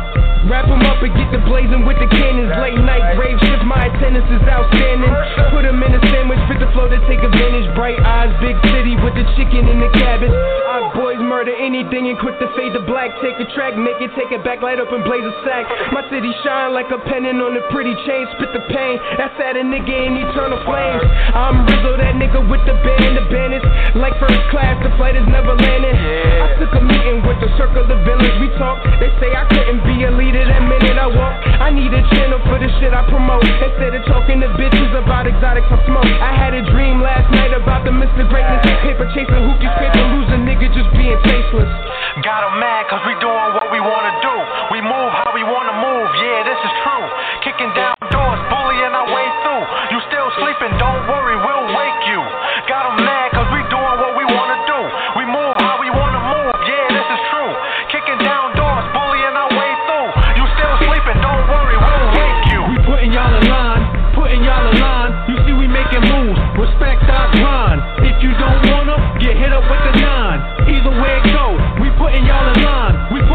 Wrap 0.50 0.66
'em 0.66 0.82
up 0.82 0.98
and 1.02 1.14
get 1.14 1.30
the 1.30 1.38
blazing 1.46 1.86
with 1.86 1.98
the 2.02 2.06
cannons. 2.10 2.50
Late 2.58 2.78
night 2.82 3.16
rave 3.16 3.38
shift, 3.40 3.62
my 3.62 3.86
attendance 3.86 4.26
is 4.26 4.42
outstanding. 4.48 5.14
Put 5.54 5.64
'em 5.64 5.82
in 5.82 5.94
a 5.94 6.02
sandwich, 6.10 6.40
fit 6.48 6.58
the 6.58 6.66
flow 6.74 6.88
to 6.88 6.98
take 7.06 7.22
advantage. 7.22 7.72
Bright 7.74 7.98
eyes, 8.02 8.34
big 8.40 8.58
city 8.66 8.96
with 8.96 9.14
the 9.14 9.22
chicken 9.36 9.68
in 9.68 9.78
the 9.78 9.88
cabbage. 10.02 10.34
Our 10.66 10.90
boys 10.98 11.20
murder 11.20 11.54
anything 11.54 12.08
and 12.08 12.18
quick 12.18 12.38
to 12.40 12.48
fade 12.58 12.72
the 12.72 12.80
black. 12.80 13.14
Take 13.22 13.38
a 13.38 13.46
track, 13.54 13.76
make 13.76 14.00
it, 14.00 14.10
take 14.16 14.32
it 14.32 14.42
back, 14.42 14.62
light 14.62 14.80
up 14.80 14.90
and 14.90 15.04
blaze 15.04 15.24
a 15.24 15.32
sack. 15.44 15.64
My 15.92 16.02
city 16.10 16.34
shine 16.42 16.74
like 16.74 16.90
a 16.90 16.98
pennant 16.98 17.40
on 17.40 17.56
a 17.56 17.62
pretty 17.70 17.94
chain. 18.04 18.26
Spit 18.34 18.52
the 18.52 18.60
pain, 18.66 18.98
that's 19.16 19.38
at 19.38 19.56
a 19.56 19.62
nigga 19.62 19.94
in 19.94 20.16
eternal 20.16 20.58
flames. 20.66 21.04
I'm 21.34 21.66
Rizzo, 21.66 21.96
that 21.96 22.14
nigga 22.16 22.42
with 22.50 22.64
the 22.66 22.74
band, 22.74 23.16
the 23.16 23.24
bandits. 23.30 23.66
Like 23.94 24.18
first 24.18 24.42
class, 24.50 24.82
the 24.82 24.90
flight 24.98 25.14
is 25.14 25.26
never 25.28 25.54
landing. 25.54 25.96
I 26.42 26.48
took 26.58 26.74
a 26.74 26.80
meeting 26.80 27.22
with 27.22 27.38
the 27.38 27.48
circle 27.56 27.86
of 27.86 27.98
villains. 28.02 28.40
We 28.40 28.48
talk, 28.58 28.82
they 28.98 29.10
say 29.20 29.30
I 29.36 29.44
couldn't 29.46 29.84
be 29.86 30.04
a 30.04 30.10
leader 30.10 30.31
that 30.40 30.64
minute 30.64 30.96
I 30.96 31.06
walk. 31.06 31.36
I 31.60 31.68
need 31.68 31.92
a 31.92 32.02
channel 32.16 32.40
for 32.48 32.56
the 32.58 32.68
shit 32.80 32.92
I 32.96 33.04
promote. 33.08 33.44
Instead 33.44 33.92
of 33.94 34.02
talking 34.08 34.40
to 34.40 34.48
bitches 34.56 34.92
about 34.96 35.28
exotics 35.28 35.68
I 35.68 35.78
smoke. 35.84 36.08
I 36.08 36.32
had 36.32 36.56
a 36.56 36.64
dream 36.72 37.00
last 37.04 37.28
night 37.30 37.52
about 37.52 37.84
the 37.84 37.92
Mr. 37.92 38.24
Greatness. 38.28 38.64
Paper 38.82 39.06
chasing 39.12 39.44
hookies, 39.44 39.72
paper 39.76 40.04
losing 40.16 40.42
nigga 40.48 40.72
just 40.72 40.90
being 40.96 41.18
tasteless. 41.22 41.70
Got 42.24 42.44
'em 42.48 42.60
mad 42.60 42.88
cause 42.88 43.04
we 43.06 43.14
doing 43.20 43.50
what 43.56 43.68
we 43.70 43.80
wanna 43.80 44.12
do. 44.20 44.34
We 44.72 44.80
move 44.80 45.11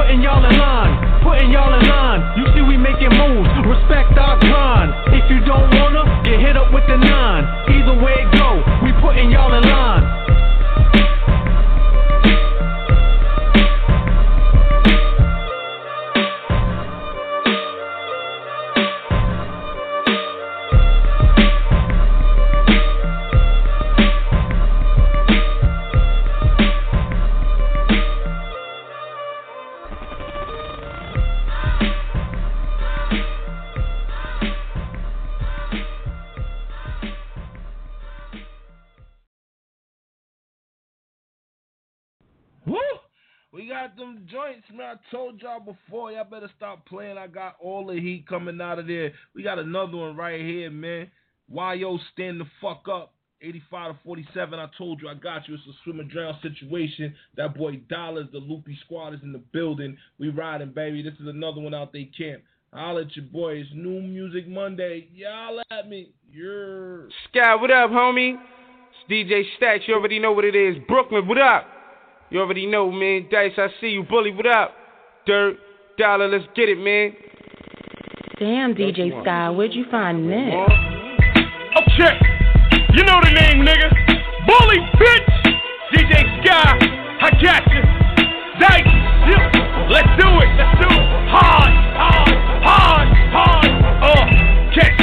putting 0.07 0.23
y'all 0.23 0.39
in 0.39 0.57
line. 0.57 1.21
Putting 1.21 1.51
y'all 1.51 1.73
in 1.75 1.83
line. 1.83 2.23
You 2.39 2.47
see 2.55 2.63
we 2.63 2.77
making 2.77 3.11
moves. 3.11 3.51
Respect 3.67 4.15
our 4.15 4.39
grind. 4.39 4.95
If 5.11 5.29
you 5.29 5.43
don't 5.43 5.67
wanna, 5.75 6.23
get 6.23 6.39
hit 6.39 6.55
up 6.55 6.71
with 6.71 6.87
the 6.87 6.95
nine. 6.95 7.43
Either 7.67 7.91
way 7.99 8.15
it 8.15 8.31
go, 8.31 8.63
we 8.87 8.95
putting 9.03 9.29
y'all 9.31 9.51
in 9.51 9.67
line. 9.67 10.36
Them 43.97 44.27
joints, 44.31 44.67
man. 44.73 44.97
I 44.97 45.11
told 45.15 45.41
y'all 45.41 45.59
before, 45.59 46.11
y'all 46.11 46.23
better 46.23 46.49
stop 46.55 46.85
playing. 46.85 47.17
I 47.17 47.27
got 47.27 47.55
all 47.61 47.85
the 47.87 47.99
heat 47.99 48.27
coming 48.27 48.61
out 48.61 48.79
of 48.79 48.87
there. 48.87 49.11
We 49.35 49.43
got 49.43 49.59
another 49.59 49.97
one 49.97 50.15
right 50.15 50.39
here, 50.39 50.69
man. 50.69 51.09
Why 51.49 51.75
yo 51.75 51.97
stand 52.13 52.39
the 52.39 52.45
fuck 52.61 52.85
up. 52.91 53.13
85 53.41 53.93
to 53.93 53.99
47. 54.03 54.59
I 54.59 54.67
told 54.77 55.01
you 55.01 55.09
I 55.09 55.13
got 55.13 55.47
you. 55.47 55.53
It's 55.53 55.63
a 55.67 55.71
swim 55.83 55.99
and 55.99 56.09
drown 56.09 56.35
situation. 56.41 57.13
That 57.35 57.55
boy 57.55 57.77
Dollars, 57.87 58.27
the 58.31 58.39
Loopy 58.39 58.77
Squad 58.83 59.13
is 59.13 59.19
in 59.21 59.31
the 59.31 59.43
building. 59.53 59.95
We 60.17 60.29
riding, 60.29 60.71
baby. 60.71 61.03
This 61.03 61.13
is 61.19 61.27
another 61.27 61.61
one 61.61 61.75
out 61.75 61.93
they 61.93 62.05
camp. 62.17 62.41
I'll 62.73 62.97
at 62.97 63.15
your 63.15 63.25
boys. 63.25 63.65
New 63.73 64.01
Music 64.01 64.47
Monday. 64.47 65.07
Y'all 65.13 65.61
at 65.71 65.87
me. 65.87 66.11
You're. 66.31 67.09
Sky, 67.29 67.55
what 67.55 67.71
up, 67.71 67.91
homie? 67.91 68.35
It's 68.35 69.11
DJ 69.11 69.43
Stacks. 69.57 69.83
You 69.87 69.93
already 69.93 70.19
know 70.19 70.31
what 70.31 70.43
it 70.43 70.55
is. 70.55 70.75
Brooklyn, 70.87 71.27
what 71.27 71.37
up? 71.37 71.76
You 72.29 72.41
already 72.41 72.65
know, 72.65 72.91
man. 72.91 73.27
Dice, 73.31 73.53
I 73.57 73.67
see 73.79 73.87
you. 73.87 74.03
Bully, 74.03 74.33
what 74.33 74.47
up? 74.47 74.73
Dirt, 75.25 75.55
Dollar, 75.97 76.27
let's 76.27 76.43
get 76.55 76.67
it, 76.67 76.77
man. 76.77 77.13
Damn, 78.37 78.75
DJ 78.75 79.21
Sky, 79.23 79.49
where'd 79.49 79.73
you 79.73 79.85
find 79.89 80.29
this? 80.29 80.37
Okay, 80.37 80.59
oh, 81.75 82.77
you 82.93 83.03
know 83.03 83.19
the 83.23 83.31
name, 83.31 83.65
nigga. 83.65 83.89
Bully, 84.45 84.77
bitch. 84.99 85.27
DJ 85.95 86.43
Sky, 86.43 86.77
I 87.21 87.31
got 87.41 87.63
you. 87.71 87.81
Dice, 88.59 88.83
yeah. 89.31 89.87
let's 89.89 90.07
do 90.21 90.27
it. 90.27 90.51
Let's 90.51 90.51
do 90.51 90.51
it. 90.51 90.56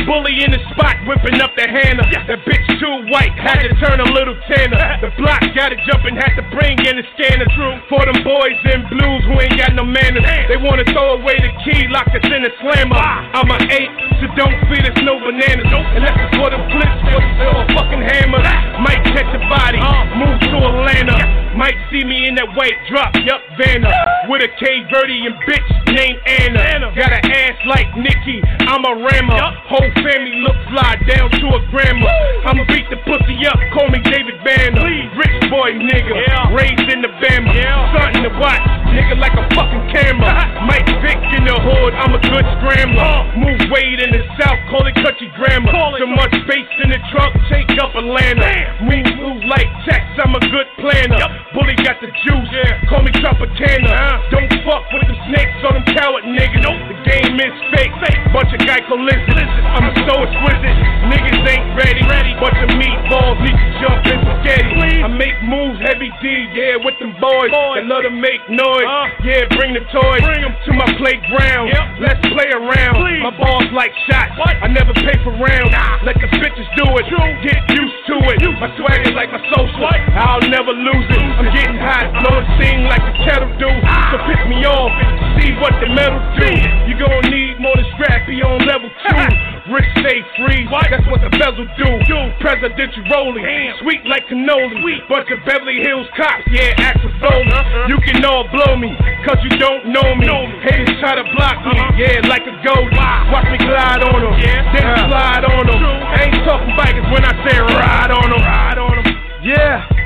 Bully 0.06 0.44
in 0.44 0.52
the 0.52 0.60
spot, 0.72 0.96
whipping 1.08 1.40
up 1.40 1.56
the 1.56 1.64
hammer. 1.64 2.04
That 2.28 2.40
bitch 2.44 2.66
too 2.80 3.08
white, 3.08 3.32
had 3.36 3.64
to 3.64 3.72
turn 3.80 4.00
a 4.00 4.08
little 4.12 4.36
tanner. 4.48 4.76
The 5.00 5.10
block 5.16 5.40
got 5.56 5.72
it 5.72 5.80
jumping, 5.88 6.16
had 6.16 6.36
to 6.36 6.44
bring 6.52 6.76
in 6.84 7.00
the 7.00 7.06
scanner. 7.16 7.48
For 7.88 8.04
them 8.04 8.20
boys 8.24 8.58
in 8.72 8.84
blues 8.88 9.22
who 9.28 9.40
ain't 9.40 9.56
got 9.56 9.72
no 9.74 9.84
manners. 9.84 10.24
They 10.48 10.56
wanna 10.60 10.84
throw 10.92 11.20
away 11.20 11.36
the 11.40 11.52
key, 11.64 11.88
lock 11.88 12.08
us 12.08 12.24
in 12.24 12.44
a 12.44 12.52
slammer. 12.60 12.96
I'm 12.96 13.50
a 13.50 13.58
eight, 13.72 13.92
so 14.20 14.28
don't 14.36 14.56
feed 14.68 14.84
us 14.84 14.96
no 15.02 15.20
bananas. 15.20 15.68
Unless 15.68 16.16
it's 16.20 16.36
for 16.36 16.48
the 16.52 16.60
blitz 16.72 17.00
or 17.12 17.22
or 17.48 17.64
a 17.64 17.66
fucking 17.74 18.04
hammer. 18.04 18.40
Might 18.80 19.02
catch 19.12 19.30
a 19.32 19.40
body, 19.48 19.80
move 20.16 20.40
to 20.40 20.56
Atlanta. 20.60 21.43
Might 21.54 21.78
see 21.86 22.02
me 22.02 22.26
in 22.26 22.34
that 22.34 22.50
white 22.58 22.74
drop, 22.90 23.14
yup, 23.22 23.38
Vanna. 23.54 23.86
With 24.26 24.42
a 24.42 24.50
Cape 24.58 24.90
Verdean 24.90 25.38
bitch 25.46 25.70
named 25.94 26.18
Anna. 26.26 26.90
Got 26.98 27.14
an 27.14 27.22
ass 27.30 27.54
like 27.70 27.86
Nikki, 27.94 28.42
I'm 28.66 28.82
a 28.82 28.94
rammer. 28.98 29.38
Whole 29.70 29.90
family 30.02 30.42
look 30.42 30.58
fly 30.74 30.98
down 31.06 31.30
to 31.30 31.46
a 31.54 31.60
grandma. 31.70 32.10
I'ma 32.50 32.66
beat 32.66 32.90
the 32.90 32.98
pussy 33.06 33.38
up, 33.46 33.54
call 33.70 33.86
me 33.86 34.02
David 34.02 34.42
Banner. 34.42 34.82
Rich 35.14 35.46
boy 35.46 35.78
nigga, 35.78 36.50
raised 36.58 36.90
in 36.90 37.06
the 37.06 37.12
Bama. 37.22 37.54
Something 38.02 38.26
to 38.26 38.34
watch, 38.34 38.66
nigga 38.90 39.14
like 39.22 39.38
a 39.38 39.46
fucking 39.54 39.94
camera. 39.94 40.34
Mike 40.68 40.90
Vick 41.06 41.22
in 41.38 41.46
the 41.46 41.54
hood, 41.54 41.94
I'm 41.94 42.18
a 42.18 42.22
good 42.34 42.46
scrambler. 42.58 43.30
Move 43.38 43.62
weight 43.70 44.02
in 44.02 44.10
the 44.10 44.26
south, 44.42 44.58
call 44.74 44.82
it 44.90 44.98
country 44.98 45.30
grammar. 45.38 45.70
So 45.70 46.06
much 46.10 46.34
space 46.50 46.72
in 46.82 46.90
the 46.90 46.98
trunk, 47.14 47.38
take 47.46 47.70
up 47.78 47.94
Atlanta. 47.94 48.90
We 48.90 49.06
move 49.22 49.46
like 49.46 49.70
Tex, 49.86 50.02
I'm 50.18 50.34
a 50.34 50.42
good 50.42 50.66
planner. 50.82 51.43
Bully 51.52 51.74
got 51.84 52.00
the 52.00 52.08
juice, 52.24 52.48
Yeah. 52.50 52.78
call 52.88 53.02
me 53.02 53.12
Tropicana. 53.12 54.22
Don't 54.30 54.48
fuck 54.64 54.90
with 54.92 55.06
the 55.06 55.16
snakes 55.28 55.54
or 55.64 55.72
them 55.74 55.84
coward 55.94 56.24
niggas. 56.24 56.64
The 56.64 56.98
game 57.04 57.36
is 57.38 57.54
fake, 57.70 57.92
fake. 58.00 58.20
bunch 58.32 58.50
of 58.52 58.60
Geico 58.66 58.98
lizards. 58.98 59.52
I'm 59.76 59.94
so 60.08 60.14
exquisite, 60.24 60.76
niggas 61.12 61.46
ain't 61.46 61.76
ready. 61.76 62.02
ready. 62.10 62.34
Bunch 62.40 62.58
of 62.58 62.70
meatballs 62.74 63.38
need 63.46 63.54
to 63.54 63.68
jump 63.80 64.06
in 64.06 64.18
spaghetti. 64.20 65.02
I 65.04 65.08
make 65.08 65.38
moves 65.42 65.78
heavy 65.80 66.10
D, 66.20 66.48
yeah, 66.54 66.76
with 66.82 66.98
them 66.98 67.14
boys. 67.20 67.50
That 67.52 67.86
love 67.86 68.02
to 68.02 68.10
make 68.10 68.42
noise. 68.50 68.88
Yeah, 69.22 69.44
bring 69.54 69.74
the 69.74 69.84
toys 69.92 70.20
bring 70.22 70.42
'em 70.44 70.54
to 70.66 70.72
my 70.72 70.86
playground. 70.98 71.70
Let's 72.00 72.20
play 72.28 72.50
around. 72.50 73.22
My 73.22 73.30
balls 73.30 73.70
like 73.72 73.92
shots. 74.10 74.32
I 74.62 74.66
never 74.68 74.92
pay 74.94 75.14
for 75.22 75.30
rounds. 75.30 75.74
Let 76.02 76.18
the 76.20 76.26
bitches 76.26 76.68
do 76.76 76.84
it. 76.98 77.06
Get 77.42 77.70
used 77.70 78.06
to 78.08 78.16
it. 78.32 78.60
My 78.60 78.70
swag 78.76 79.06
is 79.06 79.12
like 79.14 79.30
my 79.32 79.40
social. 79.54 79.86
I'll 80.16 80.40
never 80.48 80.72
lose 80.72 81.06
it. 81.10 81.33
I'm 81.34 81.50
getting 81.50 81.78
hot, 81.82 82.14
the 82.14 82.46
scene 82.58 82.86
like 82.86 83.02
a 83.02 83.14
kettle 83.26 83.50
do. 83.58 83.66
So 83.66 84.16
piss 84.30 84.42
me 84.46 84.62
off. 84.64 84.92
See 85.40 85.50
what 85.58 85.74
the 85.82 85.90
metal 85.90 86.22
do. 86.38 86.50
You 86.86 86.94
gon' 86.94 87.26
need 87.26 87.58
more 87.58 87.74
than 87.74 87.86
scrappy 87.98 88.38
on 88.42 88.62
level 88.62 88.86
two. 88.86 89.22
Rich 89.64 89.90
stay 89.98 90.20
free, 90.36 90.68
that's 90.68 91.08
what 91.08 91.24
the 91.24 91.32
bezel 91.34 91.64
do. 91.74 91.90
Presidential 92.38 93.02
rolling, 93.10 93.42
sweet 93.80 94.04
like 94.06 94.28
cannoli. 94.28 95.00
Bunch 95.08 95.26
of 95.32 95.40
Beverly 95.48 95.80
Hills 95.80 96.06
cops, 96.14 96.44
yeah, 96.52 96.76
Axel 96.78 97.10
Foley. 97.18 97.50
You 97.88 97.98
can 98.04 98.22
all 98.28 98.46
blow 98.52 98.76
me, 98.76 98.92
cause 99.24 99.40
you 99.42 99.56
don't 99.58 99.88
know 99.90 100.14
me. 100.14 100.28
Haters 100.62 101.00
try 101.00 101.16
to 101.16 101.24
block 101.34 101.64
me, 101.66 101.80
yeah, 101.96 102.20
like 102.28 102.44
a 102.44 102.54
goat. 102.62 102.92
Watch 103.32 103.48
me 103.50 103.58
glide 103.58 104.04
on 104.04 104.20
them, 104.22 104.36
then 104.38 104.86
slide 105.08 105.44
on 105.48 105.66
them. 105.66 105.82
Ain't 106.20 106.44
talking 106.44 106.76
bikers 106.76 107.08
when 107.10 107.24
I 107.24 107.32
say 107.48 107.58
ride 107.58 108.12
on 108.12 108.30
them. 108.30 108.44
Ride 108.44 108.78
on 108.78 109.02
them, 109.02 109.16
yeah. 109.42 110.03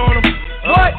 On 0.00 0.16
them. 0.16 0.24
What? 0.64 0.92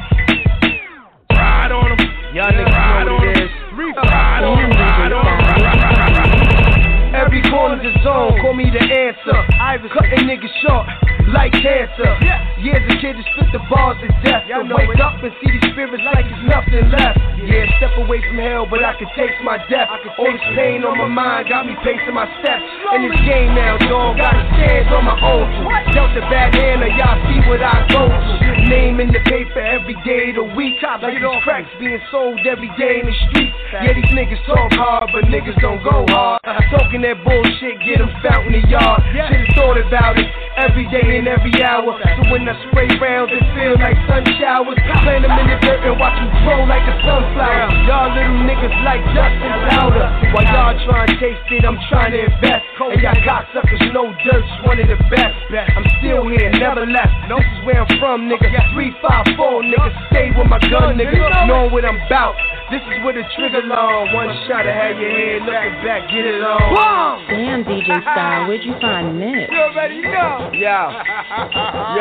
Ride 1.34 1.72
on 1.74 1.98
them. 1.98 2.00
Y'all 2.38 2.54
niggas 2.54 2.70
ride 2.70 3.06
know 3.10 3.18
on 3.18 3.26
what 3.26 3.34
it 3.34 3.42
them. 3.42 3.50
is. 3.50 3.54
Ride 3.98 4.44
on 4.46 4.62
them. 4.62 4.72
Ride 4.78 5.14
on 5.14 5.26
them. 5.26 5.42
Every 7.12 7.42
corner's 7.50 7.84
a 7.84 7.92
zone, 8.06 8.40
call 8.42 8.54
me 8.54 8.72
the 8.72 8.80
answer. 8.80 9.36
I 9.60 9.78
was 9.82 9.92
cutting 9.92 10.26
niggas 10.26 10.54
short 10.64 10.88
like 11.34 11.52
cancer. 11.52 12.08
Yeah. 12.24 12.40
Years 12.62 12.86
a 12.88 12.96
kid 13.02 13.18
to 13.18 13.24
spit 13.36 13.50
the 13.52 13.60
bars 13.68 13.98
to 14.00 14.08
death. 14.22 14.46
To 14.48 14.64
wake 14.70 14.96
up 15.02 15.18
and 15.22 15.34
see 15.42 15.50
these 15.50 15.66
spirits 15.74 16.04
like 16.06 16.30
it's 16.30 16.46
nothing 16.46 16.88
left. 16.94 17.18
Yeah, 17.42 17.66
step 17.82 17.98
away 17.98 18.22
from 18.22 18.38
hell, 18.38 18.70
but 18.70 18.86
I 18.86 18.94
can 18.96 19.10
taste 19.18 19.42
my 19.44 19.58
death. 19.66 19.90
All 19.92 20.30
this 20.30 20.46
pain 20.54 20.86
on 20.86 20.98
my 20.98 21.10
mind 21.10 21.50
got 21.50 21.66
me 21.66 21.74
pacing 21.84 22.14
my 22.14 22.30
steps. 22.40 22.64
In 22.96 23.10
this 23.10 23.18
game 23.26 23.58
now, 23.58 23.82
dog, 23.90 24.22
gotta 24.22 24.46
stand 24.56 24.94
on 24.94 25.04
my 25.10 25.18
own. 25.20 25.50
Dealt 25.92 26.14
a 26.16 26.22
bad 26.30 26.54
hand, 26.54 26.86
now 26.86 26.92
y'all 26.96 27.18
see 27.28 27.42
what 27.50 27.60
I 27.66 27.82
go. 27.90 28.31
Name 28.72 29.02
in 29.02 29.12
the 29.12 29.20
paper 29.28 29.60
every 29.60 29.96
day 30.06 30.30
of 30.30 30.36
the 30.36 30.56
week. 30.56 30.80
Like 30.82 31.02
these 31.02 31.44
cracks 31.44 31.68
being 31.78 32.00
sold 32.10 32.40
every 32.48 32.72
day 32.80 33.02
in 33.02 33.06
the 33.06 33.16
street. 33.28 33.51
Yeah, 33.72 33.96
these 33.96 34.12
niggas 34.12 34.44
talk 34.44 34.68
hard, 34.76 35.16
but 35.16 35.32
niggas 35.32 35.56
don't 35.64 35.80
go 35.80 36.04
hard. 36.12 36.44
Uh, 36.44 36.60
talking 36.76 37.08
that 37.08 37.24
bullshit, 37.24 37.80
get 37.88 38.04
them 38.04 38.12
found 38.20 38.52
in 38.52 38.60
the 38.60 38.64
yard. 38.68 39.00
Should've 39.16 39.48
thought 39.56 39.80
about 39.80 40.20
it 40.20 40.28
every 40.60 40.84
day 40.92 41.16
and 41.16 41.24
every 41.24 41.56
hour. 41.64 41.96
So 41.96 42.22
when 42.36 42.44
I 42.52 42.56
spray 42.68 42.92
rounds, 43.00 43.32
it 43.32 43.40
feel 43.56 43.80
like 43.80 43.96
sun 44.12 44.28
showers. 44.44 44.76
Plant 45.08 45.24
them 45.24 45.32
in 45.40 45.48
the 45.48 45.58
dirt 45.64 45.88
and 45.88 45.96
watch 45.96 46.20
them 46.20 46.28
grow 46.44 46.68
like 46.68 46.84
a 46.84 46.96
sunflower. 47.00 47.72
Y'all 47.88 48.12
little 48.12 48.44
niggas 48.44 48.76
like 48.84 49.00
Justin 49.16 49.56
Louder. 49.72 50.08
While 50.36 50.48
y'all 50.52 50.76
trying 50.84 51.08
to 51.08 51.16
taste 51.16 51.48
it, 51.56 51.64
I'm 51.64 51.80
trying 51.88 52.12
to 52.12 52.28
invest. 52.28 52.68
And 52.76 53.00
y'all 53.00 53.24
cocksuckers 53.24 53.88
know 53.96 54.12
dirt's 54.28 54.52
one 54.68 54.84
of 54.84 54.92
the 54.92 55.00
best. 55.08 55.40
I'm 55.48 55.88
still 56.04 56.28
here, 56.28 56.52
never 56.60 56.84
left. 56.84 57.16
This 57.32 57.40
is 57.40 57.60
where 57.64 57.80
I'm 57.80 57.92
from, 58.04 58.28
nigga. 58.28 58.52
354, 58.76 59.64
nigga. 59.64 59.90
Stay 60.12 60.28
with 60.36 60.52
my 60.52 60.60
gun, 60.68 61.00
nigga. 61.00 61.48
Knowing 61.48 61.72
what 61.72 61.88
I'm 61.88 61.96
about. 62.12 62.36
This 62.72 62.82
is 62.88 62.98
where 63.06 63.14
the 63.14 63.28
trigger 63.38 63.62
long. 63.70 64.10
One 64.16 64.34
shot 64.50 64.66
to 64.66 64.74
have 64.74 64.98
your 64.98 65.14
head 65.14 65.46
looking 65.46 65.78
back, 65.86 66.10
get 66.10 66.26
it 66.26 66.42
on. 66.42 67.22
Damn, 67.30 67.62
DJ 67.68 68.02
Sky, 68.02 68.44
where'd 68.50 68.64
you 68.66 68.74
find 68.82 69.22
this? 69.22 69.46
You 69.52 69.62
already 69.62 70.02
know. 70.02 70.50
Yo, 70.58 70.80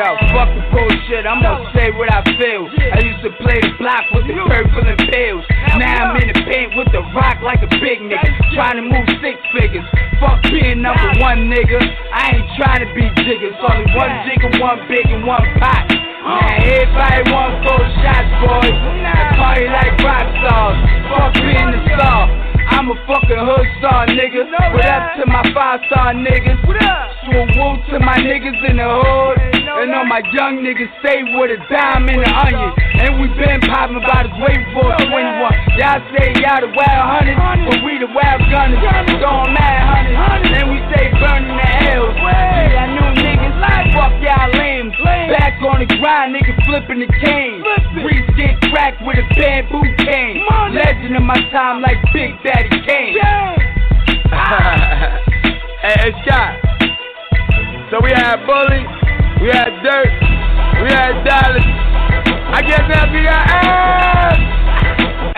yo, 0.01 0.07
fuck 0.33 0.49
the 0.57 0.63
bullshit. 0.73 1.29
I'm 1.29 1.43
gonna 1.45 1.69
say 1.77 1.93
what 1.93 2.09
I 2.09 2.25
feel. 2.41 2.65
I 2.65 3.05
used 3.05 3.21
to 3.21 3.31
play 3.43 3.61
the 3.61 3.75
block 3.77 4.09
with 4.15 4.25
the 4.25 4.35
purple 4.49 4.87
and 4.89 4.97
pills. 5.11 5.45
Now 5.77 6.15
I'm 6.15 6.23
in 6.23 6.33
the 6.33 6.39
paint 6.49 6.73
with 6.73 6.89
the 6.89 7.05
rock 7.13 7.43
like 7.45 7.61
a 7.61 7.69
big 7.77 8.01
nigga. 8.01 8.31
Trying 8.57 8.81
to 8.81 8.85
move 8.87 9.07
six 9.21 9.37
figures. 9.53 9.85
Fuck 10.17 10.41
being 10.49 10.81
number 10.81 11.19
one, 11.21 11.51
nigga. 11.51 11.77
I 12.15 12.41
ain't 12.41 12.47
trying 12.57 12.71
trying 12.71 12.87
to 12.87 12.93
be 12.95 13.03
jiggers. 13.23 13.55
Only 13.59 13.85
one 13.95 14.11
jigger, 14.23 14.51
one 14.61 14.79
big, 14.87 15.05
and 15.11 15.25
one 15.27 15.43
pot. 15.59 15.85
Now 15.91 16.55
everybody 16.63 17.31
want 17.33 17.67
four 17.67 17.83
shots, 17.99 18.31
boys. 18.39 18.71
And 18.71 19.35
party 19.35 19.67
like 19.67 19.97
rock 19.99 20.27
stars. 20.39 20.60
Fuck 20.61 21.33
being 21.41 21.71
the 21.73 21.81
star. 21.97 22.29
I'm 22.69 22.85
a 22.93 22.97
fucking 23.09 23.41
hood 23.49 23.67
star, 23.81 24.05
nigga. 24.13 24.45
What 24.45 24.85
up 24.85 25.17
to 25.17 25.25
my 25.25 25.41
five 25.57 25.81
star 25.89 26.13
niggas? 26.13 26.61
What 26.67 26.77
up? 26.85 27.11
woo 27.33 27.81
to 27.89 27.97
my 27.97 28.17
niggas 28.21 28.61
in 28.69 28.77
the 28.77 28.85
hood. 28.85 29.37
And 29.81 29.89
all 29.97 30.05
my 30.05 30.21
young 30.37 30.61
niggas 30.61 30.91
stay 31.01 31.25
with 31.33 31.49
a 31.49 31.59
dime 31.65 32.05
in 32.13 32.21
the 32.21 32.29
onion. 32.29 32.71
And 33.01 33.17
we 33.17 33.33
been 33.33 33.61
popping 33.65 33.97
about 33.97 34.29
it 34.29 34.33
way 34.37 34.53
before 34.53 34.93
21. 35.01 35.81
Y'all 35.81 35.97
say 36.13 36.29
y'all 36.37 36.61
the 36.61 36.69
wild 36.77 37.05
hunters, 37.09 37.41
but 37.65 37.79
we 37.81 37.97
the 37.97 38.09
wild 38.13 38.41
gunners. 38.53 38.77
Going 39.17 39.53
mad 39.57 39.81
hunters. 39.81 40.61
And 40.61 40.65
we 40.69 40.77
stay 40.93 41.09
burning 41.17 41.57
the 41.57 41.69
L's. 41.97 42.13
Yeah, 42.21 42.85
I 42.85 42.93
knew 42.93 43.09
niggas 43.17 43.57
like 43.57 43.85
fuck 43.97 44.13
y'all 44.21 44.61
Back 44.99 45.61
on 45.63 45.79
the 45.79 45.85
grind, 45.99 46.35
nigga 46.35 46.53
flipping 46.65 46.99
the 46.99 47.07
cane. 47.21 47.63
Breeze 48.01 48.29
get 48.35 48.59
cracked 48.71 49.01
with 49.05 49.17
a 49.17 49.25
bamboo 49.35 49.83
cane. 50.03 50.43
Legend 50.73 51.15
of 51.15 51.23
my 51.23 51.39
time 51.51 51.81
like 51.81 51.97
Big 52.13 52.35
Daddy 52.43 52.69
Kane. 52.85 53.15
hey, 55.81 55.95
hey, 55.95 56.11
Scott. 56.23 56.59
So 57.91 57.99
we 58.01 58.11
had 58.11 58.45
Bully, 58.45 58.83
we 59.41 59.49
had 59.51 59.71
Dirt, 59.83 60.13
we 60.83 60.89
had 60.91 61.23
Dallas. 61.23 61.63
I 62.53 62.61
guess 62.67 62.83
now 62.87 63.11
we 63.11 63.23
got 63.23 63.47
ass. 63.47 64.60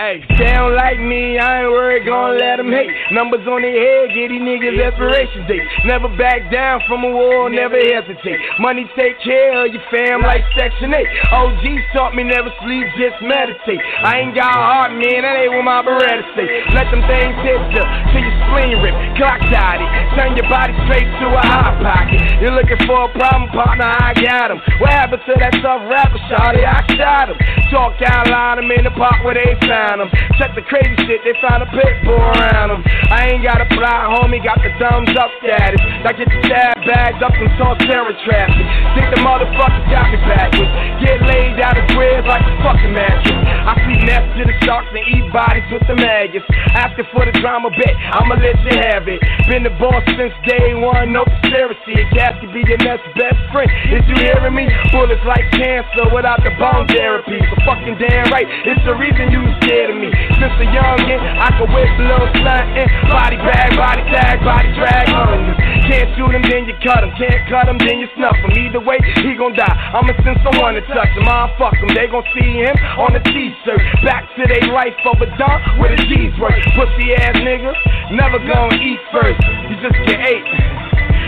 Hey, 0.04 0.20
they 0.36 0.52
don't 0.52 0.76
like 0.76 1.00
me, 1.00 1.40
I 1.40 1.64
ain't 1.64 1.72
worried, 1.72 2.04
gon' 2.04 2.36
let 2.36 2.60
them 2.60 2.68
hate. 2.68 2.92
Numbers 3.08 3.40
on 3.48 3.64
their 3.64 3.72
head, 3.72 4.12
get 4.12 4.28
these 4.28 4.44
niggas 4.44 4.76
expiration 4.76 5.48
date. 5.48 5.64
Never 5.88 6.12
back 6.20 6.52
down 6.52 6.84
from 6.84 7.08
a 7.08 7.08
war, 7.08 7.48
never 7.48 7.80
hesitate. 7.80 8.36
Money 8.60 8.84
take 9.00 9.16
care 9.24 9.64
of 9.64 9.72
your 9.72 9.80
fam 9.88 10.20
like 10.20 10.44
Section 10.60 10.92
8. 10.92 11.08
OGs 11.32 11.84
taught 11.96 12.12
me 12.12 12.20
never 12.20 12.52
sleep, 12.60 12.84
just 13.00 13.16
meditate. 13.24 13.80
I 13.80 14.28
ain't 14.28 14.36
got 14.36 14.52
a 14.52 14.60
heart, 14.60 14.92
man, 14.92 15.24
that 15.24 15.40
ain't 15.40 15.56
what 15.56 15.64
my 15.64 15.80
Beretta 15.80 16.36
say. 16.36 16.52
Let 16.76 16.92
them 16.92 17.00
things 17.08 17.40
hit 17.40 17.64
you 17.72 17.84
till 18.12 18.20
your 18.20 18.36
spleen 18.44 18.84
rip, 18.84 18.92
clock 19.16 19.40
died 19.48 19.80
it. 19.80 19.88
Turn 20.20 20.36
your 20.36 20.52
body 20.52 20.76
straight 20.84 21.08
to 21.08 21.32
a 21.32 21.44
hot 21.48 21.80
pocket. 21.80 22.20
You're 22.44 22.52
looking 22.52 22.76
for 22.84 23.08
a 23.08 23.10
problem, 23.16 23.48
partner, 23.56 23.88
I 23.88 24.12
got 24.20 24.52
him. 24.52 24.60
What 24.84 24.92
happened 24.92 25.24
to 25.24 25.34
that 25.40 25.56
tough 25.64 25.80
rapper, 25.88 26.20
shawty? 26.28 26.60
I 26.60 26.84
shot 26.92 27.32
him. 27.32 27.40
Talk 27.72 27.96
out 28.04 28.28
loud, 28.28 28.60
I'm 28.60 28.68
in 28.68 28.84
the 28.84 28.92
park 28.92 29.24
where 29.24 29.32
they 29.32 29.56
found 29.64 29.93
him. 30.00 30.10
Check 30.38 30.54
the 30.54 30.64
crazy 30.66 30.94
shit, 31.06 31.20
they 31.22 31.34
found 31.42 31.62
a 31.62 31.68
pit 31.70 31.94
bull 32.06 32.18
around 32.18 32.70
him. 32.74 32.82
I 33.10 33.34
ain't 33.34 33.42
got 33.44 33.60
a 33.60 33.68
fly, 33.74 34.10
homie, 34.10 34.42
got 34.42 34.58
the 34.62 34.70
thumbs 34.80 35.12
up 35.18 35.30
status. 35.42 35.80
I 36.06 36.12
get 36.14 36.28
the 36.30 36.40
tab 36.48 36.74
bags 36.86 37.20
up 37.20 37.32
from 37.34 37.50
Salt 37.58 37.78
Terror 37.84 38.14
traffic. 38.24 38.64
Think 38.96 39.06
the 39.14 39.20
motherfuckers 39.22 39.86
got 39.90 40.10
me 40.10 40.18
backwards. 40.24 40.72
Get 41.02 41.18
laid 41.26 41.60
out 41.60 41.76
of 41.76 41.84
crib 41.92 42.24
like 42.24 42.44
a 42.44 42.54
fucking 42.64 42.94
mattress. 42.94 43.40
I 43.64 43.72
see 43.84 43.98
nests 44.04 44.32
to 44.38 44.42
the 44.46 44.56
sharks 44.64 44.88
and 44.94 45.04
eat 45.04 45.26
bodies 45.32 45.66
with 45.72 45.84
the 45.88 45.96
maggots. 45.96 46.46
Asking 46.76 47.08
for 47.10 47.24
the 47.24 47.34
drama 47.40 47.70
bet, 47.74 47.94
I'ma 48.14 48.38
let 48.40 48.56
you 48.64 48.74
have 48.80 49.08
it. 49.08 49.20
Been 49.48 49.64
the 49.64 49.74
boss 49.76 50.04
since 50.16 50.34
day 50.46 50.72
one, 50.76 51.12
no 51.12 51.24
conspiracy. 51.24 51.92
A 51.98 52.04
cat 52.14 52.40
could 52.40 52.52
be 52.52 52.62
your 52.64 52.80
next 52.84 53.04
best 53.18 53.40
friend. 53.50 53.68
Is 53.90 54.04
you 54.08 54.16
hearing 54.20 54.54
me? 54.54 54.68
Bullets 54.92 55.24
like 55.26 55.44
cancer 55.52 56.06
without 56.14 56.40
the 56.44 56.52
bone 56.60 56.86
therapy. 56.88 57.40
So 57.40 57.54
fucking 57.66 57.96
damn 57.98 58.30
right, 58.30 58.46
it's 58.68 58.84
the 58.84 58.94
reason 58.94 59.32
you 59.32 59.40
scared 59.60 59.73
of 59.90 59.98
me. 59.98 60.14
Since 60.38 60.54
a 60.62 60.66
youngin', 60.70 61.18
I 61.18 61.50
could 61.58 61.66
whip 61.74 61.90
a 61.98 62.06
little 62.06 62.30
stuntin'. 62.38 62.86
Body 63.10 63.34
bag, 63.42 63.74
body 63.74 64.06
tag, 64.14 64.38
body 64.46 64.70
drag 64.78 65.10
on 65.10 65.50
you. 65.50 65.54
Can't 65.90 66.14
shoot 66.14 66.30
him, 66.30 66.46
then 66.46 66.70
you 66.70 66.78
cut 66.80 67.02
him. 67.02 67.10
Can't 67.18 67.42
cut 67.50 67.66
him, 67.66 67.82
then 67.82 67.98
you 67.98 68.06
snuff 68.14 68.38
him. 68.38 68.54
Either 68.54 68.78
way, 68.80 69.02
he 69.20 69.34
gon' 69.34 69.58
die. 69.58 69.66
I'ma 69.66 70.14
send 70.22 70.38
someone 70.46 70.78
to 70.78 70.82
touch 70.94 71.10
him. 71.18 71.26
I'll 71.26 71.50
fuck 71.58 71.74
him. 71.74 71.90
They 71.90 72.06
gon' 72.06 72.22
see 72.38 72.62
him 72.62 72.78
on 73.02 73.18
a 73.18 73.20
t-shirt. 73.20 73.82
Back 74.06 74.30
to 74.38 74.46
their 74.46 74.70
life 74.70 74.94
over 75.04 75.26
done 75.34 75.58
with 75.82 75.90
a 75.92 75.98
G's. 76.06 76.32
Pussy 76.78 77.14
ass 77.14 77.36
nigga, 77.42 77.74
never 78.14 78.38
gon' 78.38 78.78
eat 78.78 79.00
first. 79.10 79.42
You 79.70 79.76
just 79.82 79.98
get 80.06 80.20
ate. 80.22 80.46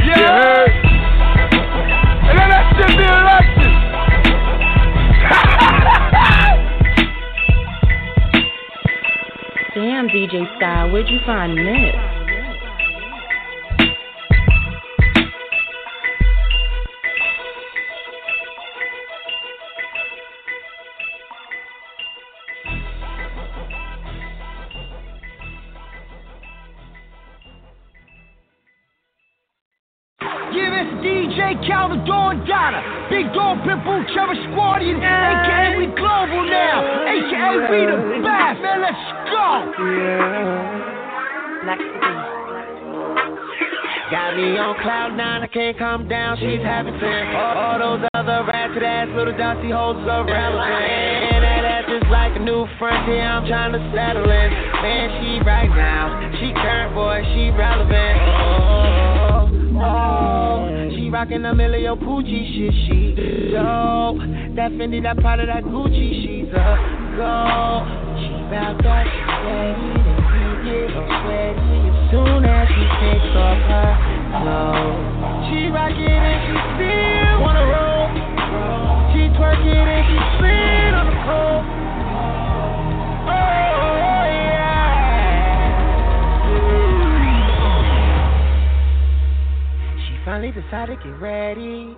Yeah. 0.07 0.17
You 0.17 0.27
heard? 0.27 0.71
And 2.27 2.35
then 2.39 2.49
that 2.51 2.65
shit 2.77 2.91
be 2.95 3.05
elected. 3.07 3.73
Damn, 9.77 10.09
DJ 10.09 10.57
Sky, 10.57 10.91
where'd 10.91 11.07
you 11.11 11.19
find 11.27 11.53
this? 11.59 12.26
This 30.57 30.89
DJ 31.05 31.53
Calvador 31.69 32.33
Donna, 32.49 32.81
Big 33.13 33.29
Dog 33.37 33.61
Pitbull 33.61 34.01
Cherish 34.17 34.41
Squadian, 34.49 35.05
aka 35.05 35.77
we 35.77 35.85
global 35.93 36.49
now, 36.49 36.81
aka 37.05 37.61
we 37.61 37.85
the 37.85 38.25
best, 38.25 38.65
man, 38.65 38.81
let's 38.81 38.97
go! 39.29 39.69
Yeah. 39.85 40.97
Got 44.09 44.37
me 44.41 44.57
on 44.57 44.81
cloud 44.81 45.13
nine, 45.13 45.43
I 45.43 45.47
can't 45.47 45.77
come 45.77 46.09
down, 46.09 46.39
she's 46.41 46.65
having 46.65 46.97
fun. 47.01 47.27
All, 47.37 47.77
all 47.77 47.99
those 47.99 48.09
other 48.15 48.49
ratchet 48.49 48.83
ass 48.83 49.09
little 49.13 49.37
dusty 49.37 49.69
hoes 49.69 50.01
are 50.09 50.25
relevant. 50.25 50.73
And 51.37 51.45
that 51.45 51.65
ass 51.69 51.85
is 51.91 52.07
like 52.09 52.33
a 52.33 52.41
new 52.41 52.65
frontier, 52.81 53.21
I'm 53.21 53.45
trying 53.45 53.77
to 53.77 53.83
settle 53.93 54.25
in. 54.25 54.49
Man, 54.81 55.07
she 55.21 55.45
right 55.45 55.69
now, 55.69 56.33
she 56.41 56.55
current 56.57 56.95
boy, 56.97 57.21
she 57.37 57.53
relevant. 57.53 58.17
Oh, 58.25 58.96
oh, 59.81 60.91
she 60.95 61.11
rockin' 61.11 61.45
a 61.45 61.51
Emilio 61.51 61.97
Pucci 61.97 62.41
shit, 62.55 62.75
she 62.87 63.15
dope. 63.53 64.19
That 64.57 64.73
Fendi, 64.73 65.03
that 65.03 65.17
Prada, 65.19 65.47
that 65.47 65.65
Gucci, 65.65 66.23
she's 66.23 66.49
a 66.53 66.77
go. 67.17 67.85
She 68.17 68.33
bout 68.49 68.81
that 68.83 69.07
steady, 69.07 69.93
then 70.01 70.17
she 70.33 70.43
get 70.65 70.89
sweaty 70.93 71.77
as 71.87 72.11
soon 72.11 72.45
as 72.45 72.69
she 72.69 72.85
takes 73.01 73.33
off 73.37 73.61
her 73.69 73.93
clothes. 74.41 75.51
She 75.51 75.69
rockin' 75.69 76.09
and 76.09 76.41
she 76.47 76.55
still 76.77 77.35
wanna 77.43 77.65
roll. 77.69 78.09
She 79.13 79.29
twerking 79.37 79.87
and 79.87 80.05
she 80.09 80.19
spin 80.37 80.95
on 80.95 81.07
the 81.07 81.17
pole. 81.25 81.76
Finally 90.37 90.53
decided 90.53 90.99
to 91.01 91.05
get 91.09 91.19
ready. 91.19 91.97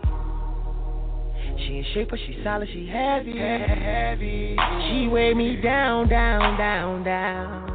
She 1.58 1.78
in 1.78 1.84
shape, 1.92 2.10
but 2.10 2.20
she 2.24 2.38
solid, 2.44 2.68
she 2.72 2.86
heavy, 2.86 3.36
heavy. 3.36 4.54
She 4.86 5.08
weigh 5.08 5.34
me 5.34 5.56
down, 5.60 6.08
down, 6.08 6.56
down, 6.56 7.02
down. 7.02 7.66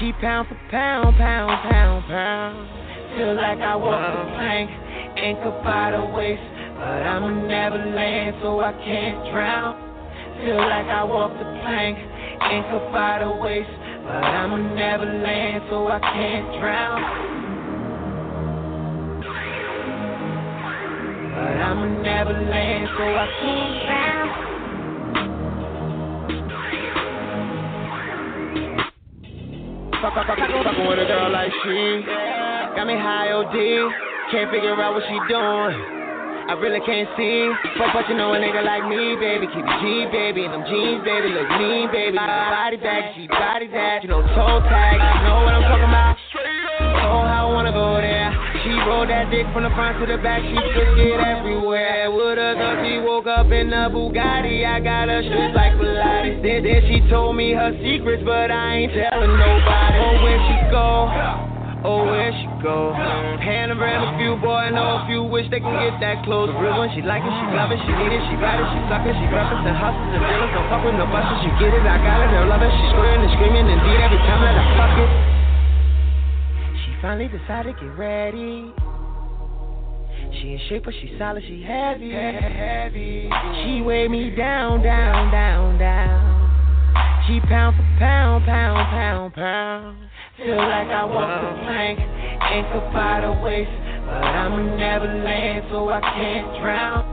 She 0.00 0.12
pound 0.22 0.48
for 0.48 0.58
pound, 0.70 1.14
pound, 1.16 1.70
pound, 1.70 2.04
pound. 2.06 3.18
Feel 3.18 3.34
like 3.36 3.58
I 3.58 3.76
walk 3.76 4.00
the 4.00 4.32
plank, 4.32 4.70
ankle 5.18 5.60
by 5.62 5.90
the 5.90 6.02
waist, 6.16 6.40
but 6.80 7.04
I'm 7.04 7.24
a 7.24 7.46
Neverland, 7.46 8.36
so 8.40 8.60
I 8.60 8.72
can't 8.72 9.20
drown. 9.32 9.76
Feel 10.40 10.56
like 10.56 10.86
I 10.86 11.04
walk 11.04 11.32
the 11.36 11.44
plank, 11.60 11.98
ankle 12.40 12.88
by 12.90 13.18
the 13.20 13.36
waist, 13.36 13.68
but 14.00 14.24
I'm 14.24 14.50
a 14.54 14.74
Neverland, 14.74 15.64
so 15.68 15.88
I 15.88 16.00
can't 16.00 16.58
drown. 16.58 17.43
But 21.44 21.60
I'm 21.60 21.76
a 21.76 21.88
Neverland, 22.00 22.88
so 22.96 23.04
I 23.04 23.28
can't 23.44 23.76
drown. 23.84 24.32
Fuck, 30.00 30.16
fuck, 30.16 30.24
fuck, 30.24 30.40
fucking 30.40 30.88
with 30.88 31.04
a 31.04 31.04
girl 31.04 31.28
like 31.28 31.52
she 31.60 32.00
got 32.72 32.88
me 32.88 32.96
high 32.96 33.28
OD. 33.36 33.52
Can't 34.32 34.48
figure 34.48 34.72
out 34.72 34.96
what 34.96 35.04
she 35.04 35.20
doing. 35.28 35.76
I 36.48 36.56
really 36.64 36.80
can't 36.80 37.12
see. 37.12 37.52
But, 37.76 37.92
but 37.92 38.08
you 38.08 38.16
know 38.16 38.32
a 38.32 38.40
nigga 38.40 38.64
like 38.64 38.88
me, 38.88 39.12
baby. 39.20 39.44
Keep 39.52 39.68
it 39.68 39.80
G, 39.84 40.08
baby. 40.08 40.48
And 40.48 40.52
them 40.56 40.64
jeans, 40.64 41.04
baby. 41.04 41.28
Look 41.28 41.44
mean, 41.60 41.92
baby. 41.92 42.16
Body 42.16 42.80
bag, 42.80 43.20
she 43.20 43.28
body 43.28 43.68
that. 43.68 44.00
You 44.00 44.08
know, 44.08 44.24
toe 44.32 44.64
tag. 44.64 44.96
You 44.96 45.28
know 45.28 45.44
what 45.44 45.52
I'm 45.52 45.68
talking 45.68 45.92
about? 45.92 46.16
Oh, 47.04 47.20
how 47.28 47.52
I 47.52 47.52
wanna 47.52 47.72
go 47.72 47.93
She 48.84 48.92
that 49.08 49.32
dick 49.32 49.48
from 49.56 49.64
the 49.64 49.72
front 49.72 49.96
to 49.96 50.04
the 50.04 50.20
back. 50.20 50.44
She 50.44 50.52
took 50.52 50.92
it 51.00 51.16
everywhere. 51.16 52.12
Would've 52.12 52.60
thought 52.60 52.84
she 52.84 53.00
woke 53.00 53.24
up 53.24 53.48
in 53.48 53.72
a 53.72 53.88
Bugatti. 53.88 54.60
I 54.60 54.76
got 54.76 55.08
her 55.08 55.24
shit 55.24 55.56
like 55.56 55.72
Pilates. 55.80 56.44
Then, 56.44 56.68
then 56.68 56.84
she 56.84 57.00
told 57.08 57.32
me 57.32 57.56
her 57.56 57.72
secrets, 57.80 58.20
but 58.28 58.52
I 58.52 58.84
ain't 58.84 58.92
telling 58.92 59.32
nobody. 59.40 59.96
Oh, 60.04 60.20
where 60.20 60.40
she 60.44 60.56
go? 60.68 60.88
Oh, 61.80 62.00
where 62.12 62.32
she 62.36 62.44
go. 62.60 62.92
Hand 63.40 63.72
around 63.72 64.04
a 64.04 64.20
few, 64.20 64.36
boy, 64.44 64.68
I 64.68 64.72
know 64.72 65.00
a 65.00 65.08
few 65.08 65.24
wish 65.24 65.48
they 65.48 65.64
can 65.64 65.72
get 65.80 65.96
that 66.04 66.20
close. 66.28 66.52
The 66.52 66.56
real 66.60 66.76
one, 66.76 66.92
she 66.92 67.00
like 67.00 67.24
it, 67.24 67.32
she 67.32 67.46
love 67.56 67.72
it, 67.72 67.80
she 67.88 67.92
need 67.92 68.12
it, 68.12 68.20
she 68.28 68.36
got 68.36 68.60
it, 68.60 68.68
she 68.68 68.80
suck 68.88 69.04
it, 69.08 69.16
she 69.16 69.24
reference 69.32 69.64
and 69.64 69.76
hustles 69.80 70.12
and 70.12 70.24
dealers. 70.28 70.52
Don't 70.52 70.68
fuck 70.68 70.84
with 70.84 70.96
no 70.96 71.08
busters, 71.08 71.40
you 71.44 71.52
get 71.56 71.72
it, 71.72 71.84
I 71.84 72.00
got 72.04 72.20
it, 72.24 72.32
her 72.36 72.48
love 72.48 72.60
it, 72.60 72.72
she 72.72 72.84
screaming 72.92 73.24
and 73.24 73.32
screaming 73.36 73.64
and 73.68 73.80
beat 73.84 74.00
every 74.00 74.20
time 74.28 74.40
that 74.44 74.56
I 74.56 74.64
fuck 74.76 74.96
it. 74.96 75.33
Finally 77.04 77.28
decided 77.28 77.76
to 77.76 77.84
get 77.84 77.98
ready. 77.98 78.72
She 80.40 80.56
in 80.56 80.60
shape, 80.70 80.84
but 80.86 80.94
she 81.02 81.14
solid, 81.18 81.42
she 81.46 81.60
heavy. 81.60 82.12
heavy. 82.12 83.28
She 83.60 83.82
weigh 83.82 84.08
me 84.08 84.30
down, 84.30 84.82
down, 84.82 85.30
down, 85.30 85.78
down. 85.78 87.28
She 87.28 87.40
pound 87.40 87.76
for 87.76 87.84
pound, 88.00 88.46
pound, 88.46 88.88
pound, 88.88 89.34
pound. 89.34 90.08
Feel 90.38 90.56
like 90.56 90.88
I 90.88 91.04
walk 91.04 91.28
the 91.44 91.52
plank, 91.68 92.00
ankle 92.00 92.88
by 92.96 93.20
the 93.20 93.32
waist, 93.44 93.68
but 94.08 94.24
I'm 94.24 94.54
a 94.54 94.76
Neverland, 94.78 95.66
so 95.68 95.90
I 95.90 96.00
can't 96.00 96.56
drown. 96.62 97.04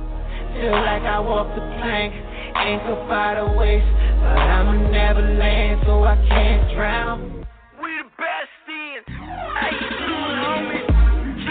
Feel 0.55 0.72
like 0.72 1.03
I 1.03 1.19
walk 1.19 1.53
the 1.53 1.68
plank, 1.84 2.13
ankle 2.55 2.95
by 3.09 3.35
the 3.35 3.59
waist, 3.59 3.91
but 4.23 4.39
I'm 4.39 4.69
a 4.72 4.89
Neverland, 4.89 5.81
so 5.84 6.05
I 6.05 6.15
can't 6.30 6.73
drown. 6.77 7.45
We 7.84 7.91
the 7.97 8.07
best. 8.15 8.51
How 9.62 9.70
you 9.70 9.90
homie? 10.42 10.90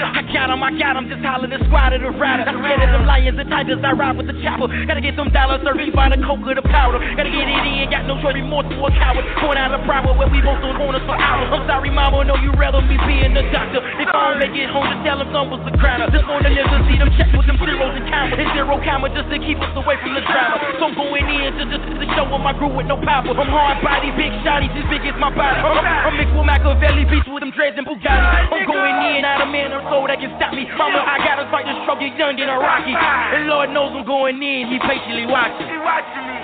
I 0.00 0.22
got 0.32 0.48
'em, 0.50 0.62
I 0.64 0.72
got 0.78 0.96
'em, 0.96 1.08
just 1.08 1.22
holler 1.24 1.46
the 1.46 1.60
squad 1.68 1.92
of 1.92 2.00
the 2.00 2.10
riders. 2.10 2.48
I 2.48 2.56
scared 2.56 2.80
of 2.82 2.90
them 2.90 3.04
lions 3.06 3.38
and 3.38 3.48
tigers, 3.50 3.80
I 3.84 3.92
ride 3.92 4.16
with 4.16 4.26
the 4.26 4.36
chopper. 4.42 4.68
Gotta 4.86 5.00
get 5.00 5.16
some 5.16 5.28
dollars, 5.30 5.60
serving 5.64 5.92
by 5.92 6.08
the 6.08 6.18
coke 6.24 6.40
or 6.46 6.54
the 6.54 6.64
powder. 6.64 6.98
Gotta 7.16 7.30
get 7.30 7.44
it 7.44 7.66
in, 7.68 7.90
got 7.90 8.06
no 8.08 8.16
choice, 8.22 8.40
more 8.44 8.64
to 8.64 8.76
a 8.84 8.90
coward. 8.96 9.24
Point 9.40 9.58
out 9.58 9.72
a 9.76 9.80
problem 9.84 10.16
where 10.16 10.28
we 10.28 10.40
both 10.40 10.62
on 10.64 10.76
corners 10.76 11.04
for 11.04 11.16
hours. 11.16 11.48
I'm 11.52 11.66
sorry, 11.68 11.90
mama, 11.90 12.24
know 12.24 12.36
you 12.40 12.52
rather 12.56 12.80
me 12.80 12.96
being 13.06 13.34
the 13.34 13.44
doctor. 13.52 13.84
If 14.00 14.08
I 14.08 14.32
don't 14.32 14.38
make 14.40 14.56
it 14.56 14.70
home, 14.70 14.88
just 14.88 15.04
tell 15.04 15.18
them 15.18 15.28
some 15.32 15.50
was 15.50 15.60
the 15.68 15.76
crowd. 15.76 16.00
Just 16.12 16.24
on 16.24 16.42
the 16.42 16.50
niggas, 16.50 16.82
see 16.88 16.96
them 16.96 17.10
check 17.20 17.28
with 17.36 17.46
them 17.46 17.58
zeros 17.60 17.94
and 17.96 18.06
commas. 18.08 18.38
It's 18.40 18.52
zero 18.56 18.80
comma 18.80 19.12
just 19.12 19.28
to 19.30 19.38
keep 19.38 19.60
us 19.60 19.74
away 19.76 19.96
from 20.00 20.14
the 20.16 20.22
drama. 20.24 20.56
So 20.80 20.88
I'm 20.88 20.94
going 20.96 21.28
in 21.28 21.52
to 21.60 21.64
just 21.68 21.84
to 21.84 22.06
show 22.16 22.24
them 22.24 22.46
I 22.46 22.52
grew 22.56 22.72
with 22.72 22.86
no 22.86 22.96
power. 22.96 23.28
I'm 23.28 23.52
hard 23.52 23.82
body, 23.84 24.10
big 24.16 24.32
shotty, 24.46 24.72
as 24.72 24.86
big 24.88 25.04
as 25.04 25.16
my 25.20 25.28
body. 25.28 25.60
I'm, 25.60 25.76
I'm 25.84 26.14
mixed 26.16 26.32
with 26.32 26.46
Machiavelli, 26.46 27.04
beats 27.04 27.28
with 27.28 27.44
them 27.44 27.52
dreads 27.52 27.76
and 27.76 27.86
Bugatti. 27.86 28.54
I'm 28.54 28.64
going 28.64 28.96
in, 29.12 29.22
not 29.22 29.44
a 29.44 29.46
man 29.46 29.72
soul 29.90 30.06
that 30.06 30.22
can 30.22 30.30
stop 30.38 30.54
me. 30.54 30.64
Mama, 30.78 31.02
I 31.02 31.18
gotta 31.26 31.50
fight 31.50 31.66
the 31.66 31.74
struggle, 31.82 32.06
young 32.06 32.38
and 32.38 32.48
a 32.48 32.56
rocky. 32.56 32.94
Ah. 32.94 33.34
And 33.34 33.50
Lord 33.50 33.74
knows 33.74 33.90
I'm 33.92 34.06
going 34.06 34.38
in, 34.38 34.70
he 34.70 34.78
patiently 34.78 35.26
watching. 35.26 35.66
He 35.66 35.78
watching 35.82 36.24
me. 36.24 36.40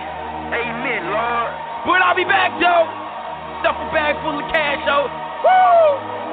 Amen, 0.50 1.14
Lord. 1.14 1.50
But 1.86 2.02
I'll 2.02 2.18
be 2.18 2.26
back, 2.26 2.58
though. 2.58 2.84
Stuff 3.62 3.78
a 3.78 3.86
bag 3.94 4.18
full 4.26 4.36
of 4.36 4.46
cash, 4.50 4.82
though. 4.84 5.06
Woo! 5.06 6.26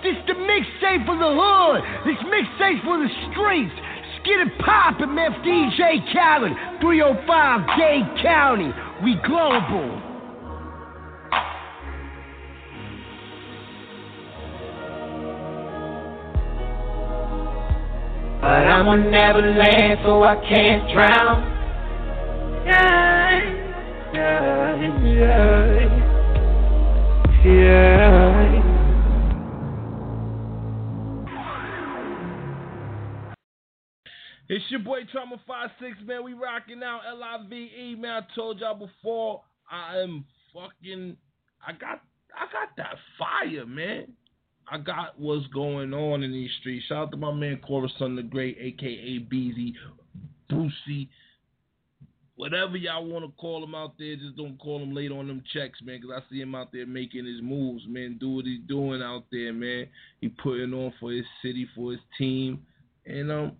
This 0.00 0.16
the 0.24 0.32
mixtape 0.32 1.04
for 1.04 1.16
the 1.20 1.28
hood. 1.28 1.84
This 2.08 2.16
mixtape 2.24 2.80
for 2.88 2.96
the 2.96 3.12
streets. 3.28 3.76
Skid 4.20 4.40
it 4.40 4.58
poppin', 4.64 5.14
man. 5.14 5.32
DJ 5.44 6.00
Khaled, 6.12 6.52
305 6.80 7.78
Dade 7.78 8.24
County. 8.24 8.72
We 9.04 9.20
global. 9.28 10.09
But 18.40 18.46
I'm 18.46 18.88
a 18.88 18.96
Neverland, 18.96 20.00
so 20.02 20.22
I 20.22 20.34
can't 20.48 20.90
drown. 20.94 21.42
Yeah, 22.64 23.40
yeah, 24.14 24.76
yeah, 25.04 25.88
yeah. 27.44 28.66
It's 34.48 34.64
your 34.70 34.80
boy 34.80 35.00
Trauma 35.12 35.36
Five 35.46 35.70
Six, 35.78 35.98
man. 36.06 36.24
We 36.24 36.32
rocking 36.32 36.82
out 36.82 37.02
L 37.06 37.22
I 37.22 37.46
V 37.46 37.54
E, 37.54 37.94
man. 37.94 38.22
I 38.22 38.34
told 38.34 38.60
y'all 38.60 38.74
before, 38.74 39.42
I 39.70 39.98
am 39.98 40.24
fucking. 40.54 41.18
I 41.64 41.72
got, 41.72 42.00
I 42.34 42.46
got 42.50 42.74
that 42.78 42.96
fire, 43.18 43.66
man. 43.66 44.16
I 44.68 44.78
got 44.78 45.18
what's 45.18 45.46
going 45.48 45.92
on 45.92 46.22
in 46.22 46.32
these 46.32 46.50
streets. 46.60 46.86
Shout 46.86 46.98
out 46.98 47.10
to 47.12 47.16
my 47.16 47.32
man 47.32 47.60
Coruscant 47.66 48.16
the 48.16 48.22
Great, 48.22 48.56
aka 48.60 49.18
Beezy, 49.18 49.74
Brucey, 50.48 51.08
whatever 52.36 52.76
y'all 52.76 53.04
want 53.04 53.24
to 53.24 53.32
call 53.32 53.62
him 53.62 53.74
out 53.74 53.94
there. 53.98 54.16
Just 54.16 54.36
don't 54.36 54.58
call 54.58 54.82
him 54.82 54.94
late 54.94 55.12
on 55.12 55.28
them 55.28 55.42
checks, 55.52 55.80
man, 55.82 56.00
because 56.00 56.22
I 56.22 56.30
see 56.30 56.40
him 56.40 56.54
out 56.54 56.72
there 56.72 56.86
making 56.86 57.26
his 57.26 57.42
moves, 57.42 57.84
man. 57.88 58.16
Do 58.18 58.30
what 58.30 58.46
he's 58.46 58.60
doing 58.66 59.02
out 59.02 59.24
there, 59.30 59.52
man. 59.52 59.86
He 60.20 60.28
putting 60.28 60.72
on 60.72 60.92
for 60.98 61.12
his 61.12 61.26
city, 61.42 61.68
for 61.74 61.92
his 61.92 62.00
team, 62.16 62.64
and 63.06 63.30
um, 63.30 63.52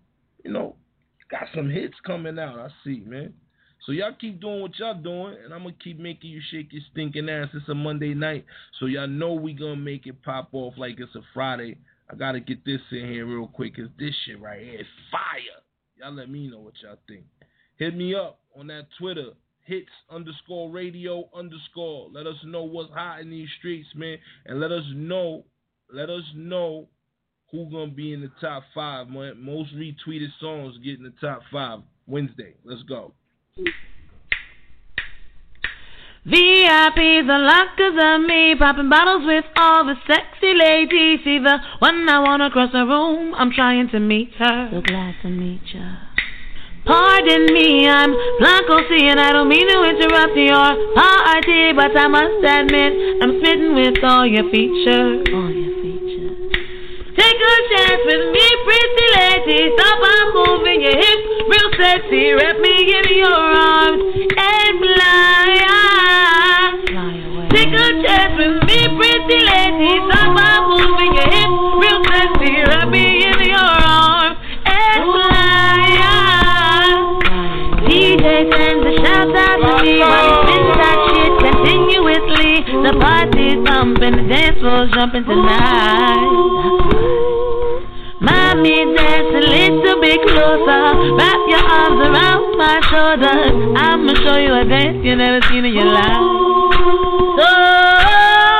you 0.43 0.51
know, 0.51 0.75
got 1.29 1.47
some 1.53 1.69
hits 1.69 1.95
coming 2.05 2.39
out. 2.39 2.57
I 2.57 2.69
see, 2.83 3.03
man. 3.05 3.33
So 3.85 3.93
y'all 3.93 4.13
keep 4.19 4.39
doing 4.39 4.61
what 4.61 4.77
y'all 4.77 4.93
doing, 4.93 5.37
and 5.43 5.51
I'm 5.51 5.63
gonna 5.63 5.75
keep 5.83 5.99
making 5.99 6.29
you 6.29 6.39
shake 6.51 6.71
your 6.71 6.83
stinking 6.91 7.29
ass. 7.29 7.49
It's 7.53 7.67
a 7.67 7.73
Monday 7.73 8.13
night, 8.13 8.45
so 8.79 8.85
y'all 8.85 9.07
know 9.07 9.33
we 9.33 9.53
gonna 9.53 9.75
make 9.75 10.05
it 10.05 10.21
pop 10.21 10.49
off 10.51 10.75
like 10.77 10.99
it's 10.99 11.15
a 11.15 11.21
Friday. 11.33 11.77
I 12.07 12.15
gotta 12.15 12.39
get 12.39 12.63
this 12.63 12.81
in 12.91 13.07
here 13.07 13.25
real 13.25 13.47
quick, 13.47 13.77
cause 13.77 13.87
this 13.97 14.13
shit 14.25 14.39
right 14.39 14.61
here 14.61 14.81
is 14.81 14.87
fire. 15.09 15.61
Y'all 15.97 16.13
let 16.13 16.29
me 16.29 16.47
know 16.47 16.59
what 16.59 16.73
y'all 16.83 16.99
think. 17.07 17.23
Hit 17.77 17.95
me 17.95 18.13
up 18.13 18.39
on 18.55 18.67
that 18.67 18.87
Twitter, 18.99 19.31
hits 19.63 19.89
underscore 20.11 20.69
radio 20.69 21.27
underscore. 21.35 22.09
Let 22.11 22.27
us 22.27 22.37
know 22.45 22.63
what's 22.63 22.93
hot 22.93 23.21
in 23.21 23.31
these 23.31 23.49
streets, 23.57 23.89
man, 23.95 24.19
and 24.45 24.59
let 24.59 24.71
us 24.71 24.85
know, 24.93 25.43
let 25.91 26.11
us 26.11 26.23
know 26.35 26.87
who 27.51 27.65
gonna 27.71 27.91
be 27.91 28.13
in 28.13 28.21
the 28.21 28.31
top 28.39 28.61
five, 28.75 29.09
man. 29.09 29.43
Most 29.43 29.73
retweeted 29.73 30.29
songs 30.39 30.77
get 30.83 30.99
in 30.99 31.03
the 31.03 31.13
top 31.19 31.41
five 31.51 31.79
Wednesday. 32.05 32.53
Let's 32.63 32.83
go. 32.83 33.13
VIPs 36.25 37.27
are 37.27 37.39
lockers 37.39 37.97
of 37.99 38.21
me, 38.21 38.55
popping 38.57 38.89
bottles 38.89 39.25
with 39.25 39.43
all 39.57 39.83
the 39.83 39.95
sexy 40.07 40.53
ladies. 40.53 41.19
See 41.25 41.39
the 41.39 41.57
one 41.79 42.07
I 42.07 42.19
want 42.19 42.43
across 42.43 42.71
the 42.71 42.85
room, 42.85 43.33
I'm 43.35 43.51
trying 43.51 43.89
to 43.89 43.99
meet 43.99 44.31
her. 44.39 44.69
So 44.71 44.81
glad 44.81 45.15
to 45.23 45.29
meet 45.29 45.61
ya. 45.73 45.97
Pardon 46.85 47.53
me, 47.53 47.87
I'm 47.87 48.13
Blanco 48.39 48.87
C, 48.87 49.07
and 49.07 49.19
I 49.19 49.31
don't 49.33 49.49
mean 49.49 49.67
to 49.67 49.83
interrupt 49.83 50.37
your 50.37 50.93
party, 50.95 51.73
but 51.73 51.91
I 51.97 52.07
must 52.07 52.43
admit 52.45 53.21
I'm 53.21 53.39
smitten 53.39 53.75
with 53.75 54.03
all 54.03 54.25
your 54.25 54.49
features. 54.49 55.27
All 55.33 55.49
your 55.49 55.53
features. 55.53 55.70
A 57.41 57.57
chance 57.73 58.01
with 58.05 58.25
me, 58.31 58.45
pretty 58.63 59.07
lady. 59.17 59.73
Stop 59.73 59.97
on 59.97 60.25
moving 60.33 60.81
your 60.81 60.93
hips, 60.93 61.25
real 61.49 61.69
sexy. 61.73 62.31
Wrap 62.37 62.59
me 62.61 62.75
in 62.93 63.17
your 63.17 63.33
arms 63.33 64.03
and 64.37 64.79
fly. 64.79 65.57
Take 67.49 67.73
a 67.73 67.87
chance 68.05 68.37
with 68.37 68.61
me, 68.69 68.79
pretty 68.93 69.39
lady. 69.41 69.89
Stop 70.05 70.37
on 70.37 70.69
moving 70.69 71.13
your 71.17 71.29
hips, 71.33 71.57
real 71.81 71.99
sexy. 72.13 72.61
Wrap 72.61 72.87
me 72.89 73.25
in 73.25 73.39
your 73.49 73.57
arms 73.57 74.37
and 74.65 75.01
fly. 75.09 75.81
DJ 77.89 78.53
sends 78.53 78.85
a 78.85 78.93
shout 79.01 79.33
out 79.35 79.57
to 79.65 79.83
me 79.83 79.97
The 82.91 82.99
party's 82.99 83.55
thumping, 83.63 84.19
the 84.19 84.23
dance 84.27 84.59
floor's 84.59 84.91
jumping 84.91 85.23
tonight. 85.23 86.27
Mommy, 88.19 88.83
dance 88.99 89.31
a 89.31 89.43
little 89.47 89.95
bit 90.03 90.19
closer. 90.27 91.15
Wrap 91.15 91.39
your 91.47 91.63
arms 91.71 92.03
around 92.03 92.57
my 92.59 92.83
shoulders. 92.91 93.79
I'ma 93.79 94.11
show 94.27 94.35
you 94.35 94.51
a 94.59 94.65
dance 94.67 94.99
you 95.05 95.15
never 95.15 95.39
seen 95.47 95.63
in 95.63 95.73
your 95.73 95.87
life. 95.87 96.19
So 97.39 97.47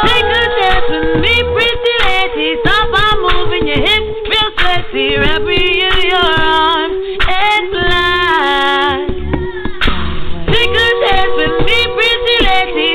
take 0.07 0.31
a 0.31 0.43
chance 0.63 0.87
with 0.95 1.11
me, 1.19 1.35
pretty 1.51 1.95
lady. 2.07 2.55
Stop 2.63 2.87
on 2.87 3.15
moving 3.27 3.67
your 3.67 3.83
hips, 3.83 4.15
real 4.31 4.49
sexy. 4.63 5.19
Wrap 5.19 5.43
me 5.43 5.59
in 5.59 6.07
your 6.07 6.23
arms 6.23 7.19
and 7.19 7.63
fly. 7.67 9.11
Take 10.55 10.71
a 10.71 10.89
chance 11.03 11.35
with 11.35 11.67
me, 11.67 11.77
pretty 11.99 12.37
lady. 12.47 12.90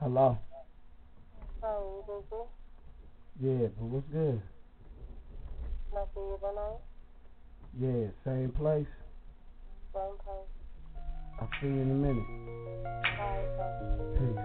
Hello. 0.00 0.36
Hey, 1.62 1.68
Boosie. 2.08 2.46
Yeah, 3.40 3.68
but 3.78 3.84
what's 3.86 4.08
good? 4.08 4.42
Can 5.90 5.98
I 5.98 6.04
you 6.16 6.38
tonight? 6.40 6.80
Yeah, 7.78 8.08
same 8.24 8.50
place. 8.50 9.01
Same 9.92 10.16
place. 10.24 10.48
I'll 11.38 11.48
see 11.60 11.66
you 11.66 11.82
in 11.82 11.90
a 11.90 11.92
minute. 11.92 12.24
Alright, 13.20 13.44
Peace. 14.16 14.40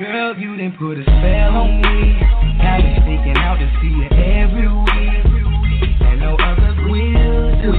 Girl, 0.00 0.38
you 0.38 0.56
done 0.56 0.72
put 0.78 0.96
a 0.96 1.02
spell 1.02 1.52
on 1.52 1.82
me. 1.82 2.16
Got 2.56 2.80
me 2.80 2.96
sneaking 3.04 3.36
out 3.44 3.58
to 3.60 3.68
see 3.82 3.92
you 3.92 4.08
every 4.08 4.68
week. 4.72 6.00
And 6.00 6.20
no 6.20 6.32
others 6.40 6.78
will 6.88 7.60
do. 7.60 7.76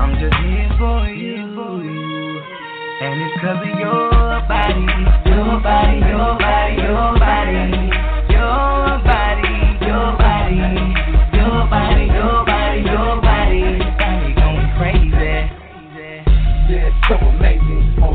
I'm 0.00 0.16
just 0.16 0.36
here 0.40 0.72
for 0.78 1.04
you. 1.10 1.36
And 3.02 3.20
it's 3.20 3.36
cause 3.42 3.60
of 3.60 3.78
your 3.78 4.40
body. 4.48 4.88
Your 5.28 5.60
body, 5.60 5.98
your 6.00 6.32
body, 6.40 6.80
your 6.80 7.18
body. 7.20 7.75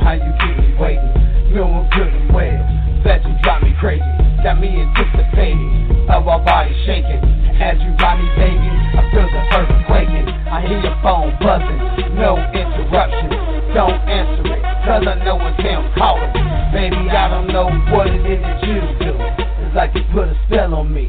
How 0.01 0.17
you 0.17 0.31
keep 0.41 0.57
me 0.57 0.73
waiting. 0.81 1.13
Know 1.53 1.69
I'm 1.69 1.87
good 1.93 2.09
and 2.09 2.33
well 2.33 2.59
that 3.05 3.23
you 3.25 3.33
drive 3.43 3.63
me 3.63 3.73
crazy. 3.79 4.03
Got 4.43 4.59
me 4.59 4.69
anticipating 4.81 6.09
of 6.09 6.27
our 6.27 6.41
bodies 6.41 6.75
shaking. 6.85 7.21
As 7.61 7.77
you 7.77 7.93
ride 8.01 8.17
me, 8.17 8.27
baby, 8.33 8.69
I 8.97 9.01
feel 9.13 9.29
the 9.29 9.41
earth 9.53 9.85
quaking. 9.85 10.25
I 10.49 10.65
hear 10.65 10.81
your 10.81 10.97
phone 11.05 11.29
buzzing, 11.37 12.17
no 12.17 12.41
interruption. 12.51 13.29
Don't 13.77 14.01
answer 14.09 14.49
it, 14.49 14.61
cause 14.81 15.05
I 15.05 15.15
know 15.23 15.37
it's 15.45 15.61
him 15.61 15.85
calling. 15.95 16.33
Baby, 16.73 17.09
I 17.13 17.29
don't 17.29 17.47
know 17.47 17.69
what 17.93 18.07
it 18.07 18.25
is 18.25 18.41
that 18.41 18.63
you 18.65 18.81
do. 18.97 19.13
It's 19.61 19.75
like 19.75 19.93
you 19.93 20.01
put 20.11 20.27
a 20.27 20.35
spell 20.47 20.73
on 20.73 20.91
me. 20.91 21.05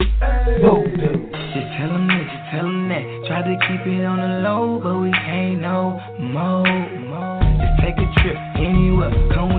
Voodoo. 0.61 1.31
Just 1.33 1.69
tell 1.79 1.89
him 1.89 2.07
that, 2.09 2.25
just 2.29 2.45
tell 2.53 2.67
him 2.67 2.89
that. 2.89 3.05
Try 3.29 3.41
to 3.43 3.57
keep 3.67 3.87
it 3.87 4.05
on 4.05 4.19
the 4.21 4.45
low, 4.45 4.81
but 4.83 5.01
we 5.01 5.11
can't 5.11 5.61
no 5.61 5.99
more 6.21 6.82
trip 8.23 8.37
anywhere. 8.57 9.11
Come 9.35 9.52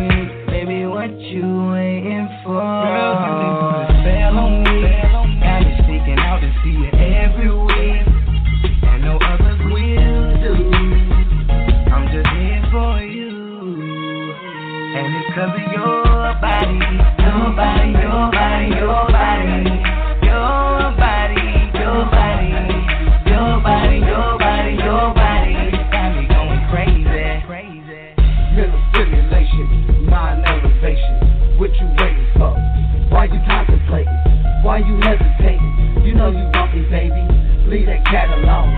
alone, 38.40 38.72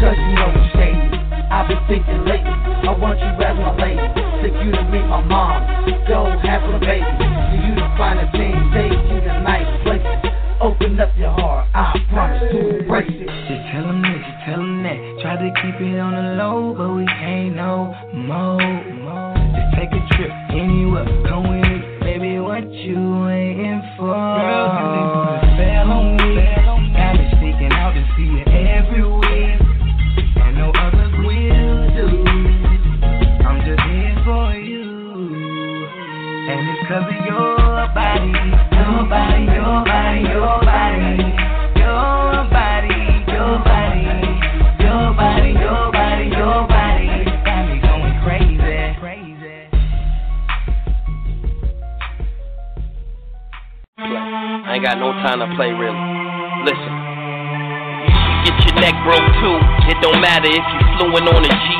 cause 0.00 0.16
you 0.16 0.32
know 0.36 0.50
it's 0.54 0.72
shady. 0.76 1.18
I've 1.52 1.68
been 1.68 1.82
thinking 1.88 2.24
lately, 2.24 2.48
I 2.48 2.96
want 2.96 3.20
you 3.20 3.28
as 3.44 3.56
my 3.60 3.72
lady. 3.76 4.08
Take 4.40 4.56
you 4.64 4.72
to 4.72 4.82
meet 4.88 5.06
my 5.06 5.20
mom, 5.22 5.60
go 6.08 6.32
have 6.40 6.64
a 6.64 6.78
baby. 6.80 7.04
For 7.04 7.58
you 7.60 7.74
to 7.76 7.86
find 8.00 8.18
a 8.18 8.26
thing, 8.32 8.56
take 8.72 8.96
you 9.12 9.20
to 9.20 9.34
nice 9.44 9.68
places. 9.84 10.32
Open 10.60 10.98
up 11.00 11.10
your 11.18 11.30
heart, 11.30 11.68
I 11.74 11.98
promise 12.10 12.50
to 12.52 12.78
embrace 12.78 13.10
it. 13.10 13.26
Just 13.28 13.62
tell 13.74 13.84
him 13.84 14.00
that, 14.02 14.16
just 14.16 14.40
tell 14.46 14.60
him 14.60 14.82
that. 14.82 14.98
Try 15.20 15.36
to 15.36 15.50
keep 15.60 15.76
it 15.80 15.98
on 15.98 16.14
the 16.14 16.42
low, 16.42 16.72
but 16.72 16.94
we 16.94 17.04
can't 17.04 17.56
no 17.56 17.94
more. 18.14 18.62
more. 19.04 19.34
Just 19.52 19.76
take 19.76 19.92
a 19.92 20.02
trip 20.16 20.30
anywhere, 20.50 21.04
come 21.28 21.50
with 21.50 21.68
me, 21.68 21.78
baby. 22.00 22.38
What 22.38 22.64
you 22.70 23.26
waiting 23.26 23.82
for? 23.98 24.14
Girl, 24.14 25.41
time 55.22 55.38
to 55.38 55.48
play 55.54 55.70
really. 55.70 56.02
Listen. 56.66 56.92
You 58.42 58.50
get 58.50 58.58
your 58.66 58.76
neck 58.82 58.96
broke 59.06 59.22
too. 59.38 59.56
It 59.86 60.02
don't 60.02 60.18
matter 60.18 60.50
if 60.50 60.66
you're 60.66 60.88
fluent 60.98 61.30
on 61.30 61.46
a 61.46 61.48
G4 61.48 61.62
or 61.62 61.71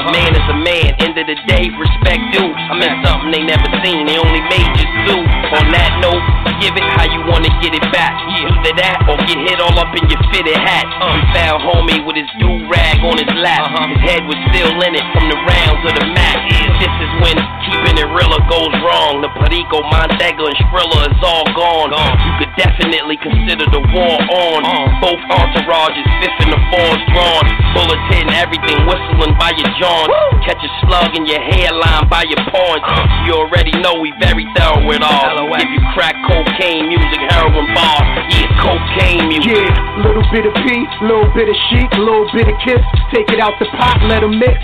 A 0.00 0.12
man 0.16 0.32
is 0.32 0.46
a 0.48 0.56
man. 0.56 0.96
End 1.04 1.12
of 1.12 1.28
the 1.28 1.36
day, 1.44 1.68
respect 1.76 2.22
due. 2.32 2.48
I 2.48 2.72
meant 2.80 3.04
something 3.04 3.28
they 3.36 3.44
never 3.44 3.68
seen. 3.84 4.08
They 4.08 4.16
only 4.16 4.40
made 4.48 4.68
just 4.72 4.94
do. 5.04 5.20
On 5.20 5.66
that 5.76 5.92
note, 6.00 6.24
give 6.64 6.72
it 6.72 6.86
how 6.96 7.04
you 7.04 7.20
wanna 7.28 7.52
get 7.60 7.76
it 7.76 7.84
back. 7.92 8.16
Either 8.32 8.72
that 8.80 9.04
or 9.04 9.20
get 9.28 9.36
hit 9.44 9.60
all 9.60 9.76
up 9.76 9.92
in 9.92 10.08
your 10.08 10.20
fitted 10.32 10.56
hat. 10.56 10.88
Uh. 10.88 11.12
We 11.12 11.20
found 11.36 11.58
homie 11.60 12.00
with 12.00 12.16
his 12.16 12.30
do 12.40 12.48
rag 12.72 13.04
on 13.04 13.20
his 13.20 13.28
lap. 13.36 13.68
Uh-huh. 13.68 13.92
His 13.92 14.00
head 14.08 14.22
was 14.24 14.40
still 14.48 14.72
in 14.88 14.96
it 14.96 15.04
from 15.12 15.28
the 15.28 15.36
rounds 15.44 15.82
of 15.84 15.94
the 16.00 16.06
mat. 16.16 16.38
This 16.80 16.96
is 16.96 17.12
when 17.20 17.36
keeping 17.68 18.00
it 18.00 18.08
realer 18.08 18.40
goes 18.48 18.72
wrong. 18.80 19.20
The 19.20 19.28
Perico, 19.36 19.84
Montega, 19.84 20.48
and 20.48 20.56
Skrilla 20.64 21.12
is 21.12 21.20
all 21.20 21.44
gone. 21.52 21.92
You 21.92 22.32
could 22.40 22.56
definitely 22.56 23.20
consider 23.20 23.68
the 23.68 23.84
war 23.92 24.16
on. 24.16 24.64
Uh. 24.64 24.88
Both 25.04 25.20
entourages, 25.28 26.08
fifth 26.24 26.40
and 26.40 26.56
the 26.56 26.60
fours 26.72 27.02
drawn. 27.12 27.44
Bullets 27.76 28.06
hitting 28.08 28.32
everything, 28.32 28.80
whistling 28.88 29.36
by 29.36 29.52
your 29.60 29.68
jaws. 29.90 30.08
Catch 30.46 30.62
a 30.62 30.70
slug 30.86 31.10
in 31.18 31.26
your 31.26 31.40
hairline 31.42 32.08
by 32.08 32.22
your 32.24 32.40
pawns. 32.50 32.82
Uh. 32.86 33.26
You 33.26 33.34
already 33.34 33.74
know 33.82 33.98
we 34.00 34.12
very 34.22 34.46
thorough 34.56 34.86
with 34.86 35.02
all. 35.02 35.50
Give 35.58 35.70
you 35.70 35.82
crack 35.94 36.14
cocaine 36.26 36.88
music, 36.88 37.20
heroin 37.30 37.68
bar. 37.74 37.98
Yeah, 38.30 38.48
cocaine 38.62 39.28
music. 39.28 39.56
Yeah, 39.56 40.06
little 40.06 40.24
bit 40.32 40.46
of 40.46 40.54
P, 40.62 40.86
little 41.02 41.28
bit 41.34 41.48
of 41.48 41.56
Sheek, 41.70 41.90
little 41.98 42.26
bit 42.32 42.48
of 42.48 42.56
kiss. 42.64 42.82
Take 43.12 43.30
it 43.30 43.40
out 43.40 43.58
the 43.58 43.66
pot, 43.76 44.00
let 44.02 44.20
let 44.20 44.22
'em 44.22 44.38
mix. 44.38 44.58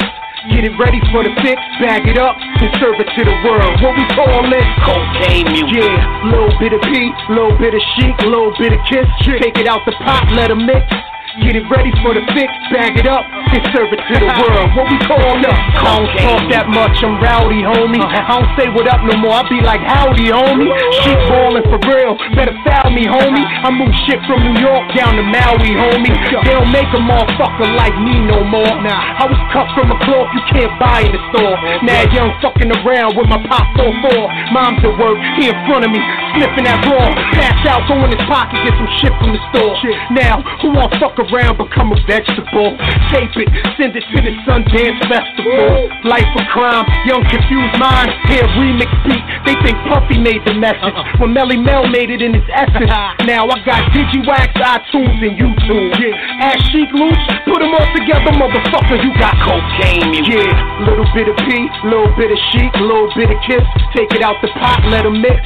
Get 0.50 0.62
it 0.62 0.78
ready 0.78 1.00
for 1.10 1.24
the 1.24 1.34
fix, 1.42 1.58
bag 1.82 2.06
it 2.06 2.18
up, 2.18 2.36
and 2.38 2.70
serve 2.78 2.94
it 3.02 3.08
to 3.18 3.24
the 3.24 3.36
world. 3.42 3.82
What 3.82 3.96
we 3.98 4.06
call 4.14 4.46
it? 4.46 4.66
Cocaine 4.86 5.50
music. 5.50 5.82
Yeah, 5.82 6.30
little 6.30 6.54
bit 6.60 6.72
of 6.72 6.80
P, 6.82 7.10
little 7.28 7.56
bit 7.58 7.74
of 7.74 7.82
Sheek, 7.96 8.14
little 8.22 8.54
bit 8.56 8.72
of 8.72 8.80
kiss. 8.86 9.06
Take 9.26 9.58
it 9.58 9.66
out 9.66 9.82
the 9.86 9.92
pot, 9.92 10.30
let 10.30 10.48
let 10.48 10.50
'em 10.50 10.66
mix. 10.66 11.15
Get 11.44 11.52
it 11.52 11.68
ready 11.68 11.92
for 12.00 12.16
the 12.16 12.24
fix, 12.32 12.48
bag 12.72 12.96
it 12.96 13.04
up, 13.04 13.28
and 13.28 13.60
serve 13.76 13.92
it 13.92 14.00
to 14.00 14.14
the 14.16 14.30
world. 14.40 14.72
What 14.72 14.88
we 14.88 14.96
call 15.04 15.36
it? 15.36 15.44
I 15.44 15.84
don't 15.84 16.08
talk 16.16 16.42
that 16.48 16.66
much, 16.72 16.96
I'm 17.04 17.20
rowdy, 17.20 17.60
homie. 17.60 18.00
I 18.00 18.24
don't 18.24 18.48
say 18.56 18.72
what 18.72 18.88
up 18.88 19.04
no 19.04 19.20
more, 19.20 19.36
I 19.36 19.44
be 19.44 19.60
like 19.60 19.84
howdy, 19.84 20.32
homie. 20.32 20.72
Shit 21.04 21.20
ballin' 21.28 21.68
for 21.68 21.76
real, 21.92 22.16
better 22.32 22.56
foul 22.64 22.88
me, 22.88 23.04
homie. 23.04 23.44
I 23.44 23.68
move 23.68 23.92
shit 24.08 24.16
from 24.24 24.48
New 24.48 24.56
York 24.64 24.88
down 24.96 25.20
to 25.20 25.24
Maui, 25.28 25.76
homie. 25.76 26.16
They 26.40 26.56
don't 26.56 26.72
make 26.72 26.88
a 26.96 27.00
motherfucker 27.04 27.68
like 27.76 27.94
me 28.00 28.16
no 28.24 28.40
more. 28.40 28.72
Nah, 28.80 29.20
I 29.20 29.28
was 29.28 29.36
cut 29.52 29.68
from 29.76 29.92
a 29.92 29.98
cloth 30.08 30.32
you 30.32 30.40
can't 30.48 30.72
buy 30.80 31.04
in 31.04 31.12
the 31.12 31.20
store. 31.36 31.60
Mad 31.84 32.16
young 32.16 32.32
fucking 32.40 32.72
around 32.80 33.12
with 33.12 33.28
my 33.28 33.38
pop 33.44 33.68
4-4. 33.76 34.56
Mom's 34.56 34.80
at 34.80 34.96
work, 34.96 35.20
he 35.36 35.52
in 35.52 35.56
front 35.68 35.84
of 35.84 35.92
me, 35.92 36.00
sniffing 36.32 36.64
that 36.64 36.80
raw. 36.88 37.12
Pass 37.36 37.60
out, 37.68 37.84
go 37.84 38.00
in 38.00 38.08
his 38.08 38.24
pocket, 38.24 38.56
get 38.64 38.72
some 38.72 38.88
shit 39.04 39.12
from 39.20 39.36
the 39.36 39.42
store. 39.52 39.76
Now, 40.16 40.40
who 40.64 40.72
want 40.72 40.96
fuck 40.96 41.12
around, 41.30 41.58
become 41.58 41.92
a 41.92 41.98
vegetable? 42.06 42.76
Tape 43.10 43.34
it, 43.36 43.48
send 43.76 43.94
it 43.94 44.04
to 44.06 44.18
the 44.22 44.32
Sundance 44.46 45.00
Festival. 45.10 45.90
Life 46.06 46.28
of 46.36 46.44
crime, 46.52 46.86
young 47.06 47.22
confused 47.26 47.76
mind, 47.78 48.10
hear 48.30 48.44
remix 48.58 48.90
beat. 49.06 49.24
They 49.46 49.54
think 49.62 49.76
Puffy 49.90 50.18
made 50.18 50.42
the 50.46 50.54
message. 50.54 50.82
Uh-huh. 50.94 51.22
When 51.22 51.34
Melle 51.34 51.56
Mel 51.58 51.86
made 51.88 52.10
it 52.10 52.22
in 52.22 52.34
his 52.34 52.46
essence. 52.52 52.90
Now 53.26 53.42
I 53.50 53.58
got 53.66 53.82
DigiWax, 53.90 54.54
iTunes, 54.54 55.18
and 55.18 55.34
YouTube. 55.34 55.98
Yeah. 55.98 56.46
Ash 56.46 56.62
Sheek 56.70 56.86
Louch, 56.94 57.18
put 57.42 57.58
them 57.58 57.74
all 57.74 57.88
together, 57.90 58.30
motherfucker. 58.38 59.02
You 59.02 59.10
got 59.18 59.34
cocaine 59.42 60.14
music. 60.14 60.46
Yeah, 60.46 60.86
little 60.86 61.08
bit 61.10 61.26
of 61.26 61.34
P, 61.42 61.66
little 61.82 62.12
bit 62.14 62.30
of 62.30 62.38
Sheek, 62.54 62.70
little 62.78 63.10
bit 63.18 63.30
of 63.30 63.38
Kiss. 63.42 63.66
Take 63.98 64.14
it 64.14 64.22
out 64.22 64.38
the 64.42 64.48
pot, 64.62 64.78
let 64.86 65.02
them 65.02 65.20
mix. 65.20 65.42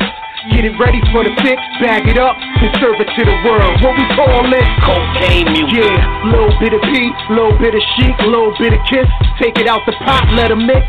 Get 0.48 0.64
it 0.64 0.72
ready 0.80 1.04
for 1.12 1.20
the 1.20 1.36
fix, 1.44 1.60
bag 1.84 2.08
it 2.08 2.16
up, 2.16 2.32
and 2.32 2.72
serve 2.80 2.96
it 2.96 3.12
to 3.12 3.22
the 3.28 3.36
world. 3.44 3.76
What 3.84 3.92
we 3.92 4.08
call 4.16 4.48
it? 4.48 4.64
Cocaine 4.80 5.52
music. 5.52 5.84
Yeah, 5.84 6.32
little 6.32 6.48
bit 6.56 6.72
of 6.72 6.80
P, 6.80 7.12
little 7.28 7.52
bit 7.60 7.76
of 7.76 7.84
Sheek, 8.00 8.16
little 8.24 8.56
bit 8.56 8.72
of 8.72 8.80
Kiss. 8.88 9.04
Take 9.36 9.60
it 9.60 9.68
out 9.68 9.84
the 9.84 9.92
pot, 10.00 10.24
let 10.32 10.48
them 10.48 10.64
mix. 10.64 10.88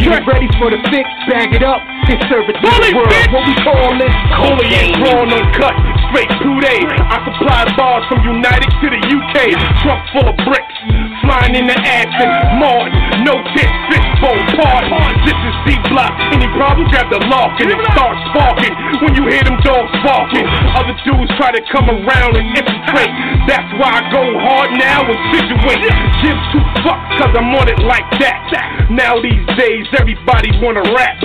Get 0.00 0.16
it 0.16 0.24
ready 0.24 0.48
for 0.56 0.72
the 0.72 0.80
fix, 0.88 1.04
bag 1.28 1.52
it 1.52 1.60
up, 1.60 1.84
and 1.84 2.16
serve 2.32 2.48
it 2.48 2.56
to 2.56 2.64
the 2.64 2.96
world. 2.96 3.12
What 3.36 3.44
we 3.44 3.54
call 3.60 4.00
it? 4.00 4.12
Fully 4.40 4.68
ain't 4.72 4.96
raw, 5.04 5.28
uncut, 5.28 5.76
straight 6.16 6.32
two 6.40 6.56
days. 6.64 6.88
I 6.88 7.20
supply 7.28 7.68
bars 7.76 8.00
from 8.08 8.24
United 8.24 8.72
to 8.80 8.86
the 8.88 9.00
UK. 9.04 9.52
Truck 9.84 10.00
full 10.16 10.24
of 10.32 10.36
bricks, 10.48 10.76
flying 11.20 11.52
in 11.52 11.68
the 11.68 11.76
Aston 11.76 12.56
Martin. 12.56 12.96
No 13.20 13.36
tip, 13.52 13.68
fistful, 13.92 14.36
pardon. 14.56 14.96
This 15.28 15.36
is 15.36 15.56
D 15.68 15.76
block. 15.92 16.16
Any 16.32 16.48
problem, 16.56 16.88
grab 16.88 17.12
the 17.12 17.20
lock 17.28 17.60
and 17.60 17.68
it 17.68 17.80
starts 17.92 18.16
sparking. 18.32 18.72
When 19.04 19.12
you 19.12 19.28
hear 19.28 19.44
them 19.44 19.60
dogs 19.60 19.92
barking, 20.00 20.48
other 20.72 20.96
dudes 21.04 21.28
try 21.36 21.52
to 21.52 21.60
come 21.68 21.92
around 21.92 22.32
and 22.32 22.48
infiltrate. 22.48 23.12
That's 23.44 23.68
why 23.76 24.00
I 24.00 24.02
go 24.08 24.24
hard 24.40 24.72
now 24.72 25.04
and 25.04 25.20
situate. 25.36 25.84
Give 26.24 26.38
two 26.56 26.64
fucks, 26.80 27.12
cause 27.20 27.32
I'm 27.36 27.52
on 27.60 27.68
it 27.68 27.80
like 27.84 28.08
that. 28.24 28.88
Now 28.88 29.20
these 29.20 29.44
days, 29.60 29.84
everybody 30.00 30.48
wanna 30.64 30.80
rap. 30.96 31.20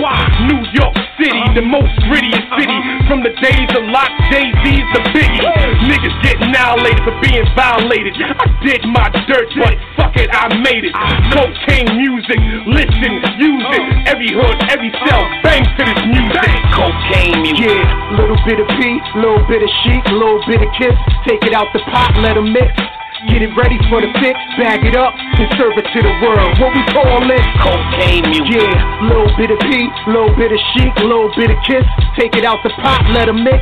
New 0.52 0.66
York 0.74 0.98
City, 1.16 1.44
the 1.54 1.62
most 1.62 1.94
grittiest 2.10 2.48
city. 2.60 2.80
From 3.08 3.22
the 3.24 3.32
days 3.40 3.70
of 3.78 3.84
Lock, 3.88 4.10
Jay-Z's 4.82 4.94
the 4.94 5.02
biggie. 5.14 5.46
Niggas 5.86 6.16
get 6.24 6.42
annihilated 6.42 7.04
for 7.04 7.16
being 7.22 7.46
violated. 7.56 8.14
I 8.18 8.46
did 8.64 8.82
my 8.86 9.10
dirt, 9.28 9.50
but 9.58 9.76
fuck 9.98 10.16
it, 10.18 10.30
I 10.32 10.50
made 10.62 10.86
it. 10.86 10.94
Cocaine 11.34 11.98
music, 11.98 12.40
listen, 12.66 13.12
use 13.38 13.68
it. 13.74 13.84
Every 14.08 14.32
hood, 14.34 14.58
every 14.70 14.92
cell, 15.06 15.24
bang 15.44 15.64
to 15.66 15.82
this 15.86 16.02
music. 16.10 16.50
Cocaine 16.74 17.42
music. 17.42 17.68
Yeah, 17.68 18.18
little 18.18 18.40
bit 18.46 18.60
of 18.60 18.68
P, 18.78 19.00
little 19.16 19.44
bit 19.48 19.62
of 19.62 19.70
Sheek, 19.84 20.04
little 20.10 20.42
bit 20.48 20.62
of 20.62 20.70
Kiss. 20.78 20.96
Take 21.28 21.44
it 21.46 21.54
out 21.54 21.68
the 21.74 21.82
pot, 21.92 22.18
let 22.22 22.36
them 22.36 22.54
mix. 22.54 22.72
Get 23.30 23.46
it 23.46 23.54
ready 23.54 23.78
for 23.86 24.02
the 24.02 24.10
fix, 24.18 24.34
bag 24.58 24.82
it 24.82 24.98
up, 24.98 25.14
and 25.14 25.46
serve 25.54 25.78
it 25.78 25.86
to 25.94 26.00
the 26.02 26.14
world. 26.26 26.58
What 26.58 26.74
we 26.74 26.82
call 26.90 27.22
it? 27.30 27.46
Cocaine 27.62 28.26
music. 28.34 28.66
Yeah, 28.66 29.06
little 29.06 29.30
bit 29.38 29.54
of 29.54 29.60
P, 29.62 29.90
little 30.10 30.34
bit 30.34 30.50
of 30.50 30.62
Sheek, 30.74 30.94
little 31.06 31.30
bit 31.38 31.54
of 31.54 31.58
Kiss. 31.70 31.86
Take 32.18 32.34
it 32.34 32.46
out 32.46 32.64
the 32.64 32.74
pot, 32.82 33.06
let 33.14 33.26
them 33.30 33.44
mix. 33.44 33.62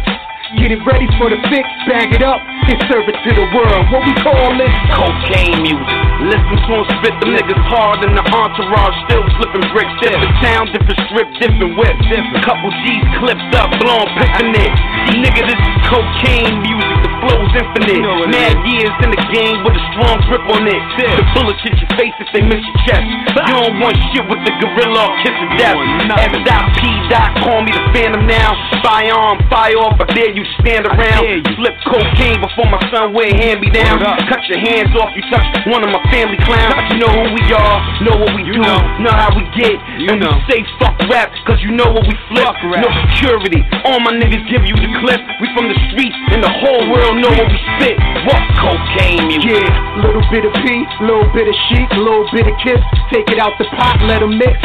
Get 0.57 0.73
it 0.73 0.81
ready 0.81 1.05
for 1.21 1.29
the 1.29 1.37
fix, 1.45 1.69
bag 1.85 2.09
it 2.09 2.25
up, 2.25 2.41
and 2.41 2.81
serve 2.89 3.05
it 3.05 3.13
to 3.21 3.31
the 3.37 3.45
world. 3.53 3.85
What 3.93 4.01
we 4.01 4.17
call 4.17 4.57
it? 4.57 4.73
Cocaine 4.97 5.61
music. 5.61 5.99
Listen 6.25 6.57
to 6.65 6.73
him 6.73 6.85
spit, 6.97 7.13
them 7.21 7.37
niggas 7.37 7.63
hard 7.69 8.01
in 8.01 8.17
the 8.17 8.25
entourage, 8.25 8.97
still 9.05 9.21
flipping 9.37 9.61
bricks. 9.69 9.93
Different 10.01 10.33
town, 10.41 10.73
different 10.73 10.99
strip, 11.05 11.29
different 11.37 11.77
whip. 11.77 11.93
Different. 12.09 12.41
Couple 12.41 12.73
G's 12.81 13.05
clipped 13.21 13.53
up, 13.61 13.69
blowing, 13.77 14.09
pippin' 14.17 14.57
it. 14.57 14.73
Nigga, 15.21 15.45
this 15.45 15.61
is 15.61 15.75
cocaine 15.85 16.65
music, 16.65 16.97
the 17.05 17.11
flow's 17.21 17.53
infinite. 17.53 18.01
Mad 18.33 18.57
years 18.65 18.95
in 19.05 19.13
the 19.13 19.21
game 19.29 19.61
with 19.61 19.77
a 19.77 19.83
strong 19.93 20.17
grip 20.25 20.49
on 20.49 20.65
it. 20.65 20.81
The 20.97 21.29
bullets 21.37 21.61
hit 21.61 21.77
your 21.77 21.93
face 21.93 22.17
if 22.17 22.29
they 22.33 22.41
miss 22.41 22.61
your 22.65 22.77
chest. 22.89 23.05
You 23.05 23.17
don't 23.53 23.77
want 23.77 23.93
shit 24.09 24.25
with 24.25 24.41
the 24.49 24.53
gorilla 24.57 25.13
or 25.13 25.15
kiss 25.21 25.37
of 25.45 25.49
death. 25.61 25.77
F.P. 26.09 26.81
Dot, 27.13 27.37
call 27.45 27.61
me 27.61 27.69
the 27.69 27.85
phantom 27.93 28.25
now. 28.25 28.57
Firearm, 28.81 29.37
fire 29.45 29.77
off, 29.77 30.01
I 30.01 30.09
dare 30.09 30.33
you 30.33 30.38
stand 30.61 30.87
around. 30.87 31.23
You. 31.25 31.43
Flip 31.59 31.75
cocaine 31.87 32.39
before 32.39 32.67
my 32.71 32.79
son 32.91 33.13
wear 33.13 33.31
hand 33.31 33.59
me 33.59 33.69
down. 33.69 33.99
Cut 34.27 34.41
your 34.47 34.59
hands 34.59 34.93
off, 34.95 35.11
you 35.15 35.23
touch 35.31 35.45
one 35.67 35.83
of 35.83 35.91
my 35.91 36.01
family 36.11 36.39
clowns. 36.45 36.75
You 36.93 37.03
know 37.03 37.11
who 37.11 37.25
we 37.35 37.43
are, 37.51 37.77
know 38.05 38.15
what 38.19 38.31
we 38.35 38.43
do, 38.47 38.59
know 38.59 39.13
how 39.13 39.31
we 39.35 39.43
get. 39.55 39.77
And 40.07 40.21
we 40.21 40.27
say 40.47 40.63
fuck 40.79 40.95
rap, 41.09 41.31
cause 41.45 41.59
you 41.61 41.71
know 41.71 41.91
what 41.91 42.05
we 42.07 42.15
flip. 42.31 42.47
No 42.63 42.89
security, 43.11 43.61
all 43.83 43.99
my 43.99 44.15
niggas 44.15 44.45
give 44.47 44.63
you 44.63 44.75
the 44.75 44.89
clip. 45.03 45.21
We 45.39 45.47
from 45.55 45.67
the 45.67 45.77
streets, 45.91 46.15
and 46.31 46.43
the 46.43 46.51
whole 46.51 46.83
world 46.91 47.19
know 47.19 47.31
what 47.31 47.47
we 47.47 47.59
spit. 47.77 47.97
What 48.27 48.41
cocaine 48.59 49.27
music? 49.27 49.63
Yeah, 49.63 50.03
little 50.03 50.23
bit 50.31 50.45
of 50.45 50.53
P, 50.63 50.83
little 51.01 51.29
bit 51.31 51.47
of 51.47 51.55
Sheek, 51.69 51.89
little 51.97 52.27
bit 52.31 52.47
of 52.47 52.55
Kiss. 52.63 52.81
Take 53.11 53.29
it 53.31 53.39
out 53.39 53.57
the 53.57 53.65
pot, 53.75 54.01
let 54.03 54.19
them 54.19 54.37
mix. 54.37 54.57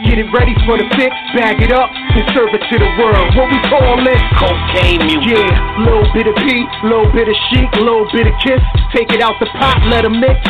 Get 0.00 0.16
it 0.16 0.32
ready 0.32 0.56
for 0.64 0.80
the 0.80 0.88
fix, 0.96 1.12
bag 1.36 1.60
it 1.60 1.72
up, 1.76 1.92
and 1.92 2.24
serve 2.32 2.48
it 2.56 2.64
to 2.72 2.76
the 2.80 2.90
world. 2.96 3.36
What 3.36 3.52
we 3.52 3.60
call 3.68 4.00
it? 4.00 4.20
Cocaine 4.40 5.04
music. 5.04 5.36
Yeah, 5.36 5.84
little 5.84 6.08
bit 6.16 6.24
of 6.24 6.34
P, 6.40 6.64
little 6.88 7.12
bit 7.12 7.28
of 7.28 7.36
Sheek, 7.52 7.68
little 7.76 8.08
bit 8.08 8.26
of 8.26 8.34
Kiss. 8.40 8.64
Take 8.96 9.12
it 9.12 9.20
out 9.20 9.36
the 9.40 9.46
pot, 9.60 9.76
let 9.92 10.08
them 10.08 10.18
mix. 10.18 10.40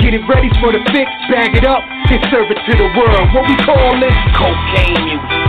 Get 0.00 0.14
it 0.16 0.24
ready 0.24 0.48
for 0.56 0.72
the 0.72 0.80
fix, 0.88 1.10
bag 1.28 1.54
it 1.54 1.68
up, 1.68 1.84
and 1.84 2.20
serve 2.32 2.48
it 2.48 2.58
to 2.64 2.72
the 2.80 2.88
world. 2.96 3.28
What 3.36 3.44
we 3.44 3.56
call 3.60 4.00
it? 4.00 4.14
Cocaine 4.32 5.04
music. 5.04 5.43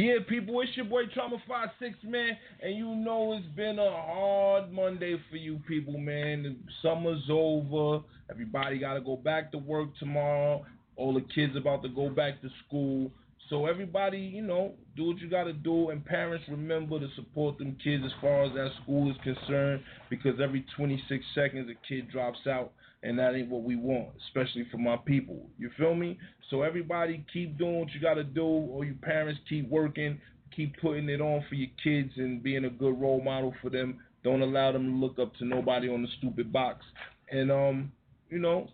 Yeah, 0.00 0.14
people, 0.26 0.58
it's 0.62 0.74
your 0.78 0.86
boy 0.86 1.02
Trauma 1.12 1.36
Five 1.46 1.68
Six 1.78 1.94
man, 2.02 2.30
and 2.62 2.74
you 2.74 2.86
know 2.86 3.34
it's 3.34 3.54
been 3.54 3.78
a 3.78 3.90
hard 3.90 4.72
Monday 4.72 5.20
for 5.30 5.36
you 5.36 5.60
people, 5.68 5.98
man. 5.98 6.56
Summer's 6.80 7.24
over. 7.30 8.02
Everybody 8.30 8.78
got 8.78 8.94
to 8.94 9.02
go 9.02 9.16
back 9.16 9.52
to 9.52 9.58
work 9.58 9.90
tomorrow. 9.98 10.64
All 10.96 11.12
the 11.12 11.20
kids 11.34 11.54
about 11.54 11.82
to 11.82 11.90
go 11.90 12.08
back 12.08 12.40
to 12.40 12.48
school. 12.66 13.10
So 13.50 13.66
everybody, 13.66 14.20
you 14.20 14.40
know, 14.40 14.72
do 14.96 15.08
what 15.08 15.18
you 15.18 15.28
got 15.28 15.44
to 15.44 15.52
do, 15.52 15.90
and 15.90 16.02
parents 16.02 16.46
remember 16.48 16.98
to 16.98 17.08
support 17.14 17.58
them 17.58 17.76
kids 17.84 18.02
as 18.02 18.12
far 18.22 18.44
as 18.44 18.54
that 18.54 18.70
school 18.82 19.10
is 19.10 19.18
concerned, 19.22 19.82
because 20.08 20.40
every 20.42 20.64
26 20.78 21.22
seconds 21.34 21.68
a 21.70 21.86
kid 21.86 22.10
drops 22.10 22.46
out 22.46 22.72
and 23.02 23.18
that 23.18 23.34
ain't 23.34 23.48
what 23.48 23.62
we 23.62 23.76
want, 23.76 24.08
especially 24.26 24.66
for 24.70 24.78
my 24.78 24.96
people. 24.96 25.48
You 25.58 25.70
feel 25.78 25.94
me? 25.94 26.18
So 26.50 26.62
everybody 26.62 27.24
keep 27.32 27.56
doing 27.56 27.80
what 27.80 27.90
you 27.92 28.00
gotta 28.00 28.24
do, 28.24 28.44
or 28.44 28.84
your 28.84 28.96
parents 28.96 29.40
keep 29.48 29.68
working, 29.68 30.20
keep 30.54 30.78
putting 30.80 31.08
it 31.08 31.20
on 31.20 31.44
for 31.48 31.54
your 31.54 31.70
kids 31.82 32.12
and 32.16 32.42
being 32.42 32.64
a 32.64 32.70
good 32.70 33.00
role 33.00 33.22
model 33.22 33.54
for 33.62 33.70
them. 33.70 34.00
Don't 34.22 34.42
allow 34.42 34.72
them 34.72 34.84
to 34.84 34.96
look 34.96 35.18
up 35.18 35.34
to 35.36 35.44
nobody 35.44 35.88
on 35.88 36.02
the 36.02 36.08
stupid 36.18 36.52
box. 36.52 36.84
And 37.30 37.50
um, 37.50 37.92
you 38.28 38.38
know, 38.38 38.68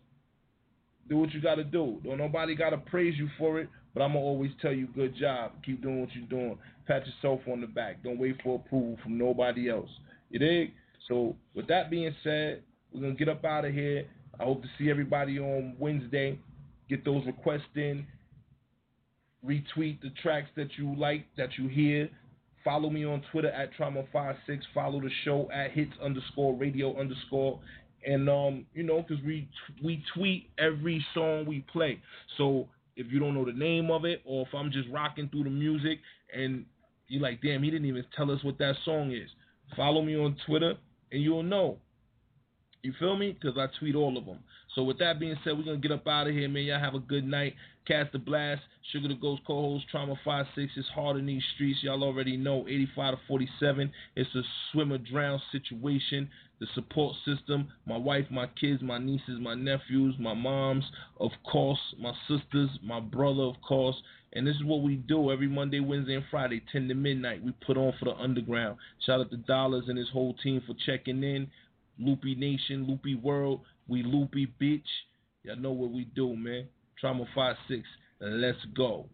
do 1.08 1.18
what 1.18 1.32
you 1.32 1.40
gotta 1.40 1.64
do. 1.64 2.00
Don't 2.02 2.18
nobody 2.18 2.54
gotta 2.54 2.78
praise 2.78 3.14
you 3.16 3.28
for 3.38 3.60
it, 3.60 3.68
but 3.94 4.02
I'm 4.02 4.14
gonna 4.14 4.24
always 4.24 4.50
tell 4.60 4.72
you 4.72 4.88
good 4.88 5.14
job. 5.16 5.52
Keep 5.64 5.82
doing 5.82 6.00
what 6.00 6.10
you're 6.14 6.26
doing. 6.26 6.58
Pat 6.86 7.04
yourself 7.06 7.40
on 7.50 7.60
the 7.60 7.66
back. 7.66 8.02
Don't 8.02 8.18
wait 8.18 8.40
for 8.42 8.56
approval 8.56 8.98
from 9.02 9.18
nobody 9.18 9.70
else. 9.70 9.90
You 10.30 10.38
dig? 10.38 10.72
So 11.08 11.36
with 11.54 11.68
that 11.68 11.90
being 11.90 12.14
said, 12.24 12.62
we're 12.92 13.02
gonna 13.02 13.14
get 13.14 13.28
up 13.28 13.44
out 13.44 13.64
of 13.64 13.72
here. 13.72 14.06
I 14.38 14.44
hope 14.44 14.62
to 14.62 14.68
see 14.78 14.90
everybody 14.90 15.38
on 15.38 15.76
Wednesday. 15.78 16.38
Get 16.88 17.04
those 17.04 17.24
requests 17.26 17.62
in. 17.74 18.06
Retweet 19.44 20.00
the 20.00 20.10
tracks 20.22 20.48
that 20.56 20.68
you 20.76 20.94
like, 20.96 21.26
that 21.36 21.50
you 21.58 21.68
hear. 21.68 22.08
Follow 22.64 22.90
me 22.90 23.04
on 23.04 23.22
Twitter 23.30 23.50
at 23.50 23.70
Trauma56. 23.78 24.60
Follow 24.74 25.00
the 25.00 25.10
show 25.24 25.48
at 25.52 25.70
hits 25.70 25.92
underscore 26.02 26.54
radio 26.54 26.98
underscore. 26.98 27.60
And 28.04 28.28
um, 28.28 28.66
you 28.74 28.82
know, 28.82 29.02
because 29.02 29.22
we 29.24 29.48
we 29.82 30.02
tweet 30.14 30.50
every 30.58 31.04
song 31.14 31.46
we 31.46 31.64
play. 31.72 32.00
So 32.36 32.68
if 32.96 33.06
you 33.10 33.20
don't 33.20 33.34
know 33.34 33.44
the 33.44 33.52
name 33.52 33.90
of 33.90 34.04
it, 34.04 34.22
or 34.24 34.46
if 34.46 34.54
I'm 34.54 34.70
just 34.70 34.88
rocking 34.90 35.28
through 35.28 35.44
the 35.44 35.50
music 35.50 36.00
and 36.34 36.64
you're 37.08 37.22
like, 37.22 37.40
damn, 37.40 37.62
he 37.62 37.70
didn't 37.70 37.86
even 37.86 38.04
tell 38.16 38.30
us 38.30 38.42
what 38.42 38.58
that 38.58 38.74
song 38.84 39.12
is. 39.12 39.28
Follow 39.76 40.02
me 40.02 40.16
on 40.16 40.36
Twitter 40.46 40.74
and 41.12 41.22
you'll 41.22 41.42
know. 41.42 41.78
You 42.86 42.92
feel 43.00 43.16
me? 43.16 43.32
Because 43.32 43.58
I 43.58 43.66
tweet 43.80 43.96
all 43.96 44.16
of 44.16 44.26
them. 44.26 44.38
So 44.76 44.84
with 44.84 45.00
that 45.00 45.18
being 45.18 45.34
said, 45.42 45.58
we're 45.58 45.64
gonna 45.64 45.78
get 45.78 45.90
up 45.90 46.06
out 46.06 46.28
of 46.28 46.34
here, 46.34 46.48
man. 46.48 46.62
Y'all 46.62 46.78
have 46.78 46.94
a 46.94 47.00
good 47.00 47.26
night. 47.26 47.54
Cast 47.84 48.12
the 48.12 48.20
blast. 48.20 48.62
Sugar 48.92 49.08
the 49.08 49.14
Ghost 49.14 49.42
co-host. 49.44 49.86
Trauma 49.90 50.14
Five 50.24 50.46
Six. 50.54 50.70
It's 50.76 50.86
hard 50.90 51.16
in 51.16 51.26
these 51.26 51.42
streets. 51.56 51.80
Y'all 51.82 52.04
already 52.04 52.36
know. 52.36 52.64
85 52.68 53.14
to 53.14 53.20
47. 53.26 53.92
It's 54.14 54.32
a 54.36 54.42
swim 54.70 54.92
or 54.92 54.98
drown 54.98 55.42
situation. 55.50 56.30
The 56.60 56.66
support 56.76 57.16
system. 57.24 57.72
My 57.86 57.96
wife, 57.96 58.26
my 58.30 58.46
kids, 58.60 58.80
my 58.82 58.98
nieces, 58.98 59.40
my 59.40 59.54
nephews, 59.54 60.14
my 60.20 60.34
moms, 60.34 60.84
of 61.18 61.32
course, 61.50 61.80
my 61.98 62.12
sisters, 62.28 62.70
my 62.84 63.00
brother, 63.00 63.42
of 63.42 63.56
course. 63.66 63.96
And 64.32 64.46
this 64.46 64.54
is 64.56 64.64
what 64.64 64.82
we 64.82 64.96
do 64.96 65.32
every 65.32 65.48
Monday, 65.48 65.80
Wednesday, 65.80 66.14
and 66.14 66.24
Friday, 66.30 66.62
10 66.70 66.88
to 66.88 66.94
midnight. 66.94 67.42
We 67.42 67.52
put 67.66 67.76
on 67.76 67.94
for 67.98 68.04
the 68.04 68.14
underground. 68.14 68.76
Shout 69.04 69.20
out 69.20 69.30
to 69.30 69.38
Dollars 69.38 69.84
and 69.88 69.98
his 69.98 70.10
whole 70.10 70.34
team 70.42 70.62
for 70.66 70.74
checking 70.84 71.24
in. 71.24 71.48
Loopy 71.98 72.34
Nation, 72.34 72.86
Loopy 72.86 73.14
World. 73.14 73.60
We 73.88 74.02
loopy 74.02 74.52
bitch. 74.60 74.82
Y'all 75.44 75.56
know 75.56 75.72
what 75.72 75.90
we 75.90 76.04
do, 76.04 76.36
man. 76.36 76.66
Trauma 77.00 77.24
5-6. 77.36 77.82
Let's 78.20 78.58
go. 78.76 79.06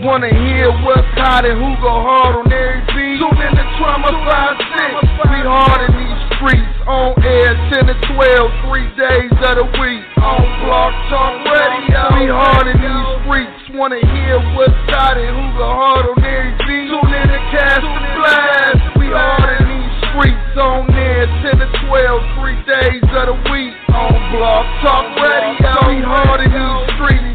Wanna 0.00 0.28
hear 0.28 0.70
what's 0.86 1.06
hot 1.18 1.44
and 1.44 1.58
who 1.58 1.74
go 1.82 1.90
hard 1.90 2.36
on 2.36 2.52
every 2.52 2.80
beat? 2.94 3.18
Tune 3.18 3.42
in 3.42 3.52
to 3.56 3.64
Trauma 3.78 4.08
5-6. 4.08 5.30
We 5.30 5.42
hard 5.44 5.90
in 5.90 5.96
these 5.98 6.20
streets. 6.36 6.77
On 6.88 7.12
air 7.20 7.52
10 7.68 7.84
to 7.84 7.96
12, 8.16 8.64
three 8.64 8.88
days 8.96 9.28
of 9.44 9.60
the 9.60 9.68
week. 9.76 10.04
On 10.24 10.40
Blog 10.64 10.92
Talk 11.12 11.36
Radio. 11.44 12.00
We 12.16 12.32
hard 12.32 12.64
in 12.64 12.80
these 12.80 13.08
streets. 13.20 13.76
Wanna 13.76 14.00
hear 14.00 14.40
what's 14.56 14.72
hot 14.88 15.20
and 15.20 15.28
who 15.28 15.44
go 15.60 15.68
hard 15.68 16.08
on 16.08 16.16
every 16.16 16.56
beat? 16.64 16.88
Tune 16.88 17.12
in 17.12 17.28
to 17.28 17.40
Cast 17.52 17.84
the 17.84 18.00
Blast. 18.16 18.80
We 18.96 19.12
hard 19.12 19.60
in 19.60 19.68
these 19.68 19.96
streets. 20.08 20.56
On 20.56 20.88
air 20.96 21.28
10 21.44 21.60
to 21.60 21.68
12, 21.92 22.40
three 22.40 22.56
days 22.64 23.04
of 23.04 23.36
the 23.36 23.38
week. 23.52 23.76
On 23.92 24.16
Blog 24.32 24.64
Talk 24.80 25.12
Radio. 25.20 25.92
We 25.92 26.00
hard 26.00 26.40
in 26.40 26.56
these 26.56 26.88
streets. 26.96 27.28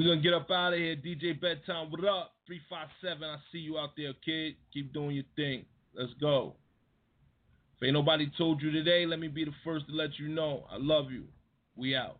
We're 0.00 0.08
gonna 0.08 0.22
get 0.22 0.32
up 0.32 0.50
out 0.50 0.72
of 0.72 0.78
here. 0.78 0.96
DJ 0.96 1.38
Bedtime, 1.38 1.90
what 1.90 2.02
up? 2.06 2.32
357. 2.46 3.22
I 3.22 3.36
see 3.52 3.58
you 3.58 3.76
out 3.76 3.90
there, 3.98 4.14
kid. 4.24 4.54
Keep 4.72 4.94
doing 4.94 5.10
your 5.10 5.26
thing. 5.36 5.66
Let's 5.94 6.14
go. 6.18 6.54
If 7.76 7.84
ain't 7.84 7.92
nobody 7.92 8.32
told 8.38 8.62
you 8.62 8.70
today, 8.70 9.04
let 9.04 9.18
me 9.18 9.28
be 9.28 9.44
the 9.44 9.52
first 9.62 9.88
to 9.88 9.92
let 9.92 10.18
you 10.18 10.28
know. 10.28 10.64
I 10.70 10.78
love 10.78 11.10
you. 11.10 11.24
We 11.76 11.94
out. 11.94 12.19